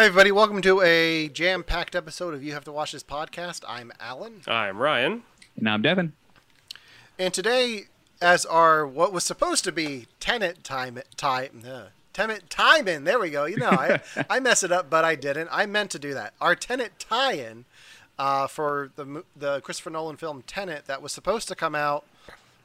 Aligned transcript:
Hey, 0.00 0.06
everybody, 0.06 0.32
welcome 0.32 0.62
to 0.62 0.80
a 0.80 1.28
jam 1.28 1.62
packed 1.62 1.94
episode 1.94 2.32
of 2.32 2.42
You 2.42 2.54
Have 2.54 2.64
to 2.64 2.72
Watch 2.72 2.92
This 2.92 3.02
podcast. 3.02 3.64
I'm 3.68 3.92
Alan. 4.00 4.40
I'm 4.46 4.78
Ryan. 4.78 5.24
And 5.58 5.68
I'm 5.68 5.82
Devin. 5.82 6.14
And 7.18 7.34
today, 7.34 7.84
as 8.18 8.46
our 8.46 8.86
what 8.86 9.12
was 9.12 9.24
supposed 9.24 9.62
to 9.64 9.72
be 9.72 10.06
tenant 10.18 10.64
time, 10.64 11.00
time, 11.18 11.64
uh, 11.68 11.88
Tenet 12.14 12.48
time 12.48 12.88
in, 12.88 13.04
there 13.04 13.18
we 13.18 13.28
go. 13.28 13.44
You 13.44 13.58
know, 13.58 13.68
I, 13.68 14.00
I 14.30 14.40
mess 14.40 14.62
it 14.62 14.72
up, 14.72 14.88
but 14.88 15.04
I 15.04 15.16
didn't. 15.16 15.50
I 15.52 15.66
meant 15.66 15.90
to 15.90 15.98
do 15.98 16.14
that. 16.14 16.32
Our 16.40 16.54
Tenet 16.54 16.98
tie 16.98 17.34
in 17.34 17.66
uh, 18.18 18.46
for 18.46 18.92
the, 18.96 19.22
the 19.36 19.60
Christopher 19.60 19.90
Nolan 19.90 20.16
film 20.16 20.40
Tenet 20.46 20.86
that 20.86 21.02
was 21.02 21.12
supposed 21.12 21.46
to 21.48 21.54
come 21.54 21.74
out 21.74 22.06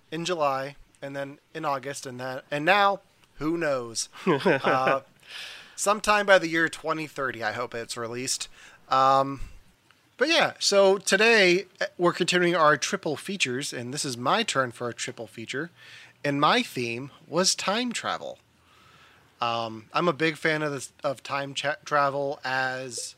in 0.10 0.24
July 0.24 0.78
and 1.02 1.14
then 1.14 1.40
in 1.54 1.66
August, 1.66 2.06
and, 2.06 2.18
that, 2.22 2.46
and 2.50 2.64
now, 2.64 3.02
who 3.40 3.58
knows? 3.58 4.08
uh, 4.26 5.02
sometime 5.76 6.26
by 6.26 6.40
the 6.40 6.48
year 6.48 6.68
2030, 6.70 7.44
I 7.44 7.52
hope 7.52 7.76
it's 7.76 7.98
released. 7.98 8.48
Um, 8.90 9.42
but 10.18 10.30
yeah, 10.30 10.54
so 10.60 10.98
today 10.98 11.66
uh, 11.82 11.86
we're 11.98 12.14
continuing 12.14 12.56
our 12.56 12.78
triple 12.78 13.16
features, 13.16 13.74
and 13.74 13.94
this 13.94 14.06
is 14.06 14.18
my 14.18 14.44
turn 14.44 14.72
for 14.72 14.88
a 14.90 14.94
triple 14.94 15.28
feature. 15.28 15.72
And 16.24 16.40
my 16.40 16.64
theme 16.64 17.12
was 17.28 17.54
time 17.54 17.92
travel. 17.92 18.40
Um, 19.42 19.86
I'm 19.94 20.08
a 20.08 20.14
big 20.14 20.38
fan 20.38 20.62
of 20.62 20.72
this, 20.72 20.92
of 21.04 21.22
time 21.22 21.54
cha- 21.54 21.76
travel 21.84 22.40
as 22.44 23.16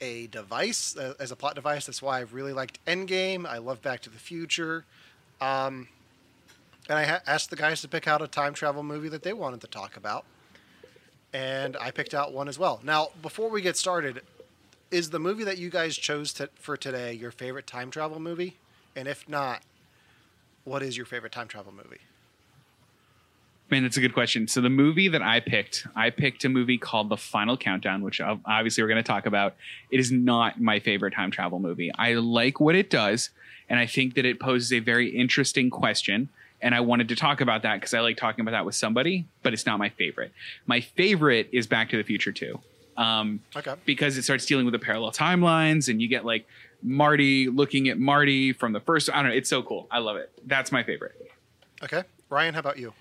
a 0.00 0.26
device, 0.26 0.96
as 0.96 1.32
a 1.32 1.36
plot 1.36 1.54
device. 1.54 1.86
That's 1.86 2.02
why 2.02 2.18
I 2.18 2.20
really 2.22 2.52
liked 2.52 2.84
Endgame. 2.84 3.46
I 3.46 3.58
love 3.58 3.80
Back 3.82 4.00
to 4.02 4.10
the 4.10 4.18
Future. 4.18 4.84
Um, 5.40 5.88
and 6.88 6.98
I 6.98 7.04
ha- 7.04 7.22
asked 7.26 7.50
the 7.50 7.56
guys 7.56 7.80
to 7.82 7.88
pick 7.88 8.06
out 8.06 8.20
a 8.20 8.28
time 8.28 8.52
travel 8.52 8.82
movie 8.82 9.08
that 9.08 9.22
they 9.22 9.32
wanted 9.32 9.60
to 9.62 9.66
talk 9.66 9.96
about. 9.96 10.24
And 11.32 11.76
I 11.78 11.90
picked 11.90 12.14
out 12.14 12.32
one 12.32 12.48
as 12.48 12.58
well. 12.58 12.80
Now, 12.84 13.08
before 13.22 13.48
we 13.48 13.62
get 13.62 13.76
started, 13.76 14.22
is 14.90 15.10
the 15.10 15.18
movie 15.18 15.44
that 15.44 15.58
you 15.58 15.70
guys 15.70 15.96
chose 15.96 16.32
to, 16.34 16.50
for 16.54 16.76
today 16.76 17.14
your 17.14 17.30
favorite 17.30 17.66
time 17.66 17.90
travel 17.90 18.20
movie? 18.20 18.56
And 18.94 19.08
if 19.08 19.26
not, 19.28 19.62
what 20.64 20.82
is 20.82 20.96
your 20.96 21.06
favorite 21.06 21.32
time 21.32 21.48
travel 21.48 21.72
movie? 21.72 22.00
Man, 23.70 23.84
that's 23.84 23.96
a 23.96 24.02
good 24.02 24.12
question. 24.12 24.48
So 24.48 24.60
the 24.60 24.68
movie 24.68 25.08
that 25.08 25.22
I 25.22 25.40
picked, 25.40 25.86
I 25.96 26.10
picked 26.10 26.44
a 26.44 26.50
movie 26.50 26.76
called 26.76 27.08
The 27.08 27.16
Final 27.16 27.56
Countdown, 27.56 28.02
which 28.02 28.20
obviously 28.20 28.82
we're 28.82 28.88
going 28.88 29.02
to 29.02 29.06
talk 29.06 29.24
about. 29.24 29.54
It 29.90 29.98
is 29.98 30.12
not 30.12 30.60
my 30.60 30.78
favorite 30.78 31.14
time 31.14 31.30
travel 31.30 31.58
movie. 31.58 31.90
I 31.98 32.12
like 32.14 32.60
what 32.60 32.74
it 32.74 32.90
does, 32.90 33.30
and 33.70 33.80
I 33.80 33.86
think 33.86 34.14
that 34.14 34.26
it 34.26 34.38
poses 34.38 34.74
a 34.74 34.80
very 34.80 35.08
interesting 35.08 35.70
question. 35.70 36.28
And 36.62 36.74
I 36.74 36.80
wanted 36.80 37.08
to 37.08 37.16
talk 37.16 37.40
about 37.40 37.62
that 37.62 37.74
because 37.74 37.92
I 37.92 38.00
like 38.00 38.16
talking 38.16 38.40
about 38.42 38.52
that 38.52 38.64
with 38.64 38.74
somebody, 38.76 39.26
but 39.42 39.52
it's 39.52 39.66
not 39.66 39.78
my 39.78 39.88
favorite. 39.90 40.32
My 40.66 40.80
favorite 40.80 41.48
is 41.52 41.66
Back 41.66 41.90
to 41.90 41.96
the 41.96 42.04
Future 42.04 42.30
2. 42.32 42.58
Um, 42.96 43.40
Okay. 43.56 43.74
because 43.84 44.16
it 44.16 44.22
starts 44.22 44.46
dealing 44.46 44.64
with 44.64 44.72
the 44.72 44.78
parallel 44.78 45.10
timelines 45.12 45.88
and 45.88 46.00
you 46.00 46.08
get 46.08 46.24
like 46.24 46.46
Marty 46.82 47.48
looking 47.48 47.88
at 47.88 47.98
Marty 47.98 48.52
from 48.52 48.72
the 48.72 48.80
first. 48.80 49.10
I 49.10 49.16
don't 49.16 49.30
know. 49.30 49.34
It's 49.36 49.48
so 49.50 49.62
cool. 49.62 49.88
I 49.90 49.98
love 49.98 50.16
it. 50.16 50.30
That's 50.46 50.70
my 50.70 50.82
favorite. 50.84 51.14
Okay. 51.82 52.04
Ryan, 52.30 52.54
how 52.54 52.60
about 52.60 52.78
you? 52.78 52.92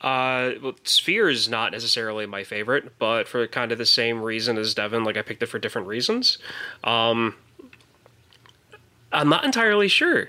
Uh, 0.00 0.52
well, 0.62 0.74
Sphere 0.84 1.28
is 1.28 1.48
not 1.48 1.72
necessarily 1.72 2.24
my 2.26 2.44
favorite, 2.44 2.96
but 2.98 3.26
for 3.28 3.46
kind 3.48 3.72
of 3.72 3.78
the 3.78 3.84
same 3.86 4.22
reason 4.22 4.56
as 4.56 4.72
Devin, 4.72 5.02
like 5.04 5.16
I 5.16 5.22
picked 5.22 5.42
it 5.42 5.46
for 5.46 5.58
different 5.58 5.88
reasons. 5.88 6.38
Um, 6.84 7.34
I'm 9.12 9.28
not 9.28 9.44
entirely 9.44 9.88
sure, 9.88 10.28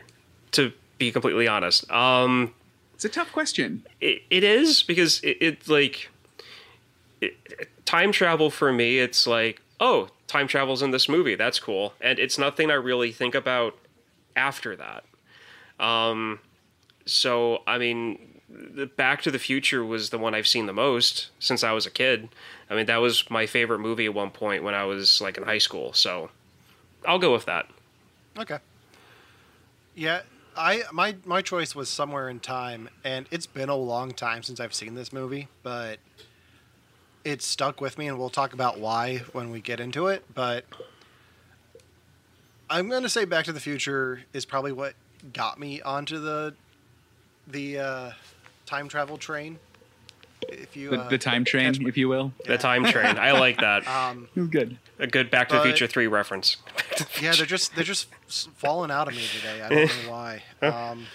to 0.53 0.71
be 0.99 1.11
completely 1.11 1.47
honest. 1.47 1.89
Um, 1.89 2.53
It's 2.93 3.05
a 3.05 3.09
tough 3.09 3.31
question. 3.31 3.83
it, 3.99 4.21
it 4.29 4.43
is 4.43 4.83
because 4.83 5.19
it, 5.21 5.37
it 5.41 5.67
like 5.67 6.09
it, 7.21 7.35
time 7.85 8.11
travel 8.11 8.51
for 8.51 8.71
me. 8.71 8.99
It's 8.99 9.25
like 9.25 9.61
oh, 9.79 10.09
time 10.27 10.47
travel's 10.47 10.81
in 10.81 10.91
this 10.91 11.09
movie. 11.09 11.35
That's 11.35 11.59
cool, 11.59 11.93
and 11.99 12.19
it's 12.19 12.37
nothing 12.37 12.69
I 12.69 12.75
really 12.75 13.11
think 13.11 13.33
about 13.33 13.75
after 14.35 14.75
that. 14.75 15.03
Um, 15.83 16.39
so 17.05 17.63
I 17.65 17.77
mean, 17.77 18.19
the 18.49 18.85
Back 18.85 19.21
to 19.23 19.31
the 19.31 19.39
Future 19.39 19.83
was 19.85 20.09
the 20.09 20.17
one 20.17 20.35
I've 20.35 20.47
seen 20.47 20.65
the 20.65 20.73
most 20.73 21.29
since 21.39 21.63
I 21.63 21.71
was 21.71 21.85
a 21.85 21.91
kid. 21.91 22.29
I 22.69 22.75
mean, 22.75 22.85
that 22.87 22.97
was 22.97 23.29
my 23.31 23.45
favorite 23.47 23.79
movie 23.79 24.05
at 24.05 24.13
one 24.13 24.29
point 24.29 24.63
when 24.63 24.75
I 24.75 24.83
was 24.83 25.21
like 25.21 25.37
in 25.37 25.43
high 25.43 25.57
school. 25.57 25.93
So 25.93 26.29
I'll 27.07 27.17
go 27.19 27.31
with 27.31 27.45
that. 27.45 27.67
Okay. 28.37 28.59
Yeah, 29.95 30.21
I 30.59 30.83
my 30.91 31.15
my 31.23 31.41
choice 31.41 31.73
was 31.73 31.87
somewhere 31.87 32.27
in 32.27 32.41
time, 32.41 32.89
and 33.05 33.27
it's 33.31 33.47
been 33.47 33.69
a 33.69 33.75
long 33.75 34.11
time 34.11 34.43
since 34.43 34.59
I've 34.59 34.73
seen 34.73 34.93
this 34.93 35.13
movie, 35.13 35.47
but 35.63 35.99
it 37.23 37.41
stuck 37.41 37.79
with 37.79 37.97
me, 37.97 38.09
and 38.09 38.19
we'll 38.19 38.29
talk 38.29 38.53
about 38.53 38.77
why 38.77 39.19
when 39.31 39.51
we 39.51 39.61
get 39.61 39.79
into 39.79 40.07
it. 40.07 40.25
But 40.33 40.65
I'm 42.69 42.89
gonna 42.89 43.07
say 43.07 43.23
Back 43.23 43.45
to 43.45 43.53
the 43.53 43.61
Future 43.61 44.23
is 44.33 44.43
probably 44.43 44.73
what 44.73 44.95
got 45.31 45.57
me 45.57 45.81
onto 45.81 46.19
the 46.19 46.53
the 47.47 47.79
uh, 47.79 48.11
time 48.65 48.89
travel 48.89 49.17
train. 49.17 49.59
If 50.51 50.75
you 50.75 50.89
The, 50.91 51.01
uh, 51.01 51.09
the 51.09 51.17
time 51.17 51.45
train, 51.45 51.87
if 51.87 51.97
you 51.97 52.07
will. 52.09 52.33
The 52.45 52.57
time 52.57 52.83
train. 52.85 53.17
I 53.17 53.31
like 53.31 53.57
that. 53.61 53.87
um, 53.87 54.27
good. 54.49 54.77
A 54.99 55.07
good 55.07 55.29
Back 55.31 55.49
to 55.49 55.55
the 55.55 55.61
Future 55.63 55.87
three 55.87 56.07
reference. 56.07 56.57
yeah, 57.21 57.33
they're 57.33 57.45
just 57.45 57.75
they're 57.75 57.83
just 57.83 58.07
falling 58.55 58.91
out 58.91 59.07
of 59.07 59.15
me 59.15 59.23
today. 59.35 59.61
I 59.61 59.69
don't 59.69 60.05
know 60.05 60.11
why. 60.11 60.43
Um, 60.61 61.05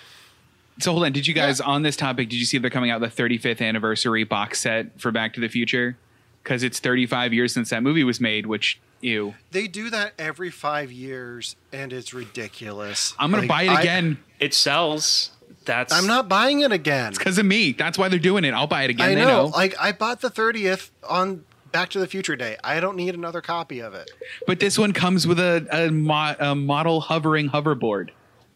So 0.80 0.92
hold 0.92 1.04
on. 1.04 1.12
Did 1.12 1.26
you 1.26 1.34
guys 1.34 1.60
on 1.60 1.82
this 1.82 1.96
topic? 1.96 2.28
Did 2.28 2.36
you 2.40 2.44
see 2.46 2.58
they're 2.58 2.70
coming 2.70 2.90
out 2.90 3.00
the 3.00 3.06
35th 3.08 3.60
anniversary 3.60 4.24
box 4.24 4.60
set 4.60 5.00
for 5.00 5.10
Back 5.12 5.34
to 5.34 5.40
the 5.40 5.48
Future? 5.48 5.96
Because 6.42 6.62
it's 6.62 6.78
35 6.80 7.32
years 7.32 7.54
since 7.54 7.70
that 7.70 7.82
movie 7.82 8.04
was 8.04 8.20
made. 8.20 8.46
Which 8.46 8.80
ew. 9.00 9.34
They 9.50 9.66
do 9.68 9.88
that 9.90 10.14
every 10.18 10.50
five 10.50 10.90
years, 10.90 11.56
and 11.72 11.92
it's 11.92 12.12
ridiculous. 12.14 13.14
I'm 13.18 13.30
gonna 13.30 13.42
Like, 13.42 13.48
buy 13.48 13.62
it 13.64 13.70
I- 13.70 13.80
again 13.82 14.18
It 14.40 14.52
sells. 14.54 15.30
That's 15.64 15.92
I'm 15.92 16.06
not 16.06 16.28
buying 16.28 16.60
it 16.60 16.72
again. 16.72 17.08
It's 17.08 17.18
because 17.18 17.38
of 17.38 17.46
me. 17.46 17.72
That's 17.72 17.96
why 17.98 18.08
they're 18.08 18.18
doing 18.18 18.44
it. 18.44 18.52
I'll 18.52 18.66
buy 18.66 18.82
it 18.84 18.90
again. 18.90 19.06
I 19.10 19.14
They 19.14 19.20
know. 19.22 19.26
know. 19.26 19.44
Like 19.46 19.74
I 19.80 19.92
bought 19.92 20.20
the 20.20 20.30
30th 20.30 20.90
on 21.08 21.44
Back 21.72 21.88
to 21.90 21.98
the 21.98 22.06
Future 22.06 22.36
Day. 22.36 22.56
I 22.62 22.80
don't 22.80 22.96
need 22.96 23.14
another 23.14 23.40
copy 23.40 23.80
of 23.80 23.94
it. 23.94 24.10
But 24.46 24.60
this 24.60 24.78
one 24.78 24.92
comes 24.92 25.26
with 25.26 25.40
a, 25.40 25.66
a, 25.72 25.90
mo- 25.90 26.36
a 26.38 26.54
model 26.54 27.00
hovering 27.00 27.48
hoverboard. 27.50 28.10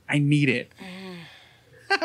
I 0.09 0.19
need 0.19 0.49
it. 0.49 0.71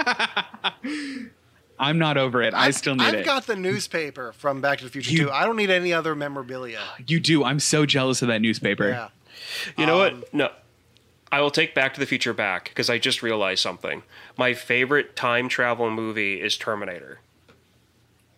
I'm 1.80 1.98
not 1.98 2.18
over 2.18 2.42
it. 2.42 2.54
I 2.54 2.66
I've- 2.66 2.72
still 2.74 2.96
need 2.96 3.08
it. 3.14 3.16
I've 3.20 3.26
got 3.26 3.46
the 3.48 3.56
newspaper 3.56 4.32
from 4.34 4.62
Back 4.62 4.78
to 4.80 4.84
the 4.86 4.90
Future 4.90 5.12
You- 5.12 5.26
too. 5.26 5.32
I 5.32 5.46
don't 5.46 5.58
need 5.58 5.70
any 5.70 5.92
other 5.94 6.16
memorabilia. 6.16 6.80
you 7.08 7.20
do. 7.20 7.44
I'm 7.44 7.60
so 7.60 7.86
jealous 7.86 8.22
of 8.22 8.28
that 8.30 8.42
newspaper. 8.42 8.90
Yeah. 8.90 9.08
You 9.78 9.86
know 9.86 10.02
Um, 10.06 10.20
what? 10.22 10.34
No. 10.34 10.50
I 11.34 11.42
will 11.42 11.50
take 11.52 11.74
Back 11.74 11.96
to 11.96 12.00
the 12.00 12.06
Future 12.06 12.32
back 12.34 12.66
because 12.66 12.90
I 12.92 13.00
just 13.00 13.24
realized 13.24 13.62
something. 13.64 14.04
My 14.38 14.54
favorite 14.54 15.16
time 15.16 15.50
travel 15.50 15.90
movie 15.90 16.40
is 16.40 16.56
Terminator. 16.58 17.20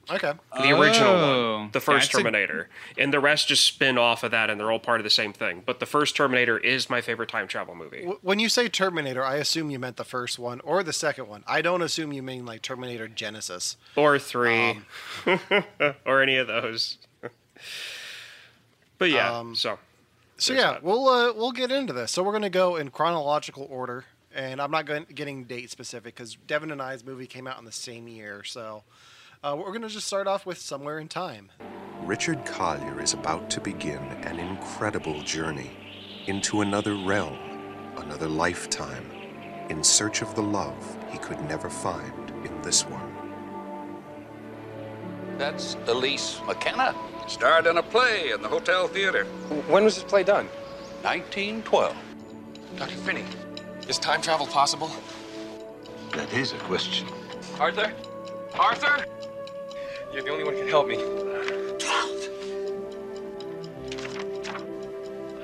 Okay. 0.09 0.31
The 0.56 0.69
original 0.72 1.09
Oh, 1.09 1.57
one. 1.61 1.72
The 1.72 1.81
first 1.81 2.11
that's 2.11 2.13
a- 2.13 2.17
Terminator. 2.19 2.69
and 2.97 3.11
the 3.11 3.19
rest 3.19 3.47
just 3.50 3.66
spin 3.66 3.97
off 3.97 4.23
of 4.23 4.31
that 4.31 4.50
and 4.50 4.57
they're 4.59 4.72
all 4.72 4.79
part 4.79 5.01
of 5.01 5.03
the 5.03 5.09
same 5.09 5.34
thing. 5.34 5.63
But 5.66 5.79
the 5.81 5.85
first 5.85 6.16
Terminator 6.16 6.57
is 6.57 6.89
my 6.89 7.01
favorite 7.01 7.28
time 7.28 7.47
travel 7.50 7.75
movie. 7.75 8.03
When 8.22 8.39
you 8.39 8.47
say 8.47 8.69
Terminator, 8.69 9.25
I 9.25 9.35
assume 9.38 9.72
you 9.72 9.79
meant 9.79 9.97
the 9.97 10.03
first 10.05 10.39
one 10.39 10.61
or 10.61 10.81
the 10.84 10.94
second 10.94 11.28
one. 11.28 11.44
I 11.47 11.61
don't 11.61 11.81
assume 11.81 12.13
you 12.13 12.23
mean 12.23 12.45
like 12.45 12.61
Terminator 12.61 13.07
Genisys. 13.09 13.75
Or 13.97 14.17
three. 14.19 14.79
Um, 15.25 15.39
or 16.05 16.22
any 16.22 16.38
of 16.38 16.47
those. 16.47 16.97
but 19.00 19.09
yeah, 19.09 19.38
Um, 19.38 19.55
so. 19.55 19.79
So 20.38 20.53
yeah, 20.53 20.73
that. 20.73 20.84
we'll 20.84 21.07
uh, 21.07 21.34
we'll 21.34 21.51
get 21.51 21.72
into 21.72 21.94
this. 21.94 22.12
So 22.12 22.23
we're 22.23 22.34
gonna 22.34 22.50
go 22.50 22.75
in 22.75 22.90
chronological 22.90 23.68
order, 23.69 24.06
and 24.34 24.62
I'm 24.62 24.72
not 24.72 24.85
going 24.85 25.06
getting 25.13 25.46
date 25.46 25.69
specific 25.72 26.16
because 26.16 26.35
Devin 26.35 26.72
and 26.72 26.81
I's 26.81 27.06
movie 27.06 27.28
came 27.28 27.47
out 27.47 27.57
in 27.57 27.66
the 27.66 27.72
same 27.72 28.07
year. 28.07 28.44
So 28.44 28.84
uh, 29.44 29.56
we're 29.57 29.72
gonna 29.72 29.90
just 29.90 30.07
start 30.07 30.28
off 30.28 30.46
with 30.46 30.57
somewhere 30.57 31.00
in 31.00 31.07
time. 31.07 31.51
Richard 32.01 32.46
Collier 32.46 33.01
is 33.01 33.13
about 33.13 33.50
to 33.51 33.62
begin 33.62 34.03
an 34.23 34.40
incredible 34.40 35.22
journey 35.23 35.72
into 36.28 36.61
another 36.61 36.96
realm, 36.96 37.37
another 37.97 38.28
lifetime, 38.28 39.09
in 39.70 39.84
search 39.84 40.22
of 40.22 40.35
the 40.35 40.43
love 40.43 40.97
he 41.09 41.17
could 41.17 41.40
never 41.46 41.70
find 41.70 42.32
in 42.43 42.61
this 42.61 42.84
one. 42.84 43.11
That's 45.37 45.76
Elise 45.87 46.40
McKenna. 46.46 46.93
Starred 47.27 47.66
in 47.66 47.77
a 47.77 47.83
play 47.83 48.31
in 48.31 48.41
the 48.41 48.47
Hotel 48.47 48.87
Theater. 48.87 49.25
When 49.67 49.83
was 49.83 49.95
this 49.95 50.03
play 50.03 50.23
done? 50.23 50.45
1912. 51.01 51.95
Dr. 52.77 52.95
Finney, 52.97 53.23
is 53.87 53.97
time 53.97 54.22
travel 54.22 54.45
possible? 54.45 54.91
That 56.13 56.31
is 56.33 56.53
a 56.53 56.57
question. 56.57 57.07
Arthur? 57.59 57.91
Arthur? 58.59 59.05
You're 60.13 60.23
the 60.23 60.29
only 60.29 60.43
one 60.43 60.53
who 60.53 60.59
can 60.59 60.69
help 60.69 60.87
me. 60.87 60.95
Twelve! 60.95 62.29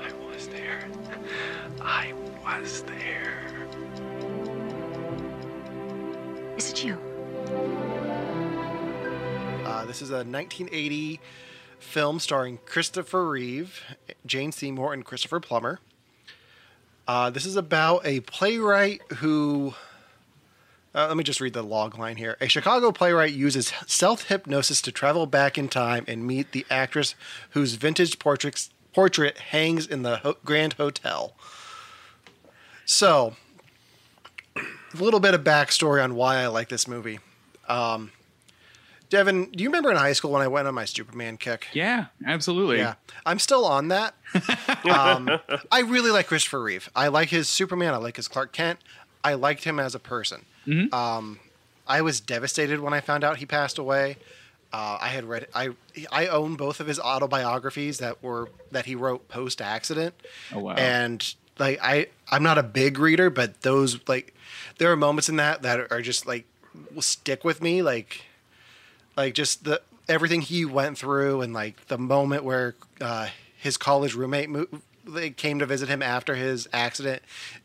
I 0.00 0.12
was 0.24 0.46
there. 0.48 0.88
I 1.80 2.12
was 2.44 2.82
there. 2.82 3.66
Is 6.56 6.70
it 6.70 6.84
you? 6.84 6.96
Uh, 9.64 9.84
this 9.84 10.00
is 10.00 10.10
a 10.10 10.24
1980 10.24 11.20
film 11.82 12.18
starring 12.18 12.58
Christopher 12.64 13.28
Reeve, 13.28 13.82
Jane 14.24 14.52
Seymour, 14.52 14.92
and 14.92 15.04
Christopher 15.04 15.40
Plummer. 15.40 15.80
Uh, 17.06 17.30
this 17.30 17.44
is 17.44 17.56
about 17.56 18.06
a 18.06 18.20
playwright 18.20 19.02
who. 19.16 19.74
Uh, 20.94 21.08
let 21.08 21.16
me 21.16 21.24
just 21.24 21.40
read 21.40 21.54
the 21.54 21.62
log 21.62 21.98
line 21.98 22.16
here. 22.16 22.36
A 22.40 22.48
Chicago 22.48 22.92
playwright 22.92 23.32
uses 23.32 23.72
self 23.86 24.28
hypnosis 24.28 24.82
to 24.82 24.92
travel 24.92 25.26
back 25.26 25.56
in 25.56 25.68
time 25.68 26.04
and 26.06 26.26
meet 26.26 26.52
the 26.52 26.66
actress 26.70 27.14
whose 27.50 27.74
vintage 27.74 28.18
portraits, 28.18 28.70
portrait 28.92 29.38
hangs 29.38 29.86
in 29.86 30.02
the 30.02 30.18
ho- 30.18 30.36
Grand 30.44 30.74
Hotel. 30.74 31.34
So, 32.84 33.36
a 34.56 34.62
little 34.94 35.20
bit 35.20 35.34
of 35.34 35.42
backstory 35.42 36.02
on 36.02 36.14
why 36.14 36.36
I 36.36 36.48
like 36.48 36.68
this 36.68 36.86
movie. 36.86 37.20
Um, 37.68 38.12
Devin, 39.12 39.50
do 39.50 39.62
you 39.62 39.68
remember 39.68 39.90
in 39.90 39.98
high 39.98 40.14
school 40.14 40.30
when 40.30 40.40
I 40.40 40.48
went 40.48 40.66
on 40.66 40.74
my 40.74 40.86
Superman 40.86 41.36
kick? 41.36 41.68
Yeah, 41.74 42.06
absolutely. 42.26 42.78
Yeah, 42.78 42.94
I'm 43.26 43.38
still 43.38 43.66
on 43.66 43.88
that. 43.88 44.14
um, 44.90 45.38
I 45.70 45.80
really 45.80 46.10
like 46.10 46.28
Christopher 46.28 46.62
Reeve. 46.62 46.88
I 46.96 47.08
like 47.08 47.28
his 47.28 47.46
Superman. 47.46 47.92
I 47.92 47.98
like 47.98 48.16
his 48.16 48.26
Clark 48.26 48.52
Kent. 48.52 48.78
I 49.22 49.34
liked 49.34 49.64
him 49.64 49.78
as 49.78 49.94
a 49.94 49.98
person. 49.98 50.46
Um, 50.94 51.40
I 51.86 52.00
was 52.00 52.20
devastated 52.20 52.80
when 52.80 52.94
I 52.94 53.02
found 53.02 53.22
out 53.22 53.36
he 53.36 53.44
passed 53.44 53.76
away. 53.76 54.16
Uh, 54.72 54.96
I 54.98 55.08
had 55.08 55.24
read 55.24 55.46
I 55.54 55.74
I 56.10 56.28
own 56.28 56.54
both 56.54 56.80
of 56.80 56.86
his 56.86 56.98
autobiographies 56.98 57.98
that 57.98 58.22
were 58.22 58.48
that 58.70 58.86
he 58.86 58.94
wrote 58.94 59.28
post 59.28 59.60
accident. 59.60 60.14
Oh, 60.54 60.60
wow. 60.60 60.72
And 60.72 61.34
like 61.58 61.78
I 61.82 62.06
I'm 62.30 62.42
not 62.42 62.56
a 62.56 62.62
big 62.62 62.98
reader, 62.98 63.28
but 63.28 63.60
those 63.60 63.98
like 64.08 64.34
there 64.78 64.90
are 64.90 64.96
moments 64.96 65.28
in 65.28 65.36
that 65.36 65.60
that 65.60 65.92
are 65.92 66.00
just 66.00 66.26
like 66.26 66.46
will 66.94 67.02
stick 67.02 67.44
with 67.44 67.60
me 67.60 67.82
like 67.82 68.22
like 69.16 69.34
just 69.34 69.64
the 69.64 69.80
everything 70.08 70.40
he 70.40 70.64
went 70.64 70.98
through 70.98 71.40
and 71.42 71.52
like 71.52 71.86
the 71.86 71.98
moment 71.98 72.44
where 72.44 72.74
uh, 73.00 73.28
his 73.56 73.76
college 73.76 74.14
roommate 74.14 74.50
mo- 74.50 74.66
they 75.06 75.30
came 75.30 75.58
to 75.58 75.66
visit 75.66 75.88
him 75.88 76.02
after 76.02 76.34
his 76.34 76.68
accident 76.72 77.22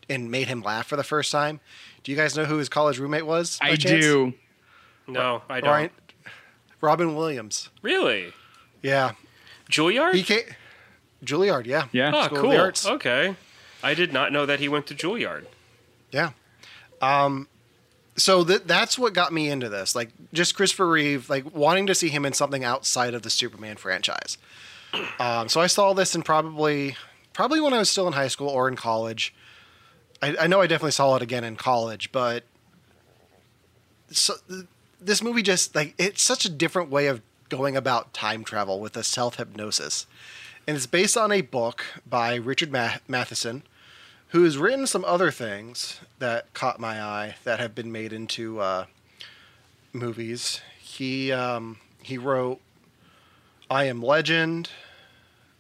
and 0.10 0.32
made 0.32 0.48
him 0.48 0.62
laugh 0.62 0.88
for 0.88 0.96
the 0.96 1.04
first 1.04 1.32
time. 1.32 1.60
Do 2.04 2.12
you 2.12 2.18
guys 2.18 2.36
know 2.36 2.46
who 2.46 2.58
his 2.58 2.70
college 2.70 3.00
roommate 3.00 3.26
was? 3.26 3.58
I 3.62 3.76
chance? 3.76 4.04
do. 4.04 4.34
No, 5.08 5.42
I 5.50 5.60
don't. 5.62 5.70
Ryan, 5.70 5.90
Robin 6.82 7.16
Williams. 7.16 7.70
Really? 7.82 8.34
Yeah, 8.82 9.12
Juilliard? 9.70 10.14
he 10.14 10.24
came. 10.24 10.42
Juilliard. 11.24 11.66
Yeah. 11.66 11.88
Yeah. 11.92 12.12
oh, 12.14 12.26
School 12.26 12.38
cool. 12.42 12.58
Arts. 12.58 12.86
Okay. 12.86 13.36
I 13.84 13.94
did 13.94 14.14
not 14.14 14.32
know 14.32 14.46
that 14.46 14.60
he 14.60 14.70
went 14.70 14.88
to 14.88 14.96
Juilliard. 14.96 15.46
Yeah. 16.12 16.32
Um, 17.02 17.48
so 18.18 18.44
th- 18.44 18.64
that's 18.66 18.98
what 18.98 19.14
got 19.14 19.32
me 19.32 19.50
into 19.50 19.70
this. 19.70 19.96
Like, 19.96 20.10
just 20.34 20.56
Christopher 20.56 20.88
Reeve, 20.88 21.30
like 21.30 21.56
wanting 21.56 21.88
to 21.88 21.96
see 21.96 22.10
him 22.10 22.26
in 22.26 22.34
something 22.34 22.64
outside 22.64 23.14
of 23.14 23.22
the 23.22 23.30
Superman 23.30 23.78
franchise. 23.78 24.38
Um, 25.20 25.50
so 25.50 25.60
I 25.60 25.68
saw 25.68 25.94
this 25.94 26.16
in 26.16 26.24
probably, 26.24 26.96
probably 27.34 27.60
when 27.60 27.74
I 27.74 27.78
was 27.78 27.90
still 27.90 28.08
in 28.08 28.14
high 28.14 28.30
school 28.30 28.48
or 28.48 28.70
in 28.70 28.76
college. 28.78 29.34
I, 30.22 30.36
I 30.42 30.48
know 30.48 30.62
I 30.62 30.68
definitely 30.68 30.92
saw 30.92 31.16
it 31.18 31.22
again 31.22 31.44
in 31.44 31.56
college, 31.58 32.12
but 32.12 32.44
so 34.10 34.36
th- 34.48 34.66
this 35.02 35.22
movie 35.22 35.42
just 35.42 35.76
like 35.76 35.94
it's 35.98 36.24
such 36.24 36.46
a 36.46 36.50
different 36.50 36.90
way 36.90 37.08
of 37.08 37.22
going 37.50 37.76
about 37.76 38.14
time 38.14 38.44
travel 38.44 38.80
with 38.80 38.94
the 38.94 39.04
self 39.04 39.36
hypnosis, 39.36 40.08
and 40.66 40.78
it's 40.78 40.88
based 40.88 41.18
on 41.18 41.32
a 41.32 41.42
book 41.42 41.86
by 42.10 42.36
Richard 42.36 42.72
Ma- 42.72 42.98
Matheson 43.08 43.64
who 44.30 44.44
has 44.44 44.58
written 44.58 44.86
some 44.88 45.06
other 45.06 45.32
things 45.32 46.00
that 46.20 46.54
caught 46.54 46.80
my 46.80 47.02
eye 47.02 47.36
that 47.44 47.60
have 47.60 47.74
been 47.74 47.92
made 47.92 48.12
into 48.14 48.60
uh, 48.60 48.86
movies. 49.94 50.62
He 50.80 51.32
um, 51.32 51.78
he 52.02 52.18
wrote 52.18 52.60
I 53.70 53.86
Am 53.86 54.02
Legend, 54.02 54.70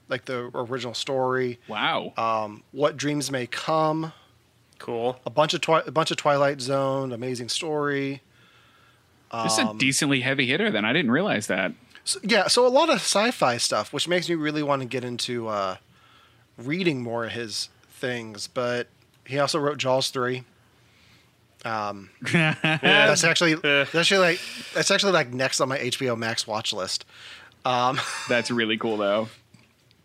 like 0.10 0.26
the 0.26 0.50
original 0.54 0.94
story. 0.94 1.60
Wow. 1.68 2.14
Um, 2.18 2.64
what 2.72 2.98
Dreams 2.98 3.32
May 3.32 3.48
Come, 3.48 4.14
Cool. 4.80 5.20
a 5.26 5.30
bunch 5.30 5.54
of 5.54 5.62
twi- 5.62 5.84
a 5.86 5.92
bunch 5.92 6.12
of 6.12 6.18
Twilight 6.18 6.62
Zone, 6.62 7.12
Amazing 7.12 7.50
Story. 7.50 8.22
this 9.44 9.54
is 9.54 9.60
a 9.60 9.68
um, 9.68 9.78
decently 9.78 10.22
heavy 10.22 10.48
hitter. 10.48 10.72
Then 10.72 10.86
I 10.86 10.94
didn't 10.94 11.12
realize 11.12 11.48
that. 11.48 11.74
So, 12.04 12.20
yeah, 12.24 12.48
so 12.48 12.66
a 12.66 12.70
lot 12.70 12.90
of 12.90 12.96
sci-fi 12.96 13.58
stuff, 13.58 13.92
which 13.92 14.08
makes 14.08 14.30
me 14.30 14.36
really 14.36 14.64
want 14.64 14.82
to 14.82 14.88
get 14.88 15.04
into 15.04 15.50
uh, 15.50 15.76
reading 16.58 17.02
more 17.04 17.26
of 17.26 17.32
his 17.34 17.68
things. 17.98 18.48
But 18.48 18.88
he 19.26 19.40
also 19.40 19.60
wrote 19.60 19.78
Jaws 19.78 20.10
three. 20.10 20.44
Um, 21.66 22.10
that's 22.32 23.24
actually 23.24 23.56
that's 23.56 23.96
actually 23.96 24.20
like 24.20 24.40
that's 24.74 24.92
actually 24.92 25.12
like 25.12 25.34
next 25.34 25.60
on 25.60 25.70
my 25.70 25.78
HBO 25.80 26.18
Max 26.18 26.48
watch 26.48 26.72
list. 26.74 27.06
Um, 27.66 28.00
That's 28.30 28.50
really 28.50 28.78
cool, 28.78 28.96
though. 28.96 29.28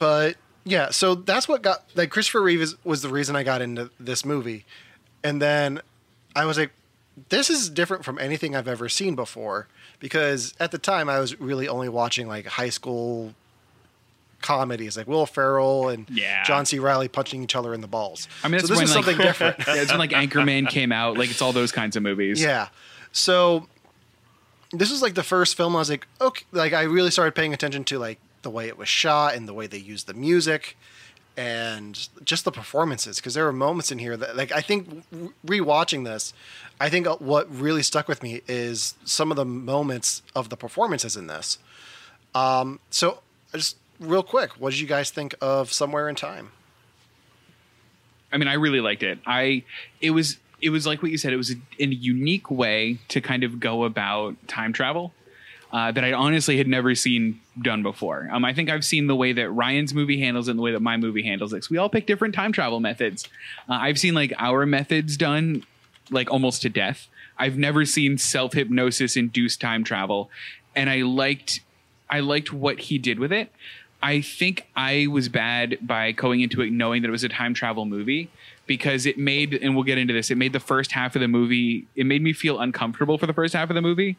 but 0.01 0.37
yeah, 0.65 0.91
so 0.91 1.15
that's 1.15 1.47
what 1.47 1.63
got 1.63 1.85
like 1.95 2.11
Christopher 2.11 2.43
Reeve 2.43 2.61
is, 2.61 2.75
was 2.85 3.03
the 3.03 3.09
reason 3.09 3.37
I 3.37 3.45
got 3.45 3.63
into 3.63 3.91
this 4.01 4.25
movie, 4.25 4.65
and 5.23 5.41
then 5.41 5.81
I 6.35 6.45
was 6.45 6.59
like, 6.59 6.73
this 7.29 7.51
is 7.51 7.71
different 7.71 8.05
from 8.05 8.19
anything 8.19 8.57
I've 8.57 8.67
ever 8.67 8.89
seen 8.89 9.15
before 9.15 9.69
because 10.01 10.55
at 10.59 10.73
the 10.73 10.79
time 10.79 11.09
I 11.09 11.21
was 11.21 11.39
really 11.39 11.69
only 11.69 11.89
watching 11.89 12.27
like 12.27 12.47
high 12.47 12.71
school 12.71 13.35
comedies 14.43 14.97
like 14.97 15.07
Will 15.07 15.25
Ferrell 15.27 15.89
and 15.89 16.09
Yeah. 16.11 16.43
John 16.45 16.67
C. 16.67 16.79
Reilly 16.79 17.09
punching 17.09 17.43
each 17.43 17.57
other 17.57 17.73
in 17.73 17.81
the 17.81 17.89
balls. 17.89 18.29
I 18.45 18.49
mean, 18.49 18.61
so 18.61 18.67
this 18.67 18.77
when 18.77 18.85
is 18.85 18.95
like 18.95 19.05
something 19.05 19.25
different. 19.25 19.59
yeah, 19.67 19.77
it's 19.77 19.91
when 19.91 19.99
like 19.99 20.11
Anchorman 20.11 20.69
came 20.69 20.93
out. 20.93 21.17
Like 21.17 21.31
it's 21.31 21.41
all 21.41 21.53
those 21.53 21.73
kinds 21.73 21.97
of 21.97 22.03
movies. 22.03 22.41
Yeah. 22.43 22.69
So 23.13 23.69
this 24.73 24.91
was 24.91 25.03
like 25.03 25.15
the 25.15 25.23
first 25.23 25.57
film 25.57 25.77
I 25.77 25.79
was 25.79 25.91
like, 25.91 26.07
okay, 26.21 26.45
like 26.53 26.73
I 26.73 26.83
really 26.83 27.11
started 27.11 27.35
paying 27.35 27.53
attention 27.55 27.85
to 27.85 27.99
like 27.99 28.19
the 28.43 28.51
way 28.51 28.69
it 28.69 28.77
was 28.77 28.89
shot 28.89 29.35
and 29.35 29.47
the 29.49 29.55
way 29.55 29.67
they 29.67 29.79
used 29.79 30.07
the 30.07 30.15
music 30.15 30.77
and 31.37 32.09
just 32.25 32.45
the 32.45 32.53
performances 32.53 33.17
because 33.17 33.33
there 33.35 33.45
were 33.45 33.53
moments 33.53 33.91
in 33.91 33.99
here 33.99 34.17
that 34.17 34.37
like 34.37 34.53
I 34.53 34.61
think 34.61 35.05
rewatching 35.47 36.05
this, 36.05 36.35
I 36.81 36.91
think 36.91 37.07
what 37.21 37.51
really 37.55 37.83
stuck 37.83 38.09
with 38.09 38.23
me 38.23 38.43
is 38.49 38.95
some 39.05 39.31
of 39.31 39.37
the 39.37 39.45
moments 39.45 40.23
of 40.35 40.49
the 40.51 40.57
performances 40.57 41.17
in 41.17 41.29
this. 41.29 41.59
Um, 42.35 42.81
so 42.91 43.21
I 43.55 43.59
just 43.59 43.77
real 44.03 44.23
quick, 44.23 44.51
what 44.53 44.71
did 44.73 44.81
you 44.81 44.87
guys 44.87 45.11
think 45.11 45.35
of 45.41 45.73
Somewhere 45.73 46.09
in 46.09 46.15
Time? 46.15 46.51
I 48.33 48.39
mean, 48.39 48.49
I 48.49 48.55
really 48.55 48.81
liked 48.81 49.03
it. 49.03 49.19
I 49.27 49.65
it 50.01 50.11
was 50.11 50.39
it 50.61 50.71
was 50.71 50.87
like 50.87 51.03
what 51.03 51.11
you 51.11 51.19
said. 51.19 51.33
It 51.33 51.37
was 51.37 51.51
a, 51.51 51.55
in 51.79 51.91
a 51.91 51.95
unique 51.95 52.51
way 52.51 52.99
to 53.09 53.21
kind 53.21 53.45
of 53.45 53.61
go 53.61 53.85
about 53.85 54.37
time 54.49 54.73
travel 54.73 55.13
uh, 55.73 55.91
that 55.93 56.05
I 56.05 56.13
honestly 56.13 56.57
had 56.57 56.67
never 56.69 56.95
seen 56.95 57.41
done 57.61 57.83
before. 57.83 58.29
Um, 58.33 58.45
I 58.45 58.55
think 58.55 58.71
I've 58.71 58.85
seen 58.85 59.07
the 59.07 59.17
way 59.17 59.33
that 59.33 59.51
Ryan's 59.51 59.93
movie 59.93 60.21
handles 60.21 60.49
it 60.49 60.53
and 60.53 60.59
the 60.59 60.63
way 60.63 60.73
that 60.73 60.81
my 60.81 60.97
movie 60.97 61.23
handles 61.25 61.53
it. 61.53 61.61
'cause 61.61 61.71
we 61.71 61.77
all 61.79 61.89
pick 61.89 62.07
different 62.07 62.35
time 62.35 62.53
travel 62.53 62.81
methods. 62.81 63.29
Uh, 63.69 63.75
I've 63.75 63.99
seen 63.99 64.15
like 64.15 64.33
our 64.39 64.65
methods 64.67 65.17
done 65.17 65.65
like 66.11 66.31
almost 66.31 66.63
to 66.63 66.69
death. 66.69 67.09
I've 67.39 67.59
never 67.59 67.85
seen 67.85 68.17
self 68.19 68.53
hypnosis 68.55 69.17
induced 69.17 69.61
time 69.61 69.85
travel, 69.85 70.31
and 70.75 70.89
I 70.89 71.03
liked 71.03 71.61
I 72.09 72.21
liked 72.21 72.53
what 72.53 72.79
he 72.79 72.99
did 72.99 73.19
with 73.19 73.33
it. 73.33 73.51
I 74.03 74.21
think 74.21 74.67
I 74.75 75.07
was 75.07 75.29
bad 75.29 75.79
by 75.81 76.13
going 76.13 76.41
into 76.41 76.61
it 76.61 76.73
knowing 76.73 77.03
that 77.03 77.09
it 77.09 77.13
was 77.13 77.25
a 77.25 77.29
time 77.29 77.55
travel 77.55 77.85
movie 77.85 78.29
because 78.67 79.07
it 79.07 79.17
made 79.17 79.55
and 79.55 79.75
we'll 79.75 79.85
get 79.85 79.99
into 79.99 80.13
this. 80.13 80.31
It 80.31 80.39
made 80.39 80.53
the 80.53 80.61
first 80.61 80.93
half 80.93 81.15
of 81.15 81.21
the 81.21 81.29
movie 81.29 81.87
it 81.95 82.05
made 82.05 82.23
me 82.23 82.33
feel 82.33 82.59
uncomfortable 82.61 83.19
for 83.19 83.27
the 83.27 83.33
first 83.33 83.55
half 83.55 83.71
of 83.71 83.75
the 83.75 83.83
movie, 83.83 84.17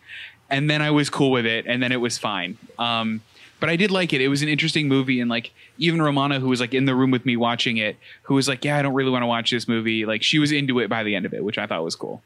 and 0.49 0.69
then 0.69 0.81
I 0.81 0.91
was 0.91 1.09
cool 1.09 1.31
with 1.31 1.45
it, 1.45 1.65
and 1.67 1.83
then 1.83 1.91
it 1.91 1.97
was 1.97 2.17
fine. 2.17 2.57
Um, 2.79 3.21
but 3.59 3.69
I 3.69 3.75
did 3.75 3.91
like 3.91 4.13
it. 4.13 4.21
It 4.21 4.27
was 4.27 4.41
an 4.41 4.49
interesting 4.49 4.87
movie, 4.87 5.19
and 5.19 5.29
like 5.29 5.51
even 5.77 6.01
Romana, 6.01 6.39
who 6.39 6.49
was 6.49 6.59
like 6.59 6.73
in 6.73 6.85
the 6.85 6.95
room 6.95 7.11
with 7.11 7.25
me 7.25 7.37
watching 7.37 7.77
it, 7.77 7.97
who 8.23 8.35
was 8.35 8.47
like, 8.47 8.63
"Yeah, 8.63 8.77
I 8.77 8.81
don't 8.81 8.93
really 8.93 9.11
want 9.11 9.23
to 9.23 9.27
watch 9.27 9.51
this 9.51 9.67
movie." 9.67 10.05
Like 10.05 10.23
she 10.23 10.39
was 10.39 10.51
into 10.51 10.79
it 10.79 10.89
by 10.89 11.03
the 11.03 11.15
end 11.15 11.25
of 11.25 11.33
it, 11.33 11.43
which 11.43 11.57
I 11.57 11.67
thought 11.67 11.83
was 11.83 11.95
cool. 11.95 12.21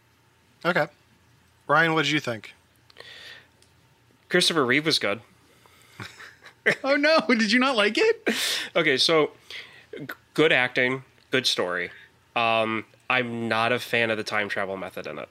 Okay. 0.65 0.87
Ryan, 1.67 1.93
what 1.93 2.05
did 2.05 2.11
you 2.11 2.19
think? 2.19 2.53
Christopher 4.29 4.65
Reeve 4.65 4.85
was 4.85 4.99
good. 4.99 5.21
Oh 6.83 6.95
no! 6.95 7.19
Did 7.27 7.51
you 7.51 7.59
not 7.59 7.75
like 7.75 7.97
it? 7.97 8.29
Okay, 8.75 8.97
so 8.97 9.31
g- 9.97 10.05
good 10.33 10.51
acting, 10.51 11.03
good 11.31 11.45
story. 11.47 11.91
Um, 12.36 12.86
I'm 13.09 13.47
not 13.47 13.71
a 13.71 13.79
fan 13.79 14.12
of 14.12 14.17
the 14.17 14.24
time 14.24 14.50
travel 14.50 14.77
method 14.77 15.07
in 15.07 15.17
it. 15.19 15.29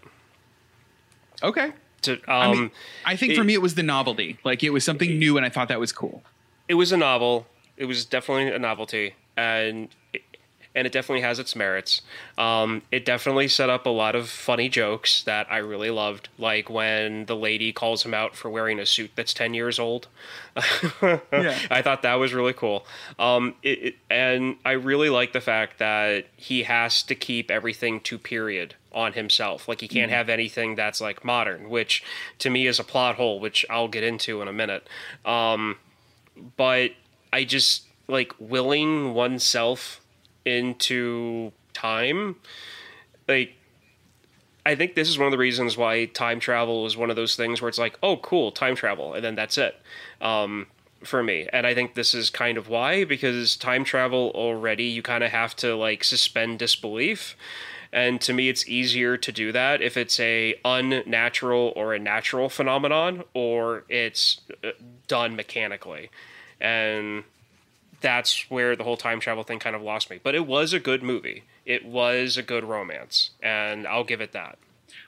Okay. 1.42 1.72
To, 2.02 2.12
um, 2.12 2.20
I 2.28 2.52
mean, 2.52 2.70
I 3.04 3.16
think 3.16 3.34
for 3.34 3.44
me 3.44 3.54
it 3.54 3.62
was 3.62 3.74
the 3.74 3.82
novelty. 3.82 4.38
Like 4.44 4.62
it 4.62 4.70
was 4.70 4.84
something 4.84 5.18
new, 5.18 5.36
and 5.36 5.44
I 5.44 5.48
thought 5.48 5.68
that 5.68 5.80
was 5.80 5.92
cool. 5.92 6.22
it 6.68 6.74
was 6.74 6.92
a 6.92 6.96
novel. 6.96 7.46
It 7.76 7.86
was 7.86 8.04
definitely 8.04 8.48
a 8.54 8.58
novelty, 8.58 9.14
and 9.36 9.84
it, 9.86 9.90
and 10.76 10.86
it 10.86 10.92
definitely 10.92 11.22
has 11.22 11.38
its 11.38 11.56
merits. 11.56 12.02
Um, 12.36 12.82
it 12.92 13.06
definitely 13.06 13.48
set 13.48 13.70
up 13.70 13.86
a 13.86 13.90
lot 13.90 14.14
of 14.14 14.28
funny 14.28 14.68
jokes 14.68 15.22
that 15.22 15.50
I 15.50 15.56
really 15.58 15.90
loved, 15.90 16.28
like 16.38 16.68
when 16.68 17.24
the 17.24 17.34
lady 17.34 17.72
calls 17.72 18.04
him 18.04 18.12
out 18.12 18.36
for 18.36 18.50
wearing 18.50 18.78
a 18.78 18.86
suit 18.86 19.10
that's 19.16 19.32
ten 19.34 19.54
years 19.54 19.78
old. 19.78 20.06
Yeah. 21.32 21.58
I 21.70 21.82
thought 21.82 22.02
that 22.02 22.14
was 22.14 22.32
really 22.32 22.52
cool. 22.52 22.86
Um, 23.18 23.54
it, 23.62 23.68
it, 23.82 23.94
and 24.10 24.56
I 24.64 24.72
really 24.72 25.10
like 25.10 25.32
the 25.32 25.40
fact 25.40 25.78
that 25.78 26.26
he 26.36 26.62
has 26.64 27.02
to 27.04 27.14
keep 27.14 27.50
everything 27.50 28.00
to 28.00 28.18
period 28.18 28.74
on 28.92 29.12
himself. 29.12 29.68
Like 29.68 29.80
he 29.80 29.88
can't 29.88 30.10
have 30.10 30.28
anything 30.28 30.74
that's 30.74 31.00
like 31.00 31.24
modern, 31.24 31.68
which 31.68 32.02
to 32.38 32.50
me 32.50 32.66
is 32.66 32.78
a 32.78 32.84
plot 32.84 33.16
hole, 33.16 33.38
which 33.38 33.66
I'll 33.68 33.88
get 33.88 34.02
into 34.02 34.40
in 34.42 34.48
a 34.48 34.52
minute. 34.52 34.88
Um, 35.24 35.76
but 36.56 36.92
I 37.32 37.44
just 37.44 37.84
like 38.08 38.32
willing 38.38 39.14
oneself 39.14 40.00
into 40.46 41.52
time. 41.74 42.36
Like, 43.28 43.54
I 44.64 44.74
think 44.74 44.94
this 44.94 45.08
is 45.08 45.18
one 45.18 45.26
of 45.26 45.32
the 45.32 45.38
reasons 45.38 45.76
why 45.76 46.06
time 46.06 46.40
travel 46.40 46.86
is 46.86 46.96
one 46.96 47.10
of 47.10 47.16
those 47.16 47.36
things 47.36 47.60
where 47.60 47.68
it's 47.68 47.78
like, 47.78 47.98
oh, 48.02 48.16
cool, 48.16 48.50
time 48.52 48.74
travel, 48.74 49.14
and 49.14 49.24
then 49.24 49.34
that's 49.34 49.58
it. 49.58 49.76
Um, 50.20 50.66
for 51.04 51.22
me. 51.22 51.48
And 51.52 51.66
I 51.66 51.74
think 51.74 51.94
this 51.94 52.14
is 52.14 52.30
kind 52.30 52.58
of 52.58 52.68
why, 52.68 53.04
because 53.04 53.56
time 53.56 53.84
travel 53.84 54.32
already, 54.34 54.84
you 54.84 55.02
kind 55.02 55.24
of 55.24 55.30
have 55.30 55.54
to 55.56 55.74
like 55.74 56.04
suspend 56.04 56.58
disbelief. 56.58 57.36
And 57.92 58.20
to 58.22 58.32
me, 58.32 58.48
it's 58.48 58.68
easier 58.68 59.16
to 59.16 59.32
do 59.32 59.52
that 59.52 59.80
if 59.80 59.96
it's 59.96 60.18
a 60.20 60.58
unnatural 60.64 61.72
or 61.76 61.94
a 61.94 61.98
natural 61.98 62.48
phenomenon, 62.48 63.24
or 63.32 63.84
it's 63.88 64.40
uh, 64.64 64.70
done 65.06 65.36
mechanically. 65.36 66.10
And 66.60 67.24
that's 68.06 68.48
where 68.48 68.76
the 68.76 68.84
whole 68.84 68.96
time 68.96 69.18
travel 69.18 69.42
thing 69.42 69.58
kind 69.58 69.74
of 69.74 69.82
lost 69.82 70.10
me. 70.10 70.20
But 70.22 70.36
it 70.36 70.46
was 70.46 70.72
a 70.72 70.78
good 70.78 71.02
movie. 71.02 71.42
It 71.64 71.84
was 71.84 72.36
a 72.36 72.42
good 72.42 72.62
romance, 72.62 73.30
and 73.42 73.84
I'll 73.84 74.04
give 74.04 74.20
it 74.20 74.30
that. 74.30 74.58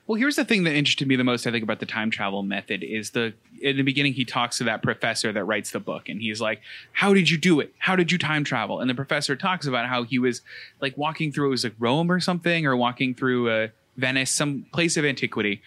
Well, 0.08 0.18
here's 0.18 0.34
the 0.34 0.44
thing 0.44 0.64
that 0.64 0.74
interested 0.74 1.06
me 1.06 1.14
the 1.14 1.22
most, 1.22 1.46
I 1.46 1.52
think, 1.52 1.62
about 1.62 1.78
the 1.78 1.86
time 1.86 2.10
travel 2.10 2.42
method 2.42 2.82
is 2.82 3.10
the 3.10 3.34
in 3.62 3.76
the 3.76 3.84
beginning 3.84 4.14
he 4.14 4.24
talks 4.24 4.58
to 4.58 4.64
that 4.64 4.82
professor 4.82 5.32
that 5.32 5.44
writes 5.44 5.70
the 5.70 5.78
book, 5.78 6.08
and 6.08 6.20
he's 6.20 6.40
like, 6.40 6.60
"How 6.90 7.14
did 7.14 7.30
you 7.30 7.38
do 7.38 7.60
it? 7.60 7.72
How 7.78 7.94
did 7.94 8.10
you 8.10 8.18
time 8.18 8.42
travel?" 8.42 8.80
And 8.80 8.90
the 8.90 8.96
professor 8.96 9.36
talks 9.36 9.64
about 9.64 9.86
how 9.86 10.02
he 10.02 10.18
was 10.18 10.42
like 10.80 10.98
walking 10.98 11.30
through 11.30 11.46
it 11.46 11.50
was 11.50 11.62
like 11.62 11.74
Rome 11.78 12.10
or 12.10 12.18
something, 12.18 12.66
or 12.66 12.76
walking 12.76 13.14
through 13.14 13.48
uh, 13.48 13.68
Venice, 13.96 14.32
some 14.32 14.66
place 14.72 14.96
of 14.96 15.04
antiquity, 15.04 15.62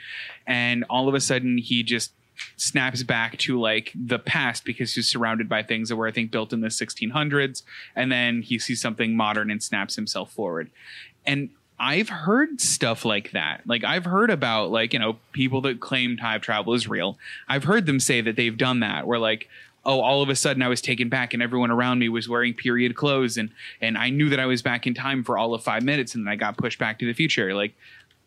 and 0.46 0.84
all 0.90 1.08
of 1.08 1.16
a 1.16 1.22
sudden 1.22 1.58
he 1.58 1.82
just 1.82 2.12
snaps 2.58 3.04
back 3.04 3.38
to 3.40 3.60
like 3.60 3.92
the 3.96 4.20
past 4.20 4.66
because 4.66 4.94
he's 4.94 5.10
surrounded 5.10 5.50
by 5.50 5.64
things 5.64 5.90
that 5.90 5.96
were 5.96 6.08
I 6.08 6.12
think 6.12 6.32
built 6.32 6.54
in 6.54 6.62
the 6.62 6.68
1600s, 6.68 7.64
and 7.96 8.12
then 8.12 8.42
he 8.42 8.60
sees 8.60 8.82
something 8.82 9.16
modern 9.16 9.52
and 9.52 9.62
snaps 9.62 9.96
himself 9.96 10.32
forward, 10.32 10.70
and 11.26 11.50
I've 11.82 12.10
heard 12.10 12.62
stuff 12.62 13.06
like 13.06 13.32
that. 13.32 13.62
Like 13.66 13.84
I've 13.84 14.06
heard 14.06 14.30
about 14.30 14.70
like, 14.70 14.94
you 14.94 15.00
know, 15.00 15.18
people 15.32 15.62
that 15.62 15.80
claim 15.80 16.16
time 16.16 16.40
travel 16.40 16.76
is 16.76 16.88
real. 16.88 17.18
I've 17.50 17.64
heard 17.64 17.88
them 17.88 18.00
say 18.00 18.22
that 18.22 18.36
they've 18.36 18.56
done 18.56 18.82
that 18.82 19.08
where 19.08 19.18
like, 19.18 19.50
oh, 19.84 20.00
all 20.00 20.22
of 20.22 20.30
a 20.30 20.36
sudden 20.36 20.62
I 20.62 20.68
was 20.68 20.80
taken 20.80 21.10
back 21.10 21.34
and 21.34 21.42
everyone 21.42 21.72
around 21.72 21.98
me 21.98 22.08
was 22.08 22.30
wearing 22.30 22.54
period 22.54 22.96
clothes 22.96 23.36
and 23.36 23.50
and 23.82 23.98
I 23.98 24.12
knew 24.12 24.30
that 24.30 24.40
I 24.40 24.46
was 24.46 24.62
back 24.62 24.86
in 24.86 24.94
time 24.94 25.24
for 25.24 25.40
all 25.40 25.56
of 25.56 25.64
5 25.64 25.82
minutes 25.82 26.14
and 26.14 26.28
then 26.28 26.32
I 26.32 26.36
got 26.36 26.56
pushed 26.56 26.78
back 26.78 27.00
to 27.00 27.08
the 27.08 27.14
future. 27.14 27.56
Like 27.56 27.74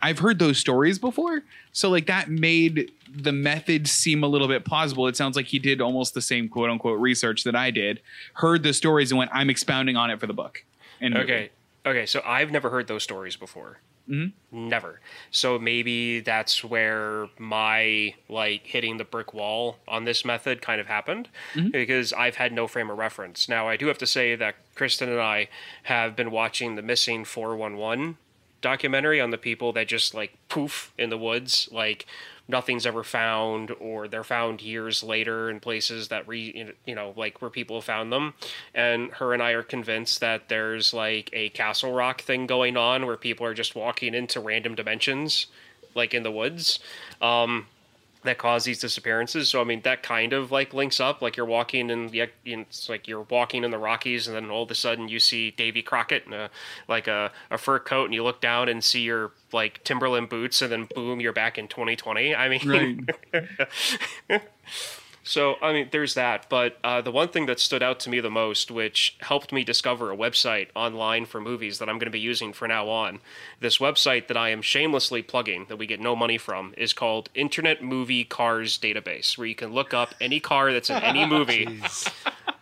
I've 0.05 0.19
heard 0.19 0.39
those 0.39 0.59
stories 0.59 0.99
before. 0.99 1.45
So 1.73 1.89
like 1.89 2.05
that 2.07 2.29
made 2.29 2.93
the 3.11 3.33
method 3.33 3.89
seem 3.89 4.23
a 4.23 4.27
little 4.27 4.49
bit 4.49 4.67
plausible. 4.67 5.07
It 5.09 5.17
sounds 5.17 5.35
like 5.35 5.47
he 5.47 5.59
did 5.59 5.81
almost 5.81 6.13
the 6.13 6.21
same 6.21 6.47
quote 6.47 6.69
unquote 6.69 7.01
research 7.01 7.43
that 7.45 7.57
I 7.57 7.71
did, 7.71 8.03
heard 8.35 8.63
the 8.63 8.75
stories 8.75 9.11
and 9.11 9.19
went, 9.19 9.31
I'm 9.33 9.49
expounding 9.49 9.97
on 9.97 10.11
it 10.11 10.21
for 10.21 10.27
the 10.27 10.35
book. 10.35 10.63
And 11.01 11.17
Okay. 11.17 11.51
Okay, 11.87 12.05
so 12.05 12.21
I've 12.25 12.51
never 12.51 12.69
heard 12.69 12.87
those 12.87 13.03
stories 13.03 13.37
before. 13.37 13.79
Mm-hmm. 14.09 14.69
Never. 14.69 15.01
So 15.31 15.59
maybe 15.59 16.21
that's 16.21 16.63
where 16.63 17.29
my 17.39 18.15
like 18.29 18.67
hitting 18.67 18.99
the 18.99 19.05
brick 19.05 19.33
wall 19.33 19.79
on 19.89 20.05
this 20.05 20.23
method 20.23 20.61
kind 20.61 20.83
of 20.83 20.87
happened 20.87 21.31
because 21.71 22.13
I've 22.13 22.37
had 22.37 22.53
no 22.53 22.67
frame 22.67 22.91
of 22.91 22.99
reference. 22.99 23.49
Now 23.49 23.69
I 23.69 23.79
do 23.79 23.87
have 23.87 23.97
to 23.99 24.07
say 24.07 24.35
that 24.37 24.57
Kristen 24.75 25.09
and 25.09 25.21
I 25.21 25.49
have 25.85 26.15
been 26.15 26.31
watching 26.31 26.75
the 26.75 26.83
Missing 26.83 27.25
411 27.25 28.19
documentary 28.65 29.21
on 29.21 29.31
the 29.31 29.37
people 29.37 29.75
that 29.75 29.87
just 29.87 30.15
like 30.15 30.33
poof 30.49 30.91
in 30.97 31.11
the 31.11 31.19
woods 31.19 31.69
like 31.71 32.07
nothing's 32.49 32.87
ever 32.87 33.05
found 33.05 33.71
or 33.79 34.09
they're 34.09 34.25
found 34.25 34.63
years 34.63 35.03
later 35.03 35.51
in 35.51 35.61
places 35.61 36.09
that 36.09 36.27
re 36.27 36.73
you 36.87 36.95
know 36.95 37.13
like 37.15 37.41
where 37.43 37.51
people 37.51 37.77
have 37.77 37.85
found 37.85 38.11
them. 38.11 38.33
And 38.75 39.11
her 39.13 39.35
and 39.35 39.43
I 39.43 39.51
are 39.51 39.63
convinced 39.63 40.21
that 40.21 40.49
there's 40.49 40.95
like 40.95 41.29
a 41.35 41.51
castle 41.51 41.93
rock 41.93 42.23
thing 42.23 42.47
going 42.47 42.77
on 42.77 43.05
where 43.07 43.19
people 43.19 43.47
are 43.47 43.55
just 43.55 43.75
walking 43.75 44.15
into 44.15 44.41
random 44.41 44.75
dimensions 44.75 45.47
like 45.95 46.15
in 46.15 46.23
the 46.23 46.33
woods. 46.33 46.81
Um 47.21 47.67
that 48.25 48.39
cause 48.39 48.65
these 48.65 48.81
disappearances. 48.81 49.49
So 49.49 49.61
I 49.61 49.65
mean, 49.65 49.83
that 49.83 50.03
kind 50.03 50.33
of 50.33 50.51
like 50.51 50.75
links 50.75 50.99
up. 50.99 51.23
Like 51.23 51.37
you're 51.37 51.47
walking 51.47 51.91
in 51.91 52.09
the, 52.09 52.29
it's 52.45 52.89
like 52.89 53.07
you're 53.07 53.23
walking 53.23 53.65
in 53.65 53.71
the 53.71 53.79
Rockies, 53.79 54.27
and 54.27 54.35
then 54.35 54.51
all 54.51 54.65
of 54.65 54.71
a 54.71 54.75
sudden 54.75 55.09
you 55.09 55.21
see 55.21 55.51
Davy 55.51 55.83
Crockett 55.83 56.27
in 56.27 56.33
a 56.33 56.51
like 56.89 57.07
a, 57.07 57.31
a 57.51 57.59
fur 57.59 57.79
coat, 57.79 58.07
and 58.07 58.15
you 58.15 58.25
look 58.25 58.41
down 58.41 58.69
and 58.69 58.83
see 58.83 59.03
your 59.03 59.33
like 59.53 59.85
Timberland 59.85 60.29
boots, 60.29 60.61
and 60.63 60.73
then 60.73 60.89
boom, 60.95 61.21
you're 61.21 61.33
back 61.33 61.59
in 61.59 61.69
2020. 61.69 62.35
I 62.35 62.49
mean, 62.49 63.09
Right. 63.35 64.43
so 65.25 65.57
I 65.61 65.73
mean, 65.73 65.89
there's 65.91 66.15
that. 66.15 66.47
But 66.49 66.77
uh, 66.85 67.01
the 67.01 67.11
one 67.11 67.29
thing 67.29 67.47
that 67.47 67.59
stood 67.59 67.83
out 67.83 67.99
to 68.01 68.11
me 68.11 68.21
the 68.21 68.31
most, 68.31 68.71
which 68.71 69.17
helped 69.21 69.53
me 69.53 69.65
discover 69.65 70.13
a 70.13 70.17
website 70.17 70.69
online 70.77 71.27
for 71.27 71.41
movies 71.41 71.79
that 71.81 71.89
I'm 71.89 71.97
going 71.97 72.07
to 72.07 72.11
be 72.13 72.21
using 72.21 72.53
for 72.53 72.69
now 72.69 72.89
on, 72.89 73.21
this 73.61 73.79
website 73.79 74.29
that 74.29 74.37
I 74.37 74.51
am 74.51 74.63
shamelessly 74.63 75.23
plugging 75.23 75.67
that 75.69 75.77
we 75.77 75.87
get 75.87 75.99
no 76.01 76.15
money 76.15 76.39
from 76.39 76.75
is 76.77 76.93
called 76.93 77.31
Internet 77.35 77.83
Movie 77.83 78.25
Cars 78.25 78.79
Database, 78.79 79.37
where 79.37 79.47
you 79.47 79.55
can 79.57 79.73
look 79.73 79.93
up 79.93 80.15
any 80.21 80.39
car 80.39 80.73
that's 80.73 80.91
in 80.91 80.97
any 81.03 81.27
movie. 81.27 81.81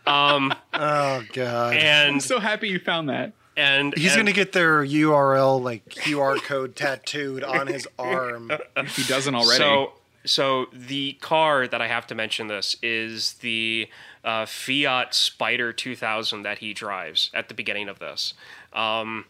Oh 0.07 1.23
god. 1.33 1.73
I'm 1.75 1.78
And 1.78 2.23
so 2.23 2.38
happy 2.40 2.69
you 2.69 2.78
found 2.78 3.09
that. 3.09 3.33
and 3.57 3.95
He's 3.97 4.12
and- 4.12 4.21
gonna 4.21 4.33
get 4.33 4.52
their 4.52 4.85
URL 4.85 5.62
like 5.62 5.85
QR 5.88 6.42
code 6.42 6.75
tattooed 6.76 7.45
on 7.45 7.66
his 7.66 7.87
arm. 7.99 8.50
If 8.76 8.97
he 8.97 9.04
doesn't 9.04 9.35
already. 9.35 9.59
So, 9.59 9.92
so 10.25 10.67
the 10.73 11.14
car 11.14 11.67
that 11.67 11.81
I 11.83 11.88
have 11.88 12.07
to 12.09 12.14
mention 12.14 12.47
this 12.47 12.76
is 12.83 13.35
the 13.35 13.88
uh, 14.25 14.47
Fiat 14.47 15.14
Spider 15.14 15.73
2000 15.73 16.43
that 16.43 16.59
he 16.59 16.73
drives 16.73 17.31
at 17.35 17.49
the 17.49 17.55
beginning 17.55 17.88
of 17.88 17.99
this. 17.99 18.35
Um, 18.73 19.26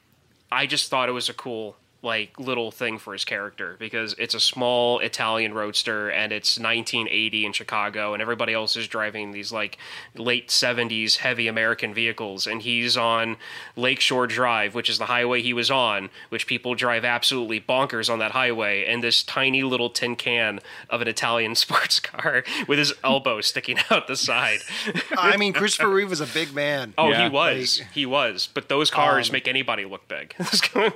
I 0.50 0.66
just 0.66 0.90
thought 0.90 1.08
it 1.08 1.12
was 1.12 1.28
a 1.28 1.34
cool 1.34 1.76
like 2.02 2.36
little 2.38 2.70
thing 2.72 2.98
for 2.98 3.12
his 3.12 3.24
character 3.24 3.76
because 3.78 4.14
it's 4.18 4.34
a 4.34 4.40
small 4.40 4.98
Italian 4.98 5.54
roadster 5.54 6.08
and 6.10 6.32
it's 6.32 6.58
1980 6.58 7.46
in 7.46 7.52
Chicago 7.52 8.12
and 8.12 8.20
everybody 8.20 8.52
else 8.52 8.76
is 8.76 8.88
driving 8.88 9.30
these 9.30 9.52
like 9.52 9.78
late 10.16 10.48
70s 10.48 11.18
heavy 11.18 11.46
American 11.46 11.94
vehicles 11.94 12.46
and 12.46 12.62
he's 12.62 12.96
on 12.96 13.36
Lakeshore 13.76 14.26
Drive 14.26 14.74
which 14.74 14.90
is 14.90 14.98
the 14.98 15.06
highway 15.06 15.42
he 15.42 15.52
was 15.54 15.70
on 15.70 16.10
which 16.28 16.48
people 16.48 16.74
drive 16.74 17.04
absolutely 17.04 17.60
bonkers 17.60 18.12
on 18.12 18.18
that 18.18 18.32
highway 18.32 18.84
and 18.84 19.02
this 19.02 19.22
tiny 19.22 19.62
little 19.62 19.88
tin 19.88 20.16
can 20.16 20.58
of 20.90 21.00
an 21.02 21.06
Italian 21.08 21.54
sports 21.62 22.00
car 22.00 22.42
with 22.66 22.78
his 22.80 22.92
elbow 23.04 23.40
sticking 23.40 23.78
out 23.90 24.08
the 24.08 24.16
side. 24.16 24.58
I 25.16 25.36
mean, 25.36 25.52
Christopher 25.52 25.88
Reeve 25.90 26.10
was 26.10 26.20
a 26.20 26.26
big 26.26 26.52
man. 26.54 26.94
Oh, 26.98 27.10
Yeah. 27.10 27.22
he 27.24 27.28
was. 27.30 27.82
he 27.94 28.06
was. 28.06 28.48
But 28.52 28.68
those 28.68 28.90
cars 28.90 29.28
Um, 29.28 29.34
make 29.34 29.46
anybody 29.46 29.84
look 29.84 30.08
big. 30.08 30.34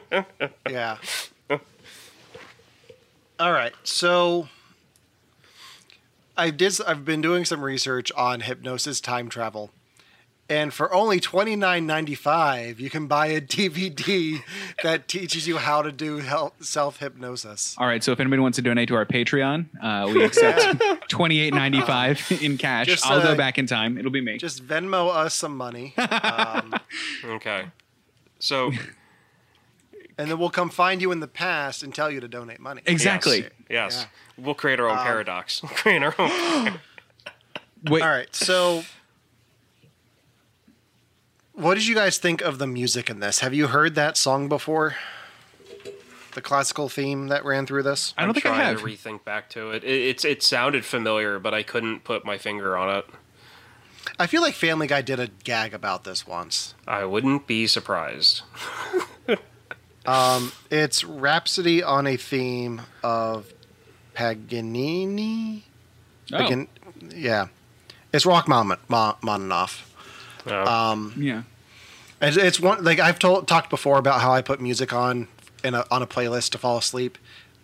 Yeah. 0.69 0.96
All 3.38 3.53
right. 3.53 3.75
So 3.85 4.49
I 6.37 6.50
did 6.50 6.79
I've 6.87 7.05
been 7.05 7.21
doing 7.21 7.45
some 7.45 7.62
research 7.62 8.12
on 8.12 8.41
hypnosis 8.41 9.00
time 9.00 9.29
travel. 9.29 9.71
And 10.49 10.73
for 10.73 10.95
only 10.95 11.19
twenty 11.19 11.57
nine 11.57 11.87
ninety 11.87 12.15
five, 12.15 12.79
you 12.79 12.88
can 12.88 13.09
buy 13.09 13.26
a 13.26 13.41
DVD 13.43 14.41
that 14.83 15.09
teaches 15.09 15.49
you 15.49 15.57
how 15.57 15.83
to 15.83 15.91
do 15.91 16.23
self 16.61 16.99
hypnosis. 17.00 17.75
All 17.79 17.87
right, 17.87 18.03
so 18.03 18.12
if 18.12 18.21
anybody 18.21 18.41
wants 18.41 18.57
to 18.57 18.62
donate 18.62 18.88
to 18.88 18.95
our 18.95 19.05
Patreon, 19.05 19.67
uh, 19.83 20.09
we 20.09 20.25
accept 20.25 20.83
twenty 21.09 21.41
eight 21.41 21.53
ninety 21.53 21.81
five 21.81 22.21
in 22.41 22.59
cash. 22.59 22.87
Just, 22.87 23.05
I'll 23.07 23.19
uh, 23.19 23.25
go 23.25 23.35
back 23.37 23.59
in 23.59 23.67
time. 23.67 23.99
It'll 23.99 24.12
be 24.12 24.21
me. 24.21 24.38
Just 24.38 24.65
Venmo 24.65 25.12
us 25.12 25.35
some 25.35 25.57
money, 25.57 25.95
um, 25.99 26.75
okay. 27.25 27.65
So 28.38 28.71
and 30.19 30.31
then 30.31 30.39
we'll 30.39 30.51
come 30.51 30.71
find 30.71 31.01
you 31.03 31.13
in 31.13 31.21
the 31.21 31.29
past 31.29 31.83
and 31.83 31.95
tell 31.95 32.11
you 32.11 32.21
to 32.21 32.29
donate 32.29 32.61
money. 32.61 32.83
exactly. 32.87 33.43
Yes. 33.43 33.51
yes. 33.69 34.07
We'll 34.39 34.55
create 34.55 34.81
our 34.81 34.89
own 34.89 34.99
um, 34.99 35.05
paradox. 35.05 35.63
We'll 35.63 35.71
create 35.73 36.03
our 36.03 36.15
own. 36.19 36.81
Wait, 37.91 38.03
All 38.03 38.09
right. 38.09 38.35
So, 38.35 38.85
what 41.53 41.75
did 41.75 41.87
you 41.87 41.95
guys 41.95 42.19
think 42.19 42.43
of 42.43 42.59
the 42.59 42.67
music 42.67 43.09
in 43.09 43.21
this? 43.21 43.41
Have 43.41 43.55
you 43.55 43.69
heard 43.69 43.95
that 43.95 44.17
song 44.17 44.49
before? 44.49 44.97
The 46.35 46.43
classical 46.43 46.89
theme 46.91 47.29
that 47.29 47.45
ran 47.45 47.65
through 47.65 47.83
this? 47.85 48.13
I 48.19 48.23
don't 48.23 48.31
I'm 48.31 48.35
think 48.35 48.47
I 48.47 48.49
trying 48.51 48.67
have. 48.67 48.79
to 48.81 48.85
rethink 48.85 49.25
back 49.25 49.49
to 49.51 49.71
it. 49.71 49.85
it. 49.85 49.89
It's 49.91 50.25
it 50.25 50.43
sounded 50.43 50.85
familiar, 50.85 51.39
but 51.39 51.55
I 51.55 51.63
couldn't 51.63 52.05
put 52.05 52.27
my 52.27 52.37
finger 52.37 52.77
on 52.77 52.95
it. 52.99 53.07
I 54.19 54.27
feel 54.27 54.43
like 54.43 54.55
Family 54.55 54.87
Guy 54.87 55.01
did 55.03 55.19
a 55.19 55.29
gag 55.45 55.73
about 55.73 56.05
this 56.05 56.27
once. 56.27 56.75
I 56.87 57.05
wouldn't 57.05 57.47
be 57.47 57.67
surprised. 57.67 58.43
Um, 60.07 60.53
it's 60.71 61.05
Rhapsody 61.05 61.83
on 61.83 62.07
a 62.07 62.17
theme 62.17 62.83
of 63.03 63.53
Paganini. 64.15 65.63
Oh, 66.33 66.39
Pagan- 66.39 66.69
yeah. 67.15 67.49
It's 68.13 68.25
Rachmaninoff. 68.25 69.93
No. 70.47 70.65
Oh. 70.67 70.73
Um, 70.73 71.15
yeah. 71.17 71.43
It's, 72.21 72.37
it's 72.37 72.61
one 72.61 72.83
like 72.83 72.99
I've 72.99 73.19
told 73.19 73.47
talked 73.47 73.69
before 73.69 73.99
about 73.99 74.21
how 74.21 74.33
I 74.33 74.41
put 74.43 74.61
music 74.61 74.93
on 74.93 75.29
in 75.63 75.75
a, 75.75 75.85
on 75.91 76.03
a 76.03 76.07
playlist 76.07 76.51
to 76.51 76.59
fall 76.59 76.79
asleep. 76.79 77.19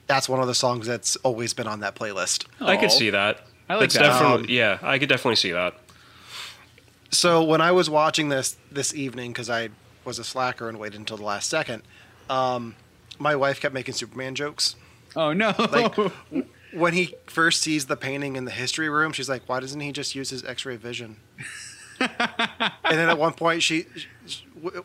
That's 0.09 0.29
one 0.29 0.41
of 0.41 0.47
the 0.47 0.55
songs 0.55 0.87
that's 0.87 1.17
always 1.17 1.55
been 1.55 1.67
on 1.67 1.81
that 1.81 1.95
playlist. 1.95 2.45
I 2.61 2.77
could 2.77 2.91
Oh. 2.91 2.93
see 2.99 3.11
that. 3.11 3.47
I 3.69 3.75
like 3.77 3.83
That's 3.91 3.95
that. 3.95 4.01
Definitely, 4.21 4.45
um, 4.45 4.51
yeah, 4.51 4.79
I 4.83 4.99
could 4.99 5.09
definitely 5.09 5.37
see 5.37 5.53
that. 5.53 5.75
So 7.11 7.43
when 7.43 7.61
I 7.61 7.73
was 7.73 7.89
watching 7.89 8.29
this 8.29 8.57
this 8.71 8.95
evening, 8.95 9.33
because 9.33 9.49
I 9.49 9.71
was 10.05 10.19
a 10.19 10.25
slacker 10.25 10.69
and 10.69 10.79
waited 10.79 10.99
until 10.99 11.17
the 11.17 11.23
last 11.25 11.49
second, 11.49 11.83
um, 12.33 12.75
my 13.19 13.37
wife 13.37 13.61
kept 13.61 13.75
making 13.75 13.95
Superman 13.95 14.35
jokes. 14.35 14.77
Oh 15.15 15.33
no! 15.33 15.55
Like 15.59 15.95
when 16.73 16.95
he 16.95 17.15
first 17.27 17.61
sees 17.61 17.87
the 17.87 17.97
painting 17.97 18.37
in 18.37 18.45
the 18.45 18.51
history 18.51 18.89
room, 18.89 19.13
she's 19.13 19.29
like, 19.29 19.43
"Why 19.49 19.61
doesn't 19.61 19.81
he 19.81 19.93
just 19.93 20.15
use 20.15 20.31
his 20.31 20.45
X-ray 20.45 20.77
vision?" 20.77 21.17
and 22.01 22.11
then 22.85 23.09
at 23.09 23.19
one 23.19 23.35
point, 23.35 23.63
she, 23.63 23.87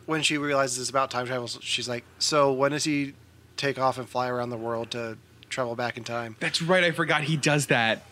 when 0.06 0.22
she 0.22 0.36
realizes 0.38 0.78
it's 0.78 0.90
about 0.90 1.10
time 1.10 1.26
travel, 1.26 1.48
she's 1.48 1.88
like, 1.88 2.04
"So 2.18 2.52
when 2.52 2.72
does 2.72 2.84
he 2.84 3.14
take 3.56 3.78
off 3.78 3.96
and 3.98 4.08
fly 4.08 4.28
around 4.28 4.50
the 4.50 4.56
world 4.58 4.90
to 4.92 5.16
travel 5.48 5.74
back 5.74 5.96
in 5.96 6.04
time?" 6.04 6.36
That's 6.40 6.60
right. 6.60 6.84
I 6.84 6.90
forgot 6.90 7.22
he 7.22 7.36
does 7.36 7.66
that. 7.66 8.02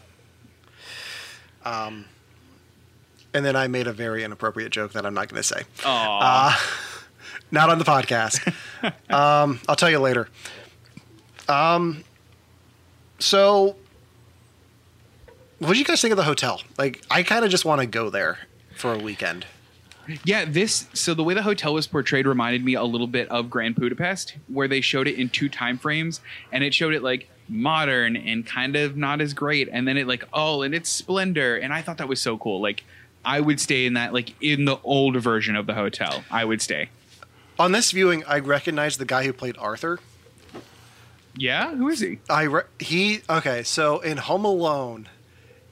Um, 1.65 2.07
And 3.35 3.45
then 3.45 3.57
I 3.57 3.67
made 3.67 3.87
a 3.87 3.93
very 3.93 4.25
inappropriate 4.25 4.73
joke 4.73 4.93
that 4.93 5.05
I'm 5.05 5.13
not 5.13 5.29
going 5.29 5.43
to 5.43 5.47
say. 5.47 5.63
Oh, 5.85 6.96
Not 7.51 7.71
on 7.71 7.79
the 7.79 7.85
podcast. 7.85 8.53
um, 9.13 9.61
I'll 9.69 9.77
tell 9.77 9.91
you 9.91 9.99
later. 9.99 10.29
Um, 11.49 12.05
so, 13.19 13.77
what 15.59 15.73
do 15.73 15.79
you 15.79 15.85
guys 15.85 16.01
think 16.01 16.13
of 16.13 16.17
the 16.17 16.25
hotel? 16.25 16.61
Like, 16.77 17.03
I 17.11 17.23
kind 17.23 17.45
of 17.45 17.51
just 17.51 17.65
want 17.65 17.81
to 17.81 17.87
go 17.87 18.11
there 18.11 18.39
for 18.75 18.93
a 18.93 18.99
weekend. 18.99 19.47
Yeah, 20.25 20.45
this 20.45 20.87
so 20.93 21.15
the 21.15 21.25
way 21.25 21.35
the 21.35 21.43
hotel 21.43 21.75
was 21.75 21.87
portrayed 21.87 22.27
reminded 22.27 22.65
me 22.65 22.75
a 22.75 22.85
little 22.85 23.09
bit 23.09 23.29
of 23.29 23.51
Grand 23.51 23.75
Budapest, 23.75 24.37
where 24.49 24.69
they 24.69 24.81
showed 24.81 25.09
it 25.09 25.19
in 25.19 25.29
two 25.29 25.49
time 25.49 25.79
frames, 25.79 26.21
and 26.53 26.63
it 26.63 26.75
showed 26.75 26.95
it 26.95 27.03
like 27.03 27.29
modern 27.49 28.17
and 28.17 28.47
kind 28.47 28.77
of 28.77 28.97
not 28.97 29.21
as 29.21 29.35
great, 29.35 29.69
and 29.73 29.87
then 29.87 29.97
it 29.97 30.07
like 30.07 30.25
oh, 30.33 30.63
and 30.63 30.75
it's 30.75 30.89
splendor, 30.89 31.57
and 31.57 31.73
I 31.73 31.83
thought 31.83 31.99
that 31.99 32.07
was 32.07 32.21
so 32.21 32.39
cool. 32.39 32.61
Like 32.61 32.85
I 33.25 33.41
would 33.41 33.59
stay 33.59 33.85
in 33.85 33.95
that 33.95 34.13
like 34.13 34.35
in 34.41 34.65
the 34.65 34.79
old 34.85 35.17
version 35.17 35.57
of 35.57 35.67
the 35.67 35.75
hotel. 35.75 36.23
I 36.31 36.45
would 36.45 36.63
stay. 36.63 36.89
On 37.59 37.73
this 37.73 37.91
viewing, 37.93 38.25
I 38.25 38.39
recognized 38.41 38.99
the 39.01 39.05
guy 39.07 39.25
who 39.25 39.33
played 39.33 39.57
Arthur. 39.59 39.99
Yeah, 41.37 41.75
who 41.75 41.89
is 41.89 42.01
he? 42.01 42.19
I 42.31 42.43
re- 42.45 42.63
he 42.79 43.21
okay. 43.29 43.63
So 43.63 44.01
in 44.01 44.17
Home 44.19 44.45
Alone, 44.45 45.09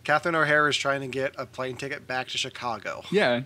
Catherine 0.05 0.35
O'Hara 0.35 0.69
is 0.71 0.77
trying 0.77 1.01
to 1.01 1.07
get 1.07 1.35
a 1.39 1.47
plane 1.47 1.77
ticket 1.77 2.07
back 2.07 2.29
to 2.29 2.39
Chicago, 2.39 3.03
Yeah, 3.11 3.43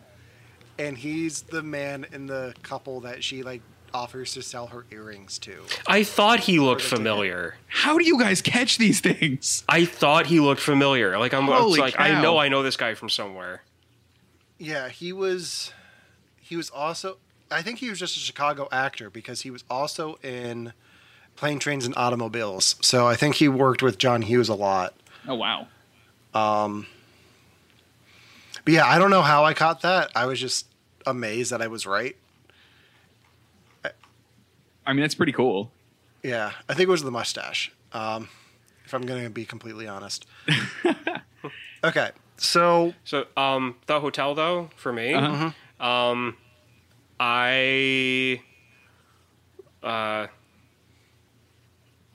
and 0.79 0.99
he's 0.99 1.43
the 1.43 1.63
man 1.63 2.07
in 2.13 2.27
the 2.27 2.55
couple 2.63 3.01
that 3.01 3.23
she 3.23 3.43
like 3.45 3.63
offers 3.95 4.33
to 4.35 4.43
sell 4.43 4.67
her 4.69 4.85
earrings 4.91 5.39
to. 5.41 5.63
I 5.87 6.03
thought 6.03 6.41
he 6.41 6.59
looked 6.59 6.83
For 6.83 6.91
ticket. 6.91 6.99
familiar. 6.99 7.57
how 7.69 7.99
do 7.99 8.05
you 8.05 8.19
guys 8.19 8.43
catch 8.43 8.79
these 8.79 9.01
things? 9.01 9.63
I 9.69 9.85
thought 9.85 10.27
he 10.27 10.41
looked 10.41 10.61
familiar. 10.61 11.19
Like 11.19 11.33
I'm 11.33 11.45
I 11.49 11.53
was 11.53 11.61
Holy 11.61 11.81
like, 11.81 12.01
I 12.01 12.21
know 12.21 12.37
I 12.39 12.49
know 12.49 12.65
this 12.65 12.77
guy 12.77 12.95
from 12.95 13.11
somewhere. 13.11 13.63
Yeah, 14.59 14.89
he 14.89 15.13
was. 15.13 15.73
He 16.41 16.57
was 16.57 16.69
also. 16.71 17.19
I 17.51 17.63
think 17.63 17.79
he 17.79 17.89
was 17.91 17.99
just 17.99 18.17
a 18.17 18.21
Chicago 18.21 18.69
actor 18.71 19.09
because 19.11 19.43
he 19.43 19.51
was 19.51 19.65
also 19.71 20.19
in 20.23 20.73
Plane, 21.37 21.59
Trains, 21.59 21.87
and 21.87 21.95
Automobiles. 21.97 22.77
So 22.81 23.07
I 23.07 23.15
think 23.17 23.37
he 23.37 23.49
worked 23.49 23.83
with 23.83 23.97
John 23.99 24.23
Hughes 24.23 24.49
a 24.49 24.55
lot. 24.55 24.95
Oh 25.27 25.35
wow, 25.35 25.67
Um. 26.35 26.87
But 28.65 28.75
yeah, 28.75 28.87
I 28.87 28.99
don't 28.99 29.11
know 29.11 29.23
how 29.23 29.45
I 29.45 29.55
caught 29.55 29.81
that. 29.83 30.11
I 30.15 30.27
was 30.27 30.39
just 30.41 30.67
amazed 31.07 31.53
that 31.53 31.63
I 31.63 31.69
was 31.69 31.87
right. 31.87 32.17
I 34.87 34.93
mean 34.93 35.01
that's 35.03 35.15
pretty 35.15 35.33
cool. 35.33 35.71
Yeah, 36.23 36.53
I 36.69 36.75
think 36.75 36.89
it 36.89 36.91
was 36.91 37.03
the 37.03 37.11
mustache. 37.11 37.71
Um, 37.93 38.29
if 38.85 38.93
I'm 38.95 39.03
going 39.03 39.23
to 39.25 39.31
be 39.31 39.45
completely 39.45 39.87
honest. 39.87 40.27
okay, 41.85 42.11
so 42.39 42.95
So, 43.05 43.27
um, 43.37 43.77
the 43.87 44.01
hotel 44.01 44.35
though, 44.35 44.71
for 44.77 44.93
me, 44.93 45.15
Uh-huh. 45.15 45.87
um, 45.87 46.37
I, 47.21 48.43
uh, 49.83 50.27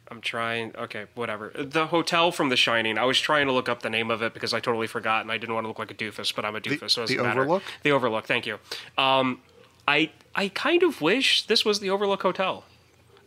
I'm 0.09 0.21
trying. 0.21 0.75
Okay, 0.75 1.05
whatever. 1.15 1.51
The 1.55 1.87
hotel 1.87 2.31
from 2.31 2.49
The 2.49 2.57
Shining. 2.57 2.97
I 2.97 3.05
was 3.05 3.19
trying 3.19 3.47
to 3.47 3.53
look 3.53 3.67
up 3.67 3.81
the 3.81 3.89
name 3.89 4.11
of 4.11 4.21
it 4.21 4.33
because 4.33 4.53
I 4.53 4.59
totally 4.59 4.87
forgot, 4.87 5.21
and 5.21 5.31
I 5.31 5.37
didn't 5.37 5.55
want 5.55 5.65
to 5.65 5.67
look 5.67 5.79
like 5.79 5.91
a 5.91 5.95
doofus, 5.95 6.33
but 6.35 6.45
I'm 6.45 6.55
a 6.55 6.61
doofus, 6.61 6.91
so 6.91 7.01
it 7.01 7.07
doesn't 7.07 7.17
the 7.17 7.23
matter. 7.23 7.41
Overlook? 7.41 7.63
The 7.83 7.91
Overlook. 7.91 8.25
Thank 8.25 8.45
you. 8.45 8.59
Um, 8.97 9.41
I 9.87 10.11
I 10.35 10.49
kind 10.49 10.83
of 10.83 11.01
wish 11.01 11.45
this 11.47 11.65
was 11.65 11.79
the 11.79 11.89
Overlook 11.89 12.21
Hotel. 12.21 12.63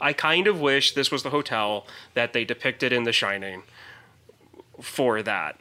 I 0.01 0.13
kind 0.13 0.47
of 0.47 0.61
wish 0.61 0.95
this 0.95 1.11
was 1.11 1.23
the 1.23 1.31
hotel 1.31 1.87
that 2.15 2.33
they 2.33 2.45
depicted 2.45 2.93
in 2.93 3.05
The 3.05 3.13
Shining. 3.13 3.63
For 4.83 5.23
that. 5.23 5.59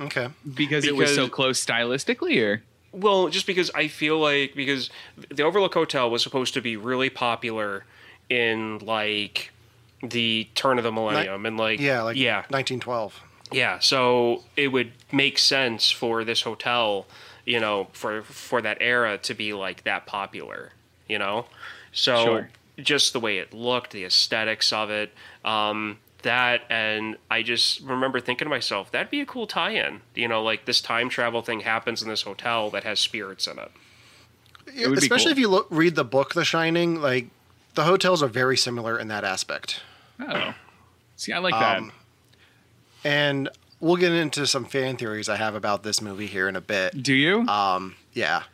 Okay. 0.00 0.28
Because, 0.54 0.84
okay, 0.84 0.94
it 0.94 0.96
was 0.96 1.14
so 1.14 1.28
close 1.28 1.62
stylistically, 1.62 2.42
or 2.42 2.62
Well, 2.92 3.28
just 3.28 3.46
because 3.46 3.70
I 3.74 3.88
feel 3.88 4.18
like 4.18 4.54
because 4.54 4.90
the 5.30 5.42
Overlook 5.42 5.74
Hotel 5.74 6.10
was 6.10 6.22
supposed 6.22 6.54
to 6.54 6.60
be 6.60 6.76
really 6.76 7.10
popular 7.10 7.84
in 8.28 8.78
like 8.80 9.50
the 10.02 10.48
turn 10.54 10.78
of 10.78 10.84
the 10.84 10.92
millennium 10.92 11.46
and 11.46 11.56
like 11.56 11.78
yeah, 11.80 12.02
like 12.02 12.16
yeah 12.16 12.38
1912. 12.48 13.20
yeah 13.52 13.78
so 13.78 14.42
it 14.56 14.68
would 14.68 14.90
make 15.12 15.38
sense 15.38 15.90
for 15.92 16.24
this 16.24 16.42
hotel 16.42 17.06
you 17.44 17.60
know 17.60 17.86
for 17.92 18.22
for 18.22 18.60
that 18.60 18.78
era 18.80 19.16
to 19.18 19.32
be 19.34 19.52
like 19.52 19.84
that 19.84 20.06
popular 20.06 20.72
you 21.08 21.18
know 21.18 21.44
so 21.92 22.24
Sure. 22.24 22.50
just 22.78 23.12
the 23.12 23.20
way 23.20 23.38
it 23.38 23.52
looked 23.54 23.92
the 23.92 24.04
aesthetics 24.04 24.72
of 24.72 24.90
it 24.90 25.12
um 25.44 25.98
that 26.22 26.62
and 26.70 27.16
i 27.30 27.42
just 27.42 27.80
remember 27.80 28.20
thinking 28.20 28.44
to 28.46 28.50
myself 28.50 28.90
that'd 28.90 29.10
be 29.10 29.20
a 29.20 29.26
cool 29.26 29.46
tie-in 29.46 30.00
you 30.14 30.26
know 30.28 30.42
like 30.42 30.64
this 30.64 30.80
time 30.80 31.08
travel 31.08 31.42
thing 31.42 31.60
happens 31.60 32.02
in 32.02 32.08
this 32.08 32.22
hotel 32.22 32.70
that 32.70 32.84
has 32.84 32.98
spirits 33.00 33.46
in 33.46 33.58
it 33.58 33.70
Yeah, 34.74 34.86
would 34.88 34.98
be 35.00 35.06
especially 35.06 35.26
cool. 35.26 35.32
if 35.32 35.38
you 35.38 35.48
look, 35.48 35.66
read 35.70 35.94
the 35.96 36.04
book 36.04 36.34
The 36.34 36.44
Shining, 36.44 37.00
like 37.00 37.26
the 37.74 37.84
hotels 37.84 38.22
are 38.22 38.28
very 38.28 38.56
similar 38.56 38.98
in 38.98 39.08
that 39.08 39.24
aspect. 39.24 39.80
oh, 40.20 40.54
see, 41.16 41.32
I 41.32 41.38
like 41.38 41.54
that. 41.54 41.78
Um, 41.78 41.92
And 43.04 43.48
we'll 43.80 43.96
get 43.96 44.12
into 44.12 44.46
some 44.46 44.64
fan 44.64 44.96
theories 44.96 45.28
I 45.28 45.36
have 45.36 45.54
about 45.56 45.82
this 45.82 46.00
movie 46.00 46.26
here 46.28 46.48
in 46.48 46.54
a 46.54 46.60
bit. 46.60 47.02
Do 47.02 47.12
you? 47.14 47.40
Um, 47.48 47.96
yeah. 48.12 48.44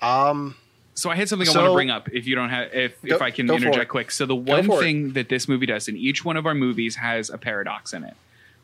Um, 0.00 0.54
So 0.98 1.10
I 1.10 1.14
had 1.14 1.28
something 1.28 1.48
I 1.48 1.52
want 1.52 1.70
to 1.70 1.74
bring 1.74 1.90
up. 1.90 2.08
If 2.12 2.26
you 2.26 2.34
don't 2.34 2.50
have, 2.50 2.74
if 2.74 3.00
Go- 3.02 3.14
if 3.14 3.22
I 3.22 3.30
can 3.30 3.48
interject 3.48 3.88
quick. 3.88 4.10
So 4.10 4.26
the 4.26 4.34
one 4.34 4.66
for 4.66 4.80
it. 4.80 4.84
thing 4.84 5.12
that 5.12 5.28
this 5.28 5.48
movie 5.48 5.66
does, 5.66 5.86
and 5.86 5.96
each 5.96 6.24
one 6.24 6.36
of 6.36 6.44
our 6.44 6.54
movies 6.54 6.96
has 6.96 7.30
a 7.30 7.38
paradox 7.38 7.92
in 7.92 8.02
it, 8.02 8.14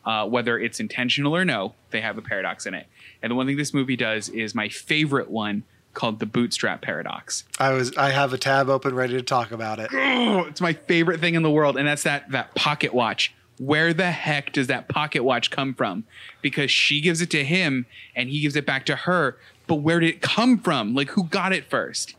uh, 0.04 0.26
whether 0.26 0.58
it's 0.58 0.80
intentional 0.80 1.36
or 1.36 1.44
no, 1.44 1.74
they 1.90 2.00
have 2.00 2.18
a 2.18 2.22
paradox 2.22 2.66
in 2.66 2.74
it. 2.74 2.88
And 3.22 3.30
the 3.30 3.36
one 3.36 3.46
thing 3.46 3.56
this 3.56 3.72
movie 3.72 3.94
does 3.94 4.28
is 4.30 4.52
my 4.52 4.68
favorite 4.68 5.30
one 5.30 5.62
called 5.92 6.18
the 6.18 6.26
bootstrap 6.26 6.82
paradox. 6.82 7.44
I 7.60 7.70
was 7.70 7.96
I 7.96 8.10
have 8.10 8.32
a 8.32 8.38
tab 8.38 8.68
open 8.68 8.96
ready 8.96 9.14
to 9.14 9.22
talk 9.22 9.52
about 9.52 9.78
it. 9.78 9.90
Oh, 9.92 10.40
it's 10.40 10.60
my 10.60 10.72
favorite 10.72 11.20
thing 11.20 11.36
in 11.36 11.44
the 11.44 11.50
world, 11.50 11.76
and 11.76 11.86
that's 11.86 12.02
that 12.02 12.32
that 12.32 12.56
pocket 12.56 12.92
watch. 12.92 13.32
Where 13.58 13.94
the 13.94 14.10
heck 14.10 14.52
does 14.52 14.66
that 14.66 14.88
pocket 14.88 15.22
watch 15.22 15.52
come 15.52 15.72
from? 15.74 16.02
Because 16.42 16.72
she 16.72 17.00
gives 17.00 17.20
it 17.20 17.30
to 17.30 17.44
him 17.44 17.86
and 18.16 18.28
he 18.28 18.40
gives 18.40 18.56
it 18.56 18.66
back 18.66 18.84
to 18.86 18.96
her. 18.96 19.36
But 19.68 19.76
where 19.76 20.00
did 20.00 20.10
it 20.10 20.20
come 20.20 20.58
from? 20.58 20.96
Like 20.96 21.10
who 21.10 21.24
got 21.24 21.52
it 21.52 21.70
first? 21.70 22.16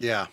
Yeah. 0.00 0.26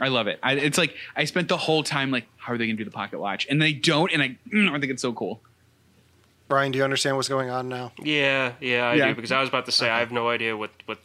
I 0.00 0.08
love 0.08 0.26
it. 0.26 0.38
I, 0.42 0.52
it's 0.54 0.76
like 0.76 0.94
I 1.16 1.24
spent 1.24 1.48
the 1.48 1.56
whole 1.56 1.82
time 1.82 2.10
like, 2.10 2.26
how 2.36 2.52
are 2.52 2.58
they 2.58 2.66
going 2.66 2.76
to 2.76 2.84
do 2.84 2.84
the 2.84 2.94
pocket 2.94 3.18
watch? 3.20 3.46
And 3.48 3.62
they 3.62 3.72
don't, 3.72 4.12
and 4.12 4.20
I, 4.22 4.36
mm, 4.52 4.68
I 4.70 4.80
think 4.80 4.92
it's 4.92 5.00
so 5.02 5.12
cool. 5.12 5.40
Brian, 6.48 6.72
do 6.72 6.78
you 6.78 6.84
understand 6.84 7.16
what's 7.16 7.28
going 7.28 7.48
on 7.48 7.68
now? 7.68 7.92
Yeah, 8.02 8.52
yeah, 8.60 8.84
I 8.88 8.94
Yeah. 8.96 9.08
do 9.08 9.14
because 9.14 9.32
I 9.32 9.40
was 9.40 9.48
about 9.48 9.64
to 9.66 9.72
say 9.72 9.88
I 9.88 10.00
have 10.00 10.12
no 10.12 10.28
idea 10.28 10.54
what 10.56 10.70
what 10.84 10.98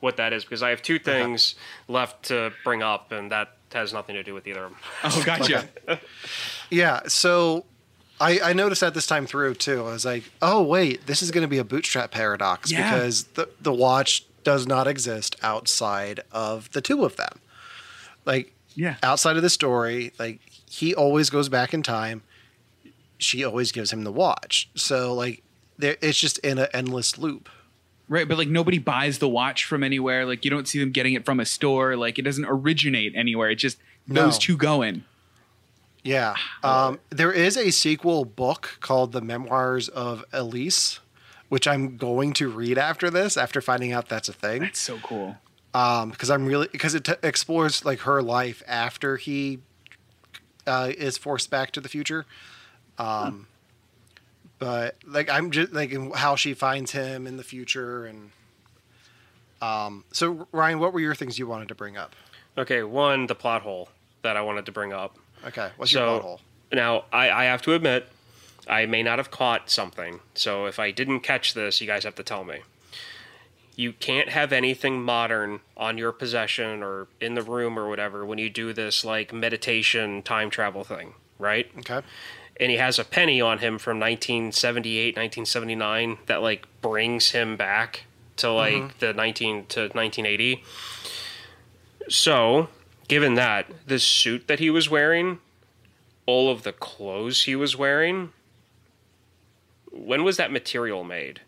what 0.00 0.16
that 0.16 0.32
is 0.32 0.44
because 0.44 0.62
I 0.62 0.70
have 0.70 0.82
two 0.82 0.98
things 0.98 1.54
left 1.88 2.24
to 2.24 2.52
bring 2.64 2.82
up 2.82 3.12
and 3.12 3.30
that 3.30 3.56
has 3.72 3.92
nothing 3.92 4.14
to 4.16 4.22
do 4.22 4.34
with 4.34 4.46
either 4.46 4.64
of 4.64 4.70
them. 4.72 4.80
Oh, 5.04 5.22
gotcha. 5.26 5.68
Yeah, 6.70 7.00
so 7.06 7.64
I, 8.20 8.40
I 8.40 8.52
noticed 8.52 8.80
that 8.80 8.94
this 8.94 9.06
time 9.06 9.26
through 9.26 9.54
too. 9.54 9.80
I 9.80 9.92
was 9.92 10.04
like, 10.04 10.24
oh 10.42 10.62
wait, 10.62 11.06
this 11.06 11.22
is 11.22 11.30
going 11.30 11.42
to 11.42 11.48
be 11.48 11.58
a 11.58 11.64
bootstrap 11.64 12.10
paradox 12.10 12.70
Yeah. 12.70 12.90
because 12.92 13.24
the 13.24 13.48
the 13.60 13.72
watch 13.72 14.24
does 14.44 14.66
not 14.66 14.86
exist 14.86 15.36
outside 15.42 16.20
of 16.32 16.70
the 16.72 16.80
two 16.80 17.04
of 17.04 17.16
them. 17.16 17.40
Like 18.24 18.54
Yeah. 18.74 18.96
outside 19.02 19.36
of 19.36 19.42
the 19.42 19.50
story, 19.50 20.12
like 20.18 20.40
he 20.68 20.94
always 20.94 21.30
goes 21.30 21.48
back 21.48 21.72
in 21.74 21.82
time. 21.82 22.22
She 23.18 23.44
always 23.44 23.72
gives 23.72 23.92
him 23.92 24.04
the 24.04 24.12
watch. 24.12 24.68
So 24.74 25.12
like 25.14 25.42
there 25.78 25.96
it's 26.00 26.18
just 26.18 26.38
in 26.38 26.58
an 26.58 26.68
endless 26.72 27.18
loop. 27.18 27.48
Right, 28.08 28.26
but 28.28 28.38
like 28.38 28.48
nobody 28.48 28.78
buys 28.78 29.18
the 29.18 29.28
watch 29.28 29.64
from 29.64 29.84
anywhere. 29.84 30.26
Like 30.26 30.44
you 30.44 30.50
don't 30.50 30.66
see 30.66 30.80
them 30.80 30.90
getting 30.90 31.14
it 31.14 31.24
from 31.24 31.38
a 31.38 31.44
store. 31.46 31.96
Like 31.96 32.18
it 32.18 32.22
doesn't 32.22 32.44
originate 32.46 33.14
anywhere. 33.14 33.50
It 33.50 33.56
just 33.56 33.78
those 34.08 34.34
No. 34.34 34.40
two 34.40 34.56
going. 34.56 35.04
Yeah. 36.02 36.34
Um, 36.64 36.98
there 37.10 37.30
is 37.30 37.56
a 37.58 37.70
sequel 37.70 38.24
book 38.24 38.78
called 38.80 39.12
The 39.12 39.20
Memoirs 39.20 39.88
of 39.90 40.24
Elise, 40.32 40.98
which 41.50 41.68
I'm 41.68 41.98
going 41.98 42.32
to 42.34 42.48
read 42.48 42.78
after 42.78 43.10
this, 43.10 43.36
after 43.36 43.60
finding 43.60 43.92
out 43.92 44.08
that's 44.08 44.30
a 44.30 44.32
thing. 44.32 44.62
That's 44.62 44.80
so 44.80 44.98
cool. 45.02 45.36
Um, 45.74 46.10
because 46.10 46.30
I'm 46.30 46.46
really 46.46 46.68
because 46.72 46.94
it 46.94 47.04
t- 47.04 47.12
explores 47.22 47.84
like 47.84 48.00
her 48.00 48.22
life 48.22 48.62
after 48.66 49.18
he 49.18 49.58
uh, 50.66 50.90
is 50.96 51.18
forced 51.18 51.50
back 51.50 51.72
to 51.72 51.80
the 51.80 51.88
future. 51.88 52.24
Um, 52.98 53.46
but 54.58 54.96
like 55.06 55.28
I'm 55.28 55.50
just 55.50 55.72
like 55.72 55.92
how 56.14 56.36
she 56.36 56.54
finds 56.54 56.92
him 56.92 57.26
in 57.26 57.36
the 57.36 57.44
future 57.44 58.06
and. 58.06 58.30
Um. 59.60 60.04
So 60.12 60.48
Ryan, 60.52 60.78
what 60.78 60.94
were 60.94 61.00
your 61.00 61.14
things 61.14 61.38
you 61.38 61.46
wanted 61.46 61.68
to 61.68 61.74
bring 61.74 61.96
up? 61.96 62.16
Okay, 62.56 62.82
one, 62.82 63.26
the 63.26 63.34
plot 63.34 63.62
hole 63.62 63.90
that 64.22 64.36
I 64.36 64.42
wanted 64.42 64.66
to 64.66 64.72
bring 64.72 64.92
up. 64.92 65.16
Okay, 65.46 65.70
what's 65.76 65.92
your 65.92 66.06
plot 66.06 66.22
hole? 66.22 66.40
now 66.72 67.04
I, 67.12 67.30
I 67.30 67.44
have 67.44 67.62
to 67.62 67.74
admit, 67.74 68.06
I 68.68 68.86
may 68.86 69.02
not 69.02 69.18
have 69.18 69.30
caught 69.30 69.70
something. 69.70 70.20
So 70.34 70.66
if 70.66 70.78
I 70.78 70.90
didn't 70.90 71.20
catch 71.20 71.54
this, 71.54 71.80
you 71.80 71.86
guys 71.86 72.04
have 72.04 72.14
to 72.16 72.22
tell 72.22 72.44
me. 72.44 72.60
You 73.76 73.92
can't 73.92 74.28
have 74.28 74.52
anything 74.52 75.02
modern 75.02 75.60
on 75.76 75.96
your 75.96 76.12
possession 76.12 76.82
or 76.82 77.08
in 77.20 77.34
the 77.34 77.42
room 77.42 77.78
or 77.78 77.88
whatever 77.88 78.26
when 78.26 78.38
you 78.38 78.50
do 78.50 78.72
this 78.72 79.04
like 79.04 79.32
meditation 79.32 80.22
time 80.22 80.50
travel 80.50 80.84
thing, 80.84 81.14
right? 81.38 81.70
Okay. 81.78 82.02
and 82.60 82.70
he 82.70 82.76
has 82.76 82.98
a 82.98 83.04
penny 83.04 83.40
on 83.40 83.58
him 83.58 83.78
from 83.78 83.98
1978 83.98 85.16
1979 85.16 86.18
that 86.26 86.42
like 86.42 86.66
brings 86.82 87.30
him 87.30 87.56
back 87.56 88.04
to 88.36 88.46
mm-hmm. 88.46 88.84
like 88.84 88.98
the 88.98 89.14
19 89.14 89.66
to 89.66 89.80
1980 89.80 90.62
so 92.08 92.68
given 93.08 93.34
that 93.34 93.66
this 93.86 94.04
suit 94.04 94.46
that 94.46 94.58
he 94.58 94.68
was 94.68 94.90
wearing 94.90 95.38
all 96.26 96.50
of 96.50 96.62
the 96.62 96.72
clothes 96.72 97.44
he 97.44 97.56
was 97.56 97.76
wearing 97.76 98.30
when 99.90 100.24
was 100.24 100.36
that 100.36 100.50
material 100.52 101.04
made 101.04 101.40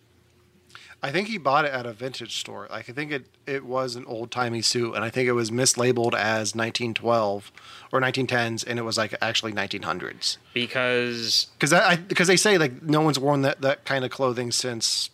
I 1.04 1.10
think 1.10 1.26
he 1.26 1.36
bought 1.36 1.64
it 1.64 1.72
at 1.72 1.84
a 1.84 1.92
vintage 1.92 2.38
store. 2.38 2.68
Like 2.70 2.88
I 2.88 2.92
think 2.92 3.10
it 3.10 3.26
it 3.44 3.64
was 3.64 3.96
an 3.96 4.04
old 4.06 4.30
timey 4.30 4.62
suit, 4.62 4.94
and 4.94 5.04
I 5.04 5.10
think 5.10 5.28
it 5.28 5.32
was 5.32 5.50
mislabeled 5.50 6.14
as 6.14 6.54
1912 6.54 7.50
or 7.90 8.00
1910s, 8.00 8.64
and 8.64 8.78
it 8.78 8.82
was 8.82 8.98
like 8.98 9.12
actually 9.20 9.52
1900s. 9.52 10.36
because 10.54 11.48
Because 11.58 11.72
I 11.72 11.96
because 11.96 12.28
they 12.28 12.36
say 12.36 12.56
like 12.56 12.84
no 12.84 13.00
one's 13.00 13.18
worn 13.18 13.42
that 13.42 13.62
that 13.62 13.84
kind 13.84 14.04
of 14.04 14.12
clothing 14.12 14.52
since 14.52 15.10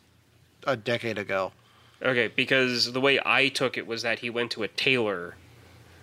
a 0.66 0.76
decade 0.76 1.16
ago. 1.16 1.52
okay 2.02 2.28
because 2.28 2.92
the 2.92 3.00
way 3.00 3.18
i 3.24 3.48
took 3.48 3.78
it 3.78 3.86
was 3.86 4.02
that 4.02 4.18
he 4.18 4.28
went 4.28 4.50
to 4.50 4.62
a 4.62 4.68
tailor 4.68 5.36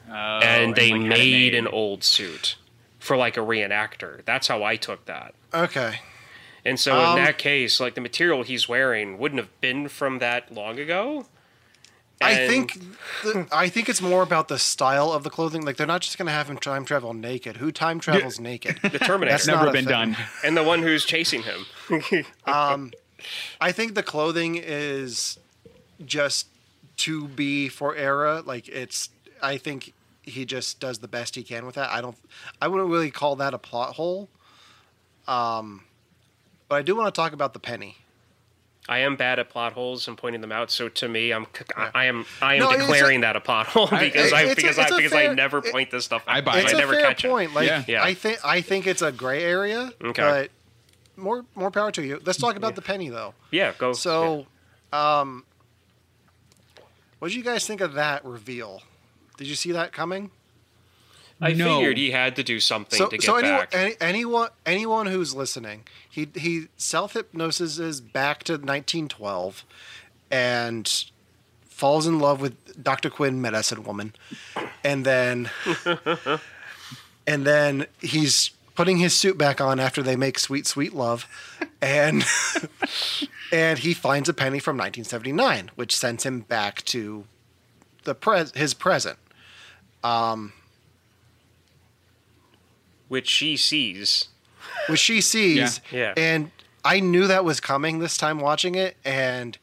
Oh, 0.10 0.14
and 0.14 0.76
they 0.76 0.92
like, 0.94 1.02
made, 1.02 1.54
made. 1.54 1.56
an 1.56 1.68
old 1.68 2.04
suit 2.04 2.58
for 3.00 3.16
like 3.18 3.38
a 3.38 3.42
reenactor. 3.42 4.24
That's 4.26 4.48
how 4.48 4.64
I 4.64 4.76
took 4.76 5.06
that. 5.06 5.34
Okay. 5.54 6.00
And 6.66 6.80
so 6.80 7.00
Um, 7.00 7.18
in 7.20 7.24
that 7.24 7.38
case, 7.38 7.80
like 7.80 7.94
the 7.96 8.02
material 8.02 8.44
he's 8.44 8.68
wearing 8.68 9.18
wouldn't 9.20 9.40
have 9.40 9.62
been 9.62 9.88
from 9.88 10.20
that 10.20 10.52
long 10.52 10.80
ago. 10.80 11.28
I 12.22 12.48
think 12.48 12.80
the, 13.24 13.46
I 13.52 13.68
think 13.70 13.90
it's 13.90 14.02
more 14.02 14.24
about 14.24 14.48
the 14.48 14.58
style 14.58 15.12
of 15.12 15.24
the 15.24 15.30
clothing. 15.30 15.64
Like 15.66 15.76
they're 15.78 15.86
not 15.86 16.02
just 16.02 16.18
going 16.18 16.28
to 16.28 16.32
have 16.32 16.50
him 16.50 16.58
time 16.58 16.86
travel 16.86 17.14
naked. 17.14 17.58
Who 17.58 17.72
time 17.74 18.00
travels 18.00 18.40
naked? 18.40 18.80
the 18.82 18.98
Terminator 19.00 19.34
That's 19.34 19.48
Never 19.48 19.66
been 19.66 19.84
thing. 19.86 19.92
done. 19.92 20.18
and 20.44 20.56
the 20.58 20.64
one 20.64 20.82
who's 20.82 21.06
chasing 21.06 21.44
him. 21.44 21.66
I 23.62 23.72
think 23.72 23.96
the 23.96 24.04
clothing 24.04 24.56
is 24.62 25.38
just 26.06 26.48
to 26.98 27.28
be 27.28 27.68
for 27.70 27.96
era. 27.96 28.42
Like 28.46 28.68
it's. 28.70 29.10
I 29.42 29.58
think 29.58 29.94
he 30.24 30.46
just 30.46 30.80
does 30.80 31.00
the 31.00 31.08
best 31.08 31.36
he 31.36 31.44
can 31.44 31.66
with 31.66 31.76
that. 31.76 31.92
I 31.92 32.02
don't. 32.02 32.18
I 32.62 32.68
wouldn't 32.70 32.90
really 32.90 33.12
call 33.12 33.36
that 33.38 33.54
a 33.54 33.58
plot 33.60 33.96
hole. 33.96 34.30
Um, 35.28 35.84
but 36.70 36.76
I 36.76 36.82
do 36.82 36.96
want 36.96 37.14
to 37.14 37.20
talk 37.20 37.34
about 37.34 37.54
the 37.54 37.60
penny. 37.60 37.98
I 38.88 39.00
am 39.00 39.16
bad 39.16 39.40
at 39.40 39.50
plot 39.50 39.74
holes 39.74 40.08
and 40.08 40.16
pointing 40.16 40.42
them 40.42 40.52
out. 40.52 40.70
So 40.70 40.90
to 40.90 41.08
me, 41.08 41.34
I'm 41.34 41.48
I, 41.76 41.90
I 41.96 42.06
am 42.06 42.26
I 42.42 42.56
am 42.56 42.60
No, 42.60 42.70
it's 42.72 42.84
a- 42.84 42.88
declaring 42.88 43.22
that 43.22 43.36
a 43.36 43.42
plot 43.42 43.66
hole 43.66 43.88
because 44.00 44.32
I, 44.32 44.44
it's 44.44 44.52
a- 44.52 44.56
because 44.56 44.78
it's 44.78 44.92
I 44.92 44.94
a 44.94 44.98
because 44.98 45.14
I 45.14 45.26
fair- 45.26 45.36
never 45.36 45.58
it- 45.58 45.72
point 45.72 45.90
this 45.90 46.06
stuff 46.06 46.24
I 46.28 46.38
out. 46.38 46.46
buy 46.46 46.60
It's 46.60 46.72
I 46.72 46.78
a 46.78 46.80
never 46.80 46.94
fair 46.94 47.02
catch 47.02 47.24
point. 47.26 47.52
it. 47.52 47.56
Like 47.56 47.68
Yeah. 47.68 47.84
Yeah. 47.88 48.04
I 48.04 48.14
think 48.14 48.40
I 48.46 48.62
think 48.62 48.86
it's 48.86 49.02
a 49.02 49.12
gray 49.12 49.44
area. 49.44 49.92
Okay. 50.04 50.22
But 50.22 50.52
more 51.16 51.46
more 51.56 51.72
power 51.72 51.92
to 51.94 52.04
you. 52.06 52.22
Let's 52.26 52.38
talk 52.38 52.58
about 52.58 52.76
the 52.76 52.82
penny 52.84 53.10
though. 53.10 53.34
Yeah, 53.50 53.74
go. 53.78 53.94
So, 53.94 54.46
um, 54.94 55.46
what 57.20 57.30
did 57.30 57.38
you 57.38 57.44
guys 57.44 57.66
think 57.66 57.82
of 57.82 57.94
that 57.94 58.24
reveal? 58.24 58.84
Did 59.38 59.48
you 59.48 59.56
see 59.56 59.72
that 59.72 59.94
coming? 59.94 60.30
I 61.42 61.52
No. 61.54 61.78
figured 61.80 61.98
he 61.98 62.12
had 62.12 62.36
to 62.38 62.44
do 62.44 62.60
something 62.60 62.98
So, 62.98 63.08
to 63.08 63.18
get 63.18 63.26
so 63.26 63.36
anyone, 63.36 63.60
back. 63.60 63.76
any, 63.76 63.96
anyone, 64.00 64.50
anyone 64.66 65.08
who's 65.08 65.36
listening, 65.36 65.84
he 66.10 66.30
he 66.36 66.68
self 66.78 67.14
hypnoses 67.14 68.00
back 68.02 68.44
to 68.46 68.54
1912, 68.54 69.64
and 70.32 71.06
falls 71.70 72.08
in 72.08 72.20
love 72.20 72.40
with 72.40 72.82
Dr. 72.82 73.10
Quinn, 73.10 73.42
medicine 73.42 73.84
woman, 73.84 74.14
and 74.84 75.06
then, 75.06 75.50
and 77.28 77.46
then 77.46 77.88
he's 78.02 78.52
putting 78.76 78.98
his 78.98 79.14
suit 79.14 79.38
back 79.38 79.60
on 79.60 79.80
after 79.80 80.02
they 80.02 80.16
make 80.16 80.40
sweet, 80.40 80.66
sweet 80.68 80.94
love, 80.94 81.28
and 81.82 82.24
and 83.52 83.80
he 83.80 83.94
finds 83.94 84.30
a 84.30 84.34
penny 84.34 84.60
from 84.60 84.78
1979, 84.78 85.72
which 85.76 85.96
sends 85.96 86.26
him 86.26 86.42
back 86.42 86.84
to 86.86 87.26
the 88.06 88.16
pres 88.16 88.52
his 88.56 88.74
present. 88.74 89.18
Um, 90.04 90.54
which 93.08 93.28
she 93.28 93.58
sees. 93.58 94.30
which 94.88 95.00
she 95.00 95.22
sees. 95.22 95.82
Yeah. 95.92 96.00
Yeah. 96.00 96.14
And 96.18 96.52
I 96.84 97.00
knew 97.00 97.28
that 97.28 97.44
was 97.44 97.60
coming 97.60 98.00
this 98.00 98.18
time 98.18 98.40
watching 98.40 98.76
it, 98.76 98.98
and 99.04 99.58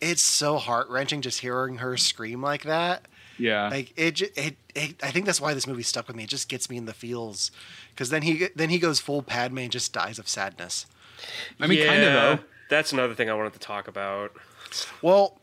it's 0.00 0.22
so 0.22 0.58
heart 0.58 0.88
wrenching 0.88 1.22
just 1.22 1.40
hearing 1.40 1.76
her 1.76 1.96
scream 1.96 2.42
like 2.42 2.64
that. 2.64 3.06
Yeah. 3.38 3.68
Like 3.68 3.92
it, 3.96 4.20
it, 4.36 4.56
it, 4.74 5.02
I 5.02 5.10
think 5.10 5.26
that's 5.26 5.40
why 5.40 5.54
this 5.54 5.66
movie 5.66 5.82
stuck 5.82 6.06
with 6.06 6.16
me. 6.16 6.24
It 6.24 6.30
just 6.30 6.48
gets 6.48 6.70
me 6.70 6.76
in 6.76 6.86
the 6.86 6.94
feels, 6.94 7.50
because 7.90 8.10
then 8.10 8.22
he 8.22 8.48
then 8.54 8.70
he 8.70 8.78
goes 8.78 9.00
full 9.00 9.22
Padme 9.22 9.58
and 9.58 9.72
just 9.72 9.92
dies 9.92 10.18
of 10.18 10.28
sadness. 10.28 10.86
I 11.60 11.66
mean, 11.66 11.86
kind 11.86 12.02
of 12.02 12.12
though. 12.12 12.38
That's 12.68 12.92
another 12.92 13.14
thing 13.14 13.30
I 13.30 13.34
wanted 13.34 13.52
to 13.52 13.58
talk 13.58 13.88
about. 13.88 14.32
Well, 15.00 15.38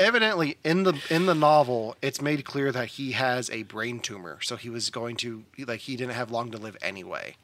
evidently 0.00 0.58
in 0.64 0.82
the 0.84 1.00
in 1.10 1.26
the 1.26 1.34
novel, 1.34 1.96
it's 2.02 2.20
made 2.20 2.44
clear 2.44 2.72
that 2.72 2.88
he 2.88 3.12
has 3.12 3.50
a 3.50 3.62
brain 3.64 4.00
tumor, 4.00 4.38
so 4.42 4.56
he 4.56 4.68
was 4.68 4.90
going 4.90 5.16
to 5.16 5.44
like 5.58 5.80
he 5.80 5.96
didn't 5.96 6.14
have 6.14 6.30
long 6.30 6.50
to 6.52 6.58
live 6.58 6.76
anyway. 6.82 7.36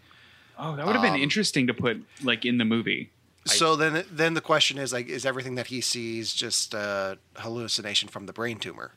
Oh, 0.59 0.77
that 0.77 0.87
would 0.87 0.95
have 0.95 1.03
been 1.03 1.15
um, 1.15 1.21
interesting 1.21 1.67
to 1.67 1.75
put 1.75 2.05
like 2.23 2.45
in 2.45 2.59
the 2.59 2.65
movie. 2.65 3.11
So 3.47 3.77
then 3.77 4.05
then 4.11 4.35
the 4.35 4.41
question 4.41 4.79
is 4.79 4.93
like, 4.93 5.09
is 5.09 5.25
everything 5.25 5.55
that 5.55 5.69
he 5.69 5.81
sees 5.81 6.35
just 6.35 6.75
a 6.75 7.19
hallucination 7.37 8.09
from 8.09 8.27
the 8.27 8.33
brain 8.33 8.59
tumor? 8.59 8.93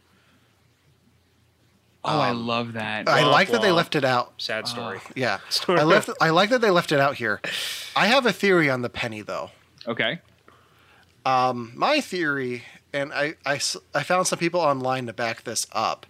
Oh, 2.06 2.20
I 2.20 2.32
um, 2.32 2.46
love 2.46 2.74
that. 2.74 3.08
I 3.08 3.22
Womp 3.22 3.32
like 3.32 3.50
that 3.52 3.62
they 3.62 3.72
left 3.72 3.96
it 3.96 4.04
out. 4.04 4.34
Sad 4.38 4.68
story. 4.68 5.00
Yeah, 5.16 5.40
I 5.70 5.84
left. 5.84 6.10
I 6.20 6.32
like 6.32 6.50
that 6.50 6.60
they 6.60 6.70
left 6.70 6.92
it 6.92 7.00
out 7.00 7.16
here. 7.16 7.40
I 7.96 8.08
have 8.08 8.26
a 8.26 8.34
theory 8.34 8.70
on 8.70 8.82
the 8.82 8.90
penny, 8.90 9.22
though. 9.22 9.52
okay. 9.88 10.20
Um, 11.26 11.72
My 11.76 12.02
theory, 12.02 12.64
and 12.94 13.12
I, 13.14 13.36
I, 13.46 13.60
I 13.94 14.04
found 14.04 14.28
some 14.28 14.40
people 14.40 14.60
online 14.60 15.06
to 15.08 15.14
back 15.14 15.44
this 15.44 15.68
up, 15.72 16.06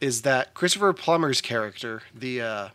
is 0.00 0.22
that 0.22 0.54
Christopher 0.54 0.92
Plummer's 0.92 1.40
character, 1.40 2.02
the 2.14 2.40
uh, 2.42 2.68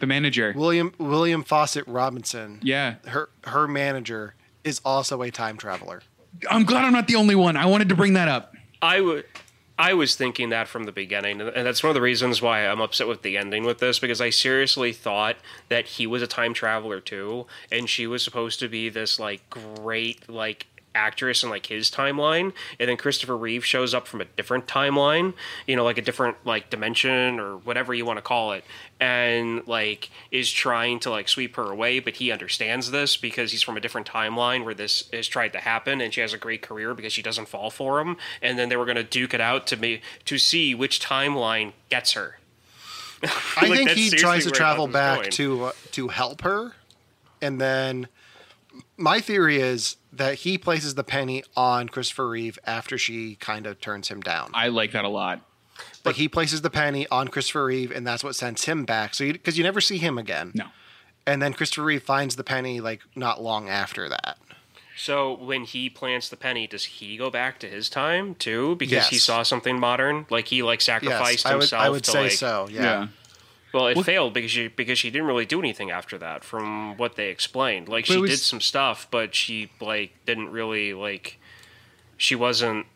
The 0.00 0.06
manager. 0.06 0.52
William 0.56 0.92
William 0.98 1.42
Fawcett 1.44 1.86
Robinson, 1.86 2.58
Yeah. 2.62 2.96
her 3.06 3.28
her 3.44 3.66
manager 3.68 4.34
is 4.64 4.80
also 4.84 5.22
a 5.22 5.30
time 5.30 5.56
traveler. 5.56 6.02
I'm 6.50 6.64
glad 6.64 6.84
I'm 6.84 6.92
not 6.92 7.06
the 7.06 7.14
only 7.16 7.34
one. 7.36 7.56
I 7.56 7.66
wanted 7.66 7.88
to 7.90 7.94
bring 7.94 8.14
that 8.14 8.28
up. 8.28 8.54
I 8.82 9.00
would. 9.00 9.24
I 9.76 9.92
was 9.94 10.14
thinking 10.14 10.50
that 10.50 10.68
from 10.68 10.84
the 10.84 10.92
beginning, 10.92 11.40
and 11.40 11.66
that's 11.66 11.82
one 11.82 11.90
of 11.90 11.94
the 11.94 12.00
reasons 12.00 12.40
why 12.40 12.64
I'm 12.64 12.80
upset 12.80 13.08
with 13.08 13.22
the 13.22 13.36
ending 13.36 13.64
with 13.64 13.78
this 13.80 13.98
because 13.98 14.20
I 14.20 14.30
seriously 14.30 14.92
thought 14.92 15.34
that 15.68 15.86
he 15.86 16.06
was 16.06 16.22
a 16.22 16.28
time 16.28 16.54
traveler 16.54 17.00
too, 17.00 17.46
and 17.72 17.90
she 17.90 18.06
was 18.06 18.22
supposed 18.22 18.60
to 18.60 18.68
be 18.68 18.88
this 18.88 19.18
like 19.18 19.48
great 19.50 20.28
like 20.28 20.66
actress 20.94 21.42
in 21.42 21.50
like 21.50 21.66
his 21.66 21.90
timeline, 21.90 22.52
and 22.78 22.88
then 22.88 22.96
Christopher 22.96 23.36
Reeve 23.36 23.64
shows 23.64 23.94
up 23.94 24.06
from 24.06 24.20
a 24.20 24.24
different 24.24 24.66
timeline, 24.66 25.34
you 25.66 25.76
know, 25.76 25.84
like 25.84 25.98
a 25.98 26.02
different 26.02 26.36
like 26.44 26.70
dimension 26.70 27.38
or 27.40 27.56
whatever 27.58 27.92
you 27.94 28.04
want 28.04 28.18
to 28.18 28.22
call 28.22 28.52
it, 28.52 28.64
and 29.00 29.66
like 29.66 30.10
is 30.30 30.50
trying 30.50 31.00
to 31.00 31.10
like 31.10 31.28
sweep 31.28 31.56
her 31.56 31.70
away, 31.70 31.98
but 31.98 32.16
he 32.16 32.30
understands 32.30 32.90
this 32.90 33.16
because 33.16 33.50
he's 33.50 33.62
from 33.62 33.76
a 33.76 33.80
different 33.80 34.08
timeline 34.08 34.64
where 34.64 34.74
this 34.74 35.08
has 35.12 35.26
tried 35.28 35.52
to 35.52 35.60
happen, 35.60 36.00
and 36.00 36.14
she 36.14 36.20
has 36.20 36.32
a 36.32 36.38
great 36.38 36.62
career 36.62 36.94
because 36.94 37.12
she 37.12 37.22
doesn't 37.22 37.48
fall 37.48 37.70
for 37.70 38.00
him, 38.00 38.16
and 38.40 38.58
then 38.58 38.68
they 38.68 38.76
were 38.76 38.84
going 38.86 38.96
to 38.96 39.02
duke 39.04 39.34
it 39.34 39.40
out 39.40 39.66
to 39.66 39.76
me 39.76 40.00
to 40.24 40.38
see 40.38 40.74
which 40.74 41.00
timeline 41.00 41.72
gets 41.90 42.12
her. 42.12 42.38
I 43.22 43.28
Like, 43.68 43.78
think 43.78 43.90
he 43.90 44.10
tries 44.10 44.44
to 44.44 44.50
travel 44.50 44.86
thought 44.86 44.92
this 44.92 44.94
was 44.94 45.16
back 45.16 45.18
going. 45.18 45.30
to 45.32 45.64
uh, 45.64 45.72
to 45.92 46.08
help 46.08 46.42
her, 46.42 46.72
and 47.40 47.60
then 47.60 48.08
my 48.96 49.20
theory 49.20 49.58
is 49.60 49.96
that 50.12 50.36
he 50.36 50.56
places 50.58 50.94
the 50.94 51.04
penny 51.04 51.42
on 51.56 51.88
Christopher 51.88 52.28
Reeve 52.28 52.58
after 52.64 52.96
she 52.96 53.36
kind 53.36 53.66
of 53.66 53.80
turns 53.80 54.08
him 54.08 54.20
down. 54.20 54.50
I 54.54 54.68
like 54.68 54.92
that 54.92 55.04
a 55.04 55.08
lot. 55.08 55.40
Like 56.04 56.16
he 56.16 56.28
places 56.28 56.62
the 56.62 56.70
penny 56.70 57.06
on 57.08 57.28
Christopher 57.28 57.64
Reeve, 57.66 57.90
and 57.90 58.06
that's 58.06 58.22
what 58.22 58.36
sends 58.36 58.64
him 58.66 58.84
back. 58.84 59.14
So 59.14 59.32
because 59.32 59.58
you, 59.58 59.64
never 59.64 59.80
see 59.80 59.98
him 59.98 60.18
again, 60.18 60.52
No. 60.54 60.66
and 61.26 61.42
then 61.42 61.52
Christopher 61.54 61.82
Reeve 61.84 62.02
finds 62.02 62.36
the 62.36 62.44
penny 62.44 62.80
like 62.80 63.00
not 63.16 63.42
long 63.42 63.68
after 63.68 64.08
that. 64.08 64.38
So 64.96 65.34
when 65.34 65.64
he 65.64 65.90
plants 65.90 66.28
the 66.28 66.36
penny, 66.36 66.68
does 66.68 66.84
he 66.84 67.16
go 67.16 67.28
back 67.28 67.58
to 67.60 67.68
his 67.68 67.88
time 67.90 68.36
too? 68.36 68.76
Because 68.76 69.08
he 69.08 69.16
saw 69.18 69.42
something 69.42 69.80
modern, 69.80 70.26
like 70.30 70.46
he 70.48 70.62
like 70.62 70.78
Yes, 70.78 70.84
sacrificed 70.86 71.46
I 71.46 71.54
would 71.54 71.62
himself 71.62 71.82
I 71.82 71.90
would 71.90 72.04
to 72.04 72.10
say 72.12 72.22
like. 72.24 72.32
so. 72.32 72.68
Yeah. 72.70 72.82
Yeah. 72.82 73.06
Well, 73.74 73.88
it 73.88 73.96
Well- 73.96 74.04
failed 74.04 74.32
because 74.34 74.52
she 74.52 74.68
because 74.68 75.00
she 75.00 75.10
didn't 75.10 75.26
really 75.26 75.44
do 75.44 75.58
anything 75.58 75.90
after 75.90 76.16
that, 76.18 76.44
from 76.44 76.96
what 76.96 77.16
they 77.16 77.28
explained. 77.28 77.88
Like 77.88 78.06
she 78.06 78.16
was- 78.16 78.30
did 78.30 78.38
some 78.38 78.60
stuff, 78.60 79.08
but 79.10 79.34
she 79.34 79.68
like 79.80 80.12
didn't 80.24 80.50
really 80.50 80.94
like. 80.94 81.38
She 82.16 82.36
wasn't 82.36 82.86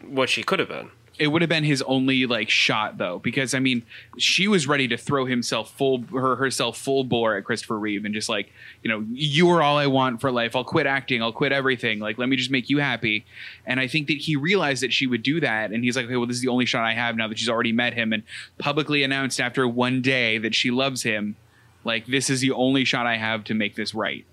what 0.00 0.30
she 0.30 0.44
could 0.44 0.60
have 0.60 0.68
been. 0.68 0.92
It 1.18 1.28
would 1.28 1.42
have 1.42 1.48
been 1.48 1.64
his 1.64 1.82
only 1.82 2.26
like 2.26 2.48
shot 2.48 2.96
though 2.98 3.18
because 3.18 3.52
i 3.54 3.58
mean 3.58 3.82
she 4.18 4.46
was 4.48 4.66
ready 4.66 4.86
to 4.88 4.96
throw 4.96 5.24
himself 5.26 5.70
full 5.76 6.02
her 6.12 6.36
herself 6.36 6.78
full 6.78 7.02
bore 7.04 7.36
at 7.36 7.44
christopher 7.44 7.78
reeve 7.78 8.04
and 8.04 8.14
just 8.14 8.28
like 8.28 8.52
you 8.82 8.88
know 8.90 9.04
you 9.10 9.48
are 9.50 9.60
all 9.62 9.76
i 9.78 9.86
want 9.86 10.20
for 10.20 10.30
life. 10.30 10.54
I'll 10.56 10.64
quit 10.64 10.86
acting. 10.86 11.22
I'll 11.22 11.32
quit 11.32 11.52
everything. 11.52 11.98
Like 11.98 12.18
let 12.18 12.28
me 12.28 12.36
just 12.36 12.50
make 12.50 12.70
you 12.70 12.78
happy. 12.78 13.24
And 13.66 13.80
i 13.80 13.86
think 13.86 14.06
that 14.08 14.18
he 14.18 14.36
realized 14.36 14.82
that 14.82 14.92
she 14.92 15.06
would 15.06 15.22
do 15.22 15.40
that 15.40 15.72
and 15.72 15.82
he's 15.84 15.96
like 15.96 16.06
okay 16.06 16.16
well 16.16 16.26
this 16.26 16.36
is 16.36 16.42
the 16.42 16.48
only 16.48 16.66
shot 16.66 16.84
i 16.84 16.94
have 16.94 17.16
now 17.16 17.26
that 17.28 17.38
she's 17.38 17.48
already 17.48 17.72
met 17.72 17.94
him 17.94 18.12
and 18.12 18.22
publicly 18.58 19.02
announced 19.02 19.40
after 19.40 19.66
one 19.66 20.00
day 20.02 20.38
that 20.38 20.54
she 20.54 20.70
loves 20.70 21.02
him 21.02 21.36
like 21.84 22.06
this 22.06 22.30
is 22.30 22.40
the 22.40 22.52
only 22.52 22.84
shot 22.84 23.06
i 23.06 23.16
have 23.16 23.44
to 23.44 23.54
make 23.54 23.74
this 23.74 23.94
right. 23.94 24.24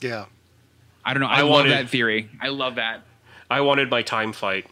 Yeah. 0.00 0.26
i 1.04 1.12
don't 1.14 1.20
know. 1.20 1.26
I, 1.28 1.38
I 1.38 1.40
love 1.42 1.50
wanted- 1.50 1.72
that 1.72 1.88
theory. 1.88 2.28
I 2.40 2.48
love 2.48 2.76
that. 2.76 3.02
I 3.50 3.60
wanted 3.60 3.90
my 3.90 4.02
time 4.02 4.32
fight. 4.32 4.66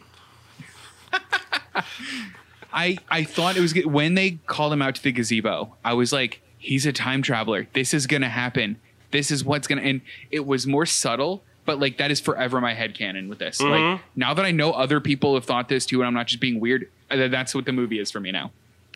I 2.73 2.97
I 3.09 3.23
thought 3.23 3.57
it 3.57 3.61
was 3.61 3.73
good. 3.73 3.85
when 3.87 4.13
they 4.15 4.31
called 4.47 4.71
him 4.73 4.81
out 4.81 4.95
to 4.95 5.03
the 5.03 5.11
gazebo. 5.11 5.75
I 5.83 5.93
was 5.93 6.13
like, 6.13 6.41
he's 6.57 6.85
a 6.85 6.93
time 6.93 7.21
traveler. 7.21 7.67
This 7.73 7.93
is 7.93 8.07
gonna 8.07 8.29
happen. 8.29 8.77
This 9.11 9.29
is 9.31 9.43
what's 9.43 9.67
gonna. 9.67 9.81
And 9.81 10.01
it 10.31 10.45
was 10.45 10.65
more 10.65 10.85
subtle, 10.85 11.43
but 11.65 11.79
like 11.79 11.97
that 11.97 12.11
is 12.11 12.19
forever 12.21 12.61
my 12.61 12.73
head 12.73 12.93
canon 12.95 13.27
with 13.27 13.39
this. 13.39 13.61
Like 13.61 13.99
now 14.15 14.33
that 14.33 14.45
I 14.45 14.51
know 14.51 14.71
other 14.71 14.99
people 15.01 15.33
have 15.35 15.43
thought 15.45 15.67
this 15.67 15.85
too, 15.85 15.99
and 15.99 16.07
I'm 16.07 16.13
not 16.13 16.27
just 16.27 16.39
being 16.39 16.59
weird. 16.59 16.89
uh, 17.09 17.27
That's 17.27 17.53
what 17.53 17.65
the 17.65 17.73
movie 17.73 17.99
is 17.99 18.09
for 18.09 18.19
me 18.21 18.31
now. 18.31 18.51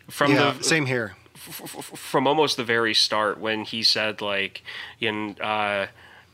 From 0.08 0.32
yeah. 0.32 0.54
the 0.56 0.62
Same 0.64 0.86
here. 0.86 1.16
from 1.36 2.26
almost 2.26 2.56
the 2.56 2.64
very 2.64 2.94
start 2.94 3.38
when 3.38 3.62
he 3.64 3.82
said 3.82 4.22
like 4.22 4.62
in 5.00 5.36
uh 5.40 5.86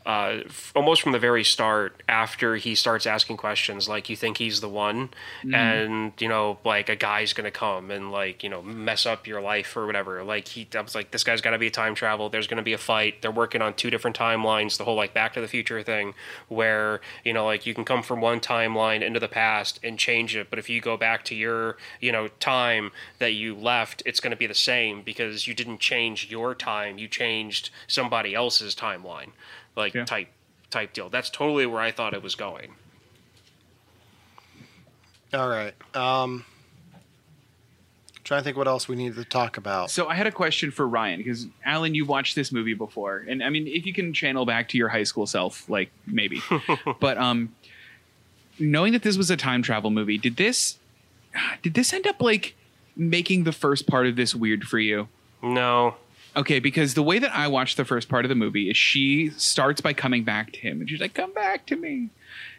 uh, 0.05 0.41
f- 0.47 0.73
almost 0.75 1.03
from 1.03 1.13
the 1.13 1.19
very 1.19 1.45
start, 1.45 2.03
after 2.09 2.57
he 2.57 2.75
starts 2.75 3.07
asking 3.07 3.37
questions, 3.37 3.89
like 3.89 4.11
you 4.11 4.17
think 4.17 4.39
he's 4.39 4.61
the 4.61 4.69
one, 4.69 5.11
and 5.55 6.13
you 6.19 6.29
know, 6.29 6.59
like 6.65 6.89
a 6.89 6.97
guy's 6.97 7.33
gonna 7.33 7.51
come 7.53 7.91
and 7.91 8.11
like 8.11 8.43
you 8.43 8.51
know 8.51 8.63
mess 8.63 9.07
up 9.07 9.27
your 9.27 9.41
life 9.41 9.77
or 9.77 9.87
whatever. 9.87 10.25
Like 10.25 10.49
he, 10.49 10.67
I 10.75 10.81
was 10.81 10.95
like, 10.95 11.13
this 11.13 11.23
guy's 11.23 11.41
got 11.41 11.51
to 11.51 11.59
be 11.59 11.69
a 11.69 11.71
time 11.71 11.95
travel. 11.95 12.29
There's 12.29 12.49
gonna 12.49 12.63
be 12.63 12.73
a 12.73 12.79
fight. 12.79 13.23
They're 13.23 13.31
working 13.31 13.63
on 13.63 13.75
two 13.75 13.91
different 13.91 14.17
timelines. 14.19 14.77
The 14.77 14.85
whole 14.85 14.97
like 14.97 15.15
Back 15.15 15.35
to 15.35 15.41
the 15.41 15.49
Future 15.49 15.83
thing, 15.83 16.15
where 16.49 17.01
you 17.25 17.33
know, 17.33 17.45
like 17.45 17.65
you 17.65 17.75
can 17.75 17.85
come 17.85 18.03
from 18.03 18.21
one 18.21 18.41
timeline 18.41 19.03
into 19.03 19.21
the 19.21 19.29
past 19.29 19.79
and 19.85 19.99
change 19.99 20.35
it, 20.35 20.51
but 20.51 20.59
if 20.59 20.69
you 20.69 20.81
go 20.81 20.97
back 20.97 21.25
to 21.27 21.35
your 21.35 21.77
you 22.01 22.11
know 22.11 22.29
time 22.41 22.91
that 23.19 23.35
you 23.35 23.55
left, 23.55 24.03
it's 24.05 24.19
gonna 24.19 24.37
be 24.37 24.47
the 24.49 24.55
same 24.55 25.03
because 25.03 25.47
you 25.47 25.55
didn't 25.55 25.79
change 25.79 26.29
your 26.29 26.57
time. 26.57 26.99
You 26.99 27.07
changed 27.07 27.71
somebody 27.87 28.35
else's 28.35 28.75
timeline 28.75 29.31
like 29.77 29.95
Yeah. 29.95 30.05
type 30.05 30.29
type 30.71 30.93
deal. 30.93 31.09
That's 31.09 31.29
totally 31.31 31.67
where 31.67 31.81
I 31.81 31.91
thought 31.93 32.15
it 32.15 32.23
was 32.23 32.35
going. 32.35 32.75
All 35.35 35.49
right. 35.49 35.75
Um, 35.95 36.45
trying 38.25 38.41
to 38.41 38.45
think 38.45 38.57
what 38.57 38.69
else 38.69 38.89
we 38.89 38.97
need 38.97 39.15
to 39.17 39.25
talk 39.25 39.57
about. 39.57 39.91
So 39.91 40.07
I 40.09 40.15
had 40.15 40.27
a 40.27 40.33
question 40.33 40.71
for 40.71 40.87
Ryan 40.87 41.19
because 41.19 41.47
Alan, 41.65 41.95
you've 41.95 42.09
watched 42.09 42.35
this 42.35 42.53
movie 42.53 42.75
before, 42.75 43.25
and 43.29 43.43
I 43.43 43.49
mean, 43.51 43.67
if 43.67 43.87
you 43.87 43.93
can 43.93 44.13
channel 44.13 44.45
back 44.47 44.69
to 44.71 44.79
your 44.79 44.89
high 44.89 45.03
school 45.05 45.27
self, 45.27 45.69
like 45.69 45.91
maybe, 46.07 46.41
but 47.01 47.19
um, 47.19 47.55
knowing 48.59 48.93
that 48.93 49.03
this 49.03 49.17
was 49.17 49.31
a 49.31 49.37
time 49.37 49.63
travel 49.63 49.91
movie, 49.91 50.19
did 50.19 50.37
this 50.37 50.79
did 51.63 51.75
this 51.75 51.93
end 51.93 52.07
up 52.07 52.21
like 52.21 52.55
making 52.95 53.45
the 53.45 53.53
first 53.53 53.87
part 53.87 54.07
of 54.07 54.17
this 54.17 54.35
weird 54.35 54.65
for 54.65 54.79
you? 54.79 55.09
No. 55.43 55.97
Okay, 56.35 56.61
because 56.61 56.95
the 56.95 57.03
way 57.03 57.19
that 57.19 57.35
I 57.35 57.49
watched 57.49 57.77
the 57.77 57.85
first 57.85 58.09
part 58.09 58.25
of 58.25 58.31
the 58.31 58.35
movie 58.35 58.71
is 58.71 58.77
she 58.77 59.31
starts 59.31 59.81
by 59.81 59.93
coming 59.93 60.25
back 60.25 60.53
to 60.53 60.61
him 60.61 60.81
and 60.81 60.89
she's 60.89 61.01
like, 61.01 61.15
Come 61.15 61.33
back 61.33 61.67
to 61.67 61.77
me. 61.77 62.09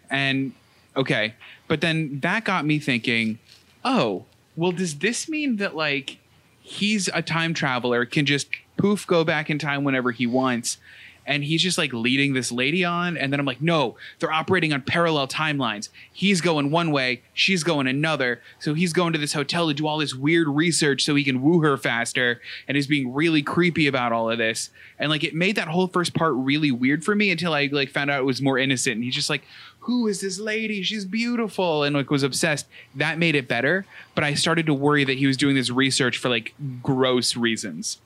And 0.10 0.54
okay. 0.96 1.34
But 1.68 1.82
then 1.82 2.20
that 2.20 2.44
got 2.44 2.66
me 2.66 2.80
thinking, 2.80 3.40
oh, 3.84 4.26
well, 4.56 4.72
does 4.72 5.00
this 5.00 5.28
mean 5.28 5.58
that 5.58 5.76
like 5.76 6.18
he's 6.62 7.10
a 7.14 7.22
time 7.22 7.54
traveler, 7.54 8.06
can 8.06 8.26
just 8.26 8.48
poof 8.78 9.08
go 9.08 9.24
back 9.24 9.50
in 9.50 9.58
time 9.58 9.84
whenever 9.84 10.12
he 10.12 10.28
wants? 10.28 10.78
And 11.26 11.44
he's 11.44 11.62
just 11.62 11.78
like 11.78 11.94
leading 11.94 12.34
this 12.34 12.52
lady 12.52 12.84
on. 12.84 13.18
And 13.18 13.32
then 13.32 13.40
I'm 13.40 13.46
like, 13.46 13.62
no, 13.62 13.96
they're 14.20 14.32
operating 14.32 14.74
on 14.74 14.82
parallel 14.82 15.28
timelines. 15.28 15.90
He's 16.12 16.42
going 16.42 16.72
one 16.72 16.92
way, 16.92 17.22
she's 17.34 17.64
going 17.64 17.88
another. 17.88 18.42
So 18.60 18.74
he's 18.74 18.94
going 18.94 19.14
to 19.14 19.20
this 19.20 19.34
hotel 19.34 19.68
to 19.68 19.74
do 19.74 19.88
all 19.88 19.98
this 19.98 20.14
weird 20.14 20.48
research 20.48 21.04
so 21.04 21.16
he 21.16 21.24
can 21.24 21.42
woo 21.42 21.62
her 21.62 21.78
faster 21.78 22.42
and 22.68 22.78
is 22.78 22.88
being 22.88 23.14
really 23.14 23.42
creepy 23.42 23.88
about 23.88 24.12
all 24.12 24.30
of 24.30 24.38
this. 24.38 24.70
And 25.00 25.10
like 25.10 25.24
it 25.24 25.34
made 25.34 25.56
that 25.56 25.70
whole 25.70 25.88
first 25.88 26.14
part 26.14 26.34
really 26.36 26.72
weird 26.72 27.04
for 27.04 27.16
me 27.16 27.32
until 27.32 27.54
I 27.54 27.70
like 27.72 27.90
found 27.90 28.12
out 28.12 28.20
it 28.20 28.26
was 28.26 28.42
more 28.42 28.58
innocent. 28.58 28.96
And 28.96 29.04
he's 29.04 29.16
just 29.16 29.30
like, 29.30 29.44
who 29.80 30.08
is 30.08 30.22
this 30.22 30.40
lady? 30.40 30.82
She's 30.82 31.06
beautiful. 31.06 31.84
And 31.84 31.96
like 31.96 32.10
was 32.10 32.24
obsessed. 32.24 32.68
That 32.96 33.18
made 33.18 33.36
it 33.36 33.48
better. 33.48 33.86
But 34.16 34.24
I 34.24 34.34
started 34.34 34.66
to 34.68 34.74
worry 34.74 35.04
that 35.04 35.18
he 35.18 35.28
was 35.28 35.38
doing 35.38 35.56
this 35.56 35.70
research 35.70 36.18
for 36.18 36.30
like 36.30 36.54
gross 36.82 37.36
reasons. 37.36 38.00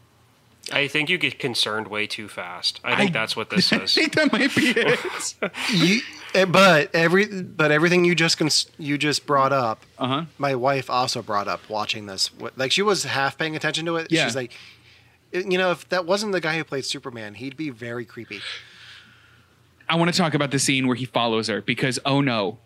I 0.72 0.88
think 0.88 1.10
you 1.10 1.18
get 1.18 1.40
concerned 1.40 1.88
way 1.88 2.08
too 2.08 2.28
fast. 2.28 2.80
I 2.84 2.96
think 2.96 3.12
I- 3.12 3.14
that's 3.14 3.36
what 3.36 3.50
this 3.50 3.72
I 3.74 3.78
is. 3.82 3.98
I 3.98 4.02
think 4.02 4.16
that 4.16 4.32
might 4.32 4.56
be 4.56 4.70
it. 4.76 5.00
You, 5.74 6.00
eh, 6.34 6.46
but 6.46 6.94
every 6.96 7.42
but 7.42 7.72
everything 7.72 8.04
you 8.06 8.16
just 8.16 8.38
cons- 8.38 8.70
you 8.78 8.98
just 8.98 9.26
brought 9.26 9.54
up, 9.54 9.86
Uh 9.98 10.08
huh. 10.08 10.26
my 10.38 10.56
wife 10.56 10.90
also 10.90 11.22
brought 11.22 11.48
up 11.48 11.62
watching 11.70 12.06
this. 12.06 12.32
Like 12.56 12.72
she 12.72 12.82
was 12.82 13.04
half 13.04 13.38
paying 13.38 13.56
attention 13.56 13.86
to 13.86 13.96
it. 13.98 14.08
Yeah. 14.12 14.26
She's 14.26 14.36
like, 14.36 14.52
"Eh, 15.34 15.44
you 15.48 15.58
know, 15.58 15.72
if 15.72 15.88
that 15.90 16.06
wasn't 16.06 16.32
the 16.34 16.42
guy 16.42 16.58
who 16.58 16.64
played 16.64 16.86
Superman, 16.86 17.36
he'd 17.36 17.56
be 17.58 17.70
very 17.70 18.06
creepy. 18.06 18.42
I 19.90 19.96
want 19.96 20.12
to 20.14 20.18
talk 20.18 20.34
about 20.34 20.52
the 20.52 20.60
scene 20.60 20.86
where 20.88 20.96
he 20.98 21.06
follows 21.06 21.48
her 21.48 21.62
because 21.62 21.98
oh 22.06 22.20
no, 22.22 22.60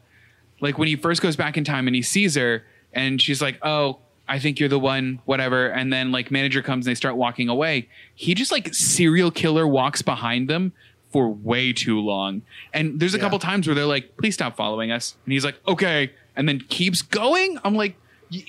like 0.60 0.78
when 0.78 0.88
he 0.88 0.96
first 0.96 1.22
goes 1.22 1.36
back 1.36 1.56
in 1.58 1.64
time 1.64 1.88
and 1.88 1.96
he 1.96 2.02
sees 2.02 2.36
her 2.36 2.64
and 2.94 3.22
she's 3.22 3.42
like, 3.42 3.60
oh, 3.62 4.00
I 4.32 4.40
think 4.40 4.60
you're 4.60 4.70
the 4.70 4.80
one, 4.80 5.20
whatever. 5.26 5.68
And 5.68 5.92
then 5.92 6.12
like 6.12 6.32
manager 6.32 6.62
comes 6.62 6.88
and 6.88 6.92
they 6.92 6.96
start 6.96 7.18
walking 7.18 7.50
away. 7.50 7.90
He 8.16 8.34
just 8.34 8.52
like 8.52 8.74
serial 8.74 9.30
killer 9.30 9.68
walks 9.68 10.02
behind 10.02 10.48
them 10.50 10.72
for 11.12 11.28
way 11.30 11.74
too 11.74 12.00
long. 12.00 12.42
And 12.74 12.98
there's 13.00 13.14
a 13.14 13.18
Yeah. 13.18 13.24
couple 13.24 13.40
times 13.40 13.68
where 13.68 13.76
they're 13.76 13.86
like, 13.86 14.16
please 14.16 14.34
stop 14.34 14.56
following 14.56 14.90
us. 14.92 15.16
And 15.26 15.34
he's 15.34 15.44
like, 15.44 15.60
okay. 15.68 16.12
And 16.38 16.48
then 16.48 16.62
keeps 16.62 17.02
going. 17.02 17.60
I'm 17.66 17.76
like, 17.76 17.98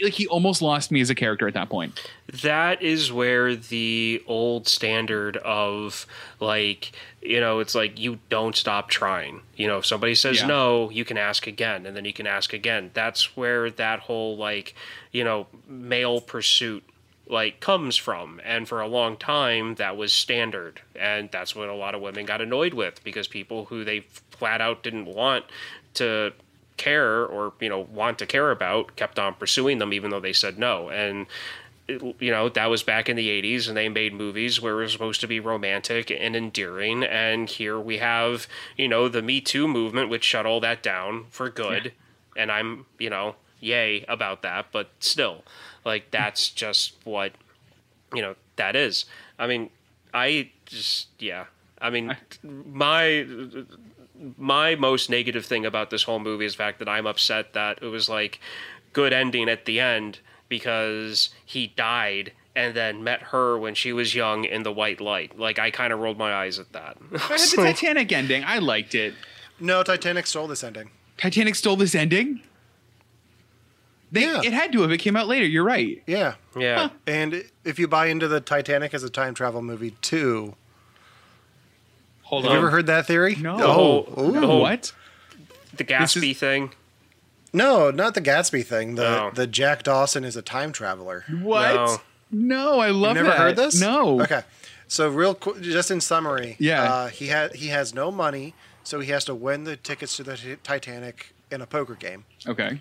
like 0.02 0.12
he 0.14 0.26
almost 0.28 0.62
lost 0.62 0.90
me 0.90 1.00
as 1.00 1.10
a 1.10 1.14
character 1.14 1.48
at 1.48 1.54
that 1.54 1.68
point. 1.68 2.08
that 2.42 2.80
is 2.82 3.12
where 3.12 3.54
the 3.56 4.22
old 4.26 4.68
standard 4.68 5.36
of 5.38 6.06
like 6.40 6.92
you 7.20 7.40
know 7.40 7.58
it's 7.58 7.74
like 7.74 7.98
you 7.98 8.18
don't 8.28 8.56
stop 8.56 8.88
trying 8.88 9.40
you 9.56 9.66
know 9.66 9.78
if 9.78 9.86
somebody 9.86 10.14
says 10.14 10.40
Yeah. 10.40 10.46
no 10.46 10.90
you 10.90 11.04
can 11.04 11.18
ask 11.18 11.46
again 11.46 11.84
and 11.86 11.96
then 11.96 12.04
you 12.04 12.12
can 12.12 12.26
ask 12.26 12.52
again 12.52 12.90
that's 12.94 13.36
where 13.36 13.70
that 13.70 14.00
whole 14.00 14.36
like 14.36 14.74
you 15.10 15.24
know 15.24 15.46
male 15.68 16.20
pursuit 16.20 16.82
like 17.28 17.60
comes 17.60 17.96
from 17.96 18.40
and 18.44 18.68
for 18.68 18.80
a 18.80 18.88
long 18.88 19.16
time 19.16 19.74
that 19.76 19.96
was 19.96 20.12
standard 20.12 20.80
and 20.96 21.30
that's 21.30 21.54
what 21.54 21.68
a 21.68 21.74
lot 21.74 21.94
of 21.94 22.00
women 22.02 22.26
got 22.26 22.40
annoyed 22.40 22.74
with 22.74 23.02
because 23.04 23.28
people 23.28 23.66
who 23.66 23.84
they 23.84 24.00
flat 24.30 24.60
out 24.60 24.82
didn't 24.82 25.06
want 25.06 25.44
to 25.94 26.32
care 26.82 27.24
or 27.24 27.52
you 27.60 27.68
know 27.68 27.80
want 27.80 28.18
to 28.18 28.26
care 28.26 28.50
about 28.50 28.96
kept 28.96 29.18
on 29.18 29.34
pursuing 29.34 29.78
them 29.78 29.92
even 29.92 30.10
though 30.10 30.20
they 30.20 30.32
said 30.32 30.58
no. 30.58 30.88
And 30.88 31.26
you 31.88 32.30
know 32.30 32.48
that 32.48 32.66
was 32.66 32.82
back 32.82 33.08
in 33.08 33.16
the 33.16 33.28
80s 33.28 33.68
and 33.68 33.76
they 33.76 33.88
made 33.88 34.14
movies 34.14 34.60
where 34.60 34.80
it 34.80 34.84
was 34.84 34.92
supposed 34.92 35.20
to 35.20 35.26
be 35.28 35.38
romantic 35.38 36.10
and 36.10 36.34
endearing. 36.34 37.04
And 37.04 37.48
here 37.48 37.78
we 37.78 37.98
have 37.98 38.46
you 38.76 38.88
know 38.88 39.08
the 39.08 39.22
me 39.22 39.40
too 39.40 39.68
movement 39.68 40.10
which 40.10 40.24
shut 40.24 40.46
all 40.46 40.60
that 40.60 40.82
down 40.82 41.26
for 41.30 41.48
good. 41.48 41.92
And 42.36 42.50
i'm 42.50 42.86
you 42.98 43.10
know 43.10 43.36
yay 43.60 44.04
about 44.08 44.42
that 44.42 44.66
but 44.72 44.90
still 44.98 45.44
like 45.84 46.10
that's 46.10 46.48
just 46.48 46.94
what 47.04 47.32
you 48.14 48.22
know 48.22 48.34
that 48.56 48.74
is. 48.74 49.04
I 49.38 49.46
mean 49.46 49.70
i 50.12 50.50
just 50.66 51.08
yeah. 51.18 51.46
I 51.80 51.90
mean 51.90 52.16
my 52.42 53.26
my 54.36 54.74
most 54.74 55.10
negative 55.10 55.44
thing 55.44 55.66
about 55.66 55.90
this 55.90 56.04
whole 56.04 56.18
movie 56.18 56.44
is 56.44 56.52
the 56.52 56.58
fact 56.58 56.78
that 56.78 56.88
i'm 56.88 57.06
upset 57.06 57.52
that 57.52 57.78
it 57.82 57.86
was 57.86 58.08
like 58.08 58.40
good 58.92 59.12
ending 59.12 59.48
at 59.48 59.64
the 59.64 59.80
end 59.80 60.18
because 60.48 61.30
he 61.44 61.68
died 61.68 62.32
and 62.54 62.74
then 62.74 63.02
met 63.02 63.22
her 63.22 63.58
when 63.58 63.74
she 63.74 63.92
was 63.92 64.14
young 64.14 64.44
in 64.44 64.62
the 64.62 64.72
white 64.72 65.00
light 65.00 65.38
like 65.38 65.58
i 65.58 65.70
kind 65.70 65.92
of 65.92 65.98
rolled 65.98 66.18
my 66.18 66.32
eyes 66.32 66.58
at 66.58 66.72
that 66.72 66.96
I 67.14 67.16
had 67.18 67.40
the 67.40 67.56
Titanic 67.56 68.12
ending. 68.12 68.44
I 68.44 68.58
liked 68.58 68.94
it. 68.94 69.14
No, 69.60 69.82
Titanic 69.82 70.26
stole 70.26 70.48
this 70.48 70.64
ending. 70.64 70.90
Titanic 71.16 71.54
stole 71.54 71.76
this 71.76 71.94
ending. 71.94 72.40
They, 74.10 74.22
Yeah. 74.22 74.42
It 74.44 74.52
had 74.52 74.72
to 74.72 74.82
have. 74.82 74.90
It 74.90 74.98
came 74.98 75.16
out 75.16 75.28
later. 75.28 75.46
You're 75.46 75.64
right. 75.64 76.02
Yeah. 76.06 76.34
yeah 76.56 76.90
And 77.06 77.44
if 77.64 77.78
you 77.78 77.88
buy 77.88 78.06
into 78.06 78.28
the 78.28 78.40
Titanic 78.40 78.92
as 78.92 79.02
a 79.02 79.10
time 79.10 79.34
travel 79.34 79.62
movie 79.62 79.92
too, 80.02 80.56
Hold 82.32 82.44
have 82.44 82.52
you 82.52 82.58
ever 82.58 82.70
heard 82.70 82.86
that 82.86 83.06
theory? 83.06 83.36
No. 83.36 83.58
Oh, 83.60 84.14
Oh. 84.16 84.30
No, 84.30 84.56
what? 84.56 84.92
the 85.76 85.84
gatsby 85.84 86.30
is- 86.30 86.38
thing 86.38 86.72
No, 87.52 87.90
not 87.90 88.14
the 88.14 88.22
Gatsby 88.22 88.64
thing. 88.64 88.94
The 88.94 89.02
No. 89.02 89.30
the 89.34 89.46
Jack 89.46 89.82
Dawson 89.82 90.24
is 90.24 90.34
a 90.36 90.40
time 90.40 90.72
traveler. 90.72 91.26
What? 91.28 91.74
No. 91.74 92.00
No, 92.30 92.80
I 92.80 92.88
love 92.88 93.16
Never 93.16 93.28
that. 93.28 93.36
heard 93.36 93.56
this? 93.56 93.78
No. 93.78 94.22
Okay. 94.22 94.40
So 94.88 95.10
real 95.10 95.34
quick, 95.34 95.60
just 95.60 95.90
in 95.90 96.00
summary, 96.00 96.56
Yeah. 96.58 96.82
uh, 96.90 97.08
he 97.08 97.26
had 97.26 97.54
he 97.56 97.68
has 97.68 97.92
no 97.92 98.10
money, 98.10 98.54
so 98.82 99.00
he 99.00 99.10
has 99.10 99.26
to 99.26 99.34
win 99.34 99.64
the 99.64 99.76
tickets 99.76 100.16
to 100.16 100.22
the 100.22 100.38
Ti- 100.38 100.56
Titanic 100.62 101.34
in 101.50 101.60
a 101.60 101.66
poker 101.66 101.94
game. 101.94 102.24
Okay. 102.48 102.80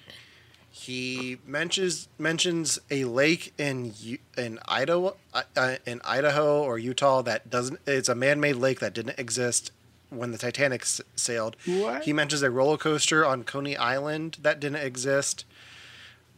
He 0.74 1.38
mentions 1.46 2.08
mentions 2.18 2.80
a 2.90 3.04
lake 3.06 3.54
in 3.58 3.94
in 4.38 4.58
Idaho 4.68 5.18
uh, 5.34 5.44
uh, 5.56 5.76
in 5.86 6.00
Idaho 6.06 6.64
or 6.64 6.80
Utah 6.80 7.22
that 7.24 7.50
doesn't. 7.50 7.80
It's 7.86 8.08
a 8.10 8.16
man-made 8.16 8.56
lake 8.56 8.80
that 8.80 8.94
didn't 8.94 9.20
exist 9.20 9.72
when 10.10 10.32
the 10.32 10.38
Titanic 10.38 10.82
s- 10.84 11.02
sailed. 11.16 11.56
What? 11.66 12.04
He 12.06 12.14
mentions 12.14 12.42
a 12.42 12.50
roller 12.50 12.78
coaster 12.78 13.26
on 13.26 13.44
Coney 13.44 13.76
Island 13.76 14.38
that 14.42 14.60
didn't 14.62 14.78
exist. 14.82 15.46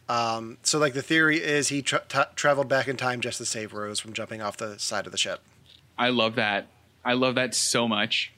Um, 0.08 0.58
so, 0.62 0.78
like 0.78 0.94
the 0.94 1.00
theory 1.02 1.42
is 1.42 1.68
he 1.68 1.80
tra- 1.80 2.02
t- 2.08 2.18
traveled 2.34 2.68
back 2.68 2.88
in 2.88 2.96
time 2.96 3.20
just 3.20 3.38
to 3.38 3.46
save 3.46 3.72
Rose 3.72 4.00
from 4.00 4.12
jumping 4.12 4.42
off 4.42 4.56
the 4.56 4.78
side 4.78 5.06
of 5.06 5.12
the 5.12 5.18
ship. 5.18 5.40
I 5.96 6.08
love 6.10 6.34
that. 6.34 6.66
I 7.04 7.12
love 7.14 7.36
that 7.36 7.54
so 7.54 7.86
much. 7.88 8.32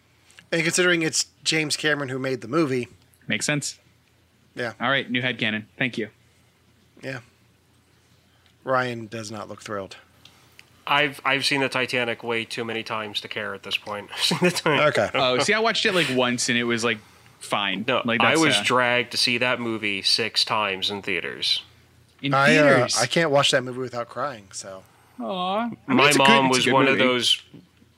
And 0.53 0.63
considering 0.63 1.03
it's 1.03 1.27
James 1.43 1.77
Cameron 1.77 2.09
who 2.11 2.19
made 2.19 2.41
the 2.43 2.49
movie, 2.49 2.89
Makes 3.27 3.47
sense. 3.47 3.79
Yeah, 4.57 4.73
All 4.81 4.89
right, 4.91 5.09
new 5.09 5.23
head 5.23 5.39
canon. 5.39 5.67
Thank 5.79 5.97
you. 5.99 6.09
yeah. 7.03 7.21
Ryan 8.65 9.07
does 9.07 9.31
not 9.31 9.49
look 9.49 9.63
thrilled. 9.63 9.97
I've 10.89 11.21
I've 11.25 11.45
seen 11.45 11.61
the 11.61 11.69
Titanic 11.69 12.23
way 12.23 12.45
too 12.45 12.65
many 12.65 12.83
times 12.83 13.21
to 13.21 13.29
care 13.29 13.55
at 13.55 13.63
this 13.63 13.77
point. 13.77 14.09
I've 14.15 14.21
seen 14.23 14.39
the 14.43 14.51
Titanic- 14.51 14.99
Okay. 14.99 15.11
Oh, 15.15 15.39
see, 15.39 15.53
I 15.53 15.61
watched 15.61 15.87
it 15.87 15.95
like 15.95 16.09
once 16.15 16.49
and 16.49 16.59
it 16.59 16.65
was 16.65 16.83
like 16.85 16.99
fine. 17.39 17.85
No, 17.87 18.03
like 18.05 18.21
I 18.21 18.37
was 18.37 18.57
uh, 18.57 18.63
dragged 18.65 19.13
to 19.13 19.17
see 19.17 19.39
that 19.39 19.61
movie 19.61 20.03
six 20.03 20.45
times 20.45 20.91
in 20.91 21.03
theaters. 21.03 21.63
in 22.23 22.35
I 22.35 22.57
uh, 22.57 22.63
theaters. 22.69 22.97
I 22.99 23.07
can't 23.07 23.31
watch 23.31 23.51
that 23.53 23.63
movie 23.63 23.79
without 23.81 24.09
crying. 24.09 24.49
So 24.53 24.83
Aw. 25.21 25.59
I 25.59 25.69
mean, 25.69 25.77
my 25.87 26.07
it's 26.09 26.17
a 26.17 26.19
good- 26.19 26.29
mom 26.29 26.49
was 26.49 26.65
good 26.65 26.73
one 26.75 26.89
of 26.89 26.99
those. 26.99 27.41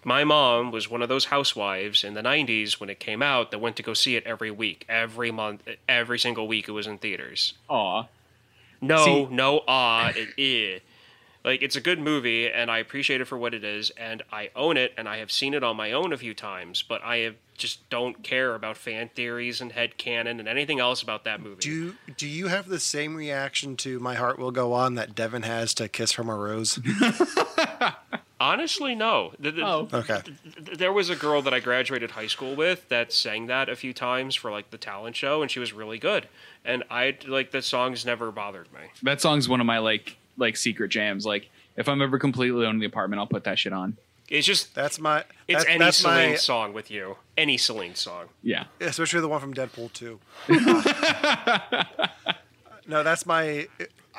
My 0.04 0.24
mom 0.24 0.70
was 0.70 0.88
one 0.88 1.02
of 1.02 1.08
those 1.08 1.26
housewives 1.26 2.04
in 2.04 2.14
the 2.14 2.22
'90s 2.22 2.78
when 2.80 2.88
it 2.88 3.00
came 3.00 3.22
out 3.22 3.50
that 3.50 3.58
went 3.58 3.76
to 3.76 3.82
go 3.82 3.94
see 3.94 4.16
it 4.16 4.24
every 4.24 4.50
week, 4.50 4.84
every 4.88 5.30
month, 5.30 5.62
every 5.88 6.18
single 6.18 6.46
week. 6.46 6.68
It 6.68 6.72
was 6.72 6.86
in 6.86 6.98
theaters. 6.98 7.54
Aw. 7.68 8.04
No, 8.80 9.04
See- 9.04 9.26
no, 9.26 9.62
ah, 9.66 10.12
it, 10.14 10.28
eh. 10.38 10.78
Like 11.44 11.62
it's 11.62 11.76
a 11.76 11.80
good 11.80 11.98
movie, 12.00 12.48
and 12.50 12.70
I 12.70 12.78
appreciate 12.78 13.20
it 13.20 13.24
for 13.26 13.38
what 13.38 13.54
it 13.54 13.64
is, 13.64 13.90
and 13.90 14.22
I 14.32 14.50
own 14.54 14.76
it, 14.76 14.92
and 14.96 15.08
I 15.08 15.18
have 15.18 15.30
seen 15.32 15.54
it 15.54 15.62
on 15.62 15.76
my 15.76 15.92
own 15.92 16.12
a 16.12 16.16
few 16.16 16.34
times, 16.34 16.82
but 16.82 17.02
I 17.02 17.18
have 17.18 17.36
just 17.56 17.88
don't 17.90 18.22
care 18.22 18.54
about 18.54 18.76
fan 18.76 19.10
theories 19.14 19.60
and 19.60 19.72
head 19.72 19.96
canon 19.98 20.38
and 20.38 20.48
anything 20.48 20.78
else 20.78 21.02
about 21.02 21.24
that 21.24 21.40
movie. 21.40 21.60
do 21.60 21.94
do 22.16 22.26
you 22.28 22.46
have 22.48 22.68
the 22.68 22.78
same 22.78 23.14
reaction 23.16 23.76
to 23.78 23.98
My 23.98 24.14
Heart 24.14 24.38
Will 24.38 24.50
Go 24.52 24.72
On 24.72 24.94
that 24.94 25.14
Devin 25.14 25.42
has 25.42 25.74
to 25.74 25.88
Kiss 25.88 26.12
from 26.12 26.28
a 26.28 26.36
Rose? 26.36 26.78
Honestly, 28.40 28.94
no. 28.94 29.32
The- 29.40 29.50
the- 29.50 29.62
Oh. 29.62 29.88
Okay. 29.92 30.20
th- 30.64 30.78
there 30.78 30.92
was 30.92 31.10
a 31.10 31.16
girl 31.16 31.42
that 31.42 31.52
I 31.52 31.58
graduated 31.60 32.12
high 32.12 32.28
school 32.28 32.54
with 32.54 32.88
that 32.88 33.12
sang 33.12 33.46
that 33.46 33.68
a 33.68 33.74
few 33.76 33.92
times 33.92 34.34
for 34.36 34.50
like 34.50 34.70
the 34.70 34.78
talent 34.78 35.16
show, 35.16 35.42
and 35.42 35.50
she 35.50 35.58
was 35.58 35.72
really 35.72 35.98
good. 35.98 36.28
And 36.64 36.84
I 36.90 37.16
like 37.26 37.50
the 37.50 37.62
songs 37.62 38.06
never 38.06 38.30
bothered 38.30 38.72
me. 38.72 38.80
That 39.02 39.20
song's 39.20 39.48
one 39.48 39.60
of 39.60 39.66
my 39.66 39.78
like 39.78 40.16
like 40.36 40.56
secret 40.56 40.88
jams. 40.90 41.26
Like 41.26 41.48
if 41.76 41.88
I'm 41.88 42.00
ever 42.02 42.18
completely 42.18 42.60
alone 42.62 42.74
in 42.76 42.80
the 42.80 42.86
apartment, 42.86 43.18
I'll 43.20 43.26
put 43.26 43.44
that 43.44 43.58
shit 43.58 43.72
on. 43.72 43.96
It's 44.28 44.46
just 44.46 44.74
That's 44.74 45.00
my. 45.00 45.20
it's 45.48 45.60
that's, 45.60 45.64
any 45.66 45.78
that's 45.78 45.96
Celine 45.96 46.30
my, 46.32 46.36
song 46.36 46.72
with 46.74 46.90
you, 46.90 47.16
any 47.38 47.56
Celine 47.56 47.94
song. 47.94 48.26
Yeah. 48.42 48.64
especially 48.80 49.22
the 49.22 49.28
one 49.28 49.40
from 49.40 49.54
Deadpool 49.54 49.90
2. 49.94 50.20
no, 52.86 53.02
that's 53.02 53.26
my. 53.26 53.66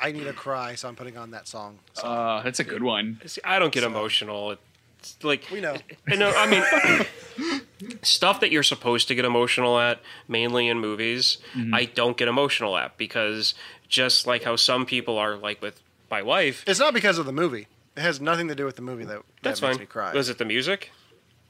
I 0.00 0.12
need 0.12 0.26
a 0.26 0.32
cry, 0.32 0.74
so 0.74 0.88
I'm 0.88 0.96
putting 0.96 1.16
on 1.16 1.30
that 1.32 1.46
song. 1.48 1.78
So, 1.94 2.06
Uh, 2.06 2.42
that's 2.42 2.60
a 2.60 2.64
good 2.64 2.82
one. 2.82 3.20
See, 3.26 3.40
I 3.44 3.58
don't 3.58 3.72
get 3.72 3.84
emotional. 3.84 4.56
It's 4.98 5.16
like 5.22 5.44
We 5.52 5.60
know. 5.60 5.76
I 6.08 6.14
know. 6.16 6.32
I 6.34 6.46
mean, 6.50 7.60
stuff 8.02 8.40
that 8.40 8.50
you're 8.50 8.62
supposed 8.62 9.08
to 9.08 9.14
get 9.14 9.24
emotional 9.24 9.78
at, 9.78 10.00
mainly 10.28 10.68
in 10.68 10.78
movies, 10.78 11.38
Mm-hmm. 11.54 11.74
I 11.74 11.84
don't 11.86 12.16
get 12.16 12.28
emotional 12.28 12.76
at 12.76 12.96
because 12.96 13.54
just 13.88 14.26
like 14.26 14.44
how 14.44 14.56
some 14.56 14.86
people 14.86 15.18
are, 15.18 15.36
like 15.36 15.60
with 15.62 15.80
my 16.10 16.22
wife. 16.22 16.64
it's 16.66 16.80
not 16.80 16.94
because 16.94 17.18
of 17.18 17.26
the 17.26 17.32
movie. 17.32 17.66
It 17.96 18.00
has 18.02 18.20
nothing 18.20 18.48
to 18.48 18.54
do 18.54 18.64
with 18.64 18.76
the 18.76 18.82
movie 18.82 19.04
that, 19.04 19.16
that 19.16 19.24
That's 19.42 19.60
makes 19.62 19.76
fine. 19.76 19.80
me 19.80 19.86
cry. 19.86 20.12
Was 20.14 20.28
it 20.28 20.38
the 20.38 20.44
music? 20.44 20.90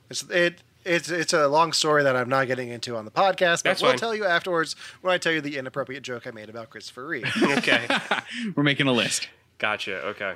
It's 0.09 0.23
it. 0.31 0.63
It's 0.85 1.11
it's 1.11 1.33
a 1.35 1.47
long 1.49 1.73
story 1.73 2.03
that 2.05 2.17
I'm 2.17 2.29
not 2.29 2.47
getting 2.47 2.71
into 2.71 2.97
on 2.97 3.05
the 3.05 3.11
podcast, 3.11 3.63
but 3.63 3.65
That's 3.65 3.83
we'll 3.83 3.93
fine. 3.93 3.99
tell 3.99 4.15
you 4.15 4.25
afterwards 4.25 4.77
when 5.03 5.13
I 5.13 5.19
tell 5.19 5.33
you 5.33 5.41
the 5.43 5.59
inappropriate 5.59 6.03
joke 6.03 6.27
I 6.27 6.31
made 6.31 6.49
about 6.49 6.71
Christopher 6.71 7.07
Reeve. 7.07 7.31
Okay, 7.43 7.87
We're 8.57 8.63
making 8.63 8.87
a 8.87 8.93
list. 8.93 9.29
gotcha. 9.59 9.97
Okay. 10.07 10.35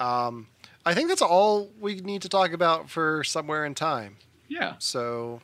Um, 0.00 0.46
I 0.84 0.94
think 0.94 1.08
that's 1.08 1.22
all 1.22 1.68
we 1.80 1.96
need 2.00 2.22
to 2.22 2.28
talk 2.28 2.52
about 2.52 2.88
for 2.90 3.22
somewhere 3.24 3.64
in 3.64 3.74
time. 3.74 4.16
Yeah. 4.48 4.74
So 4.78 5.42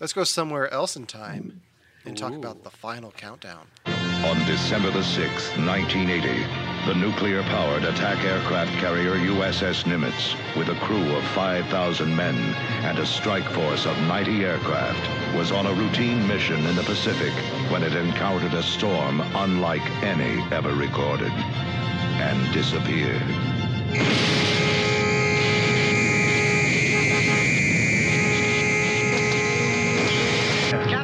let's 0.00 0.12
go 0.12 0.24
somewhere 0.24 0.72
else 0.72 0.96
in 0.96 1.06
time 1.06 1.60
and 2.04 2.16
talk 2.16 2.32
about 2.34 2.64
the 2.64 2.70
final 2.70 3.10
countdown. 3.12 3.66
On 3.86 4.36
December 4.46 4.90
the 4.90 5.00
6th, 5.00 5.56
1980, 5.66 6.28
the 6.86 6.94
nuclear-powered 6.94 7.84
attack 7.84 8.24
aircraft 8.24 8.72
carrier 8.78 9.14
USS 9.14 9.84
Nimitz, 9.84 10.34
with 10.56 10.70
a 10.70 10.74
crew 10.76 11.14
of 11.14 11.22
5,000 11.34 12.14
men 12.16 12.34
and 12.84 12.98
a 12.98 13.04
strike 13.04 13.48
force 13.50 13.84
of 13.84 13.96
90 14.02 14.44
aircraft, 14.44 15.36
was 15.36 15.52
on 15.52 15.66
a 15.66 15.74
routine 15.74 16.26
mission 16.26 16.64
in 16.66 16.74
the 16.76 16.82
Pacific 16.82 17.32
when 17.70 17.82
it 17.82 17.94
encountered 17.94 18.54
a 18.54 18.62
storm 18.62 19.20
unlike 19.34 19.84
any 20.02 20.42
ever 20.50 20.72
recorded 20.74 21.32
and 21.32 22.52
disappeared. 22.54 23.20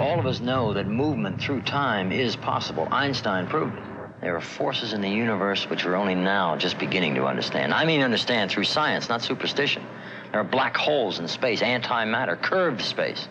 All 0.00 0.18
of 0.18 0.26
us 0.26 0.40
know 0.40 0.72
that 0.72 0.88
movement 0.88 1.38
through 1.38 1.60
time 1.60 2.10
is 2.10 2.34
possible. 2.34 2.88
Einstein 2.90 3.46
proved 3.46 3.76
it. 3.76 3.95
There 4.26 4.34
are 4.34 4.40
forces 4.40 4.92
in 4.92 5.02
the 5.02 5.08
universe 5.08 5.70
which 5.70 5.84
we're 5.84 5.94
only 5.94 6.16
now 6.16 6.56
just 6.56 6.80
beginning 6.80 7.14
to 7.14 7.26
understand. 7.26 7.72
I 7.72 7.84
mean 7.84 8.02
understand 8.02 8.50
through 8.50 8.64
science, 8.64 9.08
not 9.08 9.22
superstition. 9.22 9.86
There 10.32 10.40
are 10.40 10.44
black 10.44 10.76
holes 10.76 11.20
in 11.20 11.28
space, 11.28 11.60
antimatter, 11.60 12.42
curved 12.42 12.82
space. 12.82 13.28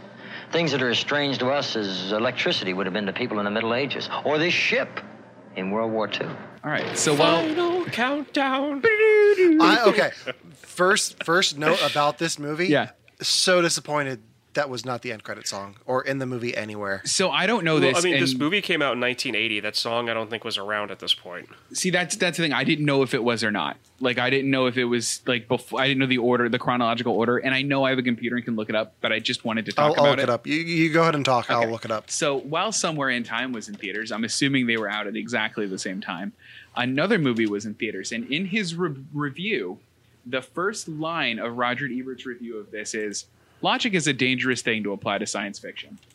Things 0.53 0.71
that 0.71 0.81
are 0.81 0.87
as 0.87 0.97
strange 0.97 1.39
to 1.39 1.49
us 1.49 1.75
as 1.75 2.13
electricity 2.13 2.73
would 2.73 2.85
have 2.85 2.93
been 2.93 3.07
to 3.07 3.11
people 3.11 3.39
in 3.39 3.43
the 3.43 3.51
Middle 3.51 3.73
Ages. 3.73 4.09
Or 4.23 4.37
this 4.37 4.53
ship 4.53 5.01
in 5.57 5.69
World 5.69 5.91
War 5.91 6.07
II. 6.07 6.27
All 6.63 6.71
right. 6.71 6.97
So 6.97 7.13
while 7.13 7.41
Final 7.41 7.83
countdown. 7.87 8.81
I, 8.85 9.83
okay, 9.87 10.11
first 10.53 11.25
first 11.25 11.57
note 11.57 11.81
about 11.91 12.19
this 12.19 12.39
movie. 12.39 12.67
Yeah. 12.67 12.91
so 13.19 13.61
disappointed 13.61 14.23
that 14.55 14.69
was 14.69 14.83
not 14.83 15.01
the 15.03 15.11
end 15.11 15.23
credit 15.23 15.47
song 15.47 15.75
or 15.85 16.01
in 16.03 16.17
the 16.17 16.25
movie 16.25 16.55
anywhere. 16.57 17.01
so 17.05 17.29
I 17.29 17.45
don't 17.45 17.63
know 17.63 17.73
Well, 17.75 17.93
this. 17.93 17.97
I 17.99 18.01
mean, 18.09 18.19
this 18.19 18.35
movie 18.35 18.61
came 18.61 18.81
out 18.81 18.93
in 18.93 18.99
1980. 18.99 19.59
That 19.61 19.75
song 19.75 20.09
I 20.09 20.13
don't 20.13 20.29
think 20.29 20.43
was 20.43 20.57
around 20.57 20.91
at 20.91 20.99
this 20.99 21.13
point. 21.13 21.47
See, 21.73 21.89
that's 21.91 22.15
that's 22.15 22.37
the 22.37 22.43
thing. 22.43 22.53
I 22.53 22.63
didn't 22.63 22.85
know 22.85 23.03
if 23.03 23.13
it 23.13 23.23
was 23.23 23.43
or 23.43 23.51
not. 23.51 23.77
Like, 24.01 24.17
I 24.17 24.29
didn't 24.29 24.51
know 24.51 24.65
if 24.65 24.75
it 24.77 24.85
was 24.85 25.21
like 25.25 25.47
before. 25.47 25.79
I 25.79 25.87
didn't 25.87 25.99
know 25.99 26.05
the 26.07 26.17
order, 26.17 26.49
the 26.49 26.59
chronological 26.59 27.13
order. 27.13 27.37
And 27.37 27.53
I 27.55 27.61
know 27.61 27.85
I 27.85 27.91
have 27.91 27.99
a 27.99 28.03
computer 28.03 28.35
and 28.35 28.43
can 28.43 28.55
look 28.57 28.67
it 28.69 28.75
up, 28.75 28.95
but 28.99 29.13
I 29.13 29.19
just 29.19 29.45
wanted 29.45 29.65
to 29.67 29.71
talk 29.71 29.85
I'll, 29.85 29.93
about 29.93 30.03
I'll 30.05 30.11
look 30.11 30.19
it. 30.23 30.29
up. 30.29 30.47
You, 30.47 30.55
you 30.55 30.91
go 30.91 31.01
ahead 31.03 31.15
and 31.15 31.23
talk. 31.23 31.49
I'll 31.49 31.69
look 31.69 31.85
it 31.85 31.91
up. 31.91 32.09
So 32.11 32.35
while 32.37 32.71
Somewhere 32.71 33.09
in 33.09 33.23
Time 33.23 33.53
was 33.53 33.69
in 33.69 33.75
theaters, 33.75 34.11
I'm 34.11 34.23
assuming 34.25 34.67
they 34.67 34.77
were 34.77 34.89
out 34.89 35.07
at 35.07 35.15
exactly 35.15 35.65
the 35.67 35.79
same 35.79 36.01
time. 36.01 36.33
Another 36.75 37.17
movie 37.17 37.45
was 37.45 37.65
in 37.65 37.73
theaters, 37.75 38.11
and 38.11 38.29
in 38.31 38.47
his 38.47 38.75
re- 38.75 38.95
review, 39.13 39.79
the 40.25 40.41
first 40.41 40.87
line 40.89 41.39
of 41.39 41.55
Roger 41.57 41.85
Ebert's 41.87 42.25
review 42.25 42.57
of 42.57 42.71
this 42.71 42.93
is, 42.93 43.25
"Logic 43.61 43.93
is 43.93 44.07
a 44.07 44.13
dangerous 44.13 44.61
thing 44.61 44.83
to 44.83 44.93
apply 44.93 45.19
to 45.19 45.25
science 45.25 45.59
fiction." 45.59 45.99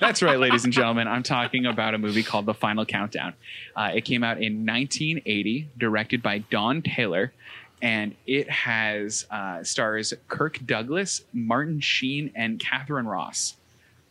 That's 0.00 0.22
right, 0.22 0.38
ladies 0.38 0.64
and 0.64 0.72
gentlemen. 0.72 1.08
I'm 1.08 1.22
talking 1.22 1.66
about 1.66 1.92
a 1.92 1.98
movie 1.98 2.22
called 2.22 2.46
The 2.46 2.54
Final 2.54 2.86
Countdown. 2.86 3.34
Uh, 3.76 3.90
it 3.94 4.06
came 4.06 4.24
out 4.24 4.38
in 4.38 4.64
1980, 4.64 5.68
directed 5.76 6.22
by 6.22 6.38
Don 6.38 6.80
Taylor, 6.80 7.34
and 7.82 8.14
it 8.26 8.48
has 8.48 9.26
uh, 9.30 9.62
stars 9.62 10.14
Kirk 10.26 10.58
Douglas, 10.64 11.22
Martin 11.34 11.80
Sheen, 11.80 12.32
and 12.34 12.58
Katharine 12.58 13.06
Ross. 13.06 13.56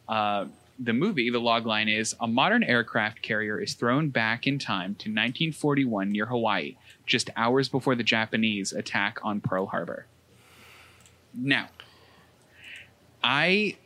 Uh, 0.07 0.45
the 0.77 0.93
movie, 0.93 1.29
the 1.29 1.41
logline 1.41 1.93
is 1.93 2.15
a 2.19 2.27
modern 2.27 2.63
aircraft 2.63 3.21
carrier 3.21 3.59
is 3.59 3.73
thrown 3.73 4.09
back 4.09 4.47
in 4.47 4.59
time 4.59 4.95
to 4.95 5.09
1941 5.09 6.11
near 6.11 6.27
Hawaii, 6.27 6.77
just 7.05 7.29
hours 7.35 7.67
before 7.67 7.95
the 7.95 8.03
Japanese 8.03 8.71
attack 8.71 9.19
on 9.23 9.41
Pearl 9.41 9.65
Harbor. 9.65 10.05
Now, 11.33 11.69
I 13.23 13.77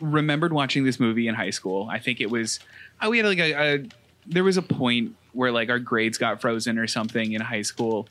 remembered 0.00 0.52
watching 0.52 0.84
this 0.84 1.00
movie 1.00 1.28
in 1.28 1.34
high 1.34 1.50
school. 1.50 1.88
I 1.90 1.98
think 1.98 2.20
it 2.20 2.30
was 2.30 2.60
oh, 3.00 3.10
we 3.10 3.18
had 3.18 3.26
like 3.26 3.38
a, 3.38 3.52
a 3.52 3.88
there 4.26 4.44
was 4.44 4.56
a 4.56 4.62
point 4.62 5.14
where 5.32 5.52
like 5.52 5.68
our 5.70 5.78
grades 5.78 6.18
got 6.18 6.40
frozen 6.40 6.78
or 6.78 6.86
something 6.86 7.32
in 7.32 7.40
high 7.40 7.62
school, 7.62 8.08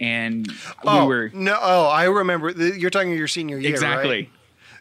and 0.00 0.50
Oh 0.84 1.02
we 1.02 1.08
were 1.08 1.30
no! 1.32 1.58
Oh, 1.60 1.86
I 1.86 2.04
remember. 2.04 2.50
You're 2.50 2.90
talking 2.90 3.12
your 3.12 3.28
senior 3.28 3.58
year, 3.58 3.70
exactly. 3.70 4.10
right? 4.10 4.30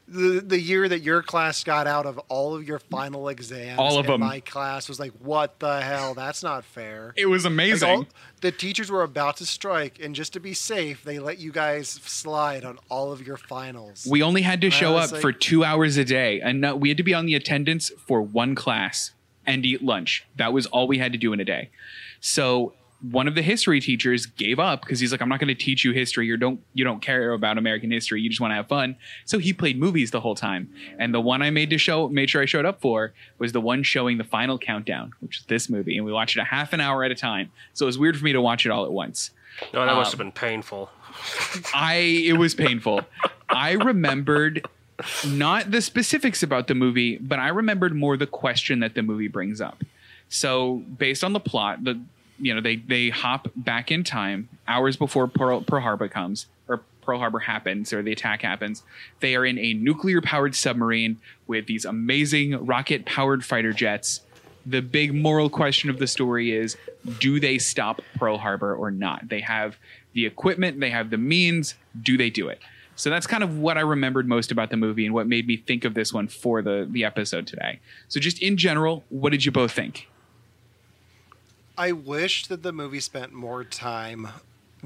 The 0.07 0.39
the 0.45 0.59
year 0.59 0.87
that 0.87 0.99
your 1.01 1.21
class 1.21 1.63
got 1.63 1.85
out 1.87 2.05
of 2.05 2.17
all 2.29 2.55
of 2.55 2.67
your 2.67 2.79
final 2.79 3.27
exams. 3.29 3.77
All 3.77 3.99
of 3.99 4.07
them. 4.07 4.21
My 4.21 4.39
class 4.39 4.87
was 4.87 4.99
like, 4.99 5.11
"What 5.19 5.59
the 5.59 5.81
hell? 5.81 6.13
That's 6.13 6.41
not 6.43 6.63
fair." 6.63 7.13
It 7.17 7.25
was 7.25 7.43
Like, 7.43 7.51
amazing. 7.51 7.89
all- 7.89 8.07
the 8.41 8.51
teachers 8.51 8.89
were 8.89 9.03
about 9.03 9.37
to 9.37 9.45
strike, 9.45 9.99
and 10.01 10.15
just 10.15 10.31
to 10.33 10.39
be 10.39 10.53
safe, 10.53 11.03
they 11.03 11.19
let 11.19 11.39
you 11.39 11.51
guys 11.51 11.89
slide 11.89 12.63
on 12.63 12.77
all 12.89 13.11
of 13.11 13.25
your 13.25 13.37
finals. 13.37 14.07
We 14.09 14.23
only 14.23 14.43
had 14.43 14.61
to 14.61 14.67
And 14.67 14.73
show 14.73 14.95
up 14.95 15.11
like- 15.11 15.21
for 15.21 15.31
two 15.33 15.63
hours 15.63 15.97
a 15.97 16.05
day, 16.05 16.39
and 16.41 16.61
no, 16.61 16.75
we 16.75 16.89
had 16.89 16.97
to 16.97 17.03
be 17.03 17.13
on 17.13 17.25
the 17.25 17.35
attendance 17.35 17.91
for 18.07 18.21
one 18.21 18.55
class 18.55 19.11
and 19.45 19.65
eat 19.65 19.83
lunch. 19.83 20.23
That 20.35 20.53
was 20.53 20.65
all 20.67 20.87
we 20.87 20.97
had 20.99 21.11
to 21.13 21.17
do 21.17 21.33
in 21.33 21.39
a 21.39 21.45
day. 21.45 21.69
So 22.19 22.73
one 23.11 23.27
of 23.27 23.35
the 23.35 23.41
history 23.43 23.79
teachers 23.79 24.25
gave 24.25 24.59
up 24.59 24.81
because 24.81 24.99
he's 24.99 25.11
like, 25.11 25.21
"I'm 25.21 25.29
not 25.29 25.39
going 25.39 25.49
to 25.55 25.55
teach 25.55 25.85
you 25.85 25.91
history. 25.91 26.25
You 26.25 26.35
don't 26.37 26.59
you 26.73 26.83
don't 26.83 27.01
care 27.01 27.31
about 27.31 27.57
American 27.57 27.91
history. 27.91 28.21
You 28.21 28.29
just 28.29 28.41
want 28.41 28.51
to 28.51 28.55
have 28.55 28.67
fun." 28.67 28.95
So 29.25 29.37
he 29.37 29.53
played 29.53 29.77
movies 29.79 30.11
the 30.11 30.19
whole 30.21 30.35
time. 30.35 30.69
And 30.97 31.13
the 31.13 31.21
one 31.21 31.41
I 31.41 31.49
made 31.51 31.69
to 31.69 31.77
show, 31.77 32.09
made 32.09 32.29
sure 32.29 32.41
I 32.41 32.45
showed 32.45 32.65
up 32.65 32.81
for, 32.81 33.13
was 33.37 33.51
the 33.51 33.61
one 33.61 33.83
showing 33.83 34.17
the 34.17 34.23
final 34.23 34.57
countdown, 34.57 35.13
which 35.19 35.39
is 35.39 35.45
this 35.45 35.69
movie, 35.69 35.95
and 35.97 36.05
we 36.05 36.11
watched 36.11 36.37
it 36.37 36.39
a 36.41 36.45
half 36.45 36.73
an 36.73 36.81
hour 36.81 37.03
at 37.03 37.11
a 37.11 37.15
time. 37.15 37.51
So 37.73 37.85
it 37.85 37.87
was 37.87 37.99
weird 37.99 38.17
for 38.17 38.23
me 38.25 38.33
to 38.33 38.41
watch 38.41 38.65
it 38.65 38.69
all 38.71 38.85
at 38.85 38.91
once. 38.91 39.29
No, 39.73 39.85
that 39.85 39.93
must 39.95 40.07
Um, 40.07 40.11
have 40.11 40.17
been 40.19 40.31
painful. 40.31 40.89
I 41.73 41.95
it 42.25 42.33
was 42.37 42.55
painful. 42.55 43.01
I 43.49 43.71
remembered 43.73 44.65
not 45.25 45.71
the 45.71 45.81
specifics 45.81 46.41
about 46.43 46.67
the 46.67 46.75
movie, 46.75 47.17
but 47.17 47.39
I 47.39 47.49
remembered 47.49 47.95
more 47.95 48.17
the 48.17 48.27
question 48.27 48.79
that 48.79 48.95
the 48.95 49.03
movie 49.03 49.27
brings 49.27 49.61
up. 49.61 49.83
So, 50.29 50.83
based 50.97 51.23
on 51.23 51.33
the 51.33 51.39
plot, 51.39 51.83
the 51.83 51.99
you 52.39 52.53
know 52.53 52.61
they 52.61 52.77
they 52.77 53.09
hop 53.09 53.49
back 53.55 53.91
in 53.91 54.03
time 54.03 54.49
hours 54.67 54.97
before 54.97 55.27
Pearl, 55.27 55.61
Pearl 55.61 55.81
Harbor 55.81 56.07
comes 56.07 56.47
or 56.67 56.81
Pearl 57.01 57.19
Harbor 57.19 57.39
happens 57.39 57.93
or 57.93 58.01
the 58.01 58.11
attack 58.11 58.41
happens. 58.41 58.83
They 59.19 59.35
are 59.35 59.45
in 59.45 59.57
a 59.57 59.73
nuclear 59.73 60.21
powered 60.21 60.55
submarine 60.55 61.17
with 61.47 61.65
these 61.67 61.85
amazing 61.85 62.65
rocket 62.65 63.05
powered 63.05 63.45
fighter 63.45 63.73
jets. 63.73 64.21
The 64.65 64.81
big 64.81 65.13
moral 65.13 65.49
question 65.49 65.89
of 65.89 65.97
the 65.97 66.07
story 66.07 66.51
is 66.51 66.75
do 67.19 67.39
they 67.39 67.57
stop 67.57 68.01
Pearl 68.15 68.37
Harbor 68.37 68.75
or 68.75 68.91
not? 68.91 69.29
They 69.29 69.39
have 69.41 69.77
the 70.13 70.25
equipment, 70.25 70.79
they 70.79 70.89
have 70.89 71.09
the 71.09 71.17
means. 71.17 71.75
Do 72.01 72.17
they 72.17 72.29
do 72.29 72.49
it? 72.49 72.59
So 72.97 73.11
that's 73.11 73.27
kind 73.27 73.43
of 73.43 73.59
what 73.59 73.77
I 73.77 73.81
remembered 73.81 74.27
most 74.27 74.51
about 74.51 74.71
the 74.71 74.77
movie 74.77 75.05
and 75.05 75.13
what 75.13 75.27
made 75.27 75.47
me 75.47 75.55
think 75.55 75.85
of 75.85 75.93
this 75.93 76.11
one 76.11 76.27
for 76.27 76.63
the, 76.63 76.87
the 76.89 77.05
episode 77.05 77.45
today. 77.45 77.79
So, 78.07 78.19
just 78.19 78.41
in 78.41 78.57
general, 78.57 79.03
what 79.09 79.29
did 79.29 79.45
you 79.45 79.51
both 79.51 79.71
think? 79.71 80.09
I 81.79 81.91
wish 81.91 82.47
that 82.47 82.63
the 82.63 82.73
movie 82.73 82.99
spent 82.99 83.33
more 83.33 83.63
time 83.63 84.29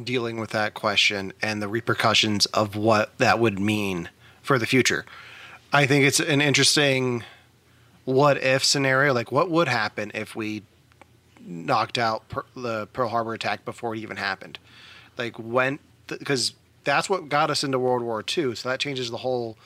dealing 0.01 0.37
with 0.37 0.49
that 0.49 0.73
question 0.73 1.31
and 1.41 1.61
the 1.61 1.69
repercussions 1.69 2.47
of 2.47 2.75
what 2.75 3.17
that 3.17 3.39
would 3.39 3.59
mean 3.59 4.09
for 4.41 4.59
the 4.59 4.65
future. 4.65 5.05
I 5.71 5.85
think 5.85 6.03
it's 6.03 6.19
an 6.19 6.41
interesting 6.41 7.23
what 8.03 8.43
if 8.43 8.65
scenario. 8.65 9.13
Like, 9.13 9.31
what 9.31 9.49
would 9.49 9.69
happen 9.69 10.11
if 10.13 10.35
we 10.35 10.63
knocked 11.39 11.97
out 11.97 12.27
per- 12.27 12.45
the 12.57 12.87
Pearl 12.87 13.07
Harbor 13.07 13.33
attack 13.33 13.63
before 13.63 13.95
it 13.95 13.99
even 13.99 14.17
happened? 14.17 14.59
Like, 15.17 15.39
when, 15.39 15.79
because 16.07 16.53
that's 16.83 17.09
what 17.09 17.29
got 17.29 17.49
us 17.49 17.63
into 17.63 17.79
World 17.79 18.01
War 18.01 18.19
II. 18.19 18.55
So 18.55 18.67
that 18.67 18.81
changes 18.81 19.09
the 19.11 19.17
whole 19.17 19.57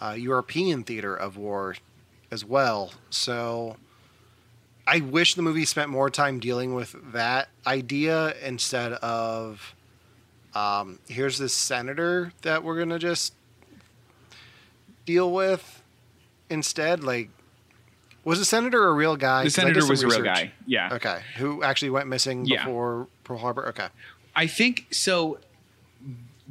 uh, 0.00 0.14
European 0.16 0.84
theater 0.84 1.14
of 1.14 1.36
war 1.36 1.76
as 2.30 2.46
well. 2.46 2.92
So. 3.10 3.76
I 4.86 5.00
wish 5.00 5.34
the 5.34 5.42
movie 5.42 5.64
spent 5.64 5.90
more 5.90 6.10
time 6.10 6.40
dealing 6.40 6.74
with 6.74 6.94
that 7.12 7.48
idea 7.66 8.34
instead 8.44 8.92
of 8.94 9.74
um, 10.54 10.98
here's 11.08 11.38
this 11.38 11.54
senator 11.54 12.32
that 12.42 12.62
we're 12.64 12.78
gonna 12.78 12.98
just 12.98 13.32
deal 15.06 15.32
with 15.32 15.82
instead. 16.50 17.02
Like, 17.04 17.30
was 18.24 18.38
the 18.38 18.44
senator 18.44 18.86
a 18.88 18.92
real 18.92 19.16
guy? 19.16 19.44
The 19.44 19.50
senator 19.50 19.86
was 19.86 20.02
a 20.02 20.08
real 20.08 20.22
guy. 20.22 20.52
Yeah. 20.66 20.90
Okay, 20.94 21.20
who 21.36 21.62
actually 21.62 21.90
went 21.90 22.08
missing 22.08 22.44
Yeah. 22.44 22.64
before 22.64 23.06
Pearl 23.24 23.38
Harbor? 23.38 23.68
Okay, 23.68 23.86
I 24.34 24.46
think 24.46 24.86
so. 24.90 25.38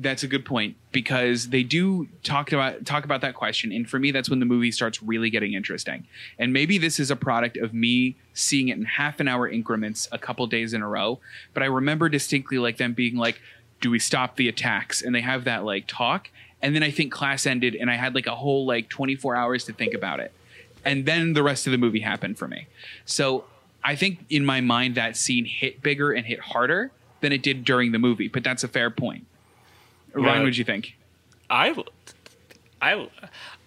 That's 0.02 0.24
a 0.24 0.28
good 0.28 0.46
point 0.46 0.78
because 0.92 1.50
they 1.50 1.62
do 1.62 2.08
talk 2.24 2.52
about 2.52 2.86
talk 2.86 3.06
about 3.06 3.22
that 3.22 3.36
question, 3.36 3.72
and 3.72 3.88
for 3.88 4.00
me, 4.00 4.10
that's 4.10 4.32
when 4.32 4.40
the 4.40 4.48
movie 4.48 4.72
starts 4.72 5.04
really 5.04 5.30
getting 5.30 5.54
interesting. 5.54 6.08
And 6.40 6.52
maybe 6.52 6.80
this 6.80 7.00
is 7.00 7.12
a 7.12 7.16
product 7.16 7.56
of 7.56 7.72
me 7.72 8.16
seeing 8.34 8.70
it 8.70 8.78
in 8.78 8.86
half 8.86 9.20
an 9.20 9.28
hour 9.28 9.48
increments, 9.48 10.08
a 10.12 10.18
couple 10.18 10.48
days 10.48 10.74
in 10.74 10.82
a 10.82 10.88
row. 10.88 11.20
But 11.54 11.62
I 11.62 11.68
remember 11.68 12.10
distinctly 12.10 12.58
like 12.58 12.78
them 12.78 12.94
being 12.94 13.16
like, 13.16 13.40
"Do 13.80 13.92
we 13.92 14.00
stop 14.00 14.38
the 14.38 14.48
attacks?" 14.48 15.04
And 15.04 15.14
they 15.14 15.22
have 15.22 15.44
that 15.44 15.64
like 15.66 15.86
talk, 15.88 16.30
and 16.64 16.74
then 16.74 16.82
I 16.82 16.90
think 16.90 17.12
class 17.12 17.46
ended, 17.46 17.76
and 17.76 17.92
I 17.92 17.96
had 17.96 18.16
like 18.16 18.28
a 18.28 18.36
whole 18.36 18.66
like 18.66 18.90
twenty 18.90 19.16
four 19.16 19.36
hours 19.36 19.66
to 19.66 19.74
think 19.74 19.94
about 19.94 20.20
it, 20.20 20.32
and 20.84 21.06
then 21.06 21.34
the 21.34 21.44
rest 21.44 21.68
of 21.68 21.72
the 21.72 21.78
movie 21.78 22.00
happened 22.00 22.40
for 22.40 22.48
me. 22.48 22.66
So 23.06 23.46
I 23.84 23.96
think 23.96 24.26
in 24.30 24.46
my 24.46 24.62
mind 24.62 24.96
that 24.96 25.16
scene 25.16 25.46
hit 25.46 25.84
bigger 25.84 26.12
and 26.12 26.26
hit 26.26 26.40
harder 26.40 26.92
than 27.20 27.32
it 27.32 27.44
did 27.44 27.64
during 27.64 27.92
the 27.92 28.00
movie. 28.00 28.28
But 28.28 28.44
that's 28.44 28.64
a 28.64 28.68
fair 28.68 28.90
point. 28.90 29.28
Ryan, 30.14 30.26
Yeah. 30.28 30.40
what 30.40 30.46
did 30.46 30.58
you 30.58 30.64
think? 30.66 30.96
I, 31.50 31.76
I, 32.82 33.10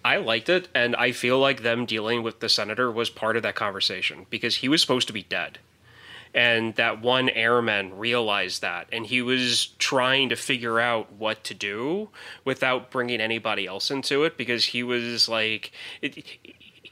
I 0.03 0.17
liked 0.17 0.49
it, 0.49 0.67
and 0.73 0.95
I 0.95 1.11
feel 1.11 1.39
like 1.39 1.61
them 1.63 1.85
dealing 1.85 2.23
with 2.23 2.39
the 2.39 2.49
senator 2.49 2.91
was 2.91 3.09
part 3.09 3.37
of 3.37 3.43
that 3.43 3.55
conversation 3.55 4.25
because 4.29 4.57
he 4.57 4.67
was 4.69 4.81
supposed 4.81 5.07
to 5.07 5.13
be 5.13 5.23
dead, 5.23 5.59
and 6.33 6.75
that 6.75 7.01
one 7.01 7.29
airman 7.29 7.97
realized 7.97 8.61
that, 8.61 8.87
and 8.91 9.05
he 9.05 9.21
was 9.21 9.67
trying 9.79 10.29
to 10.29 10.35
figure 10.35 10.79
out 10.79 11.13
what 11.13 11.43
to 11.45 11.53
do 11.53 12.09
without 12.43 12.91
bringing 12.91 13.21
anybody 13.21 13.65
else 13.67 13.89
into 13.89 14.23
it 14.23 14.35
because 14.37 14.65
he 14.65 14.83
was 14.83 15.29
like, 15.29 15.71
it, 16.01 16.17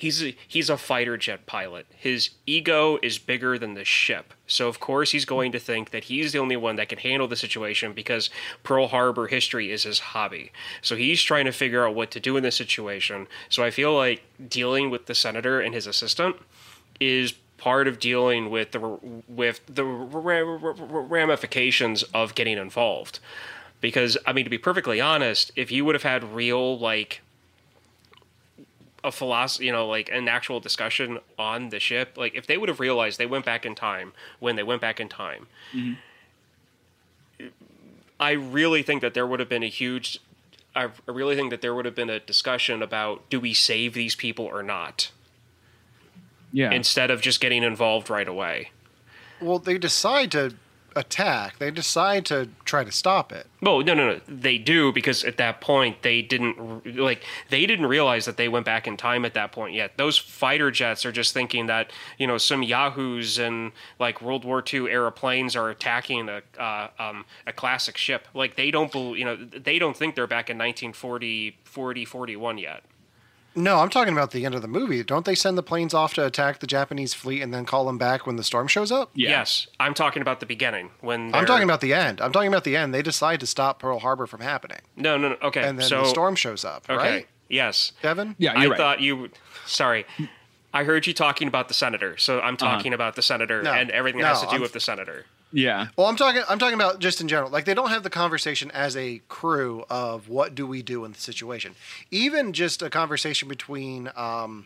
he's 0.04 0.22
a, 0.22 0.36
he's 0.46 0.70
a 0.70 0.76
fighter 0.76 1.16
jet 1.16 1.46
pilot. 1.46 1.86
His 1.96 2.32
ego 2.46 3.00
is 3.02 3.18
bigger 3.18 3.58
than 3.58 3.74
the 3.74 3.86
ship. 3.86 4.34
So 4.46 4.68
of 4.68 4.82
course 4.82 5.14
he's 5.14 5.24
going 5.24 5.54
to 5.54 5.60
think 5.60 5.92
that 5.92 6.04
he's 6.06 6.34
the 6.34 6.40
only 6.40 6.58
one 6.58 6.76
that 6.76 6.90
can 6.90 7.00
handle 7.00 7.28
the 7.28 7.38
situation 7.38 7.94
because 7.94 8.30
Pearl 8.64 8.90
Harbor 8.90 9.28
history 9.28 9.72
is 9.72 9.84
his 9.84 10.00
hobby. 10.00 10.52
So 10.82 10.98
he's 10.98 11.22
trying 11.22 11.46
to 11.46 11.54
figure 11.54 11.88
out 11.88 11.96
what 11.96 12.12
to 12.12 12.20
do 12.20 12.36
in 12.36 12.44
this 12.44 12.58
situation. 12.58 13.28
So 13.48 13.64
I 13.64 13.72
feel 13.72 13.96
like 13.96 14.24
dealing 14.50 14.90
with 14.90 15.06
the 15.06 15.16
senator 15.16 15.62
and 15.62 15.74
his 15.74 15.88
assistant 15.88 16.36
is 17.00 17.32
part 17.58 17.88
of 17.88 17.98
dealing 17.98 18.50
with 18.50 18.72
the 18.72 19.00
with 19.30 19.62
the 19.68 19.86
ramifications 19.86 22.04
of 22.14 22.36
getting 22.36 22.58
involved. 22.58 23.20
Because 23.80 24.18
I 24.28 24.34
mean 24.34 24.44
to 24.44 24.50
be 24.50 24.58
perfectly 24.58 25.00
honest, 25.00 25.54
if 25.56 25.72
you 25.72 25.86
would 25.86 25.96
have 25.96 26.04
had 26.04 26.36
real 26.36 26.78
like 26.78 27.22
a 29.04 29.12
philosophy, 29.12 29.66
you 29.66 29.72
know, 29.72 29.88
like 29.88 30.10
an 30.12 30.28
actual 30.28 30.60
discussion 30.60 31.20
on 31.38 31.70
the 31.70 31.80
ship. 31.80 32.14
Like 32.18 32.36
if 32.36 32.48
they 32.48 32.58
would 32.58 32.70
have 32.70 32.80
realized 32.80 33.18
they 33.20 33.26
went 33.26 33.46
back 33.46 33.66
in 33.66 33.76
time 33.76 34.14
when 34.40 34.56
they 34.56 34.64
went 34.64 34.82
back 34.82 35.00
in 35.00 35.10
time, 35.10 35.48
mm-hmm. 35.74 35.94
I 38.20 38.32
really 38.32 38.84
think 38.84 39.02
that 39.02 39.14
there 39.14 39.28
would 39.28 39.40
have 39.40 39.50
been 39.50 39.64
a 39.64 39.68
huge. 39.70 40.20
I 40.76 40.86
I 40.86 40.90
really 41.12 41.36
think 41.36 41.50
that 41.52 41.62
there 41.62 41.76
would 41.76 41.86
have 41.86 41.96
been 41.96 42.10
a 42.10 42.20
discussion 42.20 42.82
about 42.82 43.30
do 43.30 43.40
we 43.40 43.54
save 43.54 43.94
these 43.94 44.16
people 44.16 44.46
or 44.46 44.64
not, 44.64 45.12
Yeah. 46.52 46.72
instead 46.72 47.12
of 47.12 47.22
just 47.22 47.40
getting 47.42 47.64
involved 47.64 48.10
right 48.10 48.28
away. 48.28 48.72
well, 49.42 49.60
they 49.60 49.78
decide 49.78 50.32
to 50.32 50.56
attack. 50.96 51.60
They 51.60 51.72
decide 51.72 52.26
to 52.26 52.50
try 52.66 52.84
to 52.84 52.92
stop 52.92 53.32
it. 53.32 53.48
Well, 53.62 53.82
no, 53.82 53.94
no, 53.94 54.14
no. 54.14 54.20
They 54.28 54.58
do 54.58 54.92
because 54.92 55.24
at 55.24 55.38
that 55.38 55.62
point 55.62 56.02
they 56.02 56.22
didn't 56.22 56.98
like 56.98 57.24
they 57.50 57.66
didn't 57.66 57.86
realize 57.86 58.26
that 58.26 58.38
they 58.38 58.50
went 58.50 58.66
back 58.66 58.88
in 58.88 58.98
time 58.98 59.26
at 59.26 59.34
that 59.36 59.52
point 59.52 59.74
yet. 59.74 59.98
Those 59.98 60.18
fighter 60.18 60.72
jets 60.72 61.06
are 61.06 61.12
just 61.12 61.34
thinking 61.34 61.68
that 61.68 61.92
you 62.18 62.28
know 62.28 62.38
some 62.38 62.64
yahoos 62.64 63.40
and 63.40 63.72
like 64.00 64.22
World 64.22 64.46
War 64.46 64.64
II 64.72 64.90
era 64.90 65.12
planes 65.12 65.56
are 65.56 65.70
attacking 65.70 66.30
a 66.30 66.42
uh, 66.60 66.90
um, 67.00 67.26
a 67.48 67.54
classic 67.54 67.98
ship. 67.98 68.28
Like 68.34 68.56
they 68.56 68.72
don't 68.72 68.92
believe 68.92 69.18
you 69.18 69.26
know 69.26 69.36
they 69.36 69.80
don't 69.80 69.96
think 69.96 70.16
they're 70.16 70.28
back 70.28 70.50
in 70.50 70.58
1940, 70.58 71.58
40, 71.64 72.06
41 72.06 72.58
yet. 72.58 72.84
No, 73.56 73.80
I'm 73.80 73.90
talking 73.90 74.14
about 74.14 74.32
the 74.32 74.46
end 74.46 74.56
of 74.56 74.62
the 74.62 74.68
movie. 74.68 75.04
Don't 75.04 75.26
they 75.26 75.36
send 75.36 75.58
the 75.58 75.64
planes 75.64 75.94
off 75.94 76.14
to 76.16 76.26
attack 76.26 76.60
the 76.60 76.68
Japanese 76.68 77.14
fleet 77.14 77.42
and 77.42 77.54
then 77.54 77.66
call 77.66 77.86
them 77.86 77.98
back 77.98 78.26
when 78.26 78.36
the 78.36 78.44
storm 78.44 78.68
shows 78.68 78.92
up? 78.92 79.12
Yes, 79.14 79.68
I'm 79.80 79.94
talking 79.94 80.22
about 80.22 80.40
the 80.40 80.46
beginning 80.46 80.92
when 81.02 81.34
I'm 81.36 81.46
talking 81.46 81.64
about 81.64 81.82
the 81.82 81.94
end. 81.94 82.22
I'm 82.22 82.32
talking 82.32 82.48
about 82.48 82.64
the 82.64 82.76
end. 82.76 82.94
They 82.94 83.02
decide 83.02 83.40
to 83.42 83.48
stop 83.48 83.80
Pearl 83.80 84.00
Harbor 84.00 84.26
from 84.28 84.42
happening, 84.42 84.80
no, 84.96 85.18
no, 85.18 85.30
no. 85.30 85.38
Okay, 85.42 85.64
and 85.64 85.80
then 85.80 85.88
so 85.88 86.02
the 86.02 86.08
storm 86.08 86.36
shows 86.36 86.66
up. 86.66 86.86
Okay. 86.90 86.98
Right, 86.98 87.28
Yes. 87.50 87.92
Devin? 88.02 88.36
Yeah, 88.40 88.54
I 88.54 88.64
you're 88.64 88.72
right. 88.72 88.78
thought 88.78 89.02
you. 89.02 89.30
Sorry. 89.66 90.06
I 90.74 90.84
heard 90.86 91.06
you 91.06 91.14
talking 91.14 91.48
about 91.48 91.68
the 91.68 91.76
senator, 91.76 92.18
so 92.18 92.40
I'm 92.40 92.56
uh-huh. 92.56 92.78
talking 92.78 92.94
about 92.94 93.16
the 93.16 93.22
senator 93.22 93.62
No, 93.62 93.72
and 93.72 93.92
everything 93.92 94.22
that 94.22 94.28
no, 94.28 94.34
has 94.34 94.42
to 94.42 94.48
do 94.48 94.54
I'm- 94.54 94.62
with 94.62 94.74
the 94.74 94.80
senator. 94.80 95.26
Yeah. 95.54 95.88
Well, 95.96 96.08
I'm 96.08 96.16
talking. 96.16 96.42
I'm 96.50 96.58
talking 96.58 96.74
about 96.74 97.00
just 97.00 97.22
in 97.22 97.28
general. 97.28 97.50
Like 97.50 97.66
they 97.66 97.76
don't 97.76 97.90
have 97.90 98.04
the 98.04 98.10
conversation 98.10 98.72
as 98.72 98.98
a 98.98 99.22
crew 99.30 99.86
of 99.90 100.28
what 100.28 100.56
do 100.56 100.66
we 100.66 100.82
do 100.82 101.06
in 101.06 101.14
the 101.14 101.20
situation. 101.20 101.76
Even 102.12 102.54
just 102.54 102.82
a 102.82 102.90
conversation 102.90 103.48
between 103.48 104.10
um, 104.16 104.66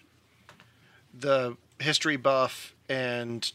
the 1.17 1.57
history 1.79 2.15
buff 2.15 2.73
and 2.87 3.51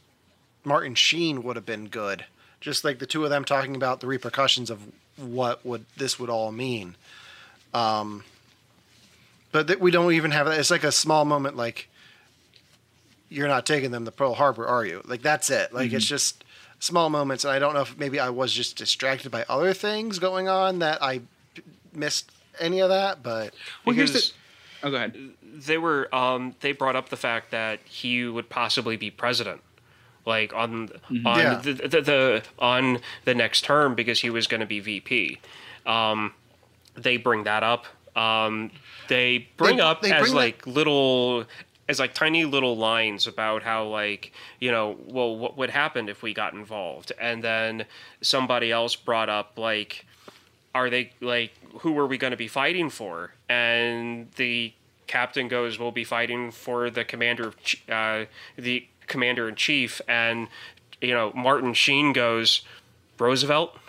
Martin 0.63 0.95
Sheen 0.95 1.43
would 1.43 1.57
have 1.57 1.67
been 1.67 1.89
good. 1.89 2.27
Just 2.61 2.85
like 2.85 2.99
the 2.99 3.07
two 3.07 3.25
of 3.25 3.31
them 3.31 3.45
talking 3.45 3.75
about 3.75 4.01
the 4.01 4.07
repercussions 4.07 4.71
of 4.71 4.81
what 5.17 5.65
would 5.65 5.87
this 5.97 6.19
would 6.19 6.31
all 6.31 6.53
mean. 6.53 6.97
Um, 7.73 8.25
but 9.53 9.67
th- 9.67 9.79
we 9.81 9.91
don't 9.91 10.13
even 10.13 10.31
have 10.33 10.47
that. 10.47 10.61
It's 10.61 10.71
like 10.71 10.85
a 10.85 10.93
small 10.93 11.25
moment, 11.25 11.57
like 11.57 11.89
you're 13.31 13.49
not 13.49 13.65
taking 13.65 13.91
them 13.91 14.05
to 14.05 14.11
Pearl 14.11 14.35
Harbor, 14.35 14.67
are 14.67 14.85
you? 14.85 15.01
Like 15.07 15.23
that's 15.23 15.49
it. 15.51 15.73
Like 15.73 15.93
it's 15.93 16.05
just 16.05 16.45
small 16.83 17.09
moments, 17.11 17.45
and 17.45 17.53
I 17.53 17.59
don't 17.59 17.75
know 17.75 17.83
if 17.83 17.97
maybe 17.97 18.19
I 18.19 18.29
was 18.31 18.53
just 18.53 18.77
distracted 18.77 19.31
by 19.31 19.45
other 19.49 19.73
things 19.73 20.19
going 20.19 20.49
on 20.49 20.81
that 20.81 21.03
I 21.03 21.21
missed 21.93 22.31
any 22.59 22.81
of 22.81 22.89
that. 22.89 23.23
But 23.23 23.55
Well, 23.85 23.95
here's 23.95 24.13
the. 24.13 24.33
Oh, 24.85 24.91
go 24.91 24.97
ahead. 24.97 25.17
they 25.55 25.79
were 25.79 26.13
um, 26.15 26.57
they 26.61 26.73
brought 26.73 26.97
up 26.97 27.09
the 27.09 27.17
fact 27.17 27.53
that 27.53 27.79
he 27.85 28.27
would 28.27 28.49
possibly 28.49 28.97
be 28.97 29.11
president 29.11 29.61
like 30.27 30.53
on 30.55 30.89
on 31.25 31.39
Yeah. 31.39 31.55
the, 31.63 31.73
the, 31.75 32.01
the 32.01 32.43
on 32.59 32.99
the 33.25 33.35
next 33.35 33.63
term 33.65 33.95
because 33.95 34.21
he 34.21 34.31
was 34.31 34.47
going 34.49 34.61
to 34.61 34.67
be 34.67 34.81
VP 34.81 35.39
um, 35.87 36.33
they 36.95 37.17
bring 37.17 37.45
that 37.45 37.63
up 37.63 37.87
um, 38.17 38.71
they 39.09 39.49
bring 39.57 39.77
They- 39.77 39.83
up 39.83 40.03
they 40.03 40.13
as 40.13 40.21
bring 40.23 40.33
that- 40.33 40.37
like 40.39 40.67
little 40.67 41.45
as 41.93 42.01
like 42.01 42.15
tiny 42.15 42.45
little 42.45 42.77
lines 42.77 43.27
about 43.27 43.63
how 43.63 43.85
like 43.87 44.33
you 44.59 44.73
know 44.73 44.97
well 45.07 45.37
what 45.37 45.57
would 45.57 45.71
happen 45.71 46.09
if 46.09 46.23
we 46.23 46.35
got 46.35 46.55
involved? 46.55 47.13
And 47.21 47.45
then 47.45 47.85
somebody 48.21 48.73
else 48.73 48.97
brought 48.97 49.29
up 49.29 49.59
like 49.59 50.07
are 50.75 50.91
they 50.91 51.13
like 51.21 51.53
who 51.81 51.97
are 51.99 52.07
we 52.07 52.19
going 52.19 52.33
to 52.33 52.37
be 52.37 52.49
fighting 52.49 52.91
for? 52.91 53.35
And 53.49 54.33
the 54.37 54.73
captain 55.07 55.47
goes 55.49 55.79
we'll 55.79 55.93
be 55.93 56.05
fighting 56.05 56.51
for 56.51 56.89
the 56.91 57.05
commander 57.05 57.53
uh, 57.89 58.25
the 58.57 58.87
commander 59.07 59.49
in 59.49 59.55
chief. 59.55 60.01
And 60.09 60.49
you 61.01 61.13
know 61.15 61.33
martin 61.35 61.75
sheen 61.75 62.13
goes 62.13 62.63
roosevelt? 63.19 63.77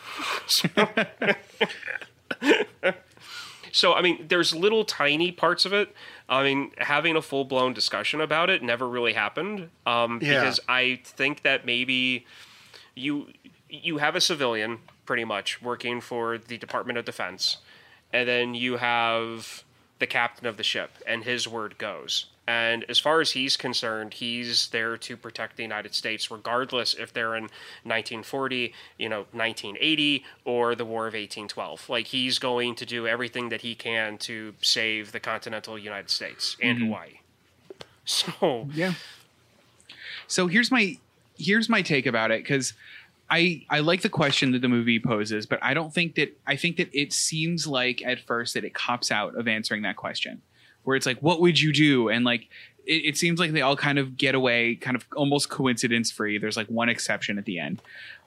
So 3.74 3.94
i 3.96 4.02
mean 4.02 4.28
there's 4.28 4.56
little 4.56 4.86
tiny 4.86 5.32
parts 5.32 5.66
of 5.66 5.74
it 5.74 5.94
i 6.34 6.44
mean 6.44 6.72
having 6.78 7.16
a 7.16 7.22
full-blown 7.22 7.74
discussion 7.74 8.22
about 8.22 8.50
it 8.50 8.62
never 8.64 8.88
really 8.88 9.14
happened 9.14 9.70
um, 9.86 10.20
Yeah. 10.22 10.40
because 10.42 10.60
i 10.68 11.00
think 11.04 11.44
that 11.44 11.66
maybe 11.66 12.26
you 12.96 13.28
you 13.70 13.98
have 13.98 14.16
a 14.16 14.22
civilian 14.22 14.80
pretty 15.06 15.24
much 15.26 15.62
working 15.62 16.00
for 16.00 16.38
the 16.38 16.58
Department 16.58 16.98
of 16.98 17.06
Defense, 17.06 17.58
and 18.14 18.30
then 18.30 18.54
you 18.54 18.78
have 18.78 19.64
the 20.00 20.06
captain 20.08 20.46
of 20.48 20.56
the 20.58 20.64
ship, 20.64 20.92
and 21.08 21.24
his 21.24 21.48
word 21.48 21.78
goes. 21.80 22.28
And 22.46 22.84
as 22.90 23.00
far 23.00 23.22
as 23.22 23.32
he's 23.32 23.56
concerned, 23.56 24.16
he's 24.16 24.68
there 24.70 24.98
to 24.98 25.16
protect 25.16 25.56
the 25.56 25.64
United 25.64 25.96
States, 25.96 26.30
regardless 26.30 26.94
if 26.94 27.14
they're 27.14 27.36
in 27.36 27.44
1940, 27.84 28.74
you 28.98 29.08
know, 29.08 29.26
1980, 29.32 30.26
or 30.44 30.76
the 30.76 30.84
War 30.84 31.08
of 31.08 31.14
1812. 31.14 31.90
Like 31.90 32.08
he's 32.08 32.40
going 32.40 32.76
to 32.76 32.86
do 32.86 33.08
everything 33.08 33.50
that 33.50 33.62
he 33.62 33.76
can 33.76 34.18
to 34.20 34.56
save 34.62 35.14
the 35.14 35.22
continental 35.22 35.80
United 35.80 36.10
States 36.10 36.58
and 36.62 36.78
mm-hmm. 36.78 36.88
Hawaii. 36.88 37.10
So 38.06 38.68
Yeah. 38.74 38.96
So 40.28 40.48
here's 40.48 40.72
my 40.72 40.98
here's 41.38 41.70
my 41.70 41.82
take 41.82 42.06
about 42.06 42.32
it 42.32 42.44
because 42.44 42.74
I 43.30 43.66
I 43.70 43.80
like 43.80 44.02
the 44.02 44.10
question 44.10 44.52
that 44.52 44.62
the 44.62 44.68
movie 44.68 45.00
poses, 45.00 45.46
but 45.46 45.60
I 45.62 45.74
don't 45.74 45.94
think 45.94 46.16
that 46.16 46.38
I 46.46 46.56
think 46.56 46.78
that 46.78 46.90
it 46.94 47.14
seems 47.14 47.66
like 47.66 48.04
at 48.04 48.20
first 48.20 48.54
that 48.56 48.64
it 48.64 48.74
cops 48.74 49.12
out 49.12 49.36
of 49.36 49.48
answering 49.48 49.84
that 49.84 49.96
question, 49.96 50.42
where 50.84 50.96
it's 50.96 51.06
like, 51.06 51.20
what 51.20 51.42
would 51.42 51.60
you 51.60 51.74
do? 51.74 52.10
And 52.10 52.26
like 52.26 52.50
it, 52.86 53.06
it 53.06 53.18
seems 53.18 53.40
like 53.40 53.52
they 53.52 53.62
all 53.62 53.76
kind 53.76 54.00
of 54.00 54.18
get 54.18 54.36
away, 54.36 54.76
kind 54.76 54.96
of 54.96 55.06
almost 55.16 55.50
coincidence 55.50 56.12
free. 56.12 56.38
There's 56.38 56.58
like 56.58 56.68
one 56.68 56.90
exception 56.90 57.38
at 57.38 57.46
the 57.46 57.60
end. 57.60 57.82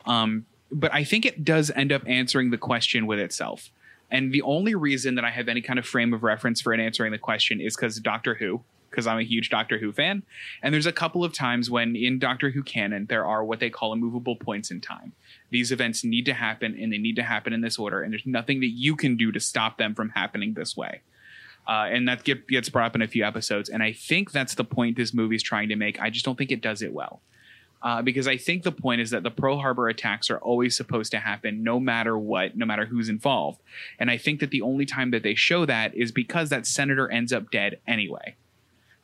Um, 0.07 0.46
but 0.70 0.92
I 0.92 1.04
think 1.04 1.24
it 1.24 1.44
does 1.44 1.70
end 1.70 1.92
up 1.92 2.02
answering 2.07 2.50
the 2.50 2.59
question 2.59 3.07
with 3.07 3.18
itself. 3.18 3.70
And 4.11 4.32
the 4.32 4.42
only 4.42 4.74
reason 4.74 5.16
that 5.16 5.24
I 5.24 5.30
have 5.30 5.48
any 5.48 5.61
kind 5.61 5.78
of 5.78 5.86
frame 5.86 6.14
of 6.14 6.22
reference 6.22 6.61
for 6.61 6.72
it 6.72 6.80
answering 6.80 7.12
the 7.12 7.18
question 7.18 7.61
is 7.61 7.76
because 7.76 7.98
Doctor 7.98 8.34
Who, 8.34 8.62
because 8.90 9.07
I'm 9.07 9.18
a 9.18 9.24
huge 9.24 9.50
Doctor 9.50 9.78
Who 9.78 9.92
fan. 9.92 10.22
And 10.62 10.72
there's 10.72 10.86
a 10.86 10.92
couple 10.92 11.24
of 11.24 11.32
times 11.32 11.70
when 11.70 11.96
in 11.96 12.18
Doctor 12.18 12.50
Who 12.50 12.62
canon, 12.62 13.07
there 13.07 13.26
are 13.26 13.44
what 13.44 13.61
they 13.61 13.68
call 13.68 13.92
immovable 13.92 14.36
points 14.36 14.70
in 14.70 14.80
time. 14.80 15.12
These 15.50 15.72
events 15.72 16.04
need 16.04 16.24
to 16.26 16.34
happen 16.34 16.76
and 16.80 16.92
they 16.92 16.98
need 16.98 17.16
to 17.16 17.22
happen 17.22 17.52
in 17.52 17.61
this 17.61 17.78
order. 17.78 18.02
And 18.02 18.12
there's 18.12 18.26
nothing 18.26 18.61
that 18.61 18.70
you 18.70 18.96
can 18.96 19.16
do 19.16 19.32
to 19.32 19.40
stop 19.40 19.76
them 19.76 19.94
from 19.94 20.11
happening 20.11 20.54
this 20.54 20.76
way. 20.76 21.02
Uh, 21.68 21.88
and 21.90 22.08
that 22.08 22.22
get, 22.22 22.46
gets 22.46 22.68
brought 22.68 22.86
up 22.86 22.94
in 22.94 23.02
a 23.02 23.08
few 23.08 23.24
episodes. 23.24 23.68
And 23.68 23.82
I 23.82 23.92
think 23.92 24.30
that's 24.30 24.54
the 24.54 24.64
point 24.64 24.96
this 24.96 25.12
movie's 25.12 25.42
trying 25.42 25.68
to 25.70 25.76
make. 25.76 26.00
I 26.00 26.10
just 26.10 26.24
don't 26.24 26.38
think 26.38 26.52
it 26.52 26.60
does 26.60 26.80
it 26.80 26.92
well. 26.92 27.20
Uh, 27.82 28.02
because 28.02 28.26
I 28.26 28.36
think 28.36 28.62
the 28.62 28.72
point 28.72 29.00
is 29.00 29.10
that 29.10 29.22
the 29.22 29.30
Pearl 29.30 29.58
Harbor 29.58 29.88
attacks 29.88 30.30
are 30.30 30.38
always 30.38 30.76
supposed 30.76 31.12
to 31.12 31.18
happen 31.18 31.62
no 31.62 31.78
matter 31.78 32.16
what, 32.16 32.56
no 32.56 32.66
matter 32.66 32.86
who's 32.86 33.08
involved. 33.08 33.60
And 33.98 34.10
I 34.10 34.16
think 34.16 34.40
that 34.40 34.50
the 34.50 34.62
only 34.62 34.86
time 34.86 35.10
that 35.10 35.22
they 35.22 35.34
show 35.34 35.66
that 35.66 35.94
is 35.94 36.10
because 36.10 36.48
that 36.48 36.66
senator 36.66 37.10
ends 37.10 37.32
up 37.32 37.50
dead 37.50 37.78
anyway. 37.86 38.34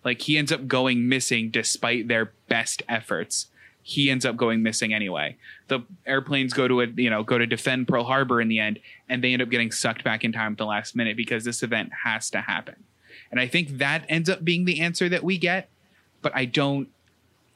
Like 0.04 0.22
he 0.22 0.38
ends 0.38 0.50
up 0.50 0.66
going 0.66 1.08
missing 1.08 1.50
despite 1.50 2.08
their 2.08 2.32
best 2.48 2.82
efforts. 2.88 3.46
He 3.82 4.10
ends 4.10 4.24
up 4.24 4.36
going 4.36 4.62
missing 4.62 4.94
anyway. 4.94 5.36
The 5.68 5.80
airplanes 6.06 6.52
go 6.52 6.68
to 6.68 6.82
a, 6.82 6.86
you 6.86 7.10
know 7.10 7.22
go 7.22 7.38
to 7.38 7.46
defend 7.46 7.88
Pearl 7.88 8.04
Harbor 8.04 8.40
in 8.40 8.48
the 8.48 8.58
end, 8.58 8.78
and 9.08 9.22
they 9.22 9.32
end 9.32 9.42
up 9.42 9.50
getting 9.50 9.72
sucked 9.72 10.04
back 10.04 10.24
in 10.24 10.32
time 10.32 10.52
at 10.52 10.58
the 10.58 10.66
last 10.66 10.94
minute 10.94 11.16
because 11.16 11.44
this 11.44 11.62
event 11.62 11.90
has 12.04 12.30
to 12.30 12.40
happen. 12.40 12.76
And 13.30 13.40
I 13.40 13.46
think 13.46 13.78
that 13.78 14.04
ends 14.08 14.28
up 14.28 14.44
being 14.44 14.64
the 14.64 14.80
answer 14.80 15.08
that 15.08 15.24
we 15.24 15.38
get. 15.38 15.68
But 16.20 16.32
I 16.34 16.44
don't. 16.44 16.88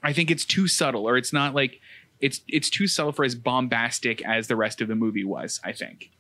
I 0.03 0.13
think 0.13 0.31
it's 0.31 0.45
too 0.45 0.67
subtle, 0.67 1.09
or 1.09 1.17
it's 1.17 1.33
not 1.33 1.55
like 1.55 1.81
it's 2.21 2.41
it's 2.49 2.71
too 2.71 2.87
subtle 2.87 3.13
for 3.13 3.25
as 3.25 3.35
bombastic 3.35 4.23
as 4.23 4.49
the 4.49 4.57
rest 4.57 4.81
of 4.81 4.89
the 4.89 4.97
movie 4.97 5.25
was. 5.25 5.61
I 5.63 5.73
think. 5.73 6.11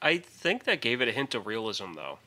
I 0.00 0.18
think 0.18 0.64
that 0.64 0.80
gave 0.80 1.00
it 1.00 1.08
a 1.08 1.12
hint 1.12 1.34
of 1.34 1.46
realism, 1.46 1.94
though, 1.94 2.18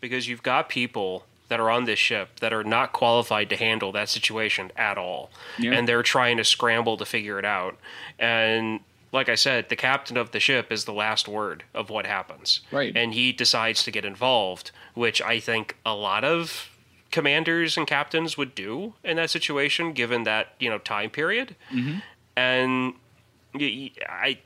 because 0.00 0.28
you've 0.28 0.42
got 0.42 0.68
people 0.68 1.24
that 1.48 1.60
are 1.60 1.70
on 1.70 1.84
this 1.84 1.98
ship 1.98 2.40
that 2.40 2.52
are 2.52 2.64
not 2.64 2.92
qualified 2.92 3.50
to 3.50 3.56
handle 3.56 3.92
that 3.92 4.08
situation 4.08 4.72
at 4.76 4.96
all, 4.98 5.30
Yeah. 5.58 5.72
and 5.72 5.88
they're 5.88 6.02
trying 6.02 6.36
to 6.38 6.44
scramble 6.44 6.96
to 6.96 7.04
figure 7.04 7.38
it 7.38 7.44
out. 7.44 7.76
And 8.18 8.80
like 9.12 9.28
I 9.28 9.34
said, 9.36 9.68
the 9.68 9.76
captain 9.76 10.16
of 10.16 10.32
the 10.32 10.40
ship 10.40 10.72
is 10.72 10.84
the 10.86 10.92
last 10.92 11.28
word 11.28 11.62
of 11.74 11.88
what 11.90 12.06
happens, 12.06 12.60
Right. 12.72 12.96
And 12.96 13.14
he 13.14 13.30
decides 13.32 13.84
to 13.84 13.90
get 13.90 14.04
involved, 14.04 14.70
which 14.94 15.22
I 15.22 15.38
think 15.38 15.76
a 15.86 15.94
lot 15.94 16.24
of 16.24 16.68
commanders 17.12 17.76
and 17.76 17.86
captains 17.86 18.36
would 18.36 18.54
do 18.56 18.94
in 19.04 19.16
that 19.18 19.30
situation, 19.30 19.92
given 19.92 20.24
that 20.24 20.54
you 20.58 20.68
know 20.68 20.78
time 20.78 21.10
period. 21.10 21.54
Mm-hmm. 21.72 21.98
And 22.36 22.94
y- 23.54 23.92
y- 23.98 24.06
I 24.08 24.38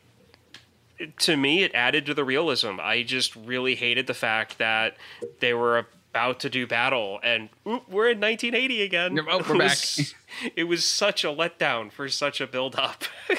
to 1.19 1.37
me, 1.37 1.63
it 1.63 1.73
added 1.75 2.05
to 2.07 2.13
the 2.13 2.25
realism. 2.25 2.81
I 2.81 3.05
just 3.05 3.35
really 3.37 3.77
hated 3.77 4.07
the 4.09 4.15
fact 4.15 4.59
that 4.59 4.97
they 5.41 5.55
were 5.55 5.87
about 6.11 6.41
to 6.41 6.51
do 6.51 6.67
battle, 6.67 7.21
and 7.23 7.49
oop, 7.67 7.89
we're 7.89 8.11
in 8.11 8.21
1980 8.21 8.83
again. 8.83 9.19
Oh, 9.21 9.39
we're 9.49 9.55
it 9.55 9.59
was, 9.59 10.15
it 10.57 10.65
was 10.65 10.85
such 10.85 11.25
a 11.25 11.29
letdown 11.29 11.93
for 11.93 12.09
such 12.09 12.41
a 12.41 12.47
build 12.47 12.77
up. 12.77 13.05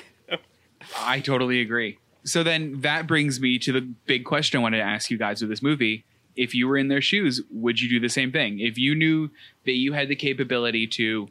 I 0.98 1.20
totally 1.20 1.62
agree. 1.62 1.98
So 2.24 2.44
then 2.44 2.82
that 2.82 3.08
brings 3.08 3.40
me 3.40 3.60
to 3.60 3.72
the 3.72 3.82
big 3.82 4.26
question 4.26 4.60
I 4.60 4.64
wanted 4.64 4.78
to 4.78 4.84
ask 4.84 5.10
you 5.10 5.18
guys 5.18 5.42
with 5.42 5.50
this 5.50 5.62
movie. 5.62 6.04
If 6.36 6.54
you 6.54 6.68
were 6.68 6.78
in 6.78 6.88
their 6.88 7.02
shoes, 7.02 7.42
would 7.52 7.82
you 7.82 7.90
do 7.90 8.00
the 8.00 8.10
same 8.10 8.32
thing? 8.32 8.60
If 8.60 8.78
you 8.78 8.96
knew 8.96 9.30
that 9.66 9.74
you 9.74 9.94
had 9.94 10.08
the 10.08 10.16
capability 10.16 10.88
to, 10.88 11.28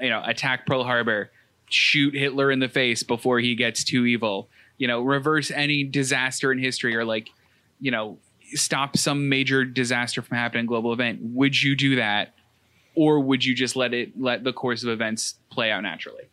you 0.00 0.08
know, 0.08 0.22
attack 0.24 0.66
Pearl 0.66 0.84
Harbor, 0.84 1.30
shoot 1.70 2.14
Hitler 2.14 2.50
in 2.50 2.60
the 2.60 2.68
face 2.68 3.02
before 3.02 3.40
he 3.40 3.54
gets 3.54 3.84
too 3.84 4.06
evil, 4.06 4.48
you 4.76 4.86
know, 4.86 5.02
reverse 5.02 5.50
any 5.50 5.84
disaster 5.84 6.52
in 6.52 6.58
history 6.58 6.94
or 6.94 7.04
like, 7.04 7.30
you 7.80 7.90
know, 7.90 8.18
stop 8.54 8.96
some 8.96 9.28
major 9.28 9.64
disaster 9.64 10.22
from 10.22 10.36
happening, 10.36 10.66
global 10.66 10.92
event, 10.92 11.20
would 11.22 11.60
you 11.60 11.76
do 11.76 11.96
that? 11.96 12.34
Or 12.94 13.20
would 13.20 13.44
you 13.44 13.54
just 13.54 13.76
let 13.76 13.94
it 13.94 14.20
let 14.20 14.44
the 14.44 14.52
course 14.52 14.82
of 14.82 14.88
events 14.88 15.36
play 15.50 15.70
out 15.70 15.82
naturally? 15.82 16.24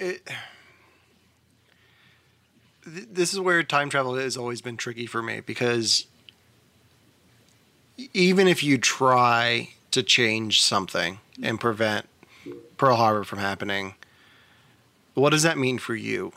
it, 0.00 0.26
th- 2.84 3.08
this 3.12 3.32
is 3.32 3.38
where 3.38 3.62
time 3.62 3.90
travel 3.90 4.16
has 4.16 4.36
always 4.36 4.60
been 4.60 4.76
tricky 4.76 5.06
for 5.06 5.22
me 5.22 5.40
because 5.40 6.06
even 8.14 8.48
if 8.48 8.64
you 8.64 8.78
try 8.78 9.70
to 9.90 10.02
change 10.02 10.62
something 10.62 11.18
and 11.42 11.60
prevent 11.60 12.08
Pearl 12.78 12.96
Harbor 12.96 13.24
from 13.24 13.38
happening, 13.38 13.94
what 15.14 15.30
does 15.30 15.42
that 15.42 15.58
mean 15.58 15.78
for 15.78 15.94
you? 15.94 16.32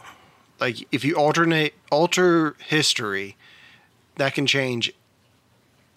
Like 0.64 0.88
if 0.94 1.04
you 1.04 1.16
alternate 1.16 1.74
alter 1.92 2.56
history, 2.70 3.36
that 4.16 4.34
can 4.34 4.48
change 4.48 4.94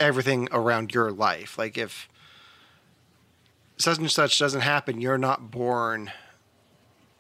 everything 0.01 0.49
around 0.51 0.93
your 0.93 1.13
life. 1.13 1.57
Like 1.57 1.79
if 1.79 2.09
such 3.77 3.99
and 3.99 4.11
such 4.11 4.41
doesn't 4.41 4.63
happen, 4.63 5.01
you're 5.01 5.19
not 5.19 5.53
born. 5.53 6.11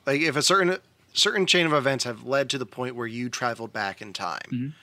Like 0.06 0.22
if 0.22 0.34
a 0.34 0.42
certain 0.42 0.78
certain 1.12 1.46
chain 1.46 1.66
of 1.66 1.72
events 1.72 2.02
have 2.02 2.24
led 2.24 2.50
to 2.50 2.58
the 2.58 2.66
point 2.66 2.96
where 2.96 3.06
you 3.06 3.28
traveled 3.28 3.72
back 3.72 4.02
in 4.02 4.12
time 4.12 4.74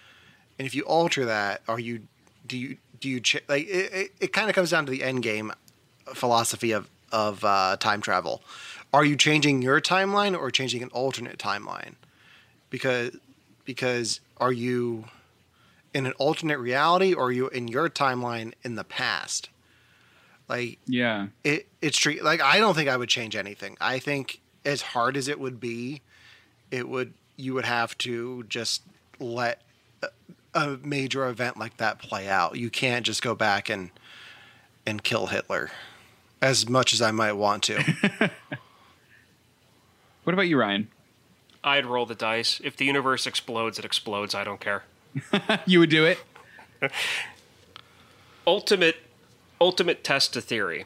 and 0.58 0.66
if 0.66 0.74
you 0.74 0.84
alter 0.84 1.26
that 1.26 1.62
are 1.68 1.80
you 1.80 2.08
do 2.48 2.58
you 2.58 2.78
do 3.02 3.10
you 3.10 3.20
ch- 3.20 3.44
like 3.50 3.68
it, 3.68 3.94
it, 3.94 4.12
it 4.22 4.34
kind 4.34 4.50
of 4.50 4.56
comes 4.56 4.72
down 4.72 4.86
to 4.86 4.92
the 4.92 5.04
end 5.04 5.22
game 5.22 5.52
philosophy 6.14 6.72
of 6.72 6.90
of 7.12 7.44
uh, 7.44 7.76
time 7.78 8.00
travel. 8.00 8.42
Are 8.94 9.04
you 9.04 9.18
changing 9.18 9.62
your 9.62 9.82
timeline 9.82 10.40
or 10.40 10.50
changing 10.50 10.82
an 10.82 10.90
alternate 10.90 11.38
timeline 11.38 11.96
because 12.74 13.16
because 13.66 14.20
are 14.38 14.52
you 14.52 15.06
in 15.94 16.08
an 16.08 16.14
alternate 16.14 16.58
reality 16.58 17.14
or 17.14 17.26
are 17.28 17.32
you 17.32 17.48
in 17.50 17.68
your 17.68 17.88
timeline 17.88 18.54
in 18.64 18.74
the 18.74 18.84
past? 18.84 19.50
Like 20.50 20.80
Yeah. 20.88 21.28
it 21.44 21.68
it's 21.82 21.98
true. 22.00 22.18
Like 22.22 22.42
I 22.42 22.58
don't 22.58 22.74
think 22.74 22.90
I 22.90 22.98
would 22.98 23.10
change 23.10 23.36
anything. 23.36 23.78
I 23.80 24.00
think 24.00 24.42
as 24.66 24.82
hard 24.82 25.16
as 25.16 25.28
it 25.28 25.40
would 25.40 25.60
be, 25.60 26.02
it 26.72 26.90
would 26.90 27.14
you 27.38 27.54
would 27.54 27.66
have 27.66 27.96
to 28.00 28.44
just 28.50 28.82
let 29.20 29.62
a, 30.02 30.08
a 30.56 30.78
major 30.84 31.28
event 31.28 31.58
like 31.58 31.78
that 31.78 32.00
play 32.00 32.28
out. 32.28 32.58
You 32.58 32.72
can't 32.72 33.06
just 33.06 33.22
go 33.22 33.36
back 33.36 33.70
and 33.70 33.92
and 34.88 35.04
kill 35.04 35.28
Hitler 35.28 35.70
as 36.42 36.68
much 36.68 36.92
as 36.92 37.04
I 37.04 37.12
might 37.12 37.34
want 37.34 37.62
to. 37.66 38.32
What 40.24 40.32
about 40.34 40.48
you, 40.48 40.58
Ryan? 40.58 40.88
I'd 41.64 41.86
roll 41.86 42.06
the 42.06 42.16
dice. 42.16 42.60
If 42.64 42.76
the 42.76 42.86
universe 42.86 43.26
explodes, 43.26 43.80
it 43.80 43.86
explodes. 43.86 44.36
I 44.36 44.44
don't 44.44 44.60
care. 44.60 44.84
You 45.66 45.80
would 45.80 45.90
do 45.90 46.06
it? 46.06 46.20
ultimate 48.48 48.98
ultimate 49.62 50.04
test 50.04 50.34
to 50.34 50.42
theory. 50.42 50.86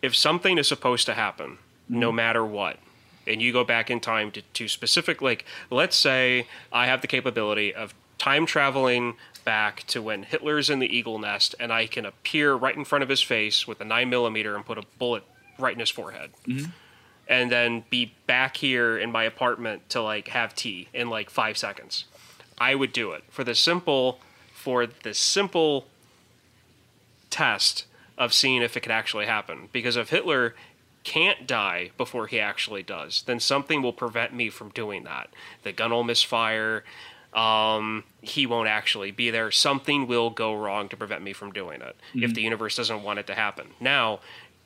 If 0.00 0.16
something 0.16 0.58
is 0.58 0.66
supposed 0.66 1.06
to 1.06 1.14
happen, 1.14 1.52
mm-hmm. 1.52 2.00
no 2.00 2.10
matter 2.10 2.44
what, 2.44 2.78
and 3.26 3.40
you 3.40 3.52
go 3.52 3.62
back 3.62 3.90
in 3.90 4.00
time 4.00 4.30
to, 4.32 4.42
to 4.42 4.66
specific 4.66 5.22
like 5.22 5.44
let's 5.70 5.96
say 5.96 6.48
I 6.72 6.86
have 6.86 7.02
the 7.02 7.06
capability 7.06 7.72
of 7.74 7.94
time 8.18 8.46
traveling 8.46 9.14
back 9.44 9.84
to 9.88 10.00
when 10.00 10.22
Hitler's 10.22 10.70
in 10.70 10.78
the 10.78 10.96
eagle 10.96 11.18
nest 11.18 11.54
and 11.58 11.72
I 11.72 11.86
can 11.86 12.06
appear 12.06 12.54
right 12.54 12.76
in 12.76 12.84
front 12.84 13.02
of 13.02 13.08
his 13.08 13.20
face 13.20 13.66
with 13.66 13.80
a 13.80 13.84
nine 13.84 14.08
millimeter 14.08 14.54
and 14.54 14.64
put 14.64 14.78
a 14.78 14.82
bullet 14.98 15.24
right 15.58 15.74
in 15.74 15.80
his 15.80 15.90
forehead. 15.90 16.30
Mm-hmm. 16.46 16.70
And 17.28 17.50
then 17.50 17.84
be 17.88 18.14
back 18.26 18.56
here 18.56 18.98
in 18.98 19.10
my 19.12 19.24
apartment 19.24 19.88
to 19.90 20.02
like 20.02 20.28
have 20.28 20.54
tea 20.54 20.88
in 20.92 21.08
like 21.08 21.30
five 21.30 21.56
seconds. 21.56 22.04
I 22.58 22.74
would 22.74 22.92
do 22.92 23.12
it 23.12 23.24
for 23.30 23.44
the 23.44 23.54
simple 23.54 24.20
for 24.52 24.86
the 24.86 25.14
simple 25.14 25.86
test 27.30 27.86
of 28.18 28.32
seeing 28.32 28.62
if 28.62 28.76
it 28.76 28.80
could 28.80 28.92
actually 28.92 29.26
happen. 29.26 29.68
Because 29.72 29.96
if 29.96 30.10
Hitler 30.10 30.54
can't 31.04 31.46
die 31.46 31.90
before 31.96 32.26
he 32.28 32.38
actually 32.38 32.82
does, 32.82 33.22
then 33.26 33.40
something 33.40 33.82
will 33.82 33.92
prevent 33.92 34.32
me 34.32 34.50
from 34.50 34.68
doing 34.70 35.04
that. 35.04 35.30
The 35.64 35.72
gun 35.72 35.90
will 35.90 36.04
misfire. 36.04 36.84
Um, 37.34 38.04
he 38.20 38.46
won't 38.46 38.68
actually 38.68 39.10
be 39.10 39.30
there. 39.30 39.50
Something 39.50 40.06
will 40.06 40.30
go 40.30 40.54
wrong 40.54 40.88
to 40.90 40.96
prevent 40.96 41.22
me 41.22 41.32
from 41.32 41.50
doing 41.50 41.80
it 41.80 41.96
if 42.14 42.34
the 42.34 42.42
universe 42.42 42.76
doesn't 42.76 43.02
want 43.02 43.18
it 43.18 43.26
to 43.28 43.34
happen. 43.34 43.68
Now, 43.80 44.20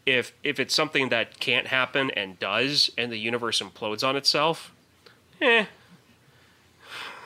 if 0.07 0.32
if 0.42 0.59
it's 0.61 0.74
something 0.74 1.09
that 1.11 1.40
can't 1.40 1.66
happen 1.66 2.11
and 2.12 2.38
does, 2.38 2.90
and 2.96 3.11
the 3.12 3.18
universe 3.18 3.61
implodes 3.61 4.07
on 4.07 4.16
itself, 4.16 4.72
eh, 5.42 5.66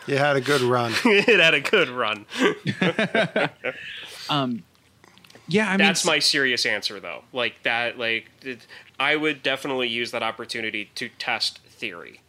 you 0.06 0.16
had 0.16 0.34
a 0.36 0.40
good 0.40 0.62
run. 0.62 0.92
it 1.04 1.38
had 1.38 1.54
a 1.54 1.60
good 1.60 1.88
run. 1.90 2.24
um, 4.30 4.62
Yeah, 5.48 5.68
I 5.68 5.72
mean, 5.72 5.78
That's 5.78 6.04
my 6.04 6.18
serious 6.18 6.64
answer, 6.64 7.00
though. 7.00 7.24
Like 7.32 7.62
that, 7.64 7.98
like 7.98 8.26
it- 8.42 8.66
I 8.98 9.16
would 9.16 9.42
definitely 9.42 9.88
use 9.88 10.10
that 10.10 10.22
opportunity 10.22 10.90
to 10.96 11.08
test 11.18 11.58
theory. 11.66 12.20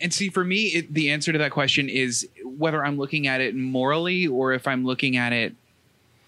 and 0.00 0.12
see 0.12 0.28
for 0.30 0.42
me 0.44 0.64
it, 0.68 0.92
the 0.94 1.10
answer 1.10 1.32
to 1.32 1.38
that 1.38 1.50
question 1.52 1.88
is 1.88 2.26
whether 2.44 2.82
i'm 2.84 2.96
looking 2.96 3.26
at 3.26 3.40
it 3.42 3.54
morally 3.54 4.26
or 4.26 4.52
if 4.54 4.66
i'm 4.66 4.84
looking 4.84 5.16
at 5.18 5.32
it 5.34 5.54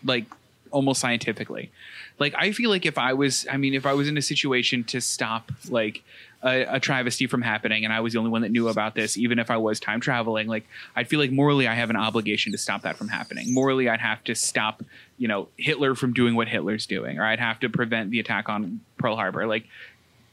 like 0.04 0.26
almost 0.70 1.00
scientifically 1.00 1.70
like 2.18 2.34
i 2.36 2.52
feel 2.52 2.70
like 2.70 2.86
if 2.86 2.98
i 2.98 3.12
was 3.12 3.46
i 3.50 3.56
mean 3.56 3.74
if 3.74 3.86
i 3.86 3.92
was 3.92 4.08
in 4.08 4.16
a 4.16 4.22
situation 4.22 4.84
to 4.84 5.00
stop 5.00 5.50
like 5.68 6.02
a, 6.42 6.76
a 6.76 6.80
travesty 6.80 7.26
from 7.26 7.42
happening 7.42 7.84
and 7.84 7.92
i 7.92 8.00
was 8.00 8.12
the 8.12 8.18
only 8.18 8.30
one 8.30 8.42
that 8.42 8.50
knew 8.50 8.68
about 8.68 8.94
this 8.94 9.16
even 9.16 9.38
if 9.38 9.50
i 9.50 9.56
was 9.56 9.80
time 9.80 10.00
traveling 10.00 10.46
like 10.46 10.66
i'd 10.96 11.08
feel 11.08 11.20
like 11.20 11.30
morally 11.30 11.66
i 11.66 11.74
have 11.74 11.90
an 11.90 11.96
obligation 11.96 12.52
to 12.52 12.58
stop 12.58 12.82
that 12.82 12.96
from 12.96 13.08
happening. 13.08 13.52
Morally 13.52 13.88
i'd 13.88 14.00
have 14.00 14.22
to 14.24 14.34
stop 14.34 14.82
you 15.18 15.28
know 15.28 15.48
hitler 15.56 15.94
from 15.94 16.12
doing 16.12 16.34
what 16.34 16.48
hitler's 16.48 16.86
doing 16.86 17.18
or 17.18 17.24
i'd 17.24 17.40
have 17.40 17.60
to 17.60 17.68
prevent 17.68 18.10
the 18.10 18.20
attack 18.20 18.48
on 18.48 18.80
pearl 18.98 19.16
harbor. 19.16 19.46
Like 19.46 19.66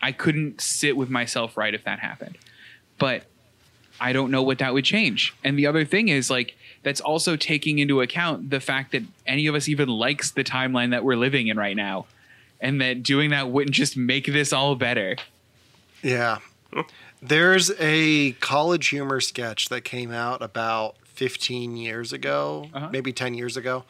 i 0.01 0.11
couldn't 0.11 0.61
sit 0.61 0.97
with 0.97 1.09
myself 1.09 1.57
right 1.57 1.73
if 1.73 1.83
that 1.85 1.99
happened. 1.99 2.37
But 2.97 3.23
I 3.99 4.13
don't 4.13 4.31
know 4.31 4.41
what 4.41 4.57
that 4.57 4.73
would 4.73 4.83
change. 4.83 5.33
And 5.43 5.57
the 5.57 5.67
other 5.67 5.85
thing 5.85 6.09
is 6.09 6.29
like 6.29 6.55
that's 6.83 7.01
also 7.01 7.35
taking 7.35 7.79
into 7.79 8.01
account 8.01 8.49
the 8.49 8.59
fact 8.59 8.91
that 8.93 9.03
any 9.27 9.47
of 9.47 9.55
us 9.55 9.67
even 9.69 9.87
likes 9.89 10.31
the 10.31 10.43
timeline 10.43 10.91
that 10.91 11.03
we're 11.03 11.15
living 11.15 11.47
in 11.47 11.57
right 11.57 11.75
now. 11.75 12.05
And 12.59 12.79
that 12.81 13.01
doing 13.03 13.29
that 13.31 13.49
wouldn't 13.49 13.75
just 13.75 13.95
make 13.97 14.25
this 14.27 14.51
all 14.53 14.75
better. 14.75 15.15
Yeah. 16.03 16.39
There's 17.21 17.71
a 17.79 18.31
college 18.33 18.87
humor 18.89 19.19
sketch 19.21 19.69
that 19.69 19.81
came 19.81 20.11
out 20.11 20.41
about 20.41 20.95
15 21.03 21.77
years 21.77 22.13
ago, 22.13 22.69
Uh-huh. 22.73 22.89
maybe 22.91 23.13
10 23.13 23.33
years 23.35 23.57
ago, 23.57 23.83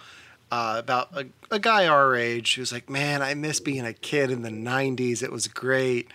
uh, 0.51 0.75
about 0.77 1.09
a, 1.13 1.25
a 1.49 1.59
guy 1.59 1.87
our 1.87 2.15
age 2.15 2.55
who's 2.55 2.73
like, 2.73 2.89
Man, 2.89 3.21
I 3.21 3.33
miss 3.35 3.59
being 3.61 3.85
a 3.85 3.93
kid 3.93 4.31
in 4.31 4.41
the 4.41 4.49
90s. 4.49 5.23
It 5.23 5.31
was 5.31 5.47
great. 5.47 6.09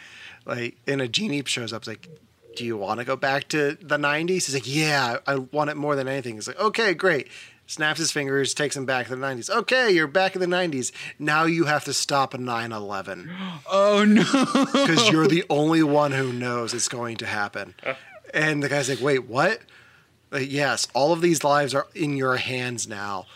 Like, 0.45 0.77
and 0.87 1.01
a 1.01 1.09
genie 1.09 1.43
shows 1.47 1.73
up, 1.73 1.83
it's 1.83 1.89
like, 1.89 2.09
Do 2.57 2.65
you 2.65 2.77
want 2.77 2.99
to 3.01 3.05
go 3.07 3.17
back 3.17 3.49
to 3.49 3.77
the 3.81 3.97
90s? 3.99 4.29
He's 4.29 4.55
like, 4.55 4.67
Yeah, 4.67 5.19
I 5.27 5.37
want 5.37 5.71
it 5.71 5.77
more 5.77 5.95
than 5.97 6.09
anything. 6.09 6.35
He's 6.35 6.49
like, 6.49 6.59
Okay, 6.61 6.95
great. 6.95 7.29
Snaps 7.69 7.99
his 7.99 8.13
fingers, 8.13 8.55
takes 8.55 8.77
him 8.77 8.87
back 8.87 9.07
to 9.09 9.17
the 9.17 9.21
90s. 9.27 9.51
Okay, 9.51 9.91
you're 9.91 10.07
back 10.07 10.37
in 10.37 10.41
the 10.41 10.47
90s. 10.47 10.93
Now 11.19 11.45
you 11.47 11.65
have 11.65 11.85
to 11.85 11.93
stop 11.93 12.33
a 12.35 12.39
9 12.39 12.71
11 12.73 13.29
Oh 13.71 14.05
no. 14.05 14.23
because 14.73 15.11
you're 15.11 15.27
the 15.27 15.45
only 15.51 15.83
one 15.83 16.13
who 16.13 16.33
knows 16.33 16.73
it's 16.75 16.89
going 16.89 17.17
to 17.19 17.27
happen. 17.27 17.75
And 18.35 18.61
the 18.63 18.69
guy's 18.69 18.89
like, 18.89 19.01
wait, 19.01 19.27
what? 19.29 19.61
Like, 20.33 20.51
yes, 20.51 20.89
all 20.95 21.13
of 21.13 21.21
these 21.21 21.45
lives 21.45 21.75
are 21.75 21.87
in 21.95 22.17
your 22.17 22.37
hands 22.37 22.89
now. 22.89 23.27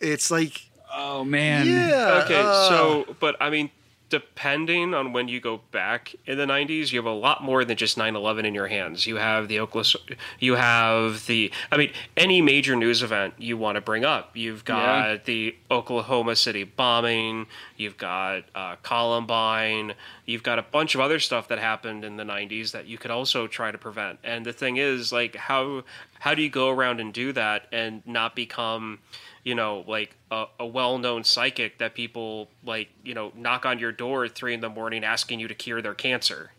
It's 0.00 0.30
like, 0.30 0.66
Oh 0.92 1.24
man. 1.24 1.66
yeah. 1.66 2.22
Okay, 2.24 2.40
uh, 2.44 2.68
so 2.68 3.16
but 3.20 3.36
I 3.40 3.50
mean, 3.50 3.70
depending 4.18 4.94
on 4.94 5.12
when 5.12 5.26
you 5.26 5.40
go 5.40 5.60
back 5.72 6.14
in 6.26 6.38
the 6.38 6.46
'90s, 6.46 6.92
you 6.92 6.98
have 6.98 7.06
a 7.06 7.10
lot 7.12 7.42
more 7.42 7.64
than 7.64 7.76
just 7.76 7.96
9/11 7.98 8.44
in 8.44 8.54
your 8.54 8.68
hands. 8.68 9.06
You 9.08 9.16
have 9.16 9.48
the 9.48 9.58
Oklahoma, 9.58 10.14
you 10.38 10.54
have 10.54 11.26
the. 11.26 11.50
I 11.72 11.76
mean, 11.76 11.90
any 12.16 12.40
major 12.40 12.76
news 12.76 13.02
event 13.02 13.34
you 13.38 13.56
want 13.56 13.74
to 13.74 13.80
bring 13.80 14.04
up. 14.04 14.30
You've 14.36 14.64
got 14.64 15.08
Yeah. 15.10 15.16
the 15.24 15.56
Oklahoma 15.68 16.36
City 16.36 16.62
bombing. 16.62 17.46
You've 17.76 17.96
got 17.96 18.44
uh, 18.54 18.76
Columbine. 18.84 19.94
You've 20.26 20.44
got 20.44 20.58
a 20.60 20.62
bunch 20.62 20.94
of 20.94 21.00
other 21.00 21.18
stuff 21.18 21.48
that 21.48 21.58
happened 21.58 22.04
in 22.04 22.16
the 22.16 22.24
'90s 22.24 22.70
that 22.70 22.86
you 22.86 22.98
could 22.98 23.10
also 23.10 23.48
try 23.48 23.72
to 23.72 23.78
prevent. 23.78 24.20
And 24.22 24.46
the 24.46 24.52
thing 24.52 24.76
is, 24.76 25.12
like, 25.12 25.34
how 25.34 25.82
how 26.20 26.34
do 26.34 26.42
you 26.42 26.50
go 26.50 26.70
around 26.70 27.00
and 27.00 27.12
do 27.12 27.32
that 27.32 27.66
and 27.72 28.02
not 28.06 28.36
become 28.36 29.00
you 29.44 29.54
know, 29.54 29.84
like 29.86 30.16
a, 30.30 30.46
a 30.58 30.66
well-known 30.66 31.22
psychic 31.22 31.78
that 31.78 31.94
people 31.94 32.48
like, 32.64 32.88
you 33.04 33.14
know, 33.14 33.30
knock 33.36 33.66
on 33.66 33.78
your 33.78 33.92
door 33.92 34.24
at 34.24 34.34
three 34.34 34.54
in 34.54 34.60
the 34.60 34.70
morning 34.70 35.04
asking 35.04 35.38
you 35.38 35.46
to 35.46 35.54
cure 35.54 35.82
their 35.82 35.94
cancer. 35.94 36.50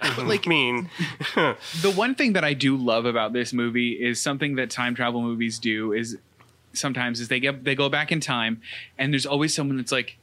like, 0.18 0.46
mean, 0.46 0.88
The 1.34 1.92
one 1.94 2.14
thing 2.14 2.32
that 2.34 2.44
I 2.44 2.54
do 2.54 2.76
love 2.76 3.04
about 3.04 3.32
this 3.32 3.52
movie 3.52 3.92
is 3.92 4.22
something 4.22 4.54
that 4.54 4.70
time 4.70 4.94
travel 4.94 5.20
movies 5.20 5.58
do 5.58 5.92
is 5.92 6.16
sometimes 6.74 7.20
is 7.20 7.28
they 7.28 7.38
get 7.40 7.64
they 7.64 7.74
go 7.74 7.90
back 7.90 8.10
in 8.10 8.18
time 8.18 8.62
and 8.96 9.12
there's 9.12 9.26
always 9.26 9.54
someone 9.54 9.76
that's 9.76 9.92
like 9.92 10.16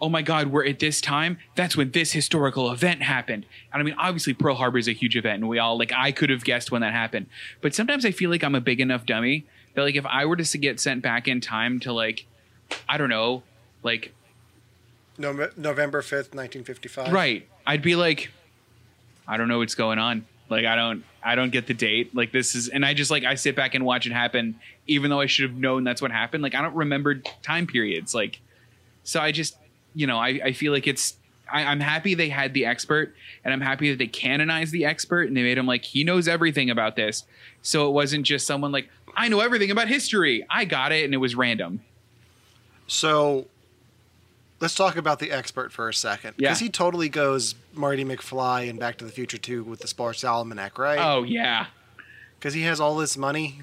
oh 0.00 0.08
my 0.08 0.22
god 0.22 0.48
we're 0.48 0.66
at 0.66 0.80
this 0.80 1.00
time? 1.00 1.38
That's 1.54 1.76
when 1.76 1.92
this 1.92 2.10
historical 2.10 2.72
event 2.72 3.02
happened. 3.02 3.46
And 3.72 3.80
i 3.80 3.84
mean 3.84 3.94
obviously 3.96 4.34
pearl 4.34 4.56
harbor 4.56 4.78
is 4.78 4.88
a 4.88 4.92
huge 4.92 5.16
event 5.16 5.40
and 5.40 5.48
we 5.48 5.60
all 5.60 5.78
like 5.78 5.92
i 5.94 6.10
could 6.10 6.30
have 6.30 6.42
guessed 6.42 6.72
when 6.72 6.80
that 6.80 6.94
happened. 6.94 7.26
But 7.60 7.74
sometimes 7.74 8.04
i 8.04 8.10
feel 8.10 8.28
like 8.30 8.42
i'm 8.42 8.56
a 8.56 8.60
big 8.60 8.80
enough 8.80 9.06
dummy 9.06 9.46
that 9.78 9.84
like 9.84 9.96
if 9.96 10.06
i 10.06 10.24
were 10.24 10.36
to 10.36 10.58
get 10.58 10.80
sent 10.80 11.02
back 11.02 11.28
in 11.28 11.40
time 11.40 11.80
to 11.80 11.92
like 11.92 12.26
i 12.88 12.98
don't 12.98 13.08
know 13.08 13.42
like 13.82 14.12
Nove- 15.18 15.56
November 15.58 16.00
5th, 16.00 16.32
1955. 16.34 17.12
Right. 17.12 17.46
I'd 17.66 17.82
be 17.82 17.96
like, 17.96 18.30
I 19.26 19.36
don't 19.36 19.48
know 19.48 19.58
what's 19.58 19.74
going 19.74 19.98
on. 19.98 20.26
Like 20.48 20.64
I 20.64 20.76
don't 20.76 21.04
I 21.22 21.34
don't 21.34 21.50
get 21.50 21.66
the 21.66 21.74
date. 21.74 22.14
Like 22.14 22.32
this 22.32 22.54
is 22.54 22.68
and 22.68 22.86
I 22.86 22.94
just 22.94 23.10
like 23.10 23.24
I 23.24 23.34
sit 23.34 23.54
back 23.54 23.74
and 23.74 23.84
watch 23.84 24.06
it 24.06 24.12
happen, 24.12 24.58
even 24.86 25.10
though 25.10 25.20
I 25.20 25.26
should 25.26 25.50
have 25.50 25.58
known 25.58 25.84
that's 25.84 26.00
what 26.00 26.10
happened. 26.10 26.42
Like 26.42 26.54
I 26.54 26.62
don't 26.62 26.74
remember 26.74 27.16
time 27.42 27.66
periods. 27.66 28.14
Like 28.14 28.40
so 29.02 29.20
I 29.20 29.32
just 29.32 29.58
you 29.94 30.06
know, 30.06 30.18
I, 30.18 30.40
I 30.42 30.52
feel 30.52 30.72
like 30.72 30.86
it's 30.86 31.16
I, 31.52 31.64
I'm 31.64 31.80
happy 31.80 32.14
they 32.14 32.30
had 32.30 32.54
the 32.54 32.64
expert 32.64 33.14
and 33.44 33.52
I'm 33.52 33.60
happy 33.60 33.90
that 33.90 33.98
they 33.98 34.06
canonized 34.06 34.72
the 34.72 34.86
expert 34.86 35.28
and 35.28 35.36
they 35.36 35.42
made 35.42 35.58
him 35.58 35.66
like 35.66 35.84
he 35.84 36.04
knows 36.04 36.28
everything 36.28 36.70
about 36.70 36.96
this. 36.96 37.24
So 37.60 37.88
it 37.88 37.92
wasn't 37.92 38.24
just 38.24 38.46
someone 38.46 38.72
like, 38.72 38.88
I 39.18 39.26
know 39.28 39.40
everything 39.40 39.72
about 39.72 39.88
history. 39.88 40.46
I 40.48 40.64
got 40.64 40.92
it 40.92 41.04
and 41.04 41.12
it 41.12 41.16
was 41.16 41.34
random. 41.34 41.80
So 42.86 43.48
let's 44.60 44.76
talk 44.76 44.96
about 44.96 45.18
the 45.18 45.32
expert 45.32 45.72
for 45.72 45.88
a 45.88 45.94
second. 45.94 46.34
Yeah. 46.38 46.50
Because 46.50 46.60
he 46.60 46.68
totally 46.68 47.08
goes 47.08 47.56
Marty 47.74 48.04
McFly 48.04 48.68
in 48.68 48.78
Back 48.78 48.96
to 48.98 49.04
the 49.04 49.10
Future 49.10 49.36
2 49.36 49.64
with 49.64 49.80
the 49.80 49.88
Sports 49.88 50.22
Almanac, 50.22 50.78
right? 50.78 51.00
Oh 51.00 51.24
yeah. 51.24 51.66
Because 52.38 52.54
he 52.54 52.62
has 52.62 52.78
all 52.78 52.96
this 52.96 53.16
money. 53.16 53.62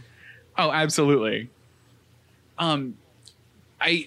Oh, 0.58 0.72
absolutely. 0.72 1.50
Um, 2.58 2.98
I 3.80 4.06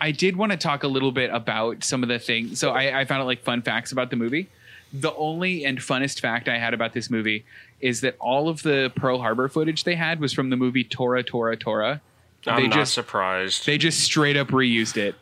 I 0.00 0.12
did 0.12 0.36
want 0.36 0.52
to 0.52 0.58
talk 0.58 0.84
a 0.84 0.88
little 0.88 1.12
bit 1.12 1.30
about 1.32 1.82
some 1.82 2.04
of 2.04 2.08
the 2.08 2.20
things. 2.20 2.60
So 2.60 2.70
I, 2.70 3.00
I 3.00 3.04
found 3.04 3.20
out 3.20 3.26
like 3.26 3.42
fun 3.42 3.62
facts 3.62 3.90
about 3.90 4.10
the 4.10 4.16
movie. 4.16 4.48
The 4.92 5.14
only 5.14 5.64
and 5.64 5.78
funnest 5.78 6.20
fact 6.20 6.48
I 6.48 6.58
had 6.58 6.74
about 6.74 6.92
this 6.94 7.10
movie 7.10 7.44
is 7.80 8.00
that 8.00 8.16
all 8.18 8.48
of 8.48 8.62
the 8.62 8.92
Pearl 8.96 9.18
Harbor 9.20 9.48
footage 9.48 9.84
they 9.84 9.94
had 9.94 10.18
was 10.20 10.32
from 10.32 10.50
the 10.50 10.56
movie 10.56 10.82
Tora 10.84 11.22
Tora 11.22 11.56
Tora. 11.56 12.00
I'm 12.46 12.56
they 12.62 12.68
not 12.68 12.74
just 12.76 12.94
surprised. 12.94 13.66
they 13.66 13.78
just 13.78 14.00
straight 14.00 14.36
up 14.36 14.48
reused 14.48 14.96
it. 14.96 15.14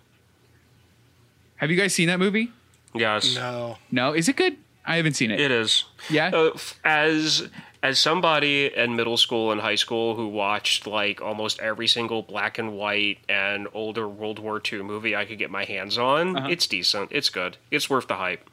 Have 1.56 1.70
you 1.70 1.76
guys 1.76 1.94
seen 1.94 2.08
that 2.08 2.18
movie? 2.18 2.52
yes, 2.94 3.34
No. 3.34 3.76
No, 3.90 4.12
is 4.14 4.28
it 4.28 4.36
good? 4.36 4.56
I 4.86 4.96
haven't 4.96 5.14
seen 5.14 5.30
it. 5.30 5.38
it 5.40 5.50
is. 5.50 5.84
Yeah. 6.08 6.28
Uh, 6.28 6.56
as 6.84 7.48
as 7.82 7.98
somebody 7.98 8.74
in 8.74 8.96
middle 8.96 9.16
school 9.18 9.52
and 9.52 9.60
high 9.60 9.74
school 9.76 10.16
who 10.16 10.26
watched 10.28 10.86
like 10.86 11.20
almost 11.20 11.60
every 11.60 11.86
single 11.86 12.22
black 12.22 12.58
and 12.58 12.72
white 12.76 13.18
and 13.28 13.68
older 13.74 14.08
World 14.08 14.38
War 14.38 14.60
II 14.72 14.82
movie 14.82 15.14
I 15.14 15.24
could 15.26 15.38
get 15.38 15.50
my 15.50 15.64
hands 15.64 15.98
on, 15.98 16.36
Uh-huh. 16.36 16.48
it's 16.50 16.66
decent. 16.66 17.10
It's 17.12 17.28
good. 17.28 17.56
It's 17.70 17.90
worth 17.90 18.08
the 18.08 18.16
hype. 18.16 18.48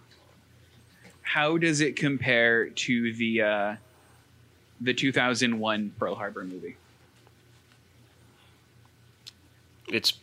How 1.26 1.58
does 1.58 1.82
it 1.82 1.96
compare 1.96 2.70
to 2.70 3.14
the 3.14 3.42
uh, 3.42 3.76
the 4.80 4.94
2001 4.94 5.94
Pearl 6.00 6.16
Harbor 6.16 6.44
movie? 6.44 6.78
It's 9.88 10.14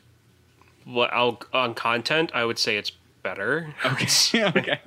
well, 0.86 1.08
I'll, 1.12 1.40
on 1.52 1.74
content, 1.74 2.32
I 2.34 2.44
would 2.44 2.58
say 2.58 2.76
it's 2.76 2.92
better. 3.22 3.74
Okay. 3.84 4.42
okay. 4.56 4.80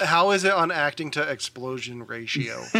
How 0.00 0.30
is 0.30 0.44
it 0.44 0.52
on 0.52 0.70
acting 0.70 1.10
to 1.12 1.22
explosion 1.22 2.06
ratio? 2.06 2.64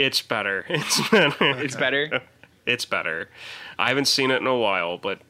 It's 0.00 0.22
better. 0.22 0.64
It's 0.70 1.10
better. 1.10 1.60
It's 1.60 1.76
better. 1.76 2.22
it's 2.64 2.86
better. 2.86 3.28
I 3.78 3.88
haven't 3.88 4.06
seen 4.06 4.30
it 4.30 4.40
in 4.40 4.46
a 4.46 4.56
while, 4.56 4.96
but 4.96 5.20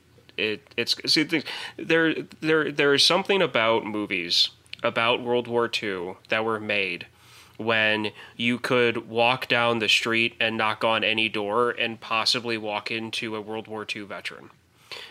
it 0.41 0.75
it's 0.77 0.97
see 1.13 1.45
there 1.77 2.15
there 2.41 2.73
there 2.73 2.95
is 2.95 3.05
something 3.05 3.43
about 3.43 3.85
movies 3.85 4.51
about 4.83 5.23
World 5.23 5.47
War 5.47 5.71
II 5.71 6.17
that 6.29 6.45
were 6.45 6.59
made 6.59 7.07
when 7.59 8.11
you 8.37 8.59
could 8.59 9.09
walk 9.09 9.47
down 9.47 9.79
the 9.79 9.89
street 9.89 10.35
and 10.41 10.57
knock 10.57 10.83
on 10.83 11.05
any 11.05 11.29
door 11.29 11.71
and 11.71 12.01
possibly 12.01 12.57
walk 12.57 12.91
into 12.91 13.37
a 13.37 13.41
World 13.41 13.69
War 13.69 13.87
II 13.95 14.03
veteran. 14.05 14.51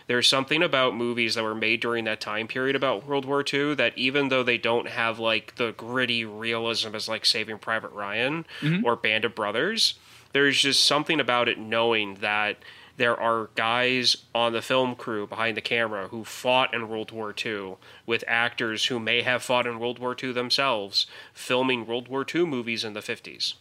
There's 0.08 0.28
something 0.28 0.64
about 0.64 0.96
movies 0.96 1.36
that 1.36 1.44
were 1.44 1.56
made 1.56 1.80
during 1.80 2.06
that 2.06 2.20
time 2.20 2.48
period 2.48 2.76
about 2.76 3.06
World 3.06 3.26
War 3.26 3.46
II 3.54 3.76
that 3.76 3.98
even 3.98 4.30
though 4.30 4.44
they 4.44 4.58
don't 4.58 4.90
have 4.90 5.20
like 5.20 5.56
the 5.56 5.74
gritty 5.74 6.26
realism 6.26 6.96
as 6.96 7.08
like 7.08 7.26
Saving 7.26 7.60
Private 7.60 7.92
Ryan 7.92 8.46
mm-hmm. 8.62 8.84
or 8.84 8.96
Band 8.96 9.26
of 9.26 9.36
Brothers, 9.36 9.94
there's 10.34 10.60
just 10.60 10.84
something 10.84 11.20
about 11.20 11.48
it 11.48 11.60
knowing 11.60 12.16
that 12.16 12.58
there 13.00 13.18
are 13.18 13.50
guys 13.56 14.18
on 14.36 14.52
the 14.52 14.62
film 14.62 14.94
crew 14.94 15.26
behind 15.26 15.56
the 15.56 15.62
camera 15.62 16.10
who 16.10 16.26
fought 16.26 16.74
in 16.74 16.90
World 16.90 17.12
War 17.12 17.34
II 17.34 17.78
with 18.06 18.26
actors 18.28 18.88
who 18.88 19.00
may 19.00 19.22
have 19.22 19.42
fought 19.42 19.66
in 19.66 19.80
World 19.80 20.00
War 20.00 20.18
II 20.22 20.34
themselves 20.34 21.08
filming 21.34 21.88
World 21.88 22.10
War 22.10 22.26
II 22.36 22.46
movies 22.46 22.84
in 22.84 22.92
the 22.92 23.00
50s. 23.00 23.54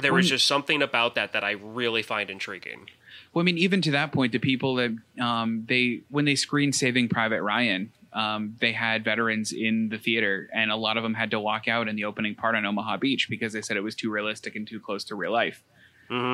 There 0.00 0.14
was 0.14 0.30
just 0.30 0.46
something 0.46 0.80
about 0.80 1.14
that 1.14 1.32
that 1.34 1.44
I 1.44 1.50
really 1.50 2.02
find 2.02 2.30
intriguing. 2.30 2.88
Well, 3.34 3.42
I 3.42 3.44
mean, 3.44 3.58
even 3.58 3.82
to 3.82 3.90
that 3.90 4.12
point, 4.12 4.32
the 4.32 4.38
people 4.38 4.76
that 4.76 4.96
um, 5.20 5.66
they 5.68 6.00
when 6.08 6.24
they 6.24 6.34
screened 6.34 6.74
Saving 6.74 7.10
Private 7.10 7.42
Ryan, 7.42 7.92
um, 8.14 8.56
they 8.60 8.72
had 8.72 9.04
veterans 9.04 9.52
in 9.52 9.90
the 9.90 9.98
theater, 9.98 10.48
and 10.54 10.70
a 10.70 10.76
lot 10.76 10.96
of 10.96 11.02
them 11.02 11.14
had 11.14 11.30
to 11.32 11.38
walk 11.38 11.68
out 11.68 11.86
in 11.86 11.96
the 11.96 12.06
opening 12.06 12.34
part 12.34 12.54
on 12.54 12.64
Omaha 12.64 12.96
Beach 12.96 13.28
because 13.28 13.52
they 13.52 13.60
said 13.60 13.76
it 13.76 13.82
was 13.82 13.94
too 13.94 14.10
realistic 14.10 14.56
and 14.56 14.66
too 14.66 14.80
close 14.80 15.04
to 15.04 15.14
real 15.14 15.32
life. 15.32 15.62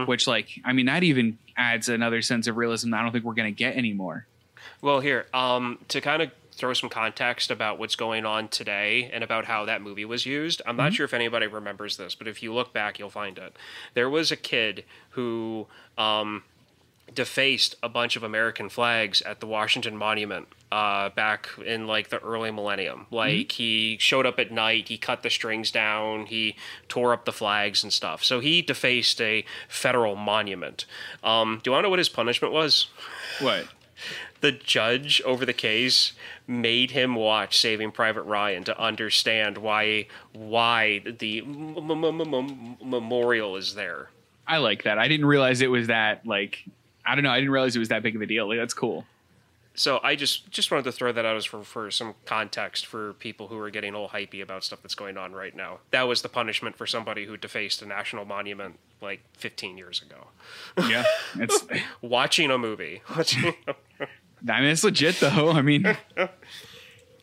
Which, 0.06 0.26
like, 0.26 0.48
I 0.64 0.72
mean, 0.72 0.86
that 0.86 1.02
even 1.02 1.38
adds 1.56 1.88
another 1.88 2.22
sense 2.22 2.46
of 2.46 2.56
realism 2.56 2.90
that 2.90 3.00
I 3.00 3.02
don't 3.02 3.12
think 3.12 3.24
we're 3.24 3.34
going 3.34 3.52
to 3.52 3.56
get 3.56 3.76
anymore. 3.76 4.26
Well, 4.82 5.00
here, 5.00 5.26
um, 5.32 5.78
to 5.88 6.00
kind 6.00 6.22
of 6.22 6.30
throw 6.52 6.74
some 6.74 6.90
context 6.90 7.50
about 7.50 7.78
what's 7.78 7.96
going 7.96 8.26
on 8.26 8.48
today 8.48 9.10
and 9.12 9.24
about 9.24 9.46
how 9.46 9.64
that 9.64 9.80
movie 9.80 10.04
was 10.04 10.26
used. 10.26 10.60
I'm 10.66 10.76
not 10.76 10.92
sure 10.92 11.04
if 11.04 11.14
anybody 11.14 11.46
remembers 11.46 11.96
this, 11.96 12.14
but 12.14 12.28
if 12.28 12.42
you 12.42 12.52
look 12.52 12.74
back, 12.74 12.98
you'll 12.98 13.08
find 13.08 13.38
it. 13.38 13.56
There 13.94 14.10
was 14.10 14.30
a 14.30 14.36
kid 14.36 14.84
who 15.10 15.66
um, 15.96 16.42
defaced 17.14 17.76
a 17.82 17.88
bunch 17.88 18.16
of 18.16 18.22
American 18.22 18.68
flags 18.68 19.22
at 19.22 19.40
the 19.40 19.46
Washington 19.46 19.96
Monument 19.96 20.48
uh, 20.70 21.08
back 21.10 21.48
in 21.64 21.86
like 21.86 22.10
the 22.10 22.18
early 22.20 22.50
millennium. 22.50 23.06
Like 23.10 23.52
he 23.52 23.96
showed 23.98 24.26
up 24.26 24.38
at 24.38 24.52
night, 24.52 24.88
he 24.88 24.98
cut 24.98 25.22
the 25.22 25.30
strings 25.30 25.70
down, 25.70 26.26
he 26.26 26.56
tore 26.88 27.12
up 27.12 27.24
the 27.24 27.32
flags 27.32 27.82
and 27.82 27.92
stuff. 27.92 28.22
So 28.22 28.40
he 28.40 28.62
defaced 28.62 29.20
a 29.20 29.44
federal 29.68 30.16
monument. 30.16 30.86
Um, 31.22 31.60
do 31.62 31.70
you 31.70 31.72
want 31.72 31.82
to 31.82 31.86
know 31.86 31.90
what 31.90 31.98
his 31.98 32.08
punishment 32.08 32.52
was? 32.54 32.88
What? 33.40 33.66
the 34.40 34.52
judge 34.52 35.20
over 35.26 35.44
the 35.44 35.52
case 35.52 36.12
made 36.46 36.92
him 36.92 37.14
watch 37.14 37.58
Saving 37.58 37.92
Private 37.92 38.22
Ryan 38.22 38.64
to 38.64 38.80
understand 38.80 39.58
why 39.58 40.06
why 40.32 41.00
the 41.00 41.40
m- 41.40 41.76
m- 41.90 42.04
m- 42.04 42.34
m- 42.34 42.76
memorial 42.82 43.56
is 43.56 43.74
there. 43.74 44.08
I 44.46 44.58
like 44.58 44.84
that. 44.84 44.98
I 44.98 45.08
didn't 45.08 45.26
realize 45.26 45.60
it 45.60 45.70
was 45.70 45.88
that 45.88 46.26
like 46.26 46.64
I 47.04 47.14
don't 47.14 47.24
know. 47.24 47.30
I 47.30 47.38
didn't 47.38 47.50
realize 47.50 47.76
it 47.76 47.78
was 47.80 47.88
that 47.88 48.02
big 48.02 48.16
of 48.16 48.22
a 48.22 48.26
deal. 48.26 48.48
Like 48.48 48.58
that's 48.58 48.74
cool. 48.74 49.04
So 49.74 50.00
I 50.02 50.16
just 50.16 50.50
just 50.50 50.70
wanted 50.70 50.84
to 50.84 50.92
throw 50.92 51.12
that 51.12 51.24
out 51.24 51.36
as 51.36 51.44
for, 51.44 51.62
for 51.62 51.90
some 51.90 52.14
context 52.26 52.86
for 52.86 53.14
people 53.14 53.48
who 53.48 53.58
are 53.58 53.70
getting 53.70 53.94
all 53.94 54.08
hypey 54.08 54.42
about 54.42 54.64
stuff 54.64 54.82
that's 54.82 54.94
going 54.94 55.16
on 55.16 55.32
right 55.32 55.54
now. 55.54 55.78
That 55.90 56.02
was 56.02 56.22
the 56.22 56.28
punishment 56.28 56.76
for 56.76 56.86
somebody 56.86 57.24
who 57.24 57.36
defaced 57.36 57.80
a 57.80 57.86
national 57.86 58.24
monument 58.24 58.78
like 59.00 59.20
15 59.34 59.78
years 59.78 60.02
ago. 60.02 60.26
Yeah, 60.88 61.04
it's. 61.36 61.66
Watching 62.02 62.50
a 62.50 62.58
movie. 62.58 63.02
Watching 63.16 63.54
I 64.48 64.60
mean, 64.60 64.70
it's 64.70 64.84
legit 64.84 65.20
though. 65.20 65.50
I 65.50 65.62
mean, 65.62 65.86
all 66.18 66.28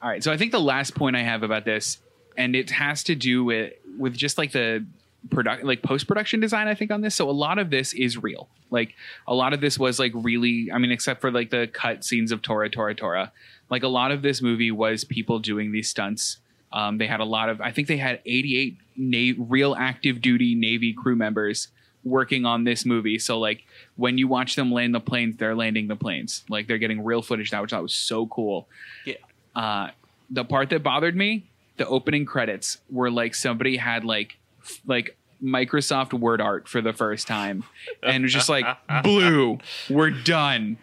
right. 0.01 0.23
So 0.23 0.32
I 0.32 0.38
think 0.38 0.51
the 0.51 0.59
last 0.59 0.95
point 0.95 1.15
I 1.15 1.23
have 1.23 1.43
about 1.43 1.65
this, 1.65 1.99
and 2.38 2.55
it 2.55 2.69
has 2.71 3.03
to 3.05 3.15
do 3.15 3.43
with 3.43 3.73
with 3.97 4.15
just 4.15 4.38
like 4.38 4.51
the 4.51 4.86
product, 5.30 5.63
like 5.63 5.82
post 5.82 6.07
production 6.07 6.39
design. 6.39 6.67
I 6.67 6.75
think 6.75 6.91
on 6.91 7.01
this. 7.01 7.15
So 7.15 7.30
a 7.30 7.32
lot 7.32 7.59
of 7.59 7.69
this 7.69 7.93
is 7.93 8.21
real. 8.21 8.47
Like 8.69 8.95
a 9.28 9.34
lot 9.34 9.53
of 9.53 9.61
this 9.61 9.78
was 9.80 9.99
like 9.99 10.11
really. 10.15 10.71
I 10.71 10.78
mean, 10.78 10.91
except 10.91 11.21
for 11.21 11.32
like 11.32 11.49
the 11.49 11.67
cut 11.67 12.03
scenes 12.03 12.32
of 12.32 12.41
Tora 12.41 12.69
Tora 12.69 12.95
Tora. 12.95 13.32
Like 13.69 13.84
a 13.84 13.88
lot 13.88 14.11
of 14.11 14.21
this 14.21 14.41
movie 14.41 14.71
was 14.71 15.03
people 15.03 15.39
doing 15.39 15.71
these 15.71 15.89
stunts. 15.89 16.38
Um, 16.71 16.97
they 16.97 17.07
had 17.07 17.19
a 17.19 17.25
lot 17.25 17.49
of. 17.49 17.61
I 17.61 17.71
think 17.71 17.88
they 17.88 17.97
had 17.97 18.21
88 18.25 18.78
na- 18.95 19.45
real 19.47 19.75
active 19.75 20.21
duty 20.21 20.55
Navy 20.55 20.93
crew 20.93 21.15
members 21.15 21.69
working 22.03 22.45
on 22.45 22.63
this 22.63 22.86
movie. 22.86 23.19
So 23.19 23.39
like 23.39 23.65
when 23.95 24.17
you 24.17 24.28
watch 24.28 24.55
them 24.55 24.71
land 24.71 24.95
the 24.95 24.99
planes, 24.99 25.38
they're 25.38 25.55
landing 25.55 25.88
the 25.88 25.95
planes. 25.95 26.43
Like 26.49 26.67
they're 26.67 26.78
getting 26.78 27.03
real 27.03 27.21
footage 27.21 27.51
now, 27.51 27.61
which 27.61 27.73
I 27.73 27.80
was 27.80 27.93
so 27.93 28.28
cool. 28.28 28.67
Yeah. 29.05 29.15
Uh, 29.55 29.89
the 30.30 30.45
part 30.45 30.69
that 30.69 30.84
bothered 30.84 31.15
me, 31.15 31.43
the 31.78 31.88
opening 31.88 32.25
credits 32.25 32.80
were 32.89 33.11
like 33.11 33.36
somebody 33.36 33.78
had 33.78 34.03
like 34.03 34.38
like 34.86 35.18
Microsoft 35.43 36.13
Word 36.13 36.41
art 36.41 36.68
for 36.68 36.82
the 36.82 36.93
first 36.93 37.28
time, 37.28 37.63
and 38.03 38.18
it 38.18 38.22
was 38.24 38.34
just 38.34 38.49
like 38.49 38.65
blue. 39.03 39.59
We're 39.89 40.09
done. 40.11 40.78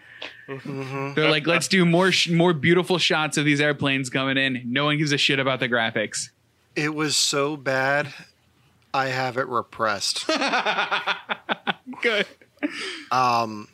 They're 0.47 1.31
like, 1.31 1.47
let's 1.47 1.69
do 1.69 1.85
more 1.85 2.13
sh- 2.13 2.29
more 2.29 2.53
beautiful 2.53 2.99
shots 2.99 3.37
of 3.37 3.45
these 3.45 3.61
airplanes 3.61 4.11
coming 4.11 4.37
in. 4.37 4.63
No 4.67 4.85
one 4.85 4.99
gives 4.99 5.13
a 5.13 5.19
shit 5.19 5.39
about 5.39 5.61
the 5.61 5.69
graphics. 5.69 6.31
it 6.77 6.95
was 6.95 7.17
so 7.17 7.57
bad, 7.57 8.13
I 8.93 9.07
have 9.07 9.37
it 9.37 9.49
repressed. 9.49 10.27
Good. 12.03 12.27
Um, 13.11 13.69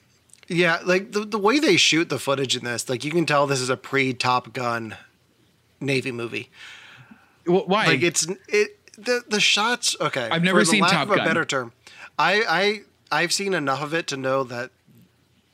Yeah, 0.48 0.80
like 0.84 1.12
the 1.12 1.24
the 1.24 1.38
way 1.38 1.58
they 1.60 1.76
shoot 1.76 2.08
the 2.08 2.18
footage 2.18 2.56
in 2.56 2.64
this, 2.64 2.88
like 2.88 3.04
you 3.04 3.10
can 3.10 3.26
tell 3.26 3.46
this 3.46 3.60
is 3.60 3.70
a 3.70 3.76
pre 3.76 4.12
Top 4.14 4.52
Gun 4.52 4.96
Navy 5.80 6.10
movie. 6.12 6.50
Why? 7.46 7.86
Like 7.86 8.02
it's 8.02 8.26
it 8.48 8.78
the 9.04 9.22
the 9.28 9.40
shots. 9.40 9.96
Okay, 10.00 10.28
I've 10.30 10.42
never 10.42 10.60
for 10.60 10.64
the 10.64 10.70
seen 10.70 10.82
lack 10.82 10.92
Top 10.92 11.08
of 11.08 11.14
a 11.14 11.16
better 11.24 11.44
term, 11.44 11.72
I 12.18 12.42
I 12.48 12.80
I've 13.22 13.32
seen 13.32 13.54
enough 13.54 13.82
of 13.82 13.94
it 13.94 14.06
to 14.08 14.16
know 14.16 14.44
that 14.44 14.70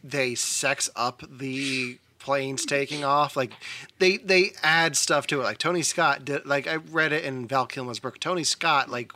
they 0.05 0.35
sex 0.35 0.89
up 0.95 1.23
the 1.31 1.99
planes 2.19 2.65
taking 2.67 3.05
off. 3.05 3.37
Like 3.37 3.53
they 3.99 4.17
they 4.19 4.53
add 4.63 4.97
stuff 4.97 5.27
to 5.29 5.41
it. 5.41 5.45
Like 5.45 5.59
Tony 5.59 5.83
Scott 5.83 6.25
did. 6.25 6.47
Like 6.47 6.67
I 6.67 6.77
read 6.77 7.13
it 7.13 7.25
in 7.25 7.47
Val 7.47 7.67
Kilmer's 7.67 7.99
book. 7.99 8.19
Tony 8.21 8.45
Scott 8.45 8.89
like 8.91 9.13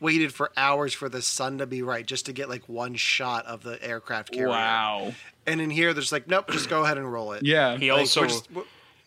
waited 0.00 0.34
for 0.34 0.50
hours 0.56 0.92
for 0.92 1.08
the 1.08 1.22
sun 1.22 1.58
to 1.58 1.66
be 1.66 1.80
right 1.82 2.04
just 2.04 2.26
to 2.26 2.32
get 2.32 2.48
like 2.48 2.68
one 2.68 2.94
shot 2.94 3.46
of 3.46 3.62
the 3.62 3.82
aircraft 3.82 4.32
carrier. 4.32 4.48
wow. 4.48 5.14
And 5.46 5.60
in 5.60 5.70
here, 5.70 5.92
there's 5.94 6.10
like, 6.12 6.26
nope, 6.26 6.50
just 6.50 6.68
go 6.68 6.84
ahead 6.84 6.96
and 6.98 7.10
roll 7.10 7.32
it. 7.32 7.42
Yeah. 7.44 7.76
He 7.76 7.90
Like, 7.92 8.00
also 8.00 8.24
just- 8.24 8.48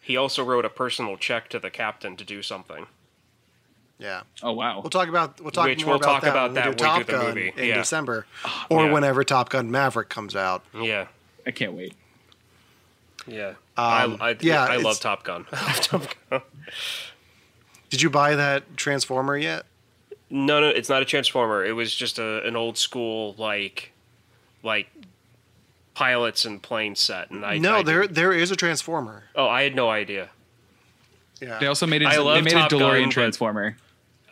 he 0.02 0.16
also 0.18 0.44
wrote 0.44 0.64
a 0.66 0.70
personal 0.70 1.18
check 1.18 1.50
to 1.50 1.60
the 1.60 1.70
captain 1.70 2.16
to 2.16 2.24
do 2.24 2.42
something. 2.42 2.88
Yeah. 4.00 4.22
Oh 4.44 4.52
wow. 4.54 4.80
We'll 4.82 4.90
talk 4.90 5.08
about 5.10 5.40
we'll 5.42 5.52
talk 5.52 5.66
Which 5.66 5.80
more 5.86 5.94
we'll 5.96 5.98
about 5.98 6.12
talk 6.14 6.22
that 6.24 6.30
about 6.32 6.44
when 6.50 6.54
that 6.56 6.70
we 6.70 6.76
do 6.76 6.84
when 6.86 6.98
we 6.98 7.04
Top 7.04 7.08
do 7.08 7.12
Gun 7.14 7.26
movie. 7.36 7.54
in 7.58 7.66
Yeah. 7.70 7.78
December, 7.78 8.26
or 8.70 8.86
Yeah. 8.86 8.92
whenever 8.94 9.24
Top 9.24 9.50
Gun 9.50 9.72
Maverick 9.72 10.10
comes 10.10 10.36
out. 10.36 10.64
Yeah. 10.74 11.08
I 11.46 11.52
can't 11.52 11.74
wait. 11.74 11.94
Yeah. 13.26 13.50
Um, 13.78 14.18
I, 14.22 14.30
I, 14.32 14.36
yeah, 14.40 14.64
I 14.64 14.78
love 14.78 15.00
Top 15.00 15.24
Gun. 15.24 15.46
Top 15.52 16.04
Gun. 16.30 16.42
Did 17.90 18.02
you 18.02 18.10
buy 18.10 18.36
that 18.36 18.76
Transformer 18.78 19.38
yet? 19.38 19.66
No, 20.30 20.60
no, 20.60 20.68
it's 20.68 20.90
not 20.90 21.02
a 21.02 21.06
transformer. 21.06 21.66
It 21.66 21.72
was 21.72 21.94
just 21.96 22.20
a 22.20 22.46
an 22.46 22.56
old 22.58 22.78
school 22.78 23.34
like 23.38 23.94
like 24.62 24.90
pilots 25.94 26.44
and 26.46 26.62
plane 26.62 26.96
set. 26.96 27.32
And 27.32 27.46
I 27.46 27.58
no, 27.58 27.78
I 27.78 27.84
there 27.84 28.08
there 28.08 28.34
is 28.34 28.52
a 28.52 28.56
Transformer. 28.58 29.24
Oh, 29.36 29.48
I 29.48 29.64
had 29.64 29.74
no 29.76 29.90
idea. 29.90 30.30
Yeah. 31.40 31.60
They 31.60 31.68
also 31.68 31.86
made 31.88 32.02
a, 32.04 32.08
I 32.08 32.14
they 32.14 32.20
love 32.20 32.44
made 32.44 32.52
Top 32.54 32.72
a 32.72 32.76
DeLorean 32.76 32.80
Gun, 33.00 33.04
but- 33.06 33.12
transformer. 33.14 33.78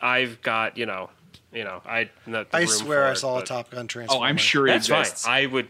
I've 0.00 0.40
got 0.42 0.76
you 0.76 0.86
know, 0.86 1.10
you 1.52 1.64
know, 1.64 1.82
I. 1.86 2.10
not 2.26 2.48
I 2.52 2.64
swear 2.64 3.02
for 3.02 3.08
I 3.08 3.12
it, 3.12 3.16
saw 3.16 3.38
a 3.38 3.44
Top 3.44 3.70
Gun 3.70 3.86
transformer. 3.88 4.24
Oh, 4.24 4.26
I'm 4.26 4.36
sure 4.36 4.66
it's 4.66 4.88
fine. 4.88 5.06
I 5.26 5.46
would. 5.46 5.68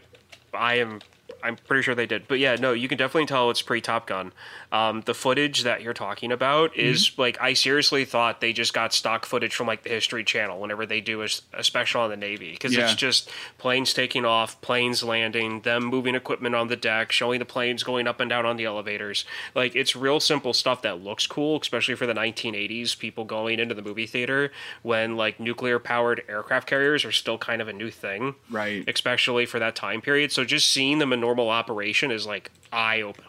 I 0.53 0.75
am. 0.75 1.01
I'm 1.43 1.55
pretty 1.55 1.83
sure 1.83 1.95
they 1.95 2.07
did. 2.07 2.27
But 2.27 2.39
yeah, 2.39 2.55
no, 2.55 2.73
you 2.73 2.87
can 2.87 2.97
definitely 2.97 3.27
tell 3.27 3.49
it's 3.49 3.61
pre 3.61 3.81
Top 3.81 4.07
Gun. 4.07 4.33
Um, 4.71 5.01
the 5.05 5.13
footage 5.13 5.63
that 5.63 5.81
you're 5.81 5.93
talking 5.93 6.31
about 6.31 6.75
is 6.75 7.11
like 7.17 7.39
I 7.41 7.53
seriously 7.53 8.03
thought 8.03 8.41
they 8.41 8.51
just 8.51 8.73
got 8.73 8.93
stock 8.93 9.25
footage 9.25 9.55
from 9.55 9.65
like 9.67 9.83
the 9.83 9.89
History 9.89 10.23
Channel 10.25 10.59
whenever 10.59 10.85
they 10.85 10.99
do 10.99 11.21
a 11.21 11.63
special 11.63 12.01
on 12.01 12.09
the 12.09 12.17
Navy 12.17 12.51
because 12.51 12.75
Yeah. 12.75 12.83
it's 12.83 12.95
just 12.95 13.29
planes 13.57 13.93
taking 13.93 14.25
off, 14.25 14.59
planes 14.61 15.03
landing, 15.03 15.61
them 15.61 15.83
moving 15.85 16.15
equipment 16.15 16.53
on 16.53 16.67
the 16.67 16.75
deck, 16.75 17.11
showing 17.13 17.39
the 17.39 17.45
planes 17.45 17.83
going 17.83 18.07
up 18.07 18.19
and 18.19 18.29
down 18.29 18.45
on 18.45 18.57
the 18.57 18.65
elevators. 18.65 19.23
Like 19.55 19.73
it's 19.75 19.95
real 19.95 20.19
simple 20.19 20.51
stuff 20.53 20.81
that 20.81 21.01
looks 21.01 21.27
cool, 21.27 21.59
especially 21.61 21.95
for 21.95 22.05
the 22.05 22.13
1980s 22.13 22.97
people 22.99 23.23
going 23.23 23.59
into 23.59 23.73
the 23.73 23.81
movie 23.81 24.05
theater 24.07 24.51
when 24.83 25.15
like 25.15 25.39
nuclear 25.39 25.79
powered 25.79 26.23
aircraft 26.27 26.67
carriers 26.67 27.05
are 27.05 27.11
still 27.13 27.37
kind 27.37 27.61
of 27.61 27.67
a 27.69 27.73
new 27.73 27.89
thing 27.89 28.35
Right. 28.49 28.83
especially 28.87 29.45
for 29.45 29.59
that 29.59 29.75
time 29.75 30.01
period. 30.01 30.31
So 30.33 30.43
just 30.43 30.69
seeing 30.69 30.99
them 30.99 31.13
in 31.13 31.21
normal 31.21 31.49
operation 31.49 32.11
is 32.11 32.27
like 32.27 32.51
eye 32.73 33.01
open. 33.01 33.23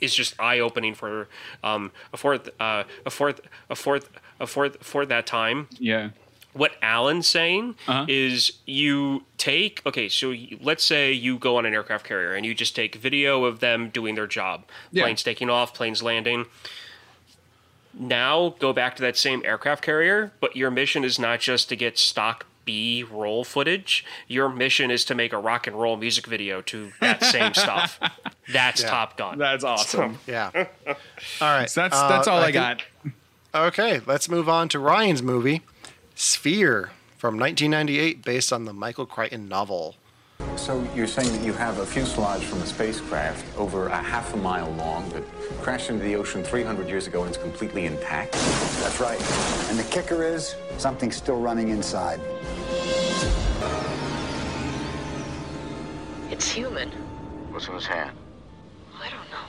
Is 0.00 0.14
just 0.14 0.38
eye 0.40 0.58
opening 0.60 0.94
for 0.94 1.28
um 1.64 1.90
a 2.12 2.16
fourth 2.16 2.48
uh 2.60 2.84
a 3.06 3.10
fourth 3.10 3.40
a 3.70 3.74
fourth 3.74 4.08
a 4.40 4.46
fourth 4.46 4.76
for 4.82 5.04
that 5.06 5.26
time. 5.26 5.68
Yeah. 5.78 6.10
What 6.54 6.72
Allen's 6.82 7.26
saying 7.28 7.74
Uh-huh. 7.86 8.06
is 8.08 8.52
you 8.66 9.24
take 9.36 9.82
okay, 9.86 10.08
so 10.08 10.30
you, 10.30 10.58
let's 10.60 10.82
say 10.84 11.12
you 11.12 11.38
go 11.38 11.56
on 11.58 11.66
an 11.66 11.74
aircraft 11.74 12.06
carrier 12.06 12.34
and 12.34 12.44
you 12.46 12.54
just 12.54 12.74
take 12.74 12.94
video 12.96 13.44
of 13.44 13.60
them 13.60 13.90
doing 13.90 14.14
their 14.14 14.26
job, 14.26 14.64
Yeah. 14.92 15.04
planes 15.04 15.22
taking 15.22 15.50
off, 15.50 15.74
planes 15.74 16.02
landing. 16.02 16.46
Now 17.94 18.54
go 18.58 18.72
back 18.72 18.96
to 18.96 19.02
that 19.02 19.16
same 19.16 19.42
aircraft 19.44 19.82
carrier, 19.82 20.32
but 20.40 20.54
your 20.56 20.70
mission 20.70 21.04
is 21.04 21.18
not 21.18 21.40
just 21.40 21.68
to 21.70 21.76
get 21.76 21.98
stock 21.98 22.46
B 22.68 23.02
roll 23.02 23.44
footage. 23.44 24.04
Your 24.26 24.50
mission 24.50 24.90
is 24.90 25.06
to 25.06 25.14
make 25.14 25.32
a 25.32 25.38
rock 25.38 25.66
and 25.66 25.74
roll 25.74 25.96
music 25.96 26.26
video 26.26 26.60
to 26.60 26.92
that 27.00 27.24
same 27.24 27.54
stuff. 27.54 27.98
That's 28.52 28.82
Yeah. 28.82 28.90
Top 28.90 29.16
Gun. 29.16 29.38
That's 29.38 29.64
awesome. 29.64 30.18
Yeah. 30.26 30.50
All 30.86 30.94
right. 31.40 31.70
So 31.70 31.80
that's 31.80 31.96
uh, 31.96 32.08
that's 32.08 32.28
all 32.28 32.40
I, 32.40 32.52
think- 32.52 32.54
got. 32.54 32.82
Okay, 33.54 34.02
let's 34.06 34.28
move 34.28 34.50
on 34.50 34.68
to 34.68 34.78
Ryan's 34.78 35.22
movie, 35.22 35.62
Sphere, 36.14 36.90
from 37.16 37.38
1998, 37.38 38.22
based 38.22 38.52
on 38.52 38.66
the 38.66 38.74
Michael 38.74 39.06
Crichton 39.06 39.48
novel. 39.48 39.96
So 40.56 40.86
you're 40.94 41.06
saying 41.08 41.32
that 41.32 41.44
you 41.44 41.52
have 41.54 41.78
a 41.78 41.86
fuselage 41.86 42.44
from 42.44 42.60
a 42.62 42.66
spacecraft 42.66 43.44
over 43.56 43.86
a 43.88 43.96
half 44.02 44.34
a 44.34 44.36
mile 44.36 44.70
long 44.72 45.08
that 45.10 45.24
crashed 45.62 45.88
into 45.90 46.04
the 46.04 46.14
ocean 46.16 46.44
300 46.44 46.88
years 46.88 47.06
ago 47.06 47.22
and 47.22 47.30
is 47.30 47.36
completely 47.36 47.86
intact? 47.86 48.32
That's 48.32 49.00
right. 49.00 49.20
And 49.70 49.78
the 49.78 49.84
kicker 49.90 50.22
is 50.22 50.54
something's 50.76 51.16
still 51.16 51.40
running 51.40 51.70
inside. 51.70 52.20
It's 56.30 56.46
human. 56.50 56.90
What's 57.50 57.68
in 57.68 57.74
his 57.74 57.86
hand? 57.86 58.14
I 59.00 59.08
don't 59.08 59.30
know. 59.30 59.46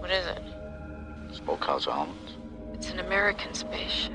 What 0.00 0.10
is 0.10 0.26
it? 0.26 0.42
Smokehouse 1.34 1.86
almonds. 1.86 2.36
It's 2.74 2.90
an 2.90 2.98
American 3.00 3.54
spaceship. 3.54 4.12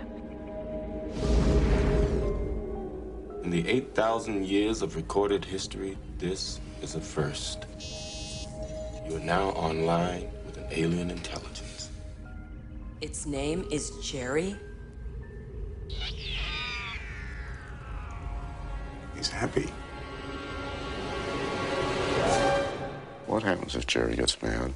In 3.44 3.50
the 3.50 3.68
8,000 3.68 4.46
years 4.46 4.84
of 4.84 4.96
recorded 4.96 5.44
history, 5.44 5.98
this 6.20 6.60
is 6.84 6.94
a 6.94 7.02
first. 7.02 7.66
You 9.10 9.16
are 9.16 9.20
now 9.20 9.50
online 9.50 10.30
with 10.46 10.58
an 10.58 10.68
alien 10.70 11.10
intelligence. 11.10 11.90
Its 13.02 13.26
name 13.26 13.68
is 13.72 13.92
Jerry. 14.02 14.56
He's 19.16 19.30
happy. 19.30 19.70
What 23.28 23.44
happens 23.44 23.76
if 23.76 23.88
Jerry 23.88 24.16
gets 24.16 24.42
mad? 24.42 24.74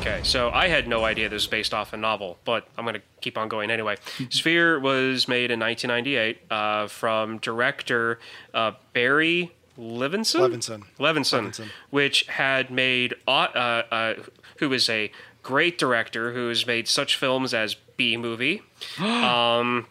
Okay, 0.00 0.20
so 0.22 0.50
I 0.50 0.68
had 0.68 0.86
no 0.86 1.04
idea 1.04 1.28
this 1.28 1.42
was 1.42 1.46
based 1.48 1.74
off 1.74 1.92
a 1.92 1.96
novel, 1.96 2.38
but 2.44 2.68
I'm 2.78 2.84
going 2.84 2.94
to 2.94 3.02
keep 3.20 3.36
on 3.36 3.48
going 3.48 3.70
anyway. 3.70 3.96
Sphere 4.30 4.78
was 4.78 5.26
made 5.26 5.50
in 5.50 5.58
1998 5.58 6.38
uh, 6.50 6.86
from 6.86 7.38
director 7.38 8.20
uh, 8.54 8.72
Barry 8.92 9.52
Levinson? 9.78 10.40
Levinson. 10.48 10.84
Levinson, 10.98 11.48
Levinson. 11.48 11.68
which 11.90 12.22
had 12.26 12.70
made, 12.70 13.14
uh, 13.26 13.30
uh, 13.30 14.14
who 14.58 14.72
is 14.72 14.88
a 14.88 15.10
great 15.42 15.76
director 15.78 16.32
who 16.32 16.48
has 16.48 16.66
made 16.66 16.88
such 16.88 17.16
films 17.16 17.52
as 17.52 17.74
Bee 17.96 18.16
Movie, 18.16 18.62
um, 19.00 19.86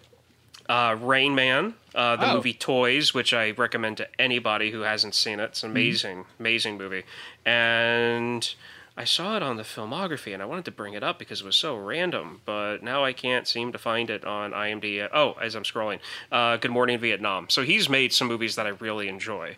uh, 0.69 0.95
Rain 0.99 1.35
Man, 1.35 1.73
uh, 1.95 2.15
the 2.17 2.29
Oh. 2.31 2.35
movie 2.35 2.53
Toys, 2.53 3.13
which 3.13 3.33
I 3.33 3.51
recommend 3.51 3.97
to 3.97 4.07
anybody 4.19 4.71
who 4.71 4.81
hasn't 4.81 5.15
seen 5.15 5.39
it. 5.39 5.45
It's 5.45 5.63
an 5.63 5.71
amazing, 5.71 6.25
amazing 6.39 6.77
movie. 6.77 7.03
And 7.45 8.53
I 8.97 9.03
saw 9.05 9.35
it 9.37 9.43
on 9.43 9.57
the 9.57 9.63
filmography, 9.63 10.33
and 10.33 10.41
I 10.41 10.45
wanted 10.45 10.65
to 10.65 10.71
bring 10.71 10.93
it 10.93 11.03
up 11.03 11.19
because 11.19 11.41
it 11.41 11.45
was 11.45 11.55
so 11.55 11.75
random, 11.75 12.41
but 12.45 12.81
now 12.83 13.03
I 13.03 13.13
can't 13.13 13.47
seem 13.47 13.71
to 13.71 13.77
find 13.77 14.09
it 14.09 14.23
on 14.23 14.51
IMDb. 14.51 15.07
Oh, 15.13 15.33
as 15.41 15.55
I'm 15.55 15.63
scrolling, 15.63 15.99
uh, 16.31 16.57
Good 16.57 16.71
Morning 16.71 16.99
Vietnam. 16.99 17.49
So 17.49 17.63
he's 17.63 17.89
made 17.89 18.13
some 18.13 18.27
movies 18.27 18.55
that 18.55 18.65
I 18.65 18.69
really 18.69 19.07
enjoy. 19.09 19.57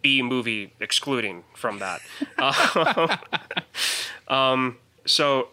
Bee 0.00 0.22
Movie 0.22 0.72
excluding 0.80 1.44
from 1.54 1.78
that. 1.80 2.00
um, 4.28 4.76
so 5.04 5.48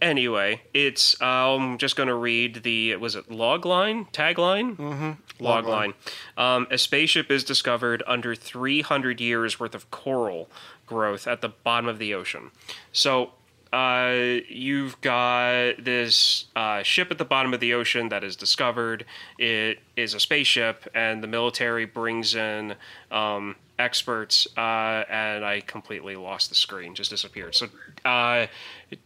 anyway, 0.00 0.62
it's 0.74 1.20
I'm 1.20 1.78
just 1.78 1.96
going 1.96 2.08
to 2.08 2.14
read 2.14 2.62
the 2.62 2.96
was 2.96 3.16
it 3.16 3.30
log 3.30 3.64
line 3.64 4.06
tagline 4.12 4.76
mm-hmm. 4.76 5.44
log 5.44 5.66
line. 5.66 5.94
Um, 6.36 6.66
a 6.70 6.78
spaceship 6.78 7.30
is 7.30 7.44
discovered 7.44 8.02
under 8.06 8.34
300 8.34 9.20
years 9.20 9.60
worth 9.60 9.74
of 9.74 9.90
coral 9.90 10.48
growth 10.86 11.26
at 11.26 11.40
the 11.40 11.48
bottom 11.48 11.88
of 11.88 11.98
the 11.98 12.14
ocean. 12.14 12.50
So. 12.92 13.32
Uh, 13.72 14.40
you've 14.48 15.00
got 15.00 15.74
this 15.84 16.46
uh, 16.56 16.82
ship 16.82 17.08
at 17.10 17.18
the 17.18 17.24
bottom 17.24 17.54
of 17.54 17.60
the 17.60 17.72
ocean 17.74 18.08
that 18.08 18.24
is 18.24 18.34
discovered. 18.34 19.04
It 19.38 19.78
is 19.96 20.12
a 20.14 20.18
spaceship, 20.20 20.88
and 20.94 21.22
the 21.22 21.28
military 21.28 21.84
brings 21.84 22.34
in 22.34 22.74
um, 23.12 23.54
experts. 23.78 24.48
Uh, 24.56 25.04
and 25.08 25.44
I 25.44 25.60
completely 25.60 26.16
lost 26.16 26.48
the 26.48 26.56
screen; 26.56 26.94
just 26.96 27.10
disappeared. 27.10 27.54
So, 27.54 27.68
uh, 28.04 28.46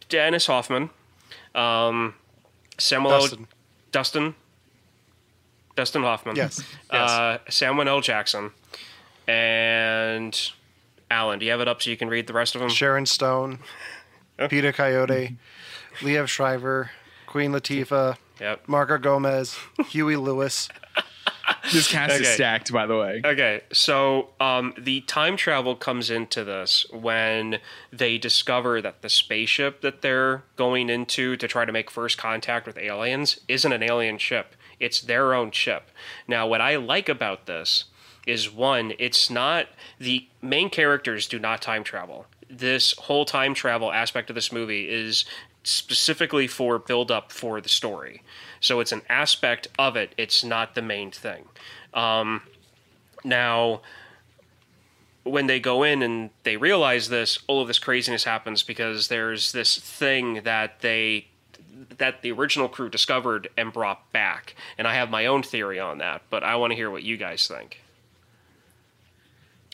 Dennis 0.08 0.46
Hoffman, 0.46 0.88
um, 1.54 2.14
Samuel 2.78 3.10
Dustin. 3.20 3.40
L. 3.40 3.46
Dustin, 3.92 4.34
Dustin 5.76 6.02
Hoffman, 6.02 6.36
Yes. 6.36 6.62
uh, 6.90 7.36
Samuel 7.50 7.86
L. 7.88 8.00
Jackson, 8.00 8.50
and 9.28 10.52
Allen. 11.10 11.38
Do 11.38 11.44
you 11.44 11.50
have 11.52 11.60
it 11.60 11.68
up 11.68 11.82
so 11.82 11.90
you 11.90 11.96
can 11.96 12.08
read 12.08 12.26
the 12.26 12.32
rest 12.32 12.54
of 12.54 12.60
them? 12.60 12.70
Sharon 12.70 13.06
Stone, 13.06 13.58
Peter 14.48 14.72
Coyote, 14.72 15.36
Liev 16.00 16.28
Schreiber, 16.28 16.90
Queen 17.26 17.52
Latifah, 17.52 18.16
Yep. 18.40 18.66
Marga 18.66 19.00
Gomez, 19.00 19.56
Huey 19.88 20.16
Lewis. 20.16 20.68
This 21.72 21.90
cast 21.90 22.20
is 22.20 22.28
stacked, 22.28 22.72
by 22.72 22.86
the 22.86 22.96
way. 22.96 23.22
Okay, 23.24 23.62
so 23.72 24.30
um, 24.40 24.74
the 24.76 25.00
time 25.02 25.36
travel 25.36 25.76
comes 25.76 26.10
into 26.10 26.44
this 26.44 26.84
when 26.92 27.58
they 27.92 28.18
discover 28.18 28.82
that 28.82 29.02
the 29.02 29.08
spaceship 29.08 29.80
that 29.80 30.02
they're 30.02 30.42
going 30.56 30.90
into 30.90 31.36
to 31.36 31.48
try 31.48 31.64
to 31.64 31.72
make 31.72 31.90
first 31.90 32.18
contact 32.18 32.66
with 32.66 32.76
aliens 32.76 33.40
isn't 33.48 33.72
an 33.72 33.82
alien 33.82 34.18
ship. 34.18 34.56
It's 34.80 35.00
their 35.00 35.32
own 35.32 35.52
ship. 35.52 35.90
Now, 36.28 36.46
what 36.46 36.60
I 36.60 36.76
like 36.76 37.08
about 37.08 37.46
this 37.46 37.84
is 38.26 38.50
one, 38.50 38.92
it's 38.98 39.30
not 39.30 39.66
the 39.98 40.26
main 40.42 40.68
characters 40.70 41.26
do 41.28 41.38
not 41.38 41.62
time 41.62 41.84
travel. 41.84 42.26
This 42.58 42.92
whole 42.92 43.24
time 43.24 43.54
travel 43.54 43.92
aspect 43.92 44.30
of 44.30 44.34
this 44.34 44.52
movie 44.52 44.88
is 44.88 45.24
specifically 45.64 46.46
for 46.46 46.78
build 46.78 47.10
up 47.10 47.32
for 47.32 47.60
the 47.60 47.68
story. 47.68 48.22
So 48.60 48.80
it's 48.80 48.92
an 48.92 49.02
aspect 49.08 49.68
of 49.78 49.96
it, 49.96 50.14
it's 50.16 50.44
not 50.44 50.74
the 50.74 50.82
main 50.82 51.10
thing. 51.10 51.44
Um, 51.94 52.42
now, 53.24 53.80
when 55.24 55.46
they 55.46 55.58
go 55.58 55.82
in 55.82 56.02
and 56.02 56.30
they 56.42 56.56
realize 56.56 57.08
this, 57.08 57.38
all 57.46 57.62
of 57.62 57.68
this 57.68 57.78
craziness 57.78 58.24
happens 58.24 58.62
because 58.62 59.08
there's 59.08 59.52
this 59.52 59.78
thing 59.78 60.42
that 60.44 60.80
they 60.80 61.28
that 61.98 62.22
the 62.22 62.30
original 62.30 62.68
crew 62.68 62.88
discovered 62.88 63.48
and 63.56 63.72
brought 63.72 64.12
back. 64.12 64.54
And 64.78 64.86
I 64.86 64.94
have 64.94 65.10
my 65.10 65.26
own 65.26 65.42
theory 65.42 65.80
on 65.80 65.98
that, 65.98 66.22
but 66.30 66.44
I 66.44 66.56
want 66.56 66.70
to 66.70 66.76
hear 66.76 66.90
what 66.90 67.02
you 67.02 67.16
guys 67.16 67.48
think. 67.48 67.80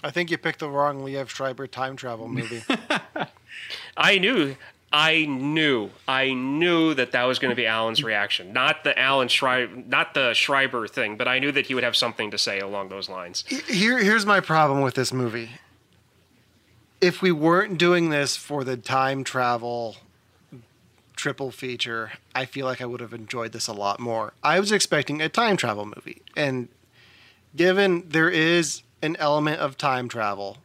I 0.03 0.11
think 0.11 0.31
you 0.31 0.39
picked 0.39 0.61
the 0.61 0.69
wrong 0.69 1.01
Liev 1.03 1.29
Schreiber 1.29 1.67
time 1.67 1.97
travel 1.97 2.29
movie. 2.29 2.63
I 3.97 4.19
knew, 4.19 4.57
I 4.93 5.27
knew, 5.27 5.91
I 6.09 6.33
knew 6.33 6.95
that 6.95 7.13
that 7.13 7.25
was 7.25 7.39
going 7.39 7.51
to 7.51 7.57
be 7.57 7.67
Allen's 7.67 8.03
reaction. 8.03 8.53
Not 8.53 8.83
the 8.83 8.99
Alan 8.99 9.29
Schreiber, 9.29 9.75
not 9.87 10.15
the 10.15 10.33
Schreiber 10.33 10.89
thing, 10.89 11.17
but 11.17 11.29
I 11.29 11.39
knew 11.39 11.53
that 11.53 11.67
he 11.67 11.75
would 11.75 11.85
have 11.85 11.97
something 11.97 12.31
to 12.31 12.39
say 12.39 12.59
along 12.61 12.89
those 12.89 13.09
lines. 13.09 13.45
Here, 13.69 13.99
here's 13.99 14.25
my 14.25 14.41
problem 14.41 14.81
with 14.81 14.95
this 14.95 15.13
movie. 15.13 15.51
if 17.01 17.23
we 17.23 17.33
weren't 17.33 17.79
doing 17.79 18.11
this 18.11 18.37
for 18.37 18.63
the 18.65 18.77
time 18.77 19.25
travel 19.25 19.97
triple 21.17 21.51
feature, 21.51 22.13
I 22.35 22.47
feel 22.47 22.65
like 22.65 22.81
I 22.81 22.87
would 22.87 23.01
have 23.01 23.13
enjoyed 23.13 23.53
this 23.53 23.69
a 23.69 23.75
lot 23.75 24.01
more. 24.01 24.33
I 24.43 24.59
was 24.59 24.73
expecting 24.73 25.21
a 25.21 25.29
time 25.29 25.57
travel 25.59 25.85
movie, 25.85 26.23
and 26.35 26.69
given 27.55 28.05
there 28.09 28.31
is 28.31 28.83
an 29.03 29.17
element 29.17 29.61
of 29.61 29.77
time 29.77 30.09
travel, 30.09 30.59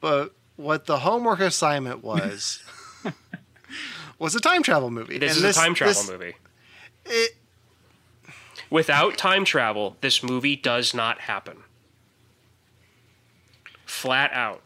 but 0.00 0.32
what 0.56 0.86
the 0.86 1.00
homework 1.00 1.40
assignment 1.40 2.02
was 2.04 2.62
was 4.18 4.34
a 4.34 4.40
time 4.40 4.62
travel 4.62 4.90
movie. 4.90 5.18
This 5.18 5.36
And 5.36 5.44
is 5.44 5.56
a 5.56 5.60
time 5.60 5.74
travel 5.74 5.92
this- 5.94 6.10
movie. 6.10 6.34
It, 7.06 7.36
Without 8.70 9.16
time 9.18 9.44
travel, 9.44 9.96
this 10.00 10.22
movie 10.22 10.56
does 10.56 10.94
not 10.94 11.20
happen. 11.20 11.58
Flat 13.86 14.32
out. 14.32 14.62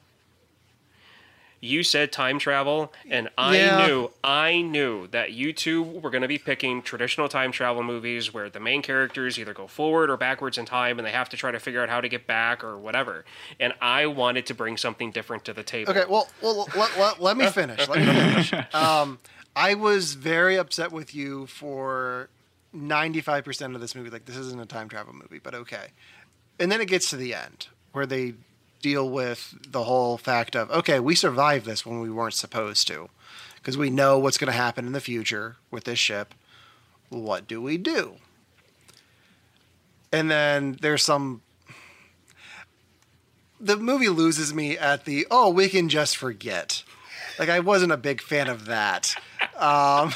You 1.60 1.82
said 1.82 2.12
time 2.12 2.38
travel, 2.38 2.92
and 3.10 3.28
I 3.36 3.56
Yeah. 3.56 3.76
knew, 3.86 4.10
I 4.22 4.60
knew 4.60 5.08
that 5.08 5.32
you 5.32 5.52
two 5.52 5.82
were 5.82 6.10
going 6.10 6.22
to 6.22 6.28
be 6.28 6.38
picking 6.38 6.82
traditional 6.82 7.28
time 7.28 7.50
travel 7.50 7.82
movies 7.82 8.32
where 8.32 8.48
the 8.48 8.60
main 8.60 8.80
characters 8.80 9.38
either 9.40 9.52
go 9.52 9.66
forward 9.66 10.08
or 10.08 10.16
backwards 10.16 10.56
in 10.56 10.66
time 10.66 10.98
and 10.98 11.06
they 11.06 11.10
have 11.10 11.28
to 11.30 11.36
try 11.36 11.50
to 11.50 11.58
figure 11.58 11.82
out 11.82 11.88
how 11.88 12.00
to 12.00 12.08
get 12.08 12.26
back 12.28 12.62
or 12.62 12.78
whatever. 12.78 13.24
And 13.58 13.72
I 13.80 14.06
wanted 14.06 14.46
to 14.46 14.54
bring 14.54 14.76
something 14.76 15.10
different 15.10 15.44
to 15.46 15.52
the 15.52 15.64
table. 15.64 15.90
Okay, 15.90 16.04
well, 16.08 16.28
well, 16.40 16.68
let, 16.76 16.96
let, 16.98 17.20
let 17.20 17.36
me 17.36 17.46
finish. 17.48 17.88
Let 17.88 17.98
me 17.98 18.04
finish. 18.06 18.52
Um, 18.74 19.18
I 19.56 19.74
was 19.74 20.14
very 20.14 20.56
upset 20.56 20.92
with 20.92 21.12
you 21.14 21.46
for 21.46 22.28
95% 22.72 23.74
of 23.74 23.80
this 23.80 23.96
movie. 23.96 24.10
Like, 24.10 24.24
this 24.26 24.36
isn't 24.36 24.60
a 24.60 24.66
time 24.66 24.88
travel 24.88 25.12
movie, 25.12 25.40
but 25.42 25.54
okay. 25.54 25.88
And 26.60 26.70
then 26.70 26.80
it 26.80 26.86
gets 26.86 27.10
to 27.10 27.16
the 27.16 27.34
end 27.34 27.66
where 27.92 28.06
they 28.06 28.34
deal 28.80 29.08
with 29.08 29.54
the 29.66 29.84
whole 29.84 30.16
fact 30.16 30.54
of, 30.56 30.70
okay, 30.70 31.00
we 31.00 31.14
survived 31.14 31.66
this 31.66 31.84
when 31.84 32.00
we 32.00 32.10
weren't 32.10 32.34
supposed 32.34 32.86
to 32.88 33.08
because 33.56 33.76
we 33.76 33.90
know 33.90 34.18
what's 34.18 34.38
going 34.38 34.50
to 34.50 34.56
happen 34.56 34.86
in 34.86 34.92
the 34.92 35.00
future 35.00 35.56
with 35.70 35.84
this 35.84 35.98
ship. 35.98 36.34
What 37.08 37.46
do 37.46 37.60
we 37.60 37.76
do? 37.76 38.16
And 40.12 40.30
then 40.30 40.78
there's 40.80 41.02
some 41.02 41.42
the 43.60 43.76
movie 43.76 44.08
loses 44.08 44.54
me 44.54 44.78
at 44.78 45.04
the 45.04 45.26
oh 45.30 45.50
we 45.50 45.68
can 45.68 45.88
just 45.88 46.16
forget 46.16 46.84
like 47.38 47.48
i 47.48 47.58
wasn't 47.58 47.90
a 47.90 47.96
big 47.96 48.20
fan 48.20 48.48
of 48.48 48.66
that 48.66 49.14
um 49.56 50.12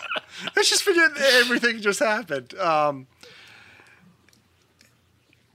let's 0.56 0.68
just 0.68 0.82
forget 0.82 1.10
everything 1.16 1.80
just 1.80 2.00
happened 2.00 2.54
um 2.58 3.06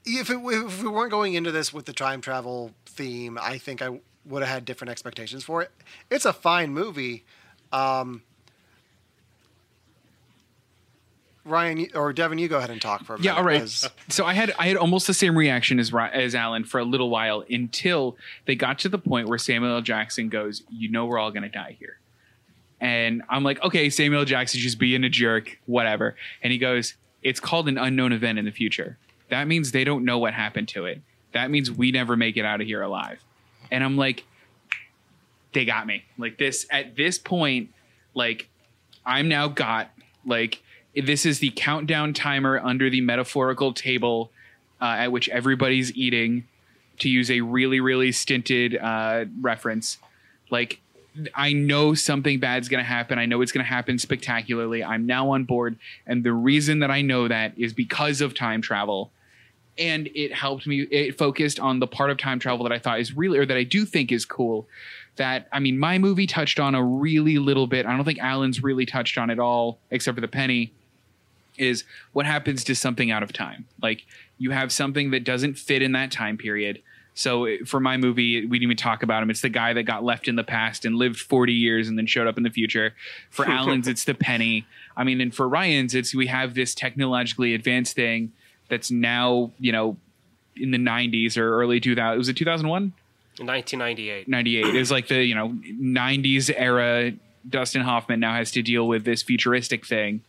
if, 0.08 0.30
it, 0.30 0.38
if 0.43 0.82
we 0.84 0.89
weren't 0.89 1.12
going 1.12 1.34
into 1.34 1.51
this 1.51 1.74
with 1.74 1.86
the 1.86 1.93
time 1.93 2.22
travel 2.22 2.72
theme 2.86 3.38
i 3.41 3.58
think 3.58 3.82
i 3.82 3.99
would 4.26 4.41
have 4.41 4.49
had 4.51 4.66
different 4.66 4.89
expectations 4.91 5.43
for 5.43 5.62
it 5.62 5.72
it's 6.10 6.26
a 6.26 6.34
fine 6.34 6.72
movie 6.72 7.24
um 7.72 8.22
Ryan 11.45 11.88
or 11.95 12.12
Devin, 12.12 12.39
you 12.39 12.49
go 12.49 12.58
ahead 12.58 12.70
and 12.72 12.82
talk 12.82 13.05
for 13.05 13.14
a 13.16 13.18
minute. 13.18 13.30
Yeah, 13.32 13.38
all 13.38 13.43
right. 13.45 13.62
'cause- 13.62 13.89
So 14.10 14.26
I 14.26 14.34
had 14.34 14.53
I 14.60 14.68
had 14.68 14.76
almost 14.76 15.08
the 15.08 15.14
same 15.14 15.38
reaction 15.38 15.80
as 15.80 15.93
as 15.95 16.36
Allen 16.36 16.66
for 16.66 16.78
a 16.80 16.84
little 16.84 17.10
while 17.10 17.45
until 17.49 18.18
they 18.45 18.55
got 18.55 18.80
to 18.80 18.89
the 18.89 18.97
point 18.97 19.30
where 19.30 19.38
Samuel 19.38 19.76
L. 19.76 19.82
Jackson 19.82 20.28
goes, 20.28 20.64
"You 20.70 20.89
know, 20.89 21.05
we're 21.05 21.18
all 21.20 21.32
gonna 21.32 21.47
die 21.47 21.78
here," 21.80 21.99
and 22.82 23.24
I'm 23.30 23.43
like, 23.45 23.64
"Okay, 23.64 23.89
Samuel. 23.89 24.26
Jackson 24.26 24.60
just 24.60 24.78
being 24.78 25.05
a 25.05 25.10
jerk, 25.10 25.58
whatever." 25.68 26.18
And 26.43 26.51
he 26.51 26.58
goes, 26.60 26.95
"It's 27.24 27.39
called 27.39 27.70
an 27.70 27.78
unknown 27.78 28.12
event 28.12 28.38
in 28.39 28.43
the 28.43 28.51
future. 28.51 28.97
That 29.30 29.47
means 29.47 29.71
they 29.71 29.84
don't 29.84 30.05
know 30.05 30.19
what 30.19 30.34
happened 30.34 30.67
to 30.69 30.86
it. 30.86 31.01
That 31.34 31.51
means 31.51 31.71
we 31.71 31.91
never 31.91 32.15
make 32.15 32.38
it 32.38 32.45
out 32.45 32.61
of 32.61 32.67
here 32.67 32.82
alive." 32.82 33.19
And 33.69 33.84
I'm 33.84 33.97
like, 33.97 34.23
they 35.53 35.65
got 35.65 35.88
me. 35.88 36.05
Like 36.17 36.38
this 36.38 36.65
at 36.69 36.95
this 36.95 37.17
point, 37.17 37.69
like 38.13 38.49
I'm 39.05 39.28
now 39.28 39.47
got 39.47 39.89
like 40.25 40.61
this 40.95 41.25
is 41.25 41.39
the 41.39 41.51
countdown 41.55 42.13
timer 42.13 42.59
under 42.59 42.89
the 42.89 43.01
metaphorical 43.01 43.73
table 43.73 44.32
uh, 44.82 44.95
at 44.99 45.11
which 45.11 45.30
everybody's 45.30 45.95
eating 45.95 46.47
to 46.99 47.09
use 47.09 47.30
a 47.30 47.41
really 47.41 47.80
really 47.80 48.11
stinted 48.11 48.75
uh, 48.75 49.25
reference 49.41 49.97
like 50.49 50.80
i 51.34 51.51
know 51.51 51.93
something 51.93 52.39
bad's 52.39 52.69
going 52.69 52.84
to 52.84 52.88
happen 52.88 53.17
i 53.17 53.25
know 53.25 53.41
it's 53.41 53.51
going 53.51 53.63
to 53.63 53.69
happen 53.69 53.97
spectacularly 53.97 54.84
i'm 54.84 55.05
now 55.05 55.30
on 55.30 55.43
board 55.43 55.78
and 56.05 56.23
the 56.23 56.34
reason 56.34 56.80
that 56.80 56.91
i 56.91 57.01
know 57.01 57.28
that 57.28 57.53
is 57.57 57.73
because 57.73 58.21
of 58.21 58.36
time 58.36 58.61
travel 58.61 59.11
and 59.80 60.09
it 60.15 60.34
helped 60.34 60.65
me 60.65 60.82
it 60.82 61.17
focused 61.17 61.59
on 61.59 61.80
the 61.80 61.88
part 61.88 62.09
of 62.09 62.17
time 62.17 62.39
travel 62.39 62.63
that 62.63 62.73
i 62.73 62.80
thought 62.80 62.99
is 62.99 63.15
really 63.15 63.38
or 63.38 63.45
that 63.45 63.57
i 63.57 63.63
do 63.63 63.86
think 63.86 64.11
is 64.11 64.25
cool 64.25 64.67
that 65.17 65.47
i 65.51 65.59
mean 65.59 65.78
my 65.78 65.97
movie 65.97 66.28
touched 66.28 66.59
on 66.59 66.73
a 66.75 66.84
really 66.84 67.38
little 67.38 67.67
bit. 67.67 67.86
I 67.86 67.95
don't 67.95 68.05
think 68.05 68.19
Allen's 68.19 68.63
really 68.63 68.86
touched 68.86 69.17
on 69.17 69.30
it 69.30 69.39
all 69.39 69.80
except 69.91 70.15
for 70.15 70.21
the 70.21 70.28
penny 70.28 70.71
is 71.57 71.84
what 72.13 72.25
happens 72.25 72.63
to 72.65 72.75
something 72.75 73.11
out 73.11 73.23
of 73.23 73.34
time. 73.34 73.65
Like 73.82 74.05
you 74.38 74.51
have 74.51 74.71
something 74.71 75.11
that 75.11 75.23
doesn't 75.23 75.57
fit 75.57 75.82
in 75.82 75.93
that 75.93 76.11
time 76.11 76.38
period. 76.38 76.82
So 77.15 77.45
eh, 77.45 77.57
for 77.65 77.80
my 77.80 77.97
movie 77.97 78.45
we 78.45 78.59
didn't 78.59 78.63
even 78.63 78.78
talk 78.78 79.03
about 79.03 79.23
him. 79.23 79.30
It's 79.30 79.41
the 79.41 79.49
guy 79.49 79.73
that 79.73 79.84
got 79.84 80.03
left 80.03 80.28
in 80.28 80.36
the 80.36 80.43
past 80.43 80.86
and 80.86 80.95
lived 80.95 81.19
40 81.19 81.53
years 81.53 81.88
and 81.88 81.97
then 81.97 82.05
showed 82.05 82.28
up 82.28 82.38
in 82.38 82.43
the 82.43 82.49
future. 82.51 82.93
For 83.30 83.45
Allen's 83.49 83.88
it's 83.88 84.03
the 84.03 84.13
penny. 84.13 84.65
I 84.95 85.03
mean 85.03 85.19
and 85.19 85.34
for 85.34 85.47
ryan's 85.47 85.95
it's 85.95 86.13
we 86.13 86.28
have 86.28 86.53
this 86.53 86.75
technologically 86.75 87.53
advanced 87.53 87.95
thing 87.95 88.32
that's 88.70 88.91
now 88.91 89.51
you 89.59 89.72
know 89.72 89.97
in 90.55 90.72
the 90.72 90.78
90s 90.78 91.38
or 91.38 91.61
early 91.61 91.80
2000 91.80 92.18
was 92.18 92.30
it 92.30 92.36
2001 92.36 92.93
1998. 93.39 94.28
98 94.28 94.76
is 94.76 94.89
like 94.89 95.07
the 95.07 95.24
you 95.24 95.36
know 95.36 95.49
90s 95.49 96.53
era 96.55 97.13
dustin 97.47 97.82
hoffman 97.82 98.20
now 98.20 98.34
has 98.34 98.51
to 98.51 98.61
deal 98.61 98.88
with 98.88 99.05
this 99.05 99.22
futuristic 99.22 99.86
thing 99.86 100.22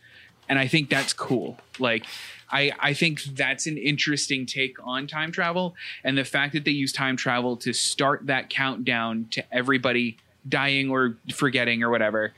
and 0.47 0.59
i 0.59 0.67
think 0.67 0.89
that's 0.89 1.13
cool 1.13 1.57
like 1.79 2.05
I, 2.51 2.71
I 2.79 2.93
think 2.95 3.21
that's 3.21 3.67
an 3.67 3.77
interesting 3.77 4.47
take 4.47 4.77
on 4.83 5.05
time 5.05 5.31
travel 5.31 5.75
and 6.03 6.17
the 6.17 6.25
fact 6.25 6.53
that 6.53 6.65
they 6.65 6.71
use 6.71 6.91
time 6.91 7.15
travel 7.15 7.55
to 7.57 7.73
start 7.73 8.25
that 8.25 8.49
countdown 8.49 9.27
to 9.31 9.43
everybody 9.53 10.17
dying 10.47 10.89
or 10.89 11.17
forgetting 11.33 11.83
or 11.83 11.89
whatever 11.89 12.33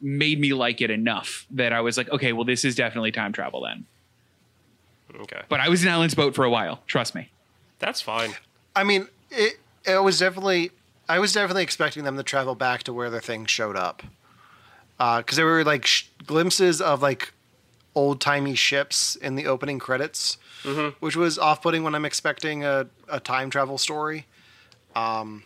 made 0.00 0.38
me 0.38 0.52
like 0.52 0.80
it 0.80 0.90
enough 0.90 1.46
that 1.50 1.72
I 1.72 1.80
was 1.80 1.96
like, 1.96 2.10
okay, 2.10 2.32
well, 2.32 2.44
this 2.44 2.64
is 2.64 2.74
definitely 2.74 3.12
time 3.12 3.32
travel 3.32 3.62
then. 3.62 3.86
Okay. 5.22 5.40
But 5.48 5.60
I 5.60 5.68
was 5.68 5.82
in 5.82 5.88
Allen's 5.88 6.14
boat 6.14 6.34
for 6.34 6.44
a 6.44 6.50
while. 6.50 6.82
Trust 6.86 7.14
me. 7.14 7.30
That's 7.78 8.00
fine. 8.00 8.34
I 8.76 8.84
mean, 8.84 9.08
it, 9.30 9.58
it 9.84 10.02
was 10.02 10.18
definitely. 10.18 10.70
I 11.08 11.18
was 11.18 11.32
definitely 11.32 11.62
expecting 11.62 12.04
them 12.04 12.16
to 12.16 12.22
travel 12.22 12.54
back 12.54 12.82
to 12.84 12.92
where 12.92 13.08
the 13.08 13.20
thing 13.20 13.46
showed 13.46 13.76
up, 13.76 14.02
because 14.98 15.36
there 15.36 15.46
were 15.46 15.64
like 15.64 15.86
sh- 15.86 16.04
glimpses 16.26 16.80
of 16.82 17.00
like 17.00 17.32
old 17.94 18.20
timey 18.20 18.54
ships 18.54 19.16
in 19.16 19.34
the 19.34 19.46
opening 19.46 19.78
credits, 19.78 20.36
which 21.00 21.16
was 21.16 21.38
off 21.38 21.62
putting 21.62 21.82
when 21.82 21.94
I'm 21.94 22.04
expecting 22.04 22.62
a, 22.64 22.86
a 23.08 23.18
time 23.20 23.48
travel 23.48 23.78
story. 23.78 24.26
Um, 24.94 25.44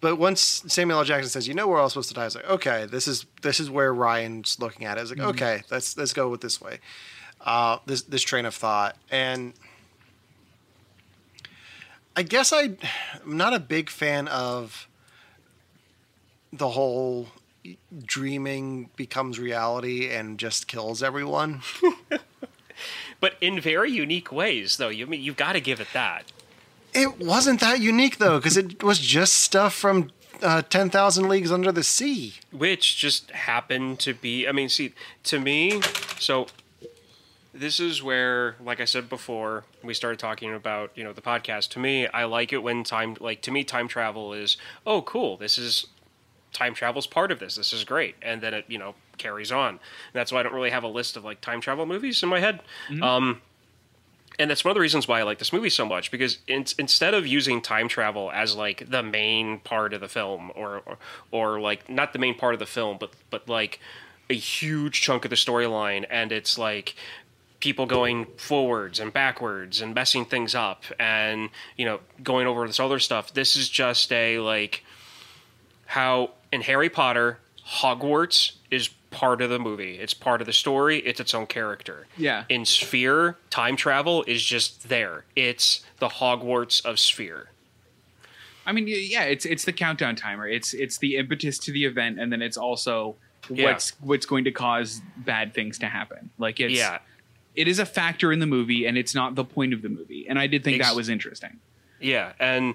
but 0.00 0.16
once 0.16 0.64
Samuel 0.66 0.98
L. 0.98 1.04
Jackson 1.04 1.30
says, 1.30 1.46
"You 1.46 1.54
know, 1.54 1.68
we're 1.68 1.78
all 1.78 1.88
supposed 1.90 2.08
to 2.08 2.14
die," 2.14 2.22
I 2.22 2.24
was 2.24 2.34
like, 2.34 2.50
"Okay, 2.50 2.86
this 2.86 3.06
is 3.06 3.26
this 3.42 3.60
is 3.60 3.70
where 3.70 3.92
Ryan's 3.94 4.58
looking 4.58 4.84
at 4.86 4.96
it." 4.96 5.00
I 5.00 5.02
was 5.02 5.10
like, 5.10 5.20
Mhm. 5.20 5.28
"Okay, 5.30 5.62
let's 5.70 5.96
let's 5.96 6.12
go 6.12 6.28
with 6.28 6.40
this 6.40 6.60
way." 6.60 6.80
Uh, 7.44 7.78
this 7.86 8.02
this 8.02 8.22
train 8.22 8.44
of 8.46 8.54
thought 8.54 8.96
and. 9.10 9.54
I 12.16 12.22
guess 12.22 12.52
I, 12.52 12.72
I'm 13.24 13.36
not 13.36 13.54
a 13.54 13.60
big 13.60 13.88
fan 13.88 14.26
of 14.28 14.88
the 16.52 16.70
whole 16.70 17.28
dreaming 18.04 18.90
becomes 18.96 19.38
reality 19.38 20.10
and 20.10 20.36
just 20.36 20.66
kills 20.66 21.02
everyone. 21.02 21.62
But 23.20 23.34
in 23.40 23.60
very 23.60 23.90
unique 23.90 24.32
ways, 24.32 24.78
though. 24.78 24.88
You 24.88 25.06
I 25.06 25.08
mean 25.08 25.22
you've 25.22 25.36
got 25.36 25.52
to 25.52 25.60
give 25.60 25.80
it 25.80 25.88
that. 25.92 26.24
It 26.94 27.18
wasn't 27.18 27.60
that 27.60 27.78
unique 27.80 28.16
though, 28.18 28.38
because 28.38 28.56
it 28.56 28.82
was 28.82 28.98
just 28.98 29.34
stuff 29.34 29.74
from 29.74 30.10
uh, 30.42 30.62
Ten 30.62 30.88
Thousand 30.90 31.28
Leagues 31.28 31.52
Under 31.52 31.70
the 31.70 31.84
Sea. 31.84 32.34
which 32.50 32.96
just 32.96 33.30
happened 33.32 33.98
to 34.00 34.14
be 34.14 34.48
i 34.48 34.52
mean 34.52 34.70
see 34.70 34.92
to 35.24 35.38
me 35.38 35.82
so 36.18 36.46
this 37.52 37.80
is 37.80 38.02
where 38.02 38.56
like 38.62 38.80
i 38.80 38.84
said 38.84 39.08
before 39.08 39.64
we 39.82 39.92
started 39.92 40.18
talking 40.18 40.54
about 40.54 40.90
you 40.94 41.04
know 41.04 41.12
the 41.12 41.22
podcast. 41.22 41.70
To 41.70 41.78
me 41.78 42.06
i 42.08 42.24
like 42.24 42.52
it 42.52 42.62
when 42.62 42.84
time 42.84 43.16
like 43.20 43.40
to 43.42 43.50
me 43.50 43.64
time 43.64 43.88
travel 43.88 44.32
is 44.32 44.56
oh 44.86 45.02
cool 45.02 45.36
this 45.36 45.58
is 45.58 45.86
time 46.52 46.74
travel's 46.74 47.06
part 47.06 47.30
of 47.30 47.38
this 47.38 47.56
this 47.56 47.72
is 47.72 47.84
great 47.84 48.16
and 48.22 48.40
then 48.40 48.54
it 48.54 48.64
you 48.68 48.78
know 48.78 48.94
carries 49.18 49.52
on. 49.52 49.68
And 49.68 49.78
that's 50.12 50.32
why 50.32 50.40
i 50.40 50.42
don't 50.42 50.54
really 50.54 50.70
have 50.70 50.84
a 50.84 50.88
list 50.88 51.16
of 51.16 51.24
like 51.24 51.40
time 51.40 51.60
travel 51.60 51.86
movies 51.86 52.22
in 52.22 52.28
my 52.28 52.40
head. 52.40 52.60
Um 53.02 53.42
and 54.38 54.50
that's 54.50 54.64
one 54.64 54.70
of 54.70 54.74
the 54.74 54.80
reasons 54.80 55.06
why 55.06 55.20
I 55.20 55.22
like 55.24 55.38
this 55.38 55.52
movie 55.52 55.68
so 55.68 55.84
much 55.84 56.10
because 56.10 56.38
in, 56.48 56.64
instead 56.78 57.12
of 57.12 57.26
using 57.26 57.60
time 57.60 57.88
travel 57.88 58.30
as 58.32 58.56
like 58.56 58.88
the 58.88 59.02
main 59.02 59.58
part 59.60 59.92
of 59.92 60.00
the 60.00 60.08
film, 60.08 60.50
or, 60.54 60.80
or 60.86 60.98
or 61.30 61.60
like 61.60 61.90
not 61.90 62.14
the 62.14 62.18
main 62.18 62.34
part 62.34 62.54
of 62.54 62.58
the 62.58 62.64
film, 62.66 62.96
but 62.98 63.12
but 63.28 63.48
like 63.50 63.80
a 64.30 64.34
huge 64.34 65.02
chunk 65.02 65.24
of 65.24 65.30
the 65.30 65.36
storyline, 65.36 66.06
and 66.08 66.32
it's 66.32 66.56
like 66.56 66.94
people 67.60 67.86
going 67.86 68.26
forwards 68.36 68.98
and 68.98 69.12
backwards 69.12 69.80
and 69.80 69.94
messing 69.94 70.24
things 70.24 70.54
up, 70.54 70.84
and 70.98 71.50
you 71.76 71.84
know 71.84 72.00
going 72.22 72.46
over 72.46 72.66
this 72.66 72.80
other 72.80 72.98
stuff. 72.98 73.32
This 73.34 73.56
is 73.56 73.68
just 73.68 74.10
a 74.12 74.38
like 74.40 74.84
how 75.86 76.30
in 76.52 76.62
Harry 76.62 76.88
Potter, 76.88 77.38
Hogwarts 77.66 78.52
is 78.70 78.88
part 79.10 79.42
of 79.42 79.50
the 79.50 79.58
movie. 79.58 79.96
It's 79.98 80.14
part 80.14 80.40
of 80.40 80.46
the 80.46 80.52
story. 80.52 80.98
It's 80.98 81.20
its 81.20 81.34
own 81.34 81.46
character. 81.46 82.06
Yeah. 82.16 82.44
In 82.48 82.64
Sphere, 82.64 83.36
time 83.50 83.76
travel 83.76 84.24
is 84.26 84.42
just 84.42 84.88
there. 84.88 85.24
It's 85.36 85.84
the 85.98 86.08
Hogwarts 86.08 86.84
of 86.84 86.98
Sphere. 86.98 87.50
I 88.66 88.72
mean, 88.72 88.84
yeah, 88.88 89.22
it's 89.22 89.44
it's 89.44 89.64
the 89.64 89.72
countdown 89.72 90.16
timer. 90.16 90.46
It's 90.46 90.74
it's 90.74 90.98
the 90.98 91.16
impetus 91.16 91.58
to 91.60 91.72
the 91.72 91.84
event, 91.84 92.20
and 92.20 92.32
then 92.32 92.40
it's 92.42 92.56
also 92.56 93.16
Yeah. 93.48 93.64
what's 93.72 93.90
what's 94.00 94.26
going 94.26 94.44
to 94.44 94.52
cause 94.52 95.00
bad 95.16 95.54
things 95.54 95.78
to 95.78 95.86
happen. 95.86 96.30
Like 96.38 96.60
it's 96.60 96.74
Yeah. 96.74 96.98
It 97.54 97.68
is 97.68 97.78
a 97.78 97.86
factor 97.86 98.32
in 98.32 98.38
the 98.38 98.46
movie, 98.46 98.86
and 98.86 98.96
it's 98.96 99.14
not 99.14 99.34
the 99.34 99.44
point 99.44 99.72
of 99.72 99.82
the 99.82 99.88
movie. 99.88 100.26
And 100.28 100.38
I 100.38 100.46
did 100.46 100.64
think 100.64 100.78
Ex- 100.78 100.88
that 100.88 100.96
was 100.96 101.08
interesting. 101.08 101.58
Yeah, 102.00 102.32
and 102.38 102.74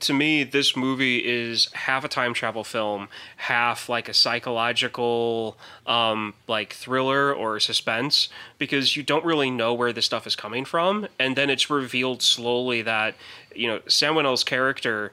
to 0.00 0.12
me, 0.12 0.44
this 0.44 0.76
movie 0.76 1.18
is 1.18 1.72
half 1.72 2.04
a 2.04 2.08
time 2.08 2.34
travel 2.34 2.64
film, 2.64 3.08
half 3.36 3.88
like 3.88 4.08
a 4.08 4.14
psychological, 4.14 5.56
um, 5.86 6.34
like 6.46 6.72
thriller 6.72 7.32
or 7.32 7.58
suspense, 7.58 8.28
because 8.58 8.96
you 8.96 9.02
don't 9.02 9.24
really 9.24 9.50
know 9.50 9.74
where 9.74 9.92
this 9.92 10.06
stuff 10.06 10.26
is 10.26 10.36
coming 10.36 10.64
from, 10.64 11.08
and 11.18 11.36
then 11.36 11.50
it's 11.50 11.70
revealed 11.70 12.22
slowly 12.22 12.82
that 12.82 13.14
you 13.54 13.66
know 13.66 13.80
Samuel's 13.88 14.44
character 14.44 15.12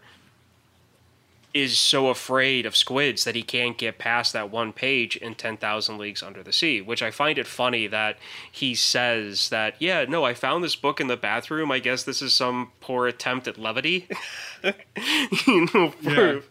is 1.56 1.78
so 1.78 2.10
afraid 2.10 2.66
of 2.66 2.76
squids 2.76 3.24
that 3.24 3.34
he 3.34 3.42
can't 3.42 3.78
get 3.78 3.98
past 3.98 4.34
that 4.34 4.52
one 4.52 4.74
page 4.74 5.16
in 5.16 5.34
10,000 5.34 5.98
Leagues 5.98 6.22
Under 6.22 6.44
the 6.44 6.52
Sea, 6.52 6.82
which 6.82 7.02
I 7.02 7.12
find 7.12 7.38
it 7.38 7.48
funny 7.48 7.88
that 7.88 8.18
he 8.52 8.76
says 8.76 9.48
that, 9.50 9.76
yeah, 9.80 10.04
no, 10.04 10.26
I 10.26 10.34
found 10.34 10.66
this 10.66 10.76
book 10.76 11.00
in 11.00 11.08
the 11.08 11.16
bathroom. 11.16 11.72
I 11.72 11.80
guess 11.80 12.04
this 12.04 12.22
is 12.22 12.34
some 12.34 12.74
poor 12.82 13.08
attempt 13.08 13.48
at 13.48 13.58
levity. 13.58 14.10
you 15.48 15.68
know, 15.74 15.92
for- 15.92 16.42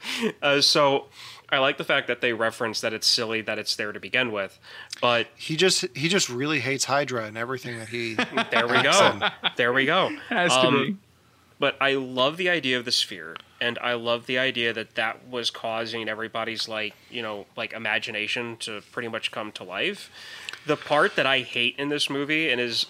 uh, 0.41 0.63
so 0.63 1.05
I 1.51 1.59
like 1.59 1.77
the 1.77 1.85
fact 1.85 2.09
that 2.09 2.23
they 2.23 2.33
reference 2.33 2.81
that 2.81 2.95
it's 2.95 3.07
silly 3.07 3.43
that 3.43 3.59
it's 3.59 3.77
there 3.77 3.93
to 3.93 4.01
begin 4.01 4.33
with, 4.33 4.59
but 5.03 5.27
he 5.37 5.55
just 5.57 5.85
he 5.95 6.09
just 6.09 6.31
really 6.31 6.61
hates 6.61 6.87
Hydra 6.87 7.27
and 7.27 7.37
everything 7.37 7.79
that 7.79 7.89
he. 7.91 8.15
there 8.51 8.67
we 8.67 8.83
go. 8.83 9.11
in. 9.13 9.23
There 9.57 9.73
we 9.73 9.85
go. 9.85 10.11
Um, 10.31 10.49
to 10.51 10.71
be. 10.87 10.97
But 11.65 11.77
I 11.81 11.95
love 11.95 12.37
the 12.37 12.51
idea 12.51 12.79
of 12.79 12.85
the 12.85 12.93
sphere, 12.93 13.37
and 13.59 13.79
I 13.79 13.95
love 13.95 14.27
the 14.27 14.37
idea 14.37 14.75
that 14.75 14.97
that 14.97 15.27
was 15.27 15.51
causing 15.51 16.11
everybody's 16.11 16.69
like 16.69 16.93
you 17.09 17.23
know 17.23 17.47
like 17.57 17.73
imagination 17.73 18.59
to 18.59 18.83
pretty 18.93 19.09
much 19.09 19.31
come 19.31 19.51
to 19.53 19.65
life. 19.65 20.11
The 20.67 20.77
part 20.77 21.17
that 21.17 21.25
I 21.25 21.39
hate 21.39 21.77
in 21.79 21.89
this 21.89 22.11
movie, 22.11 22.51
and 22.51 22.61
is 22.61 22.85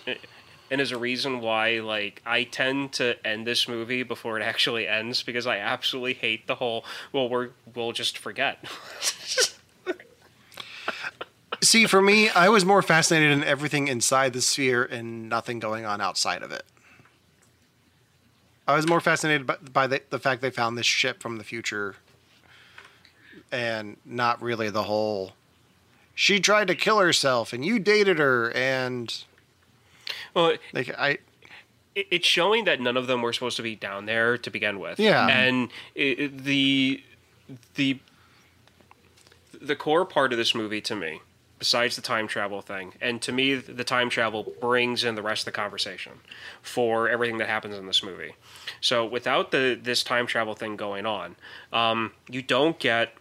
and 0.72 0.80
is 0.80 0.90
a 0.90 0.98
reason 0.98 1.40
why 1.40 1.78
like 1.78 2.20
I 2.26 2.42
tend 2.42 2.92
to 2.94 3.24
end 3.24 3.46
this 3.46 3.68
movie 3.68 4.02
before 4.02 4.40
it 4.40 4.42
actually 4.42 4.88
ends 4.88 5.22
because 5.22 5.46
I 5.46 5.58
absolutely 5.58 6.14
hate 6.14 6.48
the 6.48 6.56
whole 6.56 6.84
well 7.12 7.28
we're 7.28 7.50
we'll 7.76 7.92
just 7.92 8.18
forget. 8.18 8.58
See, 11.62 11.86
for 11.86 12.02
me, 12.02 12.28
I 12.30 12.48
was 12.48 12.64
more 12.64 12.82
fascinated 12.82 13.30
in 13.30 13.44
everything 13.44 13.86
inside 13.86 14.32
the 14.32 14.42
sphere 14.42 14.82
and 14.82 15.28
nothing 15.28 15.60
going 15.60 15.84
on 15.84 16.00
outside 16.00 16.42
of 16.42 16.50
it. 16.50 16.64
I 18.66 18.74
was 18.76 18.86
more 18.86 19.00
fascinated 19.00 19.46
by, 19.46 19.56
by 19.56 19.86
the, 19.86 20.00
the 20.10 20.18
fact 20.18 20.40
they 20.42 20.50
found 20.50 20.78
this 20.78 20.86
ship 20.86 21.20
from 21.22 21.36
the 21.36 21.44
future 21.44 21.96
and 23.52 23.96
not 24.04 24.40
really 24.42 24.70
the 24.70 24.84
whole. 24.84 25.32
She 26.14 26.40
tried 26.40 26.68
to 26.68 26.74
kill 26.74 26.98
herself 26.98 27.52
and 27.52 27.64
you 27.64 27.78
dated 27.78 28.18
her 28.18 28.50
and. 28.52 29.12
Well, 30.32 30.54
like 30.72 30.92
I, 30.98 31.18
it's 31.94 32.26
showing 32.26 32.64
that 32.64 32.80
none 32.80 32.96
of 32.96 33.06
them 33.06 33.22
were 33.22 33.32
supposed 33.32 33.56
to 33.56 33.62
be 33.62 33.76
down 33.76 34.06
there 34.06 34.36
to 34.38 34.50
begin 34.50 34.78
with. 34.80 34.98
Yeah. 34.98 35.20
Mm-hmm. 35.28 35.30
and 35.30 35.70
it, 35.94 36.18
it- 36.20 36.44
the 36.44 37.02
the 37.74 37.98
the 39.60 39.76
core 39.76 40.04
part 40.04 40.32
of 40.32 40.38
this 40.38 40.54
movie 40.54 40.80
to 40.82 40.94
me, 40.96 41.20
besides 41.58 41.96
the 41.96 42.02
time 42.02 42.26
travel 42.26 42.60
thing, 42.60 42.94
and 43.00 43.22
to 43.22 43.32
me 43.32 43.54
the 43.54 43.84
time 43.84 44.10
travel 44.10 44.54
brings 44.60 45.04
in 45.04 45.14
the 45.14 45.22
rest 45.22 45.42
of 45.42 45.46
the 45.46 45.52
conversation 45.52 46.12
for 46.62 47.08
everything 47.08 47.38
that 47.38 47.48
happens 47.48 47.76
in 47.76 47.86
this 47.86 48.02
movie. 48.02 48.34
So 48.80 49.04
without 49.04 49.50
the 49.50 49.78
this 49.80 50.02
time 50.02 50.26
travel 50.26 50.54
thing 50.54 50.76
going 50.76 51.06
on, 51.06 51.36
um, 51.72 52.12
you 52.28 52.42
don't 52.42 52.78
get 52.78 53.14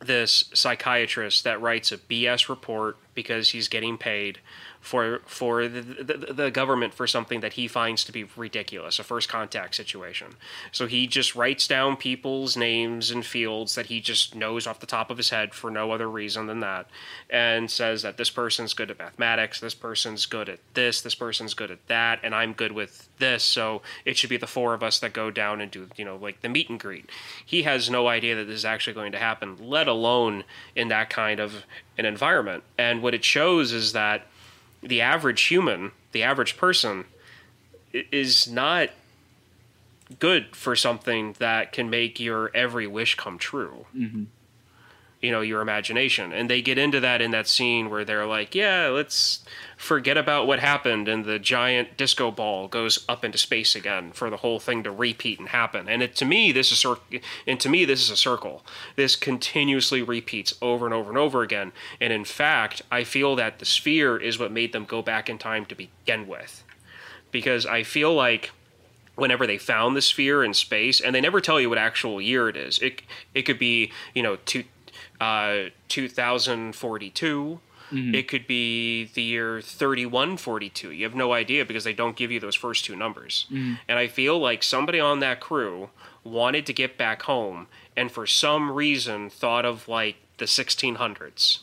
this 0.00 0.44
psychiatrist 0.54 1.44
that 1.44 1.60
writes 1.60 1.90
a 1.90 1.98
BS 1.98 2.48
report 2.48 2.96
because 3.14 3.50
he's 3.50 3.68
getting 3.68 3.98
paid 3.98 4.38
for 4.80 5.20
for 5.26 5.68
the, 5.68 5.80
the, 5.80 6.32
the 6.32 6.50
government 6.50 6.94
for 6.94 7.06
something 7.06 7.40
that 7.40 7.54
he 7.54 7.68
finds 7.68 8.04
to 8.04 8.12
be 8.12 8.24
ridiculous, 8.36 8.98
a 8.98 9.04
first 9.04 9.28
contact 9.28 9.74
situation. 9.74 10.28
So 10.72 10.86
he 10.86 11.06
just 11.06 11.34
writes 11.34 11.66
down 11.66 11.96
people's 11.96 12.56
names 12.56 13.10
and 13.10 13.24
fields 13.24 13.74
that 13.74 13.86
he 13.86 14.00
just 14.00 14.34
knows 14.34 14.66
off 14.66 14.80
the 14.80 14.86
top 14.86 15.10
of 15.10 15.16
his 15.16 15.30
head 15.30 15.54
for 15.54 15.70
no 15.70 15.92
other 15.92 16.08
reason 16.08 16.46
than 16.46 16.60
that, 16.60 16.88
and 17.28 17.70
says 17.70 18.02
that 18.02 18.16
this 18.16 18.30
person's 18.30 18.74
good 18.74 18.90
at 18.90 18.98
mathematics, 18.98 19.60
this 19.60 19.74
person's 19.74 20.26
good 20.26 20.48
at 20.48 20.60
this, 20.74 21.00
this 21.00 21.14
person's 21.14 21.54
good 21.54 21.70
at 21.70 21.86
that, 21.88 22.20
and 22.22 22.34
I'm 22.34 22.52
good 22.52 22.72
with 22.72 23.08
this. 23.18 23.42
So 23.44 23.82
it 24.04 24.16
should 24.16 24.30
be 24.30 24.36
the 24.36 24.46
four 24.46 24.74
of 24.74 24.82
us 24.82 24.98
that 25.00 25.12
go 25.12 25.30
down 25.30 25.60
and 25.60 25.70
do 25.70 25.88
you 25.96 26.04
know 26.04 26.16
like 26.16 26.40
the 26.40 26.48
meet 26.48 26.70
and 26.70 26.78
greet. 26.78 27.10
He 27.44 27.62
has 27.62 27.90
no 27.90 28.08
idea 28.08 28.36
that 28.36 28.44
this 28.44 28.56
is 28.56 28.64
actually 28.64 28.94
going 28.94 29.12
to 29.12 29.18
happen, 29.18 29.56
let 29.60 29.88
alone 29.88 30.44
in 30.74 30.88
that 30.88 31.10
kind 31.10 31.40
of 31.40 31.64
an 31.96 32.04
environment. 32.04 32.62
And 32.78 33.02
what 33.02 33.14
it 33.14 33.24
shows 33.24 33.72
is 33.72 33.92
that 33.92 34.26
the 34.82 35.00
average 35.00 35.42
human, 35.42 35.92
the 36.12 36.22
average 36.22 36.56
person, 36.56 37.04
is 37.92 38.48
not 38.48 38.90
good 40.18 40.54
for 40.56 40.74
something 40.74 41.34
that 41.38 41.72
can 41.72 41.90
make 41.90 42.18
your 42.18 42.50
every 42.54 42.86
wish 42.86 43.14
come 43.14 43.38
true. 43.38 43.86
Mm-hmm. 43.96 44.24
You 45.20 45.32
know, 45.32 45.40
your 45.40 45.60
imagination. 45.60 46.32
And 46.32 46.48
they 46.48 46.62
get 46.62 46.78
into 46.78 47.00
that 47.00 47.20
in 47.20 47.32
that 47.32 47.48
scene 47.48 47.90
where 47.90 48.04
they're 48.04 48.26
like, 48.26 48.54
yeah, 48.54 48.86
let's 48.86 49.44
forget 49.76 50.16
about 50.16 50.46
what 50.46 50.58
happened 50.58 51.08
and 51.08 51.24
the 51.24 51.38
giant 51.38 51.96
disco 51.96 52.30
ball 52.30 52.68
goes 52.68 53.04
up 53.08 53.24
into 53.24 53.38
space 53.38 53.74
again 53.74 54.12
for 54.12 54.30
the 54.30 54.38
whole 54.38 54.60
thing 54.60 54.82
to 54.82 54.90
repeat 54.90 55.38
and 55.38 55.48
happen. 55.48 55.88
And 55.88 56.02
it, 56.02 56.14
to 56.16 56.24
me, 56.24 56.52
this 56.52 56.70
is 56.70 56.84
and 57.46 57.58
to 57.60 57.68
me 57.68 57.84
this 57.84 58.00
is 58.00 58.10
a 58.10 58.16
circle. 58.16 58.64
This 58.96 59.16
continuously 59.16 60.02
repeats 60.02 60.54
over 60.62 60.84
and 60.84 60.94
over 60.94 61.08
and 61.08 61.18
over 61.18 61.42
again. 61.42 61.72
And 62.00 62.12
in 62.12 62.24
fact, 62.24 62.82
I 62.90 63.02
feel 63.02 63.34
that 63.36 63.58
the 63.58 63.64
sphere 63.64 64.16
is 64.16 64.38
what 64.38 64.52
made 64.52 64.72
them 64.72 64.84
go 64.84 65.02
back 65.02 65.28
in 65.28 65.38
time 65.38 65.64
to 65.66 65.74
begin 65.74 66.28
with. 66.28 66.64
Because 67.30 67.66
I 67.66 67.82
feel 67.82 68.14
like 68.14 68.52
whenever 69.18 69.46
they 69.46 69.58
found 69.58 69.96
the 69.96 70.02
sphere 70.02 70.44
in 70.44 70.54
space, 70.54 71.00
and 71.00 71.14
they 71.14 71.20
never 71.20 71.40
tell 71.40 71.60
you 71.60 71.68
what 71.68 71.78
actual 71.78 72.20
year 72.20 72.48
it 72.48 72.56
is. 72.56 72.78
It 72.78 73.02
it 73.34 73.42
could 73.42 73.58
be 73.58 73.92
you 74.14 74.22
know 74.22 74.36
two, 74.46 74.64
uh, 75.20 75.70
2042. 75.88 77.60
Mhm. 77.90 78.14
It 78.14 78.28
could 78.28 78.46
be 78.46 79.04
the 79.14 79.22
year 79.22 79.62
3142. 79.62 80.90
You 80.90 81.04
have 81.04 81.14
no 81.14 81.32
idea 81.32 81.64
because 81.64 81.84
they 81.84 81.94
don't 81.94 82.16
give 82.16 82.30
you 82.30 82.38
those 82.38 82.54
first 82.54 82.84
two 82.84 82.94
numbers. 82.94 83.46
Mhm. 83.50 83.78
And 83.88 83.98
I 83.98 84.08
feel 84.08 84.38
like 84.38 84.62
somebody 84.62 85.00
on 85.00 85.20
that 85.20 85.40
crew 85.40 85.88
wanted 86.22 86.66
to 86.66 86.72
get 86.74 86.98
back 86.98 87.22
home 87.22 87.66
and 87.96 88.12
for 88.12 88.26
some 88.26 88.70
reason 88.70 89.30
thought 89.30 89.64
of 89.64 89.88
like 89.88 90.16
the 90.36 90.46
1600s. 90.46 91.60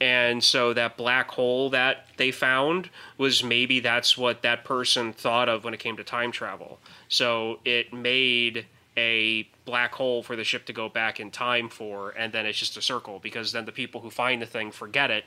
And 0.00 0.42
so 0.42 0.72
that 0.74 0.96
black 0.96 1.30
hole 1.30 1.70
that 1.70 2.08
they 2.16 2.32
found 2.32 2.90
was 3.16 3.44
maybe 3.44 3.78
that's 3.80 4.18
what 4.18 4.42
that 4.42 4.64
person 4.64 5.12
thought 5.12 5.48
of 5.48 5.62
when 5.64 5.72
it 5.72 5.78
came 5.80 5.96
to 5.96 6.04
time 6.04 6.32
travel. 6.32 6.80
So 7.08 7.60
it 7.64 7.92
made 7.92 8.66
a 8.96 9.48
black 9.64 9.94
hole 9.94 10.22
for 10.22 10.36
the 10.36 10.44
ship 10.44 10.66
to 10.66 10.72
go 10.72 10.88
back 10.88 11.20
in 11.20 11.30
time 11.30 11.68
for, 11.68 12.10
and 12.10 12.32
then 12.32 12.46
it's 12.46 12.58
just 12.58 12.76
a 12.76 12.82
circle 12.82 13.18
because 13.18 13.52
then 13.52 13.64
the 13.64 13.72
people 13.72 14.00
who 14.00 14.10
find 14.10 14.42
the 14.42 14.46
thing 14.46 14.70
forget 14.70 15.10
it, 15.10 15.24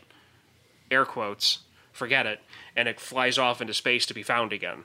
air 0.92 1.06
quotes, 1.06 1.60
forget 1.92 2.26
it, 2.26 2.40
and 2.76 2.88
it 2.88 3.00
flies 3.00 3.38
off 3.38 3.62
into 3.62 3.74
space 3.74 4.06
to 4.06 4.14
be 4.14 4.24
found 4.24 4.54
again 4.54 4.84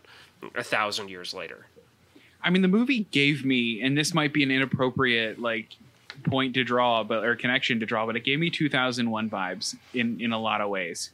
a 0.54 0.62
thousand 0.62 1.08
years 1.08 1.34
later. 1.34 1.66
I 2.42 2.50
mean, 2.50 2.62
the 2.62 2.68
movie 2.68 3.06
gave 3.10 3.44
me, 3.44 3.80
and 3.82 3.96
this 3.96 4.12
might 4.14 4.32
be 4.32 4.42
an 4.42 4.50
inappropriate 4.50 5.38
like 5.38 5.76
point 6.24 6.54
to 6.54 6.64
draw, 6.64 7.04
but 7.04 7.24
or 7.24 7.36
connection 7.36 7.80
to 7.80 7.86
draw, 7.86 8.06
but 8.06 8.16
it 8.16 8.24
gave 8.24 8.38
me 8.38 8.50
2001 8.50 9.30
vibes 9.30 9.76
in 9.94 10.20
in 10.20 10.32
a 10.32 10.38
lot 10.38 10.60
of 10.60 10.68
ways. 10.68 11.10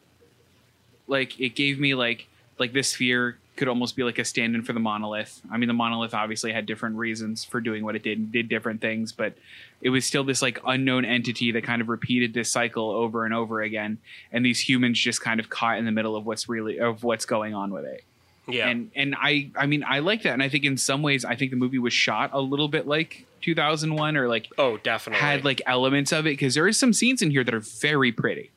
Like 1.06 1.39
it 1.40 1.55
gave 1.55 1.78
me 1.78 1.94
like 1.94 2.27
like 2.59 2.73
this 2.73 2.90
sphere 2.90 3.39
could 3.59 3.68
almost 3.68 3.97
be 3.97 4.05
like 4.05 4.18
a 4.18 4.24
stand-in 4.24 4.62
for 4.62 4.72
the 4.72 4.80
monolith. 4.80 5.43
I 5.51 5.59
mean, 5.59 5.66
the 5.66 5.74
monolith 5.74 6.14
obviously 6.14 6.52
had 6.52 6.64
different 6.64 6.97
reasons 6.97 7.44
for 7.44 7.60
doing 7.60 7.85
what 7.85 7.97
it 7.97 8.05
did, 8.05 8.18
and 8.18 8.32
did 8.32 8.48
different 8.48 8.80
things, 8.80 9.10
but 9.10 9.35
it 9.82 9.90
was 9.90 10.06
still 10.06 10.22
this 10.22 10.40
like 10.40 10.60
unknown 10.64 11.05
entity 11.05 11.51
that 11.52 11.64
kind 11.64 11.82
of 11.82 11.89
repeated 11.89 12.32
this 12.32 12.51
cycle 12.51 12.90
over 12.90 13.24
and 13.24 13.35
over 13.35 13.60
again, 13.60 13.98
and 14.32 14.47
these 14.47 14.60
humans 14.60 14.98
just 14.98 15.20
kind 15.20 15.40
of 15.40 15.51
caught 15.51 15.78
in 15.78 15.85
the 15.85 15.90
middle 15.90 16.14
of 16.14 16.24
what's 16.24 16.48
really 16.48 16.78
of 16.78 17.02
what's 17.02 17.26
going 17.26 17.52
on 17.52 17.72
with 17.72 17.85
it. 17.85 18.05
Yeah. 18.47 18.68
And 18.68 18.90
and 18.94 19.14
I 19.18 19.51
I 19.56 19.66
mean 19.66 19.85
I 19.86 19.98
like 19.98 20.22
that 20.22 20.32
and 20.32 20.43
I 20.43 20.48
think 20.48 20.64
in 20.64 20.78
some 20.78 21.02
ways 21.02 21.24
I 21.24 21.35
think 21.35 21.51
the 21.51 21.56
movie 21.56 21.78
was 21.78 21.93
shot 21.93 22.30
a 22.32 22.40
little 22.40 22.68
bit 22.68 22.86
like 22.86 23.26
2001 23.43 24.16
or 24.16 24.26
like 24.26 24.48
oh 24.56 24.78
definitely 24.78 25.20
had 25.20 25.44
like 25.44 25.60
elements 25.66 26.12
of 26.12 26.26
it 26.26 26.30
because 26.30 26.55
there 26.55 26.66
is 26.66 26.78
some 26.78 26.94
scenes 26.94 27.20
in 27.20 27.30
here 27.30 27.44
that 27.44 27.52
are 27.52 27.60
very 27.60 28.10
pretty. 28.10 28.51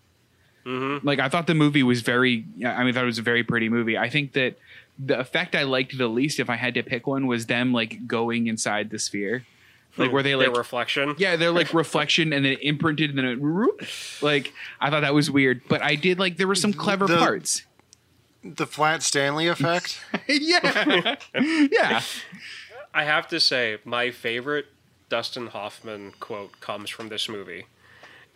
Mm-hmm. 0.65 1.05
Like 1.05 1.19
I 1.19 1.27
thought 1.27 1.45
the 1.47 1.55
movie 1.55 1.83
was 1.83 2.03
very 2.03 2.45
I 2.65 2.83
mean 2.83 2.89
I 2.89 2.91
thought 2.93 3.03
it 3.03 3.07
was 3.07 3.19
a 3.19 3.23
very 3.23 3.43
pretty 3.43 3.67
movie. 3.67 3.97
I 3.97 4.09
think 4.09 4.31
that 4.33 4.55
the 5.03 5.19
effect 5.19 5.55
I 5.55 5.63
liked 5.63 5.97
the 5.97 6.07
least 6.07 6.39
if 6.39 6.49
I 6.49 6.55
had 6.55 6.73
to 6.75 6.83
pick 6.83 7.07
one 7.07 7.25
was 7.27 7.47
them 7.47 7.73
like 7.73 8.05
going 8.07 8.47
inside 8.47 8.89
the 8.89 8.99
sphere. 8.99 9.45
like 9.97 10.09
hmm. 10.09 10.13
where 10.13 10.23
they 10.23 10.31
Their 10.31 10.49
like 10.49 10.57
reflection. 10.57 11.15
yeah, 11.17 11.35
they're 11.35 11.51
like 11.51 11.73
reflection 11.73 12.31
and 12.33 12.45
then 12.45 12.57
imprinted 12.61 13.09
and 13.09 13.17
then 13.19 13.25
it 13.25 13.41
whoop. 13.41 13.81
like 14.21 14.53
I 14.79 14.89
thought 14.89 15.01
that 15.01 15.13
was 15.13 15.29
weird, 15.31 15.61
but 15.67 15.81
I 15.81 15.95
did 15.95 16.19
like 16.19 16.37
there 16.37 16.47
were 16.47 16.55
some 16.55 16.73
clever 16.73 17.07
The- 17.07 17.17
parts. 17.17 17.63
The 18.43 18.65
flat 18.65 19.03
Stanley 19.03 19.47
effect. 19.47 19.99
yeah, 20.27 21.15
yeah. 21.35 22.01
I 22.91 23.03
have 23.03 23.27
to 23.27 23.39
say, 23.39 23.77
my 23.85 24.09
favorite 24.09 24.65
Dustin 25.09 25.45
Hoffman 25.47 26.13
quote 26.19 26.59
comes 26.59 26.89
from 26.89 27.09
this 27.09 27.29
movie. 27.29 27.65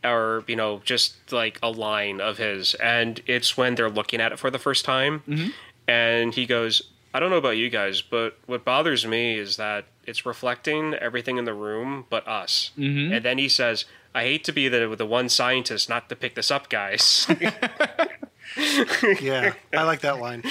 Or, 0.03 0.43
you 0.45 0.55
know, 0.55 0.81
just 0.85 1.31
like 1.33 1.57
a 1.63 1.71
line 1.71 2.21
of 2.21 2.37
his. 2.37 2.75
And 2.75 3.19
it's 3.25 3.57
when 3.57 3.73
they're 3.73 3.89
looking 3.89 4.21
at 4.21 4.31
it 4.31 4.37
for 4.37 4.51
the 4.51 4.59
first 4.59 4.85
time. 4.85 5.23
Mm-hmm. 5.27 5.49
And 5.87 6.33
he 6.33 6.45
goes, 6.45 6.81
I 7.13 7.19
don't 7.19 7.29
know 7.29 7.37
about 7.37 7.57
you 7.57 7.69
guys, 7.69 8.01
but 8.01 8.37
what 8.45 8.65
bothers 8.65 9.05
me 9.05 9.37
is 9.37 9.57
that 9.57 9.85
it's 10.05 10.25
reflecting 10.25 10.93
everything 10.95 11.37
in 11.37 11.45
the 11.45 11.53
room 11.53 12.05
but 12.09 12.27
us. 12.27 12.71
Mhm. 12.77 13.15
And 13.15 13.23
then 13.25 13.37
he 13.37 13.47
says, 13.49 13.85
I 14.13 14.23
hate 14.23 14.43
to 14.45 14.51
be 14.51 14.67
the, 14.67 14.95
the 14.95 15.05
one 15.05 15.29
scientist 15.29 15.89
not 15.89 16.09
to 16.09 16.15
pick 16.15 16.35
this 16.35 16.49
up, 16.51 16.69
guys. 16.69 17.27
yeah, 19.21 19.53
I 19.73 19.83
like 19.83 20.01
that 20.01 20.19
line. 20.19 20.43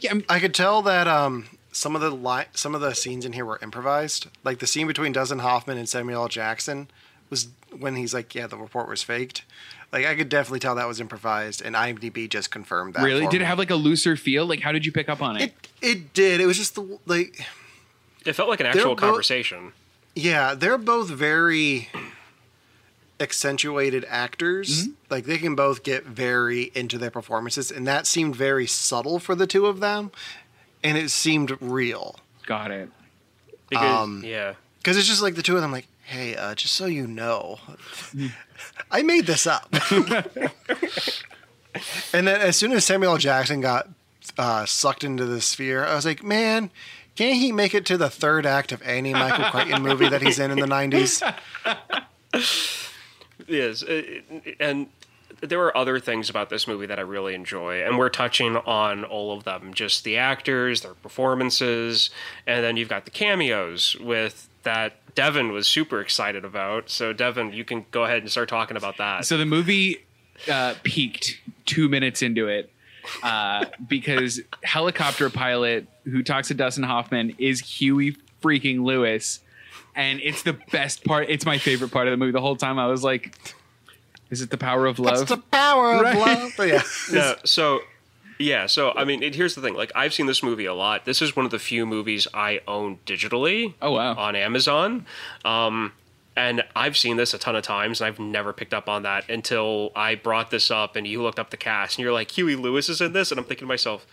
yeah, 0.00 0.14
I 0.28 0.40
could 0.40 0.54
tell 0.54 0.82
that 0.82 1.06
um, 1.06 1.46
some 1.72 1.94
of 1.94 2.00
the 2.02 2.10
li- 2.10 2.46
some 2.52 2.74
of 2.74 2.80
the 2.80 2.94
scenes 2.94 3.24
in 3.24 3.32
here 3.32 3.44
were 3.44 3.58
improvised. 3.62 4.26
Like 4.42 4.58
the 4.58 4.66
scene 4.66 4.86
between 4.86 5.12
Dustin 5.12 5.38
Hoffman 5.40 5.78
and 5.78 5.88
Samuel 5.88 6.22
L. 6.22 6.28
Jackson 6.28 6.88
was 7.30 7.48
when 7.78 7.96
he's 7.96 8.12
like, 8.14 8.34
"Yeah, 8.34 8.46
the 8.46 8.56
report 8.56 8.88
was 8.88 9.02
faked." 9.02 9.44
Like 9.92 10.06
I 10.06 10.14
could 10.16 10.28
definitely 10.28 10.60
tell 10.60 10.74
that 10.74 10.88
was 10.88 11.00
improvised, 11.00 11.62
and 11.62 11.74
IMDb 11.76 12.28
just 12.28 12.50
confirmed 12.50 12.94
that. 12.94 13.02
really? 13.04 13.24
for 13.24 13.30
Did 13.30 13.42
it 13.42 13.44
have 13.44 13.58
like 13.58 13.70
a 13.70 13.76
looser 13.76 14.16
feel? 14.16 14.46
Like 14.46 14.60
how 14.60 14.72
did 14.72 14.84
you 14.84 14.92
pick 14.92 15.08
up 15.08 15.22
on 15.22 15.36
it? 15.36 15.52
It 15.80 16.12
did. 16.14 16.40
It 16.40 16.46
was 16.46 16.56
just 16.56 16.74
the 16.74 16.98
like. 17.06 17.46
it 18.24 18.32
felt 18.32 18.48
like 18.48 18.60
an 18.60 18.66
actual 18.66 18.94
both- 18.94 18.98
conversation. 18.98 19.72
Yeah, 20.16 20.54
they're 20.54 20.78
both 20.78 21.08
very 21.10 21.88
accentuated 23.20 24.04
actors. 24.08 24.88
Like 25.10 25.24
they 25.24 25.38
can 25.38 25.54
both 25.54 25.82
get 25.82 26.04
very 26.04 26.70
into 26.74 26.98
their 26.98 27.10
performances, 27.10 27.70
and 27.70 27.86
that 27.86 28.06
seemed 28.06 28.34
very 28.36 28.66
subtle 28.66 29.18
for 29.18 29.34
the 29.34 29.46
two 29.46 29.66
of 29.66 29.80
them, 29.80 30.10
and 30.82 30.96
it 30.98 31.10
seemed 31.10 31.56
real. 31.60 32.16
Got 32.46 32.70
it. 32.70 32.90
Because, 33.68 34.02
Um, 34.02 34.22
yeah. 34.24 34.54
Because 34.78 34.96
it's 34.96 35.06
just 35.08 35.22
like 35.22 35.34
the 35.34 35.42
two 35.42 35.56
of 35.56 35.62
them, 35.62 35.72
like, 35.72 35.86
hey, 36.04 36.36
uh, 36.36 36.54
just 36.54 36.74
so 36.74 36.86
you 36.86 37.06
know, 37.06 37.58
I 38.90 39.02
made 39.02 39.26
this 39.26 39.46
up. 39.46 39.68
and 42.12 42.26
then 42.26 42.40
as 42.40 42.56
soon 42.56 42.72
as 42.72 42.84
Samuel 42.84 43.12
L. 43.12 43.18
Jackson 43.18 43.60
got 43.60 43.88
uh, 44.38 44.66
sucked 44.66 45.04
into 45.04 45.24
the 45.24 45.40
sphere, 45.40 45.84
I 45.84 45.94
was 45.94 46.04
like, 46.04 46.22
man, 46.22 46.70
can't 47.16 47.36
he 47.36 47.52
make 47.52 47.74
it 47.74 47.86
to 47.86 47.96
the 47.96 48.10
third 48.10 48.46
act 48.46 48.72
of 48.72 48.82
any 48.82 49.12
Michael 49.12 49.44
Crichton 49.50 49.82
movie 49.82 50.08
that 50.08 50.22
he's 50.22 50.38
in 50.38 50.50
in 50.50 50.58
the 50.58 50.66
90s? 50.66 51.22
Yes, 53.46 53.84
and 54.60 54.88
there 55.40 55.58
were 55.58 55.76
other 55.76 55.98
things 56.00 56.30
about 56.30 56.50
this 56.50 56.66
movie 56.66 56.86
that 56.86 56.98
I 56.98 57.02
really 57.02 57.34
enjoy, 57.34 57.82
and 57.82 57.98
we're 57.98 58.08
touching 58.08 58.56
on 58.56 59.04
all 59.04 59.36
of 59.36 59.44
them. 59.44 59.74
Just 59.74 60.04
the 60.04 60.16
actors, 60.16 60.80
their 60.82 60.94
performances, 60.94 62.10
and 62.46 62.64
then 62.64 62.76
you've 62.76 62.88
got 62.88 63.04
the 63.04 63.10
cameos 63.10 63.96
with 64.00 64.48
that 64.62 64.96
Devin 65.14 65.52
was 65.52 65.66
super 65.68 66.00
excited 66.00 66.44
about. 66.44 66.90
So 66.90 67.12
Devin, 67.12 67.52
you 67.52 67.64
can 67.64 67.86
go 67.90 68.04
ahead 68.04 68.18
and 68.22 68.30
start 68.30 68.48
talking 68.48 68.76
about 68.76 68.96
that. 68.98 69.24
So 69.26 69.36
the 69.36 69.46
movie 69.46 70.04
uh, 70.50 70.74
peaked 70.82 71.38
two 71.66 71.88
minutes 71.88 72.22
into 72.22 72.48
it 72.48 72.70
uh, 73.22 73.66
because 73.88 74.40
helicopter 74.62 75.30
pilot 75.30 75.86
who 76.04 76.22
talks 76.22 76.48
to 76.48 76.54
Dustin 76.54 76.84
Hoffman 76.84 77.34
is 77.38 77.60
Huey 77.60 78.16
freaking 78.42 78.82
Lewis, 78.84 79.40
and 79.94 80.20
it's 80.20 80.42
the 80.42 80.54
best 80.72 81.04
part. 81.04 81.28
It's 81.30 81.46
my 81.46 81.58
favorite 81.58 81.90
part 81.92 82.08
of 82.08 82.10
the 82.12 82.16
movie. 82.16 82.32
The 82.32 82.40
whole 82.40 82.56
time 82.56 82.78
I 82.78 82.86
was 82.88 83.04
like, 83.04 83.34
"Is 84.30 84.42
it 84.42 84.50
the 84.50 84.58
power 84.58 84.86
of 84.86 84.98
love?" 84.98 85.18
That's 85.18 85.30
the 85.30 85.36
power 85.38 85.94
of 85.94 86.00
Right. 86.02 86.16
love. 86.18 86.52
But 86.56 86.68
yeah. 86.68 86.82
no, 87.12 87.36
so 87.44 87.80
yeah, 88.38 88.66
so 88.66 88.92
I 88.92 89.04
mean, 89.04 89.22
it, 89.22 89.34
here's 89.34 89.54
the 89.54 89.60
thing. 89.60 89.74
Like, 89.74 89.92
I've 89.94 90.12
seen 90.14 90.26
this 90.26 90.42
movie 90.42 90.64
a 90.66 90.74
lot. 90.74 91.04
This 91.04 91.20
is 91.22 91.34
one 91.36 91.44
of 91.44 91.50
the 91.50 91.58
few 91.58 91.86
movies 91.86 92.26
I 92.34 92.60
own 92.66 92.98
digitally. 93.06 93.74
Oh 93.80 93.92
wow! 93.92 94.14
On 94.14 94.34
Amazon, 94.36 95.06
um, 95.44 95.92
and 96.36 96.64
I've 96.74 96.96
seen 96.96 97.16
this 97.16 97.32
a 97.34 97.38
ton 97.38 97.54
of 97.56 97.62
times, 97.62 98.00
and 98.00 98.08
I've 98.08 98.18
never 98.18 98.52
picked 98.52 98.74
up 98.74 98.88
on 98.88 99.02
that 99.04 99.28
until 99.30 99.92
I 99.94 100.14
brought 100.16 100.50
this 100.50 100.70
up, 100.70 100.96
and 100.96 101.06
you 101.06 101.22
looked 101.22 101.38
up 101.38 101.50
the 101.50 101.56
cast, 101.56 101.96
and 101.98 102.02
you're 102.04 102.12
like, 102.12 102.30
Huey 102.32 102.56
Lewis 102.56 102.88
is 102.88 103.00
in 103.00 103.12
this, 103.12 103.30
and 103.30 103.38
I'm 103.38 103.44
thinking 103.46 103.66
to 103.66 103.68
myself. 103.68 104.06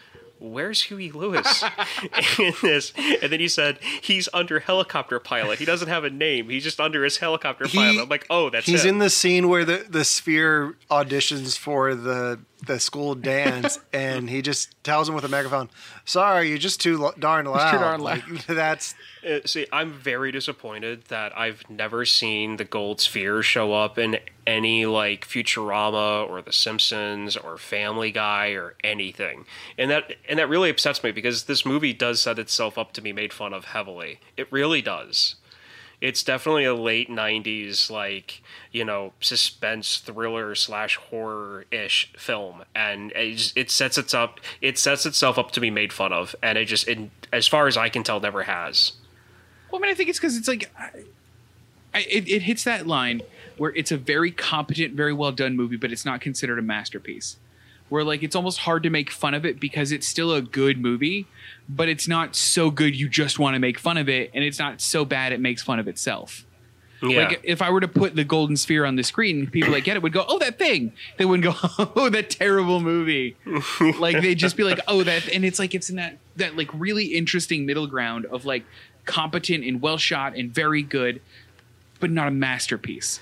Where's 0.44 0.82
Huey 0.82 1.12
Lewis 1.12 1.64
in 2.40 2.54
this? 2.64 2.94
And 3.22 3.32
then 3.32 3.40
you 3.40 3.48
said 3.48 3.78
he's 4.02 4.28
under 4.34 4.60
helicopter 4.60 5.20
pilot. 5.20 5.60
He 5.60 5.66
doesn't 5.66 5.88
have 5.88 6.04
a 6.04 6.10
name. 6.10 6.50
He's 6.50 6.64
just 6.64 6.80
under 6.80 7.04
his 7.04 7.18
helicopter 7.18 7.68
He- 7.68 7.78
pilot. 7.78 8.02
I'm 8.02 8.10
like, 8.10 8.26
oh, 8.28 8.50
that's 8.50 8.66
He's 8.66 8.84
him. 8.84 8.96
in 8.96 8.98
the 8.98 9.12
scene 9.12 9.50
where 9.50 9.64
the, 9.64 9.86
the 9.88 10.04
sphere 10.04 10.78
auditions 10.90 11.56
for 11.60 11.94
the 11.94 12.40
the 12.66 12.80
school 12.80 13.16
dance, 13.16 13.80
and 13.94 14.30
he 14.30 14.42
just 14.42 14.76
tells 14.84 15.10
him 15.10 15.16
with 15.16 15.24
a 15.24 15.30
megaphone, 15.30 15.70
"Sorry, 16.06 16.50
you're 16.50 16.58
just 16.58 16.80
too 16.82 16.98
lo- 16.98 17.14
darn 17.18 17.46
loud." 17.46 17.72
Too 17.72 17.78
darn 17.78 18.02
loud. 18.02 18.24
Like, 18.30 18.46
that's 18.48 18.96
Uh, 19.28 19.40
see, 19.46 19.68
I'm 19.72 19.94
very 19.94 20.32
disappointed 20.32 21.06
that 21.06 21.38
I've 21.38 21.64
never 21.70 22.06
seen 22.06 22.58
the 22.58 22.64
gold 22.66 23.00
sphere 23.02 23.42
show 23.44 23.74
up 23.74 23.98
in 23.98 24.18
any 24.48 24.86
like 24.86 25.28
Futurama 25.28 26.28
or 26.28 26.42
The 26.42 26.52
Simpsons 26.52 27.38
or 27.38 27.58
Family 27.58 28.12
Guy 28.12 28.50
or 28.50 28.76
anything, 28.84 29.46
and 29.78 29.90
that 29.92 30.16
and 30.28 30.40
that 30.40 30.50
really 30.50 30.70
upsets 30.70 31.04
me 31.04 31.12
because 31.12 31.44
this 31.44 31.66
movie 31.66 31.94
does 31.94 32.22
set 32.22 32.40
itself 32.40 32.78
up 32.78 32.94
to 32.94 33.02
be 33.02 33.14
made 33.14 33.34
fun 33.34 33.54
of 33.54 33.66
heavily. 33.66 34.20
It 34.38 34.52
really 34.52 34.82
does. 34.82 35.36
It's 36.02 36.24
definitely 36.24 36.66
a 36.66 36.74
late 36.74 37.10
'90s 37.10 37.90
like 37.90 38.42
you 38.72 38.84
know 38.84 39.14
suspense 39.20 39.98
thriller 39.98 40.56
slash 40.56 40.98
horror 40.98 41.66
ish 41.72 42.12
film, 42.18 42.64
and 42.76 43.12
it, 43.12 43.36
just, 43.36 43.56
it 43.56 43.72
sets 43.72 43.98
its 43.98 44.14
up. 44.14 44.40
It 44.62 44.78
sets 44.78 45.06
itself 45.06 45.38
up 45.38 45.52
to 45.52 45.60
be 45.60 45.70
made 45.70 45.94
fun 45.94 46.12
of, 46.12 46.36
and 46.42 46.58
it 46.58 46.66
just, 46.66 46.88
it, 46.88 47.10
as 47.32 47.48
far 47.48 47.68
as 47.68 47.78
I 47.78 47.90
can 47.90 48.04
tell, 48.04 48.20
never 48.20 48.44
has. 48.44 48.94
Well, 49.72 49.80
I 49.80 49.84
mean, 49.84 49.92
I 49.92 49.94
think 49.94 50.10
it's 50.10 50.20
because 50.20 50.36
it's 50.36 50.48
like 50.48 50.72
I, 50.78 51.04
I, 51.94 52.00
it, 52.10 52.28
it 52.28 52.42
hits 52.42 52.64
that 52.64 52.88
line 52.88 53.22
where 53.58 53.72
it's 53.76 53.92
a 53.92 53.98
very 53.98 54.32
competent, 54.32 54.96
very 54.96 55.14
well 55.14 55.32
done 55.32 55.56
movie, 55.56 55.78
but 55.78 55.92
it's 55.92 56.06
not 56.06 56.20
considered 56.20 56.58
a 56.58 56.64
masterpiece. 56.64 57.38
Where 57.92 58.06
like 58.06 58.24
it's 58.24 58.38
almost 58.38 58.60
hard 58.60 58.84
to 58.84 58.90
make 58.90 59.12
fun 59.12 59.34
of 59.34 59.46
it 59.46 59.60
because 59.60 59.92
it's 59.92 60.08
still 60.08 60.34
a 60.34 60.42
good 60.42 60.80
movie, 60.80 61.28
but 61.68 61.90
it's 61.90 62.08
not 62.08 62.38
so 62.38 62.72
good 62.72 62.96
you 62.96 63.10
just 63.10 63.38
want 63.38 63.56
to 63.56 63.60
make 63.60 63.78
fun 63.78 63.98
of 63.98 64.08
it, 64.08 64.32
and 64.34 64.46
it's 64.46 64.58
not 64.58 64.80
so 64.80 65.04
bad 65.04 65.34
it 65.34 65.42
makes 65.42 65.62
fun 65.62 65.78
of 65.78 65.90
itself. 65.90 66.46
Yeah. 67.04 67.28
Like 67.28 67.42
if 67.44 67.62
I 67.62 67.70
were 67.70 67.82
to 67.82 67.90
put 67.90 68.16
the 68.16 68.24
golden 68.24 68.56
sphere 68.56 68.86
on 68.86 68.96
the 68.96 69.04
screen, 69.04 69.46
people 69.48 69.74
that 69.74 69.84
get 69.84 69.98
it 69.98 70.04
would 70.04 70.14
go, 70.14 70.24
"Oh, 70.26 70.40
that 70.40 70.58
thing." 70.58 70.94
They 71.18 71.26
wouldn't 71.26 71.44
go, 71.44 71.70
"Oh, 71.98 72.08
that 72.08 72.30
terrible 72.30 72.80
movie." 72.80 73.36
like 74.00 74.22
they'd 74.22 74.36
just 74.36 74.56
be 74.56 74.64
like, 74.64 74.80
"Oh, 74.88 75.04
that," 75.04 75.28
and 75.28 75.44
it's 75.44 75.60
like 75.60 75.76
it's 75.76 75.90
in 75.90 75.98
that 75.98 76.18
that 76.38 76.56
like 76.56 76.70
really 76.74 77.08
interesting 77.08 77.66
middle 77.66 77.88
ground 77.88 78.26
of 78.28 78.46
like 78.46 78.64
competent 79.06 79.66
and 79.66 79.82
well 79.82 79.98
shot 79.98 80.38
and 80.38 80.50
very 80.54 80.82
good, 80.82 81.22
but 82.00 82.10
not 82.10 82.30
a 82.30 82.32
masterpiece. 82.32 83.20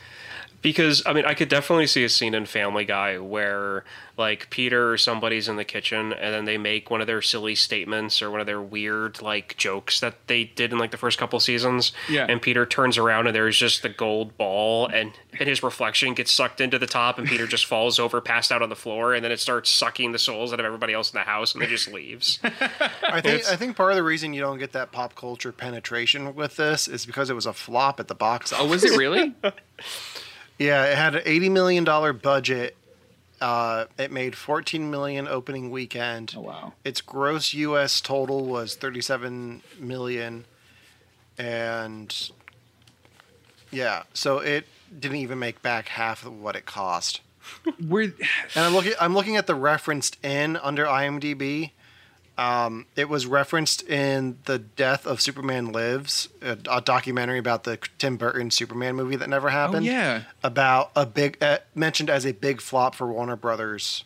Because 0.61 1.03
I 1.05 1.13
mean, 1.13 1.25
I 1.25 1.33
could 1.33 1.49
definitely 1.49 1.87
see 1.87 2.03
a 2.03 2.09
scene 2.09 2.33
in 2.33 2.45
Family 2.45 2.85
Guy 2.85 3.17
where 3.17 3.83
like 4.19 4.49
Peter 4.49 4.91
or 4.91 4.97
somebody's 4.97 5.47
in 5.47 5.55
the 5.55 5.63
kitchen 5.63 6.11
and 6.11 6.33
then 6.33 6.43
they 6.43 6.57
make 6.57 6.91
one 6.91 6.99
of 6.99 7.07
their 7.07 7.21
silly 7.21 7.55
statements 7.55 8.21
or 8.21 8.29
one 8.29 8.41
of 8.41 8.45
their 8.45 8.61
weird 8.61 9.21
like 9.21 9.55
jokes 9.55 10.01
that 10.01 10.27
they 10.27 10.43
did 10.43 10.73
in 10.73 10.77
like 10.77 10.91
the 10.91 10.97
first 10.97 11.17
couple 11.17 11.39
seasons. 11.39 11.93
Yeah. 12.09 12.25
And 12.27 12.41
Peter 12.41 12.65
turns 12.65 12.97
around 12.97 13.27
and 13.27 13.35
there's 13.35 13.57
just 13.57 13.81
the 13.81 13.89
gold 13.89 14.37
ball 14.37 14.87
and 14.87 15.13
and 15.39 15.47
his 15.47 15.63
reflection 15.63 16.13
gets 16.13 16.33
sucked 16.33 16.59
into 16.59 16.77
the 16.77 16.85
top 16.85 17.17
and 17.17 17.27
Peter 17.27 17.47
just 17.47 17.65
falls 17.65 17.97
over, 17.97 18.19
passed 18.19 18.51
out 18.51 18.61
on 18.61 18.67
the 18.67 18.75
floor, 18.75 19.13
and 19.13 19.23
then 19.23 19.31
it 19.31 19.39
starts 19.39 19.69
sucking 19.69 20.11
the 20.11 20.19
souls 20.19 20.51
out 20.51 20.59
of 20.59 20.65
everybody 20.65 20.93
else 20.93 21.13
in 21.13 21.17
the 21.17 21.23
house 21.23 21.53
and 21.53 21.61
then 21.61 21.69
just 21.69 21.87
leaves. 21.87 22.39
I 22.43 23.21
think 23.21 23.45
I 23.47 23.55
think 23.55 23.77
part 23.77 23.91
of 23.91 23.95
the 23.95 24.03
reason 24.03 24.33
you 24.33 24.41
don't 24.41 24.59
get 24.59 24.73
that 24.73 24.91
pop 24.91 25.15
culture 25.15 25.53
penetration 25.53 26.35
with 26.35 26.57
this 26.57 26.89
is 26.89 27.05
because 27.05 27.29
it 27.29 27.35
was 27.35 27.45
a 27.45 27.53
flop 27.53 28.01
at 28.01 28.09
the 28.09 28.15
box 28.15 28.51
office. 28.51 28.65
Oh, 28.65 28.69
was 28.69 28.83
it 28.83 28.97
really? 28.97 29.33
yeah, 30.59 30.85
it 30.85 30.97
had 30.97 31.15
an 31.15 31.21
eighty 31.25 31.49
million 31.49 31.83
dollar 31.83 32.13
budget. 32.13 32.75
Uh, 33.41 33.85
it 33.97 34.11
made 34.11 34.35
fourteen 34.35 34.91
million 34.91 35.27
opening 35.27 35.71
weekend. 35.71 36.33
Oh 36.37 36.41
wow! 36.41 36.73
Its 36.83 36.99
gross 37.01 37.53
U.S. 37.53 38.01
total 38.01 38.45
was 38.45 38.75
thirty-seven 38.75 39.61
million, 39.79 40.45
and 41.37 42.31
yeah, 43.71 44.03
so 44.13 44.39
it 44.39 44.65
didn't 44.99 45.17
even 45.17 45.39
make 45.39 45.61
back 45.61 45.87
half 45.87 46.25
of 46.25 46.37
what 46.39 46.55
it 46.55 46.65
cost. 46.65 47.21
We're 47.87 48.03
and 48.03 48.65
I'm 48.65 48.73
looking. 48.73 48.93
I'm 48.99 49.13
looking 49.13 49.37
at 49.37 49.47
the 49.47 49.55
referenced 49.55 50.23
in 50.23 50.57
under 50.57 50.85
IMDb. 50.85 51.71
Um, 52.39 52.85
it 52.95 53.09
was 53.09 53.25
referenced 53.25 53.81
in 53.83 54.37
the 54.45 54.59
Death 54.59 55.05
of 55.05 55.19
Superman 55.19 55.73
Lives, 55.73 56.29
a, 56.41 56.57
a 56.71 56.79
documentary 56.79 57.37
about 57.37 57.65
the 57.65 57.77
Tim 57.97 58.15
Burton 58.15 58.49
Superman 58.49 58.95
movie 58.95 59.17
that 59.17 59.27
never 59.27 59.49
happened. 59.49 59.85
yeah. 59.85 60.23
about 60.41 60.91
a 60.95 61.05
big 61.05 61.37
uh, 61.43 61.57
mentioned 61.75 62.09
as 62.09 62.25
a 62.25 62.31
big 62.31 62.61
flop 62.61 62.95
for 62.95 63.11
Warner 63.11 63.35
Brothers. 63.35 64.05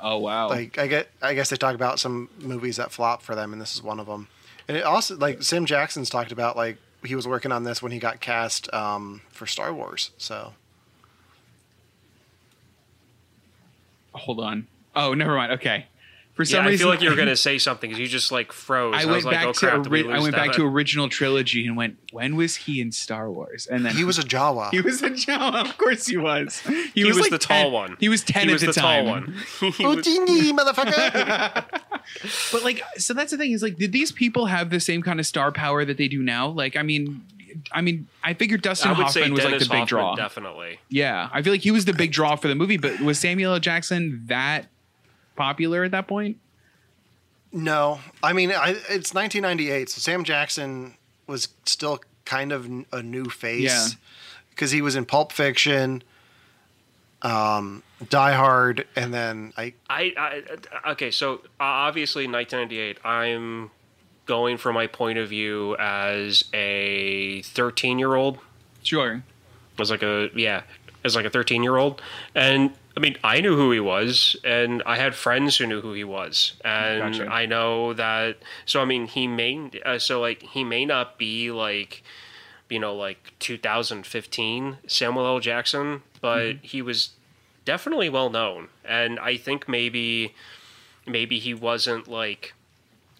Oh 0.00 0.18
wow! 0.18 0.48
Like 0.48 0.76
I 0.76 0.88
get, 0.88 1.08
I 1.22 1.34
guess 1.34 1.50
they 1.50 1.56
talk 1.56 1.76
about 1.76 2.00
some 2.00 2.28
movies 2.40 2.78
that 2.78 2.90
flop 2.90 3.22
for 3.22 3.36
them, 3.36 3.52
and 3.52 3.62
this 3.62 3.76
is 3.76 3.82
one 3.82 4.00
of 4.00 4.06
them. 4.06 4.26
And 4.66 4.76
it 4.76 4.82
also 4.82 5.16
like 5.16 5.44
Sam 5.44 5.64
Jackson's 5.64 6.10
talked 6.10 6.32
about 6.32 6.56
like 6.56 6.78
he 7.04 7.14
was 7.14 7.28
working 7.28 7.52
on 7.52 7.62
this 7.62 7.80
when 7.80 7.92
he 7.92 8.00
got 8.00 8.20
cast 8.20 8.72
um, 8.74 9.20
for 9.30 9.46
Star 9.46 9.72
Wars. 9.72 10.10
So 10.18 10.54
Hold 14.14 14.40
on. 14.40 14.66
Oh, 14.94 15.14
never 15.14 15.36
mind. 15.36 15.52
Okay. 15.52 15.86
For 16.34 16.46
some 16.46 16.64
yeah, 16.64 16.70
I 16.70 16.76
feel 16.78 16.88
like 16.88 17.02
you 17.02 17.10
were 17.10 17.16
going 17.22 17.28
to 17.28 17.36
say 17.36 17.58
something 17.58 17.90
because 17.90 18.00
you 18.00 18.06
just 18.08 18.32
like 18.32 18.52
froze. 18.52 18.94
I 18.96 19.02
I, 19.02 19.04
went 19.04 19.16
was 19.16 19.24
like, 19.26 19.34
back 19.34 19.46
oh 19.48 19.52
to 19.52 19.58
crap, 19.58 19.86
we 19.88 20.10
I 20.10 20.18
went 20.18 20.34
back 20.34 20.52
Devin? 20.52 20.60
to 20.62 20.66
original 20.66 21.08
trilogy 21.10 21.66
and 21.66 21.76
went. 21.76 21.98
When 22.10 22.36
was 22.36 22.56
he 22.56 22.80
in 22.80 22.90
Star 22.90 23.30
Wars? 23.30 23.66
And 23.66 23.84
then 23.84 23.94
he 23.96 24.04
was 24.04 24.18
a 24.18 24.22
Jawa. 24.22 24.70
He 24.72 24.80
was 24.80 25.02
a 25.02 25.10
Jawa. 25.10 25.68
Of 25.68 25.76
course 25.76 26.06
he 26.06 26.16
was. 26.16 26.60
He, 26.94 27.02
He 27.02 27.04
was 27.04 27.20
like 27.20 27.30
the 27.30 27.38
tall 27.38 27.64
10 27.64 27.72
one. 27.72 27.96
He 28.00 28.08
was 28.08 28.22
ten 28.24 28.44
He 28.44 28.50
at 28.50 28.52
was 28.54 28.60
the, 28.62 28.68
the 28.68 28.72
tall 28.80 29.04
one. 29.04 29.34
Houdini, 29.60 30.52
motherfucker. 30.52 31.64
But 32.52 32.64
like, 32.64 32.82
so 32.96 33.14
that's 33.14 33.30
the 33.30 33.38
thing 33.38 33.52
is 33.52 33.62
like, 33.62 33.76
did 33.76 33.92
these 33.92 34.12
people 34.12 34.46
have 34.46 34.70
the 34.70 34.80
same 34.80 35.02
kind 35.02 35.20
of 35.20 35.26
star 35.26 35.52
power 35.52 35.84
that 35.84 35.96
they 35.98 36.08
do 36.08 36.22
now? 36.22 36.48
Like, 36.48 36.76
I 36.76 36.82
mean, 36.82 37.24
I 37.72 37.80
mean, 37.82 38.08
I 38.24 38.34
figured 38.34 38.62
Dustin 38.62 38.90
I 38.92 38.94
Hoffman 38.94 39.32
was 39.32 39.42
Dennis 39.42 39.52
like 39.52 39.60
the 39.60 39.66
big 39.66 39.78
Hoffman, 39.80 39.86
draw. 39.86 40.14
definitely. 40.16 40.78
Yeah, 40.88 41.28
I 41.32 41.42
feel 41.42 41.52
like 41.52 41.60
he 41.62 41.70
was 41.70 41.84
the 41.84 41.92
big 41.92 42.12
draw 42.12 42.36
for 42.36 42.48
the 42.48 42.54
movie. 42.54 42.78
But 42.78 43.00
was 43.00 43.18
Samuel 43.18 43.52
L. 43.54 43.60
Jackson 43.60 44.22
that 44.26 44.66
popular 45.36 45.84
at 45.84 45.90
that 45.92 46.06
point? 46.08 46.38
No, 47.52 48.00
I 48.22 48.32
mean 48.32 48.50
I, 48.50 48.70
it's 48.88 49.12
1998, 49.14 49.90
so 49.90 50.00
Sam 50.00 50.24
Jackson 50.24 50.94
was 51.26 51.48
still 51.64 52.00
kind 52.24 52.52
of 52.52 52.68
a 52.92 53.02
new 53.02 53.24
face. 53.26 53.62
Yeah. 53.62 53.86
because 54.50 54.70
he 54.70 54.80
was 54.80 54.96
in 54.96 55.04
Pulp 55.04 55.32
Fiction, 55.32 56.02
um, 57.22 57.82
Die 58.08 58.32
Hard, 58.32 58.86
and 58.96 59.12
then 59.12 59.52
I 59.56 59.74
I, 59.88 60.12
I 60.84 60.90
okay, 60.92 61.10
so 61.10 61.34
uh, 61.34 61.38
obviously 61.88 62.26
1998. 62.26 62.98
I'm 63.04 63.70
going 64.26 64.56
from 64.56 64.74
my 64.74 64.86
point 64.86 65.18
of 65.18 65.28
view 65.28 65.76
as 65.78 66.44
a 66.54 67.42
13 67.42 67.98
year 67.98 68.14
old. 68.14 68.38
Sure. 68.82 69.22
As 69.78 69.90
like 69.90 70.02
a 70.02 70.30
yeah, 70.34 70.62
as 71.04 71.16
like 71.16 71.24
a 71.24 71.30
13 71.30 71.62
year 71.62 71.76
old, 71.76 72.02
and 72.34 72.72
I 72.96 73.00
mean 73.00 73.16
I 73.24 73.40
knew 73.40 73.56
who 73.56 73.70
he 73.72 73.80
was, 73.80 74.36
and 74.44 74.82
I 74.84 74.96
had 74.96 75.14
friends 75.14 75.56
who 75.56 75.66
knew 75.66 75.80
who 75.80 75.92
he 75.94 76.04
was, 76.04 76.54
and 76.64 77.14
Gotcha. 77.16 77.30
I 77.30 77.46
know 77.46 77.92
that. 77.94 78.38
So 78.66 78.80
I 78.80 78.84
mean 78.84 79.06
he 79.06 79.26
may 79.26 79.70
uh, 79.84 79.98
so 79.98 80.20
like 80.20 80.42
he 80.42 80.62
may 80.64 80.84
not 80.84 81.18
be 81.18 81.50
like 81.50 82.02
you 82.68 82.78
know 82.78 82.94
like 82.94 83.32
2015 83.40 84.78
Samuel 84.86 85.26
L. 85.26 85.40
Jackson, 85.40 86.02
but 86.20 86.38
Mm-hmm. 86.56 86.58
he 86.66 86.82
was 86.82 87.10
definitely 87.64 88.08
well 88.08 88.28
known, 88.30 88.68
and 88.84 89.18
I 89.20 89.36
think 89.36 89.68
maybe 89.68 90.34
maybe 91.06 91.38
he 91.38 91.54
wasn't 91.54 92.08
like 92.08 92.54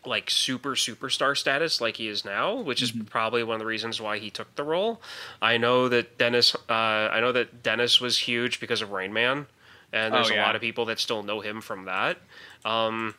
like 0.05 0.28
super 0.28 0.70
superstar 0.70 1.36
status 1.36 1.81
like 1.81 1.97
he 1.97 2.09
is 2.09 2.24
now, 2.24 2.55
which 2.57 2.82
is 2.82 2.93
Mm-hmm. 2.93 3.05
probably 3.05 3.43
one 3.44 3.55
of 3.55 3.61
the 3.61 3.66
reasons 3.66 4.01
why 4.01 4.19
he 4.19 4.31
took 4.31 4.55
the 4.57 4.65
role. 4.65 5.01
I 5.40 5.57
know 5.59 5.89
that 5.89 6.19
Dennis 6.19 6.55
uh, 6.69 6.73
I 6.73 7.20
know 7.20 7.32
that 7.32 7.62
Dennis 7.62 8.01
was 8.01 8.19
huge 8.19 8.59
because 8.61 8.82
of 8.82 8.90
Rain 8.90 9.12
Man, 9.12 9.47
and 9.93 10.14
there's 10.14 10.31
Oh, 10.31 10.35
a 10.35 10.40
lot 10.40 10.55
of 10.55 10.60
people 10.60 10.85
that 10.86 10.98
still 10.98 11.23
know 11.23 11.40
him 11.40 11.60
from 11.60 11.85
that. 11.85 12.19
Um, 12.64 13.14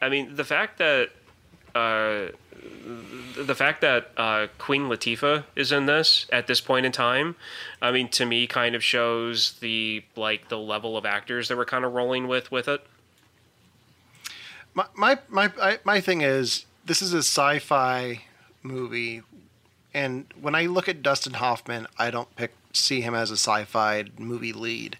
I 0.00 0.08
mean, 0.08 0.36
the 0.36 0.44
fact 0.44 0.78
that 0.78 1.10
uh, 1.74 2.28
the 3.36 3.54
fact 3.54 3.80
that 3.82 4.10
uh, 4.16 4.46
Queen 4.58 4.82
Latifah 4.82 5.44
is 5.54 5.72
in 5.72 5.86
this 5.86 6.26
at 6.32 6.46
this 6.46 6.60
point 6.60 6.86
in 6.86 6.92
time, 6.92 7.36
I 7.82 7.90
mean, 7.92 8.08
to 8.10 8.24
me, 8.24 8.46
kind 8.46 8.74
of 8.74 8.82
shows 8.84 9.52
the 9.60 10.04
like 10.14 10.48
the 10.48 10.58
level 10.58 10.96
of 10.96 11.04
actors 11.04 11.48
that 11.48 11.56
we're 11.56 11.64
kind 11.64 11.84
of 11.84 11.92
rolling 11.92 12.28
with 12.28 12.50
with 12.50 12.68
it. 12.68 12.86
my 14.74 14.86
my 14.94 15.18
my 15.28 15.78
my 15.84 16.00
thing 16.00 16.20
is 16.20 16.66
this 16.84 17.02
is 17.02 17.12
a 17.12 17.18
sci-fi 17.18 18.22
movie, 18.62 19.22
and 19.92 20.26
when 20.40 20.54
I 20.54 20.66
look 20.66 20.88
at 20.88 21.02
Dustin 21.02 21.34
Hoffman, 21.34 21.86
I 21.98 22.10
don't 22.10 22.34
pick 22.36 22.52
see 22.72 23.00
him 23.00 23.14
as 23.14 23.30
a 23.30 23.36
sci-fi 23.36 24.04
movie 24.18 24.52
lead. 24.52 24.98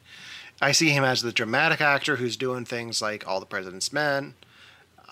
I 0.60 0.72
see 0.72 0.90
him 0.90 1.04
as 1.04 1.22
the 1.22 1.32
dramatic 1.32 1.80
actor 1.80 2.16
who's 2.16 2.36
doing 2.36 2.64
things 2.64 3.02
like 3.02 3.26
All 3.26 3.40
the 3.40 3.46
President's 3.46 3.92
Men, 3.92 4.34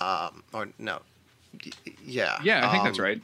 um, 0.00 0.42
or 0.52 0.68
no, 0.78 1.02
yeah, 2.04 2.38
Yeah, 2.42 2.66
I 2.66 2.72
think 2.72 2.84
that's 2.84 2.98
um, 2.98 3.04
right. 3.04 3.22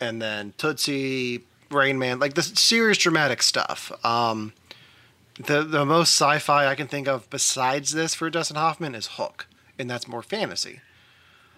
and 0.00 0.20
then 0.20 0.52
Tootsie, 0.58 1.42
Rain 1.70 1.98
Man, 1.98 2.18
like 2.18 2.34
the 2.34 2.42
serious 2.42 2.98
dramatic 2.98 3.42
stuff. 3.42 3.92
Um, 4.04 4.52
the 5.38 5.62
the 5.62 5.84
most 5.86 6.10
sci-fi 6.10 6.66
I 6.66 6.74
can 6.74 6.86
think 6.86 7.08
of 7.08 7.28
besides 7.30 7.92
this 7.92 8.14
for 8.14 8.28
Dustin 8.30 8.56
Hoffman 8.56 8.94
is 8.94 9.06
Hook, 9.12 9.46
and 9.78 9.88
that's 9.88 10.06
more 10.08 10.22
fantasy. 10.22 10.80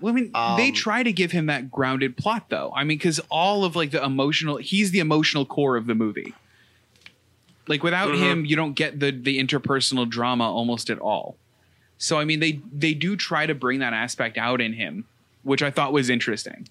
Well, 0.00 0.12
I 0.12 0.16
mean, 0.16 0.32
they 0.56 0.68
Um, 0.68 0.72
try 0.74 1.02
to 1.04 1.12
give 1.12 1.30
him 1.32 1.46
that 1.46 1.70
grounded 1.70 2.16
plot, 2.16 2.46
though. 2.48 2.72
I 2.74 2.82
mean, 2.84 2.98
because 2.98 3.20
all 3.30 3.64
of 3.64 3.76
like 3.76 3.90
the 3.92 4.02
emotional, 4.04 4.56
he's 4.56 4.90
the 4.90 4.98
emotional 4.98 5.46
core 5.46 5.76
of 5.76 5.86
the 5.86 5.94
movie. 5.94 6.34
Like 7.66 7.82
without 7.82 8.10
Mhm. 8.10 8.18
him, 8.18 8.44
you 8.44 8.56
don't 8.56 8.74
get 8.74 9.00
the 9.00 9.10
the 9.10 9.38
interpersonal 9.42 10.08
drama 10.08 10.44
almost 10.50 10.90
at 10.90 10.98
all. 10.98 11.36
So 11.98 12.18
I 12.18 12.24
mean, 12.24 12.40
they 12.40 12.60
they 12.72 12.94
do 12.94 13.16
try 13.16 13.46
to 13.46 13.54
bring 13.54 13.78
that 13.80 13.92
aspect 13.92 14.36
out 14.36 14.60
in 14.60 14.72
him, 14.74 15.04
which 15.42 15.62
I 15.62 15.70
thought 15.70 15.92
was 15.92 16.10
interesting. 16.10 16.68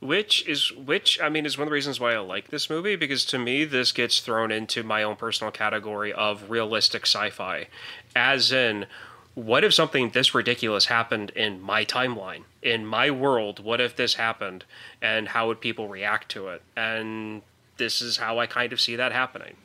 Which 0.00 0.46
is 0.46 0.70
which 0.72 1.18
I 1.20 1.28
mean 1.28 1.46
is 1.46 1.56
one 1.56 1.62
of 1.66 1.70
the 1.70 1.74
reasons 1.74 1.98
why 1.98 2.12
I 2.14 2.18
like 2.18 2.48
this 2.48 2.68
movie 2.68 2.94
because 2.94 3.24
to 3.26 3.38
me 3.38 3.64
this 3.64 3.90
gets 3.90 4.20
thrown 4.20 4.52
into 4.52 4.82
my 4.82 5.02
own 5.02 5.16
personal 5.16 5.50
category 5.50 6.12
of 6.12 6.50
realistic 6.50 7.02
sci-fi. 7.06 7.68
As 8.14 8.52
in 8.52 8.86
what 9.34 9.64
if 9.64 9.74
something 9.74 10.10
this 10.10 10.34
ridiculous 10.34 10.84
happened 10.86 11.30
in 11.30 11.60
my 11.60 11.84
timeline, 11.84 12.42
in 12.62 12.86
my 12.86 13.10
world? 13.10 13.58
What 13.64 13.80
if 13.80 13.96
this 13.96 14.14
happened 14.14 14.64
and 15.02 15.28
how 15.28 15.48
would 15.48 15.60
people 15.60 15.88
react 15.88 16.28
to 16.32 16.48
it? 16.48 16.62
And 16.76 17.42
this 17.78 18.00
is 18.02 18.18
how 18.18 18.38
I 18.38 18.46
kind 18.46 18.72
of 18.72 18.80
see 18.80 18.94
that 18.96 19.10
happening. 19.10 19.56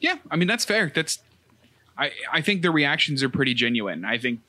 Yeah, 0.00 0.16
I 0.30 0.36
mean 0.36 0.48
that's 0.48 0.64
fair. 0.64 0.90
That's 0.94 1.20
I 1.96 2.10
I 2.32 2.40
think 2.40 2.62
the 2.62 2.70
reactions 2.70 3.22
are 3.22 3.28
pretty 3.28 3.54
genuine. 3.54 4.04
I 4.04 4.18
think 4.18 4.40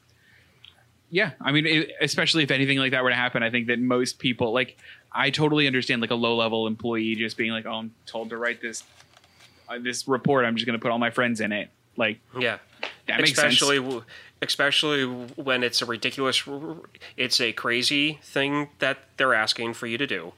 yeah, 1.09 1.31
I 1.41 1.51
mean 1.51 1.65
it, 1.65 1.91
especially 2.01 2.43
if 2.43 2.51
anything 2.51 2.77
like 2.77 2.91
that 2.91 3.03
were 3.03 3.09
to 3.09 3.15
happen, 3.15 3.43
I 3.43 3.49
think 3.49 3.67
that 3.67 3.79
most 3.79 4.17
people 4.17 4.53
like 4.53 4.77
I 5.11 5.29
totally 5.29 5.67
understand 5.67 6.01
like 6.01 6.11
a 6.11 6.15
low 6.15 6.35
level 6.37 6.67
employee 6.67 7.15
just 7.15 7.35
being 7.35 7.51
like, 7.51 7.65
"Oh, 7.65 7.73
I'm 7.73 7.93
told 8.05 8.29
to 8.29 8.37
write 8.37 8.61
this 8.61 8.83
uh, 9.67 9.77
this 9.79 10.07
report. 10.07 10.45
I'm 10.45 10.55
just 10.55 10.65
going 10.65 10.79
to 10.79 10.81
put 10.81 10.91
all 10.91 10.99
my 10.99 11.11
friends 11.11 11.41
in 11.41 11.51
it." 11.51 11.69
Like 11.97 12.19
Yeah, 12.39 12.59
That 13.07 13.17
makes 13.19 13.35
sense. 13.35 13.53
especially 13.61 14.01
especially 14.41 15.03
when 15.05 15.63
it's 15.63 15.81
a 15.81 15.85
ridiculous, 15.85 16.43
it's 17.17 17.41
a 17.41 17.51
crazy 17.51 18.19
thing 18.23 18.69
that 18.79 18.99
they're 19.17 19.33
asking 19.33 19.73
for 19.73 19.87
you 19.87 19.97
to 19.97 20.07
do, 20.07 20.31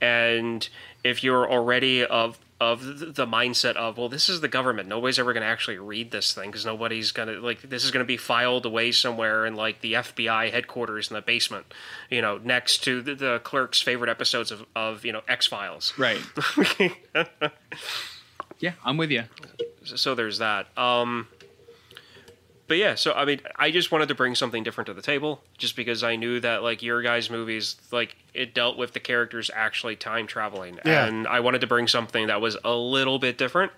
and 0.00 0.68
if 1.02 1.24
you're 1.24 1.50
already 1.50 2.04
of 2.04 2.38
of 2.60 3.14
the 3.14 3.26
mindset 3.26 3.76
of 3.76 3.98
well, 3.98 4.08
this 4.08 4.28
is 4.28 4.40
the 4.40 4.48
government. 4.48 4.88
Nobody's 4.88 5.18
ever 5.18 5.32
going 5.32 5.42
to 5.42 5.48
actually 5.48 5.78
read 5.78 6.10
this 6.10 6.32
thing 6.32 6.50
because 6.50 6.66
nobody's 6.66 7.12
going 7.12 7.28
to 7.28 7.40
like 7.40 7.62
this 7.62 7.84
is 7.84 7.90
going 7.90 8.04
to 8.04 8.06
be 8.06 8.16
filed 8.16 8.66
away 8.66 8.90
somewhere 8.90 9.46
in 9.46 9.54
like 9.54 9.80
the 9.80 9.92
FBI 9.94 10.50
headquarters 10.50 11.08
in 11.10 11.14
the 11.14 11.22
basement, 11.22 11.66
you 12.10 12.20
know, 12.20 12.38
next 12.38 12.82
to 12.84 13.00
the, 13.00 13.14
the 13.14 13.40
clerk's 13.44 13.80
favorite 13.80 14.10
episodes 14.10 14.50
of 14.50 14.66
of 14.74 15.04
you 15.04 15.12
know 15.12 15.22
X 15.28 15.46
Files. 15.46 15.92
Right. 15.96 16.20
yeah, 18.58 18.72
I'm 18.84 18.96
with 18.96 19.12
you. 19.12 19.24
so 19.84 20.16
there's 20.16 20.38
that. 20.38 20.76
Um, 20.76 21.28
but 22.68 22.76
yeah, 22.76 22.94
so 22.94 23.12
I 23.12 23.24
mean, 23.24 23.40
I 23.56 23.70
just 23.70 23.90
wanted 23.90 24.08
to 24.08 24.14
bring 24.14 24.34
something 24.36 24.62
different 24.62 24.86
to 24.86 24.94
the 24.94 25.02
table, 25.02 25.40
just 25.56 25.74
because 25.74 26.04
I 26.04 26.14
knew 26.16 26.38
that 26.40 26.62
like 26.62 26.82
your 26.82 27.02
guys' 27.02 27.28
movies, 27.30 27.76
like 27.90 28.16
it 28.34 28.54
dealt 28.54 28.76
with 28.78 28.92
the 28.92 29.00
characters 29.00 29.50
actually 29.54 29.96
time 29.96 30.26
traveling, 30.26 30.78
Yeah. 30.84 31.06
and 31.06 31.26
I 31.26 31.40
wanted 31.40 31.60
to 31.62 31.66
bring 31.66 31.88
something 31.88 32.28
that 32.28 32.40
was 32.40 32.56
a 32.64 32.74
little 32.74 33.18
bit 33.18 33.36
different, 33.38 33.72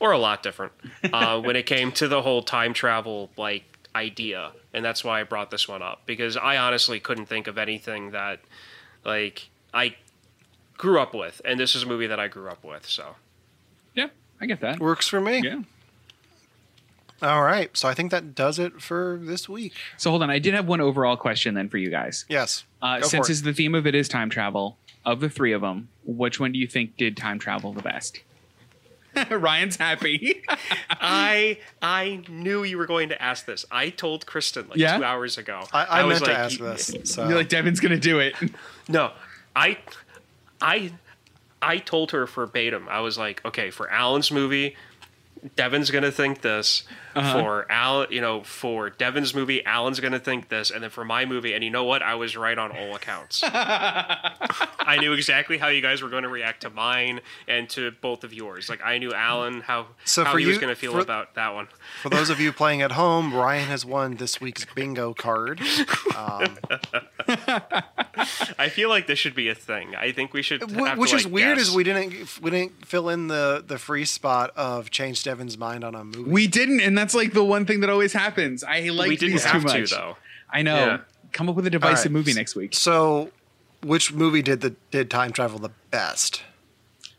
or 0.00 0.10
a 0.12 0.18
lot 0.18 0.42
different, 0.42 0.72
uh, 1.12 1.40
when 1.42 1.54
it 1.54 1.66
came 1.66 1.92
to 1.92 2.08
the 2.08 2.22
whole 2.22 2.42
time 2.42 2.72
travel 2.74 3.30
like 3.36 3.64
idea, 3.94 4.52
and 4.72 4.84
that's 4.84 5.04
why 5.04 5.20
I 5.20 5.24
brought 5.24 5.50
this 5.50 5.68
one 5.68 5.82
up 5.82 6.02
because 6.06 6.36
I 6.36 6.56
honestly 6.56 6.98
couldn't 7.00 7.26
think 7.26 7.46
of 7.46 7.58
anything 7.58 8.12
that 8.12 8.40
like 9.04 9.48
I 9.74 9.96
grew 10.78 10.98
up 11.00 11.12
with, 11.14 11.40
and 11.44 11.60
this 11.60 11.74
is 11.74 11.82
a 11.82 11.86
movie 11.86 12.06
that 12.06 12.18
I 12.20 12.28
grew 12.28 12.48
up 12.48 12.64
with, 12.64 12.86
so. 12.86 13.16
Yeah, 13.94 14.08
I 14.40 14.46
get 14.46 14.60
that. 14.60 14.78
Works 14.80 15.08
for 15.08 15.20
me. 15.20 15.40
Yeah. 15.44 15.62
All 17.22 17.42
right, 17.42 17.74
so 17.76 17.88
I 17.88 17.94
think 17.94 18.10
that 18.10 18.34
does 18.34 18.58
it 18.58 18.80
for 18.80 19.18
this 19.22 19.48
week. 19.48 19.74
So 19.96 20.10
hold 20.10 20.22
on, 20.22 20.30
I 20.30 20.38
did 20.38 20.54
have 20.54 20.66
one 20.66 20.80
overall 20.80 21.16
question 21.16 21.54
then 21.54 21.68
for 21.68 21.76
you 21.78 21.90
guys. 21.90 22.24
Yes. 22.28 22.64
Uh, 22.80 23.00
Go 23.00 23.06
since 23.08 23.26
for 23.26 23.30
it. 23.30 23.34
is 23.34 23.42
the 23.42 23.52
theme 23.52 23.74
of 23.74 23.86
it 23.86 23.94
is 23.94 24.08
time 24.08 24.30
travel, 24.30 24.78
of 25.04 25.20
the 25.20 25.28
three 25.28 25.52
of 25.52 25.60
them, 25.60 25.88
which 26.04 26.40
one 26.40 26.52
do 26.52 26.58
you 26.58 26.66
think 26.66 26.96
did 26.96 27.16
time 27.16 27.38
travel 27.38 27.72
the 27.72 27.82
best? 27.82 28.20
Ryan's 29.30 29.76
happy. 29.76 30.42
I 30.90 31.58
I 31.82 32.22
knew 32.28 32.62
you 32.62 32.78
were 32.78 32.86
going 32.86 33.08
to 33.08 33.20
ask 33.20 33.44
this. 33.44 33.64
I 33.70 33.90
told 33.90 34.24
Kristen 34.26 34.68
like 34.68 34.78
Yeah? 34.78 34.98
two 34.98 35.04
hours 35.04 35.36
ago. 35.36 35.64
I, 35.72 35.84
I, 35.84 36.04
was 36.04 36.20
meant 36.20 36.24
to 36.26 36.30
like, 36.30 36.38
ask 36.38 36.58
this. 36.60 36.94
So 37.04 37.28
You're 37.28 37.36
like 37.36 37.48
Devin's 37.48 37.80
gonna 37.80 37.98
do 37.98 38.20
it. 38.20 38.34
No, 38.88 39.12
I 39.56 39.78
I 40.60 40.92
I 41.60 41.78
told 41.78 42.12
her 42.12 42.26
verbatim. 42.26 42.86
I 42.88 43.00
was 43.00 43.18
like, 43.18 43.44
okay, 43.44 43.70
for 43.70 43.90
Allen's 43.90 44.30
movie, 44.30 44.76
Devin's 45.56 45.90
gonna 45.90 46.10
think 46.12 46.42
this. 46.42 46.84
Uh-huh. 47.14 47.32
For 47.42 47.72
Al, 47.72 48.06
you 48.12 48.20
know, 48.20 48.42
for 48.44 48.88
Devin's 48.88 49.34
movie, 49.34 49.64
Allen's 49.66 49.98
gonna 49.98 50.20
think 50.20 50.48
this, 50.48 50.70
and 50.70 50.82
then 50.82 50.90
for 50.90 51.04
my 51.04 51.24
movie, 51.24 51.54
and 51.54 51.64
you 51.64 51.70
know 51.70 51.82
what? 51.84 52.02
I 52.02 52.14
was 52.14 52.36
right 52.36 52.56
on 52.56 52.70
all 52.70 52.94
accounts. 52.94 53.42
I 54.90 54.96
knew 55.00 55.12
exactly 55.12 55.58
how 55.58 55.68
you 55.68 55.80
guys 55.82 56.02
were 56.02 56.08
going 56.08 56.22
to 56.22 56.28
react 56.28 56.62
to 56.62 56.70
mine 56.70 57.20
and 57.48 57.68
to 57.70 57.90
both 58.00 58.24
of 58.24 58.32
yours. 58.32 58.68
Like 58.68 58.80
I 58.84 58.98
knew 58.98 59.12
Alan 59.12 59.60
how 59.60 59.86
So 60.04 60.24
how 60.24 60.36
he 60.36 60.46
was 60.46 60.58
going 60.58 60.72
to 60.74 60.80
feel 60.80 60.92
for- 60.92 61.00
about 61.00 61.34
that 61.34 61.54
one. 61.54 61.68
For 62.02 62.08
those 62.08 62.30
of 62.30 62.40
you 62.40 62.52
playing 62.52 62.82
at 62.82 62.92
home, 62.92 63.34
Ryan 63.34 63.66
has 63.68 63.84
won 63.84 64.16
this 64.16 64.40
week's 64.40 64.64
bingo 64.74 65.14
card. 65.14 65.60
Um, 66.16 66.58
I 68.58 68.68
feel 68.70 68.88
like 68.88 69.06
this 69.06 69.18
should 69.18 69.34
be 69.34 69.48
a 69.48 69.54
thing. 69.54 69.94
I 69.94 70.12
think 70.12 70.32
we 70.32 70.42
should. 70.42 70.62
wh- 70.70 70.86
have 70.86 70.98
which 70.98 71.10
to, 71.10 71.16
is 71.16 71.24
like, 71.24 71.32
weird 71.34 71.58
guess. 71.58 71.68
is 71.68 71.74
we 71.74 71.84
didn't 71.84 72.40
we 72.42 72.50
didn't 72.50 72.86
fill 72.86 73.08
in 73.08 73.28
the 73.28 73.62
the 73.66 73.78
free 73.78 74.04
spot 74.04 74.50
of 74.56 74.90
change 74.90 75.22
Devin's 75.22 75.56
mind 75.58 75.84
on 75.84 75.94
a 75.94 76.04
movie. 76.04 76.22
We 76.30 76.46
didn't, 76.46 76.80
and 76.80 76.96
that's 76.96 77.14
like 77.14 77.32
the 77.32 77.44
one 77.44 77.66
thing 77.66 77.80
that 77.80 77.90
always 77.90 78.12
happens. 78.12 78.64
I 78.64 78.88
like 78.88 79.08
We 79.08 79.16
didn't 79.16 79.32
these 79.32 79.44
have 79.44 79.62
too 79.62 79.68
to, 79.68 79.78
much. 79.80 79.90
though. 79.90 80.16
I 80.50 80.62
know. 80.62 80.74
Yeah. 80.76 80.98
Come 81.32 81.48
up 81.48 81.54
with 81.54 81.66
a 81.66 81.68
All 81.68 81.70
divisive 81.70 82.06
right. 82.06 82.12
movie 82.18 82.32
next 82.34 82.56
week. 82.56 82.74
So, 82.74 83.30
which 83.82 84.12
movie 84.12 84.42
did 84.42 84.60
the 84.60 84.74
did 84.90 85.10
time 85.10 85.32
travel 85.32 85.58
the 85.58 85.70
best? 85.90 86.42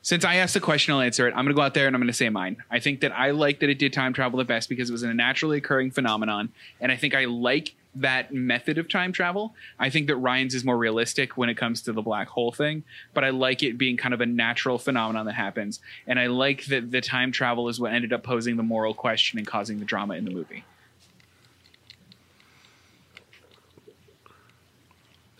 Since 0.03 0.25
I 0.25 0.35
asked 0.38 0.55
the 0.55 0.59
question, 0.59 0.93
I'll 0.95 1.01
answer 1.01 1.27
it. 1.27 1.31
I'm 1.31 1.45
going 1.45 1.49
to 1.49 1.53
go 1.53 1.61
out 1.61 1.75
there 1.75 1.85
and 1.85 1.95
I'm 1.95 2.01
going 2.01 2.07
to 2.07 2.13
say 2.13 2.27
mine. 2.29 2.57
I 2.71 2.79
think 2.79 3.01
that 3.01 3.11
I 3.11 3.31
like 3.31 3.59
that 3.59 3.69
it 3.69 3.77
did 3.77 3.93
time 3.93 4.13
travel 4.13 4.39
the 4.39 4.43
best 4.45 4.67
because 4.67 4.89
it 4.89 4.91
was 4.93 5.03
a 5.03 5.13
naturally 5.13 5.59
occurring 5.59 5.91
phenomenon, 5.91 6.49
and 6.79 6.91
I 6.91 6.95
think 6.97 7.13
I 7.15 7.25
like 7.25 7.75
that 7.95 8.34
method 8.34 8.77
of 8.77 8.88
time 8.88 9.11
travel. 9.11 9.53
I 9.77 9.89
think 9.89 10.07
that 10.07 10.15
Ryan's 10.15 10.55
is 10.55 10.63
more 10.63 10.77
realistic 10.77 11.35
when 11.38 11.49
it 11.49 11.55
comes 11.55 11.81
to 11.84 11.91
the 11.93 12.01
black 12.01 12.30
hole 12.30 12.51
thing, 12.51 12.84
but 13.13 13.23
I 13.23 13.30
like 13.31 13.63
it 13.63 13.77
being 13.77 13.97
kind 13.97 14.13
of 14.13 14.22
a 14.22 14.26
natural 14.26 14.77
phenomenon 14.77 15.26
that 15.26 15.34
happens, 15.34 15.80
and 16.07 16.18
I 16.19 16.27
like 16.27 16.65
that 16.65 16.91
the 16.91 17.01
time 17.01 17.31
travel 17.31 17.68
is 17.69 17.80
what 17.80 17.91
ended 17.93 18.13
up 18.13 18.23
posing 18.23 18.55
the 18.55 18.63
moral 18.63 18.93
question 18.93 19.38
and 19.39 19.45
causing 19.47 19.80
the 19.80 19.85
drama 19.85 20.13
in 20.15 20.23
the 20.26 20.31
movie. 20.31 20.63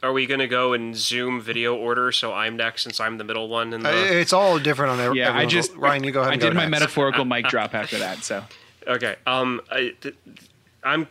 Are 0.04 0.12
we 0.14 0.26
going 0.26 0.40
to 0.40 0.48
go 0.48 0.74
in 0.74 0.96
Zoom 0.96 1.40
video 1.40 1.76
order? 1.76 2.12
So 2.12 2.34
I'm 2.34 2.58
next 2.58 2.82
since 2.82 3.00
I'm 3.00 3.20
the 3.20 3.24
middle 3.24 3.48
one. 3.50 3.72
In 3.72 3.86
Uh, 3.86 3.92
the... 3.92 4.20
it's 4.20 4.34
all 4.34 4.58
different 4.58 4.94
on 4.94 5.00
every. 5.00 5.20
Yeah, 5.20 5.36
I 5.38 5.46
just 5.46 5.76
Ryan, 5.76 6.04
you 6.04 6.12
go 6.12 6.22
ahead. 6.22 6.32
I 6.32 6.34
and 6.34 6.42
did 6.42 6.50
go 6.54 6.56
my 6.56 6.62
next. 6.66 6.72
metaphorical 6.72 7.24
mic 7.24 7.46
drop 7.48 7.76
after 7.76 8.00
that. 8.00 8.24
So 8.24 8.44
Okay. 8.88 9.16
Um, 9.28 9.62
I, 9.72 9.94
th- 10.02 10.16
I'm 10.84 11.08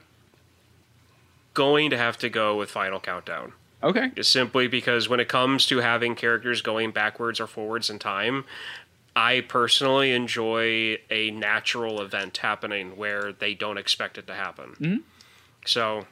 going 1.55 1.91
to 1.91 1.97
have 1.99 2.17
to 2.19 2.29
go 2.29 2.57
with 2.57 2.71
Final 2.71 3.01
Countdown. 3.01 3.53
okay, 3.83 4.11
Just 4.15 4.31
simply 4.33 4.69
because 4.69 5.09
when 5.09 5.21
it 5.21 5.29
comes 5.29 5.67
to 5.67 5.79
having 5.79 6.15
characters 6.15 6.61
going 6.63 6.91
backwards 6.91 7.41
or 7.41 7.47
forwards 7.47 7.89
in 7.91 7.99
time, 7.99 8.45
I 9.17 9.41
personally 9.41 10.13
enjoy 10.13 10.99
a 11.11 11.31
natural 11.33 12.01
event 12.01 12.37
happening 12.39 12.97
where 12.97 13.33
they 13.33 13.55
don't 13.55 13.79
expect 13.79 14.19
it 14.19 14.27
to 14.29 14.35
happen. 14.35 14.77
Mhm. 14.81 15.01
So 15.67 16.07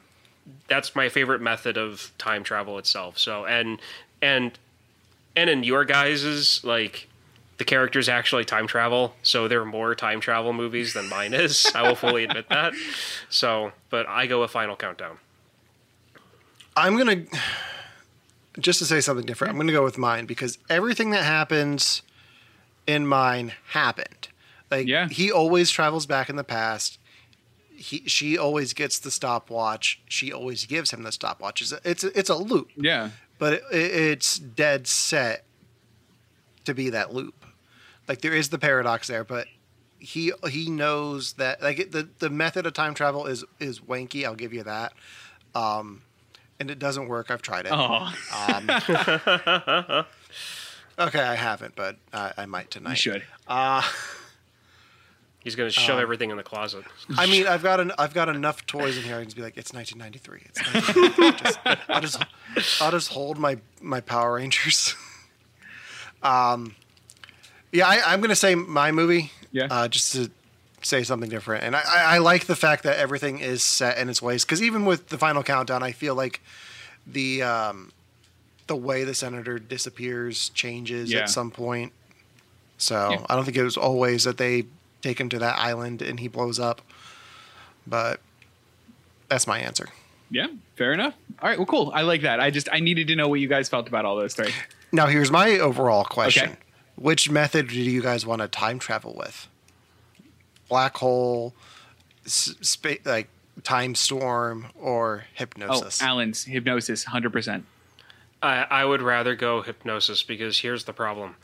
that's 0.67 0.95
my 0.95 1.09
favorite 1.09 1.41
method 1.41 1.77
of 1.77 2.11
time 2.17 2.43
travel 2.43 2.77
itself. 2.77 3.17
So 3.17 3.45
and 3.45 3.79
and 4.21 4.57
and 5.35 5.49
in 5.49 5.63
your 5.63 5.85
guys's 5.85 6.61
like 6.63 7.07
the 7.57 7.63
characters 7.65 8.09
actually 8.09 8.45
time 8.45 8.67
travel, 8.67 9.15
so 9.21 9.47
there 9.47 9.61
are 9.61 9.65
more 9.65 9.93
time 9.95 10.19
travel 10.21 10.53
movies 10.53 10.93
than 10.93 11.07
mine 11.09 11.33
is. 11.33 11.69
I 11.75 11.83
will 11.87 11.95
fully 11.95 12.23
admit 12.25 12.49
that. 12.49 12.73
So, 13.29 13.73
but 13.89 14.07
I 14.07 14.25
go 14.27 14.41
with 14.41 14.49
Final 14.51 14.75
Countdown. 14.75 15.19
I'm 16.75 16.97
gonna 16.97 17.23
just 18.59 18.79
to 18.79 18.85
say 18.85 19.01
something 19.01 19.25
different. 19.25 19.51
I'm 19.51 19.57
gonna 19.59 19.71
go 19.71 19.83
with 19.83 19.97
mine 19.97 20.25
because 20.25 20.57
everything 20.69 21.11
that 21.11 21.23
happens 21.23 22.01
in 22.87 23.05
mine 23.07 23.53
happened. 23.69 24.29
Like 24.71 24.87
Yeah. 24.87 25.07
he 25.09 25.31
always 25.31 25.69
travels 25.71 26.05
back 26.05 26.29
in 26.29 26.35
the 26.35 26.43
past. 26.43 26.97
He 27.75 28.03
she 28.07 28.37
always 28.37 28.73
gets 28.73 28.99
the 28.99 29.11
stopwatch. 29.11 30.01
She 30.07 30.33
always 30.33 30.65
gives 30.65 30.91
him 30.91 31.03
the 31.03 31.11
stopwatch. 31.11 31.61
It's 31.61 31.71
a, 31.71 31.79
it's 31.83 32.03
a, 32.03 32.19
it's 32.19 32.29
a 32.29 32.35
loop, 32.35 32.69
yeah, 32.75 33.11
but 33.37 33.53
it, 33.53 33.63
it's 33.71 34.37
dead 34.37 34.85
set 34.85 35.45
to 36.65 36.73
be 36.73 36.89
that 36.89 37.13
loop. 37.13 37.45
Like 38.07 38.19
there 38.21 38.33
is 38.33 38.49
the 38.49 38.59
paradox 38.59 39.07
there, 39.07 39.23
but 39.23 39.47
he 39.97 40.33
he 40.49 40.69
knows 40.69 41.33
that 41.33 41.61
like 41.61 41.91
the 41.91 42.09
the 42.19 42.29
method 42.29 42.65
of 42.65 42.73
time 42.73 42.93
travel 42.93 43.25
is 43.27 43.45
is 43.61 43.79
wanky. 43.79 44.25
I'll 44.25 44.35
give 44.35 44.53
you 44.53 44.63
that. 44.63 44.91
Um, 45.55 46.01
and 46.59 46.69
it 46.71 46.79
doesn't 46.79 47.07
work. 47.07 47.31
I've 47.31 47.41
tried 47.41 47.65
it. 47.65 47.71
oh, 47.73 48.13
Um, 48.33 48.69
okay, 50.99 51.21
I 51.21 51.35
haven't, 51.35 51.75
but 51.75 51.97
I, 52.13 52.33
I 52.37 52.45
might 52.45 52.69
tonight. 52.71 52.91
you 52.91 52.95
should. 52.95 53.23
Uh, 53.47 53.81
He's 55.41 55.55
going 55.55 55.69
to 55.69 55.73
shove 55.73 55.99
everything 55.99 56.31
in 56.31 56.37
the 56.37 56.43
closet. 56.43 56.83
I 57.17 57.25
mean, 57.25 57.47
I've 57.47 57.63
got 57.63 57.79
an, 57.79 57.93
I've 57.97 58.13
got 58.13 58.27
enough 58.27 58.65
toys 58.65 58.97
in 58.97 59.03
here. 59.03 59.15
I 59.15 59.19
can 59.19 59.25
just 59.27 59.37
be 59.37 59.41
like, 59.41 59.55
it's 59.57 59.71
1993. 59.73 60.41
It's 60.45 60.59
1993. 60.59 61.31
just, 61.39 61.59
I'll 61.89 62.01
just 62.01 62.81
I'll 62.81 62.91
just 62.91 63.07
hold 63.07 63.37
my 63.39 63.57
my 63.81 64.01
Power 64.01 64.33
Rangers. 64.35 64.95
um, 66.23 66.75
yeah, 67.71 67.87
I, 67.87 68.01
I'm 68.05 68.19
gonna 68.19 68.35
say 68.35 68.53
my 68.53 68.91
movie. 68.91 69.31
Yeah. 69.53 69.67
Uh, 69.71 69.87
just 69.87 70.11
to 70.13 70.29
say 70.81 71.03
something 71.03 71.29
different, 71.29 71.63
and 71.63 71.75
I, 71.75 71.81
I, 71.87 72.17
like 72.19 72.45
the 72.45 72.55
fact 72.55 72.83
that 72.83 72.97
everything 72.97 73.39
is 73.39 73.61
set 73.63 73.97
in 73.97 74.09
its 74.09 74.21
ways. 74.21 74.45
Because 74.45 74.61
even 74.61 74.85
with 74.85 75.09
the 75.09 75.17
final 75.17 75.43
countdown, 75.43 75.83
I 75.83 75.91
feel 75.91 76.15
like 76.15 76.41
the 77.05 77.43
um, 77.43 77.91
the 78.67 78.75
way 78.75 79.03
the 79.03 79.13
senator 79.15 79.59
disappears 79.59 80.49
changes 80.49 81.11
Yeah. 81.11 81.21
at 81.21 81.29
some 81.29 81.51
point. 81.51 81.91
So 82.77 83.09
Yeah. 83.11 83.25
I 83.29 83.35
don't 83.35 83.43
think 83.45 83.57
it 83.57 83.63
was 83.63 83.77
always 83.77 84.23
that 84.23 84.37
they 84.37 84.65
take 85.01 85.19
him 85.19 85.29
to 85.29 85.39
that 85.39 85.57
island 85.59 86.01
and 86.01 86.19
he 86.19 86.27
blows 86.27 86.59
up. 86.59 86.81
But 87.87 88.19
that's 89.27 89.47
my 89.47 89.59
answer. 89.59 89.89
Yeah, 90.31 90.47
fair 90.75 90.93
enough. 90.93 91.15
All 91.41 91.49
right, 91.49 91.57
well, 91.57 91.65
cool. 91.65 91.91
I 91.95 92.01
like 92.03 92.21
that. 92.21 92.39
I 92.39 92.51
just 92.51 92.69
I 92.71 92.79
needed 92.79 93.07
to 93.07 93.15
know 93.15 93.27
what 93.27 93.39
you 93.39 93.47
guys 93.47 93.67
felt 93.69 93.87
about 93.87 94.05
all 94.05 94.15
those 94.15 94.33
three. 94.35 94.51
Now 94.91 95.07
here's 95.07 95.31
my 95.31 95.57
overall 95.59 96.03
question: 96.03 96.49
Okay. 96.51 96.57
Which 96.95 97.29
method 97.29 97.69
do 97.69 97.79
you 97.79 98.01
guys 98.01 98.25
want 98.25 98.41
to 98.41 98.47
time 98.47 98.77
travel 98.79 99.15
with? 99.17 99.47
Black 100.69 100.95
hole, 100.97 101.53
s- 102.25 102.55
spa- 102.61 103.01
like 103.05 103.27
time 103.63 103.95
storm, 103.95 104.67
or 104.79 105.25
hypnosis. 105.33 106.01
Oh. 106.01 106.05
Allen's 106.05 106.45
hypnosis, 106.45 107.03
hundred 107.03 107.33
percent. 107.33 107.65
I, 108.41 108.65
I 108.69 108.85
would 108.85 109.01
rather 109.01 109.35
go 109.35 109.61
hypnosis 109.61 110.23
because 110.23 110.59
here's 110.59 110.85
the 110.85 110.93
problem. 110.93 111.35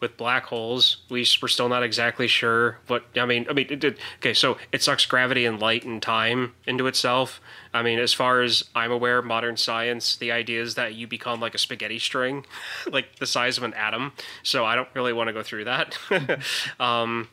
With 0.00 0.16
black 0.16 0.46
holes, 0.46 0.96
we, 1.08 1.24
we're 1.40 1.46
still 1.46 1.68
not 1.68 1.84
exactly 1.84 2.26
sure 2.26 2.78
what. 2.88 3.04
I 3.14 3.24
mean, 3.24 3.46
I 3.48 3.52
mean, 3.52 3.68
it 3.70 3.78
did. 3.78 3.98
Okay, 4.18 4.34
so 4.34 4.56
it 4.72 4.82
sucks 4.82 5.06
gravity 5.06 5.44
and 5.46 5.60
light 5.60 5.84
and 5.84 6.02
time 6.02 6.54
into 6.66 6.88
itself. 6.88 7.40
I 7.72 7.84
mean, 7.84 8.00
as 8.00 8.12
far 8.12 8.42
as 8.42 8.64
I'm 8.74 8.90
aware, 8.90 9.22
modern 9.22 9.56
science, 9.56 10.16
the 10.16 10.32
idea 10.32 10.60
is 10.60 10.74
that 10.74 10.94
you 10.94 11.06
become 11.06 11.38
like 11.40 11.54
a 11.54 11.58
spaghetti 11.58 12.00
string, 12.00 12.44
like 12.90 13.20
the 13.20 13.26
size 13.26 13.56
of 13.58 13.62
an 13.62 13.74
atom. 13.74 14.12
So 14.42 14.64
I 14.64 14.74
don't 14.74 14.88
really 14.92 15.12
want 15.12 15.28
to 15.28 15.32
go 15.32 15.44
through 15.44 15.66
that. 15.66 15.96
um, 16.80 17.28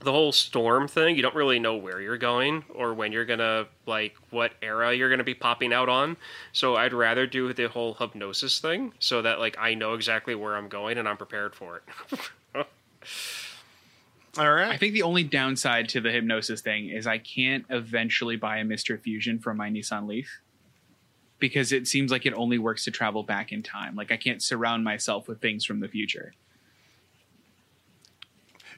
the 0.00 0.12
whole 0.12 0.32
storm 0.32 0.86
thing, 0.86 1.16
you 1.16 1.22
don't 1.22 1.34
really 1.34 1.58
know 1.58 1.76
where 1.76 2.00
you're 2.00 2.18
going 2.18 2.64
or 2.74 2.94
when 2.94 3.10
you're 3.10 3.24
gonna 3.24 3.66
like 3.86 4.14
what 4.30 4.52
era 4.62 4.94
you're 4.94 5.10
gonna 5.10 5.24
be 5.24 5.34
popping 5.34 5.72
out 5.72 5.88
on. 5.88 6.16
So 6.52 6.76
I'd 6.76 6.92
rather 6.92 7.26
do 7.26 7.52
the 7.52 7.68
whole 7.68 7.94
hypnosis 7.94 8.60
thing 8.60 8.92
so 9.00 9.22
that 9.22 9.40
like 9.40 9.56
I 9.58 9.74
know 9.74 9.94
exactly 9.94 10.34
where 10.34 10.56
I'm 10.56 10.68
going 10.68 10.98
and 10.98 11.08
I'm 11.08 11.16
prepared 11.16 11.54
for 11.54 11.82
it. 12.54 12.66
All 14.38 14.52
right. 14.52 14.70
I 14.70 14.76
think 14.76 14.92
the 14.92 15.02
only 15.02 15.24
downside 15.24 15.88
to 15.90 16.00
the 16.00 16.12
hypnosis 16.12 16.60
thing 16.60 16.90
is 16.90 17.08
I 17.08 17.18
can't 17.18 17.64
eventually 17.70 18.36
buy 18.36 18.58
a 18.58 18.64
Mr. 18.64 19.00
Fusion 19.00 19.40
from 19.40 19.56
my 19.56 19.68
Nissan 19.68 20.06
Leaf 20.06 20.40
because 21.40 21.72
it 21.72 21.88
seems 21.88 22.12
like 22.12 22.24
it 22.24 22.34
only 22.34 22.58
works 22.58 22.84
to 22.84 22.92
travel 22.92 23.24
back 23.24 23.50
in 23.50 23.64
time. 23.64 23.96
Like 23.96 24.12
I 24.12 24.16
can't 24.16 24.42
surround 24.42 24.84
myself 24.84 25.26
with 25.26 25.40
things 25.40 25.64
from 25.64 25.80
the 25.80 25.88
future. 25.88 26.34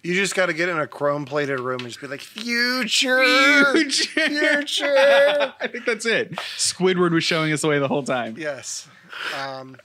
You 0.03 0.15
just 0.15 0.35
got 0.35 0.47
to 0.47 0.53
get 0.53 0.69
in 0.69 0.79
a 0.79 0.87
chrome 0.87 1.25
plated 1.25 1.61
room 1.61 1.81
and 1.81 1.89
just 1.89 2.01
be 2.01 2.07
like, 2.07 2.21
future, 2.21 3.23
future. 3.73 4.87
I 5.61 5.67
think 5.67 5.85
that's 5.85 6.07
it. 6.07 6.33
Squidward 6.57 7.13
was 7.13 7.25
showing 7.25 7.53
us 7.53 7.63
the 7.63 7.69
way 7.69 7.79
the 7.79 7.89
whole 7.89 8.03
time. 8.03 8.37
yes. 8.39 8.89
Um, 9.39 9.77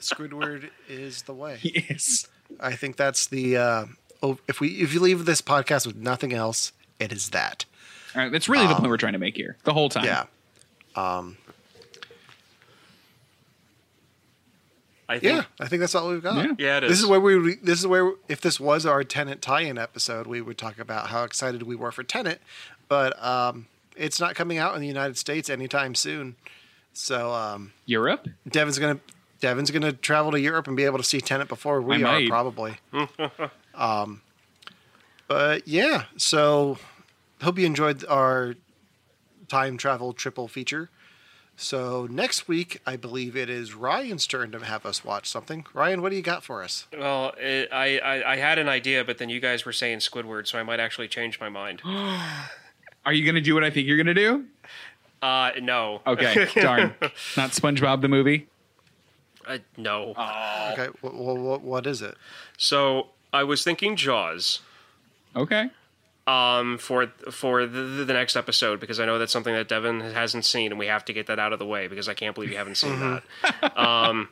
Squidward 0.00 0.70
is 0.88 1.22
the 1.22 1.34
way. 1.34 1.58
Yes. 1.62 2.28
I 2.60 2.74
think 2.74 2.96
that's 2.96 3.26
the. 3.26 3.56
Uh, 3.56 3.84
oh, 4.22 4.38
if 4.48 4.60
we 4.60 4.68
if 4.80 4.94
you 4.94 5.00
leave 5.00 5.24
this 5.24 5.42
podcast 5.42 5.86
with 5.86 5.96
nothing 5.96 6.32
else, 6.32 6.72
it 6.98 7.12
is 7.12 7.30
that. 7.30 7.64
All 8.14 8.22
right, 8.22 8.32
that's 8.32 8.48
really 8.48 8.66
the 8.66 8.74
point 8.74 8.88
we're 8.88 8.96
trying 8.96 9.12
to 9.12 9.18
make 9.18 9.36
here 9.36 9.56
the 9.64 9.72
whole 9.72 9.88
time. 9.88 10.04
Yeah. 10.04 10.24
Um, 10.94 11.36
I 15.08 15.18
think 15.18 15.32
yeah, 15.36 15.44
I 15.60 15.68
think 15.68 15.80
that's 15.80 15.94
all 15.94 16.08
we've 16.08 16.22
got. 16.22 16.36
Yeah. 16.36 16.52
Yeah, 16.58 16.76
it 16.78 16.80
This 16.82 16.92
is. 16.98 17.00
is 17.04 17.06
where 17.06 17.20
we. 17.20 17.54
This 17.56 17.78
is 17.78 17.86
where 17.86 18.12
if 18.28 18.40
this 18.40 18.58
was 18.58 18.84
our 18.84 19.04
Tenet 19.04 19.40
tie-in 19.40 19.78
episode, 19.78 20.26
we 20.26 20.40
would 20.40 20.58
talk 20.58 20.78
about 20.78 21.08
how 21.08 21.22
excited 21.24 21.62
we 21.62 21.76
were 21.76 21.92
for 21.92 22.02
Tenet, 22.02 22.40
but 22.88 23.22
um, 23.24 23.66
it's 23.96 24.18
not 24.18 24.34
coming 24.34 24.58
out 24.58 24.74
in 24.74 24.80
the 24.80 24.86
United 24.88 25.16
States 25.16 25.48
anytime 25.48 25.94
soon. 25.94 26.34
So 26.92 27.32
um, 27.32 27.72
Europe? 27.84 28.26
Devin's 28.48 28.78
gonna 28.80 28.98
Devin's 29.40 29.70
gonna 29.70 29.92
travel 29.92 30.32
to 30.32 30.40
Europe 30.40 30.66
and 30.66 30.76
be 30.76 30.84
able 30.84 30.98
to 30.98 31.04
see 31.04 31.20
Tenet 31.20 31.46
before 31.46 31.80
we 31.80 31.96
I 31.96 31.98
are 31.98 32.02
might. 32.20 32.28
probably. 32.28 32.78
um, 33.74 34.22
But 35.28 35.66
yeah, 35.68 36.04
so 36.16 36.78
hope 37.42 37.58
you 37.58 37.66
enjoyed 37.66 38.04
our 38.06 38.54
time 39.48 39.76
travel 39.76 40.12
triple 40.12 40.48
feature. 40.48 40.88
So 41.58 42.06
next 42.10 42.48
week, 42.48 42.80
I 42.86 42.96
believe 42.96 43.34
it 43.34 43.48
is 43.48 43.74
Ryan's 43.74 44.26
turn 44.26 44.52
to 44.52 44.58
have 44.64 44.84
us 44.84 45.04
watch 45.04 45.26
something. 45.28 45.64
Ryan, 45.72 46.02
what 46.02 46.10
do 46.10 46.16
you 46.16 46.22
got 46.22 46.44
for 46.44 46.62
us? 46.62 46.86
Well, 46.96 47.32
it, 47.38 47.70
I, 47.72 47.98
I 47.98 48.32
I 48.32 48.36
had 48.36 48.58
an 48.58 48.68
idea, 48.68 49.04
but 49.04 49.16
then 49.18 49.30
you 49.30 49.40
guys 49.40 49.64
were 49.64 49.72
saying 49.72 50.00
Squidward, 50.00 50.46
so 50.46 50.58
I 50.58 50.62
might 50.62 50.80
actually 50.80 51.08
change 51.08 51.40
my 51.40 51.48
mind. 51.48 51.80
Are 51.84 53.12
you 53.12 53.24
gonna 53.24 53.40
do 53.40 53.54
what 53.54 53.64
I 53.64 53.70
think 53.70 53.86
you're 53.88 53.96
gonna 53.96 54.12
do? 54.14 54.44
Uh, 55.22 55.52
no. 55.62 56.02
Okay, 56.06 56.46
darn. 56.56 56.94
Not 57.36 57.50
SpongeBob 57.52 58.02
the 58.02 58.08
movie. 58.08 58.48
Uh, 59.46 59.58
no. 59.78 60.10
Okay, 60.72 60.88
what, 61.00 61.14
what, 61.14 61.60
what 61.62 61.86
is 61.86 62.02
it? 62.02 62.16
So 62.58 63.08
I 63.32 63.44
was 63.44 63.64
thinking 63.64 63.96
Jaws. 63.96 64.60
Okay. 65.34 65.70
Um, 66.26 66.78
for 66.78 67.06
for 67.30 67.66
the, 67.66 67.82
the 68.04 68.12
next 68.12 68.34
episode 68.34 68.80
because 68.80 68.98
I 68.98 69.06
know 69.06 69.16
that's 69.16 69.32
something 69.32 69.54
that 69.54 69.68
Devin 69.68 70.00
hasn't 70.00 70.44
seen, 70.44 70.72
and 70.72 70.78
we 70.78 70.86
have 70.86 71.04
to 71.04 71.12
get 71.12 71.28
that 71.28 71.38
out 71.38 71.52
of 71.52 71.60
the 71.60 71.66
way 71.66 71.86
because 71.86 72.08
I 72.08 72.14
can't 72.14 72.34
believe 72.34 72.50
you 72.50 72.56
haven't 72.56 72.76
seen 72.78 72.98
that. 72.98 73.78
Um, 73.78 74.28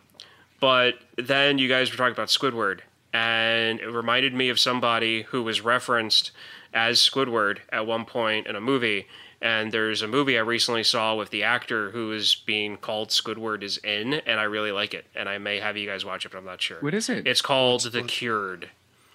but 0.58 0.94
then 1.16 1.58
you 1.58 1.68
guys 1.68 1.92
were 1.92 1.96
talking 1.96 2.12
about 2.12 2.28
Squidward, 2.28 2.80
and 3.12 3.78
it 3.78 3.88
reminded 3.88 4.34
me 4.34 4.48
of 4.48 4.58
somebody 4.58 5.22
who 5.22 5.44
was 5.44 5.60
referenced 5.60 6.32
as 6.72 6.98
Squidward 6.98 7.58
at 7.70 7.86
one 7.86 8.04
point 8.04 8.48
in 8.48 8.56
a 8.56 8.60
movie. 8.60 9.06
And 9.40 9.72
there's 9.72 10.00
a 10.00 10.08
movie 10.08 10.38
I 10.38 10.40
recently 10.40 10.82
saw 10.84 11.14
with 11.14 11.28
the 11.28 11.42
actor 11.42 11.90
who 11.90 12.12
is 12.12 12.34
being 12.34 12.78
called 12.78 13.10
Squidward 13.10 13.62
is 13.62 13.76
in, 13.78 14.14
and 14.14 14.40
I 14.40 14.44
really 14.44 14.72
like 14.72 14.94
it. 14.94 15.04
And 15.14 15.28
I 15.28 15.36
may 15.38 15.60
have 15.60 15.76
you 15.76 15.86
guys 15.86 16.02
watch 16.04 16.24
it, 16.24 16.32
but 16.32 16.38
I'm 16.38 16.46
not 16.46 16.62
sure. 16.62 16.78
What 16.80 16.94
is 16.94 17.08
it? 17.10 17.26
It's 17.26 17.42
called 17.42 17.82
The 17.92 18.02
Cured, 18.02 18.70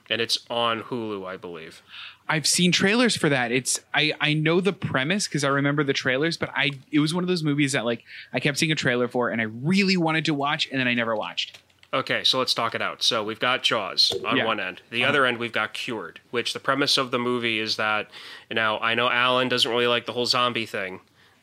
and 0.08 0.22
it's 0.22 0.38
on 0.48 0.84
Hulu, 0.84 1.26
I 1.26 1.36
believe. 1.36 1.82
I've 2.30 2.46
seen 2.48 2.72
trailers 2.72 3.16
for 3.18 3.28
that. 3.30 3.52
It's 3.52 3.80
I 3.94 4.14
I 4.22 4.34
know 4.34 4.62
the 4.62 4.74
premise 4.74 5.28
because 5.28 5.44
I 5.44 5.48
remember 5.50 5.84
the 5.84 5.94
trailers, 5.94 6.38
but 6.38 6.50
I 6.56 6.72
it 6.92 7.00
was 7.00 7.14
one 7.14 7.24
of 7.24 7.28
those 7.28 7.44
movies 7.44 7.72
that 7.74 7.86
like 7.86 8.04
I 8.32 8.40
kept 8.40 8.58
seeing 8.60 8.72
a 8.72 8.76
trailer 8.76 9.08
for 9.08 9.30
and 9.30 9.42
I 9.42 9.46
really 9.46 9.98
wanted 9.98 10.26
to 10.26 10.34
watch 10.34 10.68
and 10.72 10.80
then 10.80 10.88
I 10.88 10.94
never 10.94 11.16
watched. 11.16 11.58
Okay, 11.92 12.24
so 12.24 12.38
let's 12.38 12.54
talk 12.54 12.76
it 12.76 12.84
out. 12.84 13.02
So 13.02 13.24
we've 13.24 13.40
got 13.40 13.64
Jaws 13.64 14.14
on 14.24 14.38
Yeah. 14.38 14.46
one 14.46 14.60
end. 14.60 14.82
The 14.92 15.02
Uh-huh. 15.02 15.10
other 15.10 15.26
end, 15.26 15.40
we've 15.40 15.52
got 15.52 15.74
Cured, 15.74 16.20
which 16.30 16.54
the 16.54 16.60
premise 16.60 16.98
of 17.00 17.10
the 17.10 17.18
movie 17.18 17.58
is 17.60 17.78
that 17.78 18.12
now 18.52 18.78
I 18.80 18.94
know 18.94 19.10
Allen 19.10 19.50
doesn't 19.50 19.70
really 19.72 19.88
like 19.88 20.06
the 20.06 20.14
whole 20.14 20.28
zombie 20.28 20.68
thing 20.68 21.00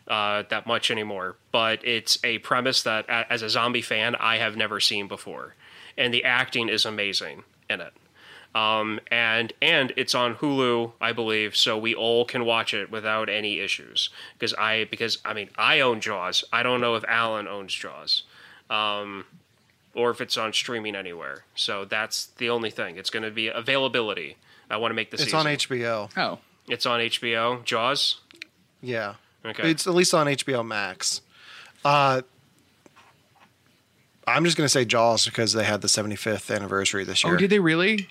uh, 0.06 0.44
that 0.50 0.64
much 0.68 0.88
anymore, 0.88 1.34
but 1.50 1.84
it's 1.84 2.16
a 2.22 2.38
premise 2.38 2.80
that, 2.84 3.06
as 3.10 3.42
a 3.42 3.50
zombie 3.50 3.82
fan, 3.82 4.14
I 4.14 4.36
have 4.36 4.56
never 4.56 4.78
seen 4.78 5.08
before, 5.08 5.56
and 5.98 6.14
the 6.14 6.22
acting 6.22 6.68
is 6.68 6.84
amazing 6.84 7.42
in 7.68 7.80
it. 7.80 7.92
Um, 8.54 9.00
and 9.10 9.52
and 9.60 9.92
it's 9.96 10.14
on 10.14 10.36
Hulu, 10.36 10.92
I 11.00 11.12
believe, 11.12 11.54
so 11.56 11.76
we 11.76 11.94
all 11.94 12.24
can 12.24 12.44
watch 12.46 12.72
it 12.72 12.90
without 12.90 13.28
any 13.28 13.58
issues. 13.60 14.08
Because 14.38 14.54
I 14.54 14.84
because 14.90 15.18
I 15.24 15.34
mean 15.34 15.50
I 15.58 15.80
own 15.80 16.00
Jaws. 16.00 16.44
I 16.52 16.62
don't 16.62 16.80
know 16.80 16.94
if 16.94 17.04
Allen 17.06 17.46
owns 17.48 17.74
Jaws. 17.74 18.22
Um, 18.70 19.24
or 19.94 20.10
if 20.10 20.20
it's 20.20 20.36
on 20.36 20.52
streaming 20.52 20.94
anywhere. 20.94 21.44
So 21.54 21.84
that's 21.86 22.26
the 22.38 22.50
only 22.50 22.70
thing. 22.70 22.96
It's 22.96 23.08
going 23.10 23.22
to 23.22 23.30
be 23.30 23.48
availability. 23.48 24.36
I 24.70 24.76
want 24.76 24.90
to 24.90 24.94
make 24.94 25.10
this. 25.10 25.20
It's 25.20 25.28
easy. 25.28 25.36
on 25.36 25.46
HBO. 25.46 26.10
Oh, 26.16 26.38
It's 26.68 26.84
on 26.86 27.00
HBO. 27.00 27.64
Jaws. 27.64 28.20
Yeah. 28.82 29.14
Okay. 29.44 29.70
It's 29.70 29.86
at 29.86 29.94
least 29.94 30.12
on 30.12 30.26
HBO 30.26 30.66
Max. 30.66 31.22
Uh, 31.84 32.22
I'm 34.26 34.44
just 34.44 34.56
going 34.56 34.64
to 34.64 34.68
say 34.68 34.84
Jaws 34.84 35.24
because 35.24 35.52
they 35.52 35.64
had 35.64 35.80
the 35.82 35.88
75th 35.88 36.54
anniversary 36.54 37.04
this 37.04 37.22
year. 37.22 37.34
Oh, 37.34 37.36
did 37.36 37.50
they 37.50 37.60
really? 37.60 38.08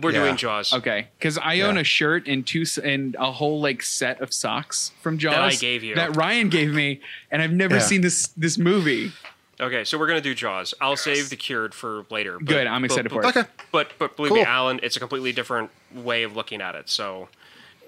We're 0.00 0.12
Yeah. 0.12 0.24
doing 0.24 0.36
Jaws. 0.36 0.72
Okay, 0.72 1.08
because 1.18 1.38
I 1.38 1.60
own 1.60 1.76
a 1.78 1.84
shirt 1.84 2.26
and 2.28 2.46
two 2.46 2.64
and 2.84 3.14
a 3.18 3.32
whole 3.32 3.60
like 3.60 3.82
set 3.82 4.20
of 4.20 4.32
socks 4.32 4.92
from 5.00 5.18
Jaws 5.18 5.34
That 5.34 5.42
I 5.42 5.54
gave 5.54 5.82
you. 5.82 5.94
that 5.94 6.14
Ryan 6.16 6.48
gave 6.48 6.72
me, 6.72 7.00
and 7.30 7.40
I've 7.42 7.52
never 7.52 7.76
Yeah. 7.76 7.80
seen 7.82 8.00
this 8.02 8.28
this 8.36 8.58
movie. 8.58 9.12
Okay, 9.58 9.84
so 9.84 9.96
we're 9.96 10.06
gonna 10.06 10.20
do 10.20 10.34
Jaws. 10.34 10.74
I'll 10.82 10.96
save 10.98 11.30
the 11.30 11.36
Cured 11.36 11.74
for 11.74 12.04
later. 12.10 12.38
but- 12.38 12.46
Good, 12.46 12.66
I'm 12.66 12.84
excited 12.84 13.10
but, 13.10 13.22
for 13.22 13.38
it. 13.40 13.42
Okay. 13.44 13.48
But 13.72 13.92
but 13.98 14.16
believe 14.16 14.32
me, 14.32 14.42
Allen, 14.42 14.80
it's 14.82 14.96
a 14.96 15.00
completely 15.00 15.32
different 15.32 15.70
way 15.94 16.24
of 16.24 16.36
looking 16.36 16.60
at 16.60 16.74
it. 16.74 16.90
So 16.90 17.28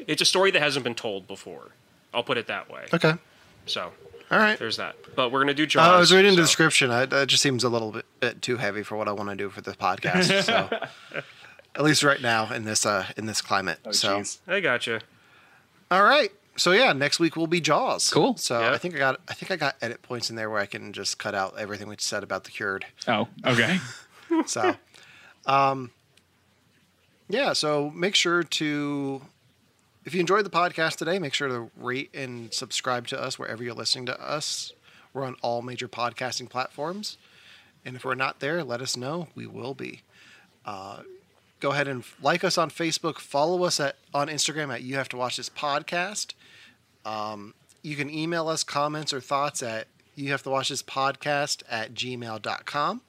it's 0.07 0.23
a 0.23 0.25
story 0.25 0.51
that 0.53 0.63
hasn't 0.63 0.83
been 0.85 0.95
told 0.95 1.29
before. 1.29 1.73
I'll 2.15 2.23
put 2.23 2.39
it 2.39 2.47
that 2.47 2.71
way. 2.71 2.87
Okay. 2.95 3.13
So 3.67 3.93
All 4.31 4.39
right. 4.39 4.59
there's 4.59 4.79
that. 4.79 4.97
But 5.15 5.31
we're 5.31 5.41
gonna 5.41 5.53
do 5.53 5.65
Uh, 5.65 5.67
Jaws. 5.67 5.89
I 5.95 5.99
was 5.99 6.11
reading 6.11 6.37
the 6.37 6.41
description. 6.41 6.91
I, 6.91 7.05
that 7.05 7.27
just 7.29 7.43
seems 7.43 7.65
a 7.65 7.69
little 7.69 7.93
bit, 7.93 8.07
bit 8.21 8.41
too 8.41 8.57
heavy 8.57 8.83
for 8.83 8.97
what 8.97 9.07
I 9.07 9.13
want 9.13 9.29
to 9.29 9.37
do 9.37 9.51
for 9.51 9.61
the 9.61 9.73
podcast. 9.73 10.45
So, 10.45 10.71
at 11.79 11.85
least 11.85 12.03
right 12.03 12.21
now 12.21 12.53
in 12.53 12.65
this 12.65 12.85
uh, 12.85 13.07
in 13.17 13.27
this 13.27 13.41
climate. 13.41 13.79
Oh, 13.87 13.93
so, 13.93 14.19
jeez. 14.21 14.39
I 14.47 14.61
gotcha. 14.61 15.01
all 15.91 16.03
right. 16.05 16.31
So 16.57 16.73
yeah, 16.73 16.93
next 16.93 17.21
week 17.21 17.37
will 17.37 17.47
be 17.47 17.61
Jaws. 17.61 18.11
Cool. 18.11 18.37
So 18.37 18.59
Yeah. 18.61 18.73
I 18.73 18.79
think 18.79 18.97
I 18.97 18.99
got 18.99 19.21
I 19.29 19.35
think 19.35 19.53
I 19.53 19.57
got 19.57 19.77
edit 19.81 20.03
points 20.03 20.29
in 20.29 20.35
there 20.35 20.51
where 20.51 20.61
I 20.61 20.67
can 20.67 20.93
just 20.93 21.17
cut 21.19 21.35
out 21.35 21.55
everything 21.57 21.87
we 21.89 21.95
said 21.99 22.25
about 22.25 22.43
the 22.45 22.51
cured. 22.51 22.85
Oh, 23.07 23.29
okay. 23.47 23.79
So, 24.45 24.75
um, 25.47 25.91
yeah. 27.31 27.55
So 27.55 27.89
make 27.95 28.15
sure 28.15 28.43
to, 28.43 29.23
if 30.05 30.13
you 30.15 30.21
enjoyed 30.21 30.45
the 30.45 30.51
podcast 30.51 30.97
today, 30.97 31.19
make 31.19 31.33
sure 31.33 31.49
to 31.49 31.71
rate 31.79 32.11
and 32.13 32.53
subscribe 32.53 33.07
to 33.07 33.19
us 33.19 33.39
wherever 33.39 33.63
you're 33.65 33.73
listening 33.73 34.05
to 34.05 34.21
us. 34.21 34.75
We're 35.15 35.25
on 35.25 35.37
all 35.41 35.63
major 35.63 35.89
podcasting 35.89 36.51
platforms, 36.51 37.17
and 37.87 37.97
if 37.97 38.05
we're 38.05 38.17
not 38.17 38.41
there, 38.41 38.63
let 38.63 38.83
us 38.83 38.99
know. 38.99 39.29
We 39.35 39.47
will 39.47 39.73
be. 39.73 40.03
Uh, 40.67 41.05
go 41.61 41.73
ahead 41.73 41.89
and 41.89 42.05
like 42.23 42.45
us 42.45 42.57
on 42.59 42.71
Facebook. 42.71 43.19
Follow 43.19 43.65
us 43.65 43.81
at 43.81 43.97
on 44.15 44.29
Instagram 44.29 44.73
at 44.73 44.83
You 44.83 44.97
Have 44.97 45.09
to 45.11 45.17
Watch 45.17 45.37
This 45.37 45.49
Podcast. 45.51 46.35
Um, 47.05 47.55
you 47.83 47.97
can 47.97 48.11
email 48.11 48.49
us 48.49 48.65
comments 48.65 49.13
or 49.13 49.21
thoughts 49.21 49.63
at 49.63 49.87
you 50.15 50.31
have 50.33 50.43
to 50.43 50.51
watch 50.51 50.69
this 50.69 50.83
podcast 50.83 51.63
at 51.71 51.95
gmail.com. 51.95 53.01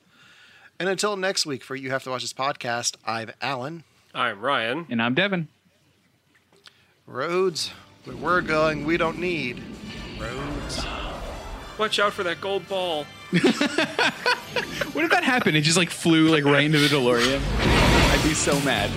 And 0.80 0.88
until 0.90 1.18
next 1.18 1.46
week 1.46 1.64
for 1.64 1.76
You 1.76 1.90
Have 1.90 2.04
to 2.04 2.10
Watch 2.12 2.22
This 2.22 2.34
Podcast, 2.34 2.96
I'm 3.06 3.32
Allen. 3.42 3.84
I'm 4.14 4.40
Ryan. 4.40 4.86
and 4.90 5.02
I'm 5.02 5.14
Devin. 5.16 5.48
Roads, 7.08 7.72
where 8.06 8.16
we're 8.16 8.42
going, 8.42 8.86
we 8.86 8.96
don't 8.98 9.18
need 9.20 9.62
roads. 10.20 10.86
Watch 11.80 11.98
out 11.98 12.14
for 12.14 12.24
that 12.24 12.42
gold 12.42 12.68
ball. 12.68 13.06
What 14.94 15.06
if 15.06 15.12
that 15.12 15.24
happened? 15.24 15.56
It 15.56 15.62
just 15.62 15.78
like 15.78 15.92
flew 15.92 16.28
like 16.28 16.44
right 16.44 16.64
into 16.66 16.80
the 16.80 16.88
DeLorean. 16.88 17.40
I'd 17.40 18.22
be 18.24 18.34
so 18.34 18.60
mad. 18.62 18.90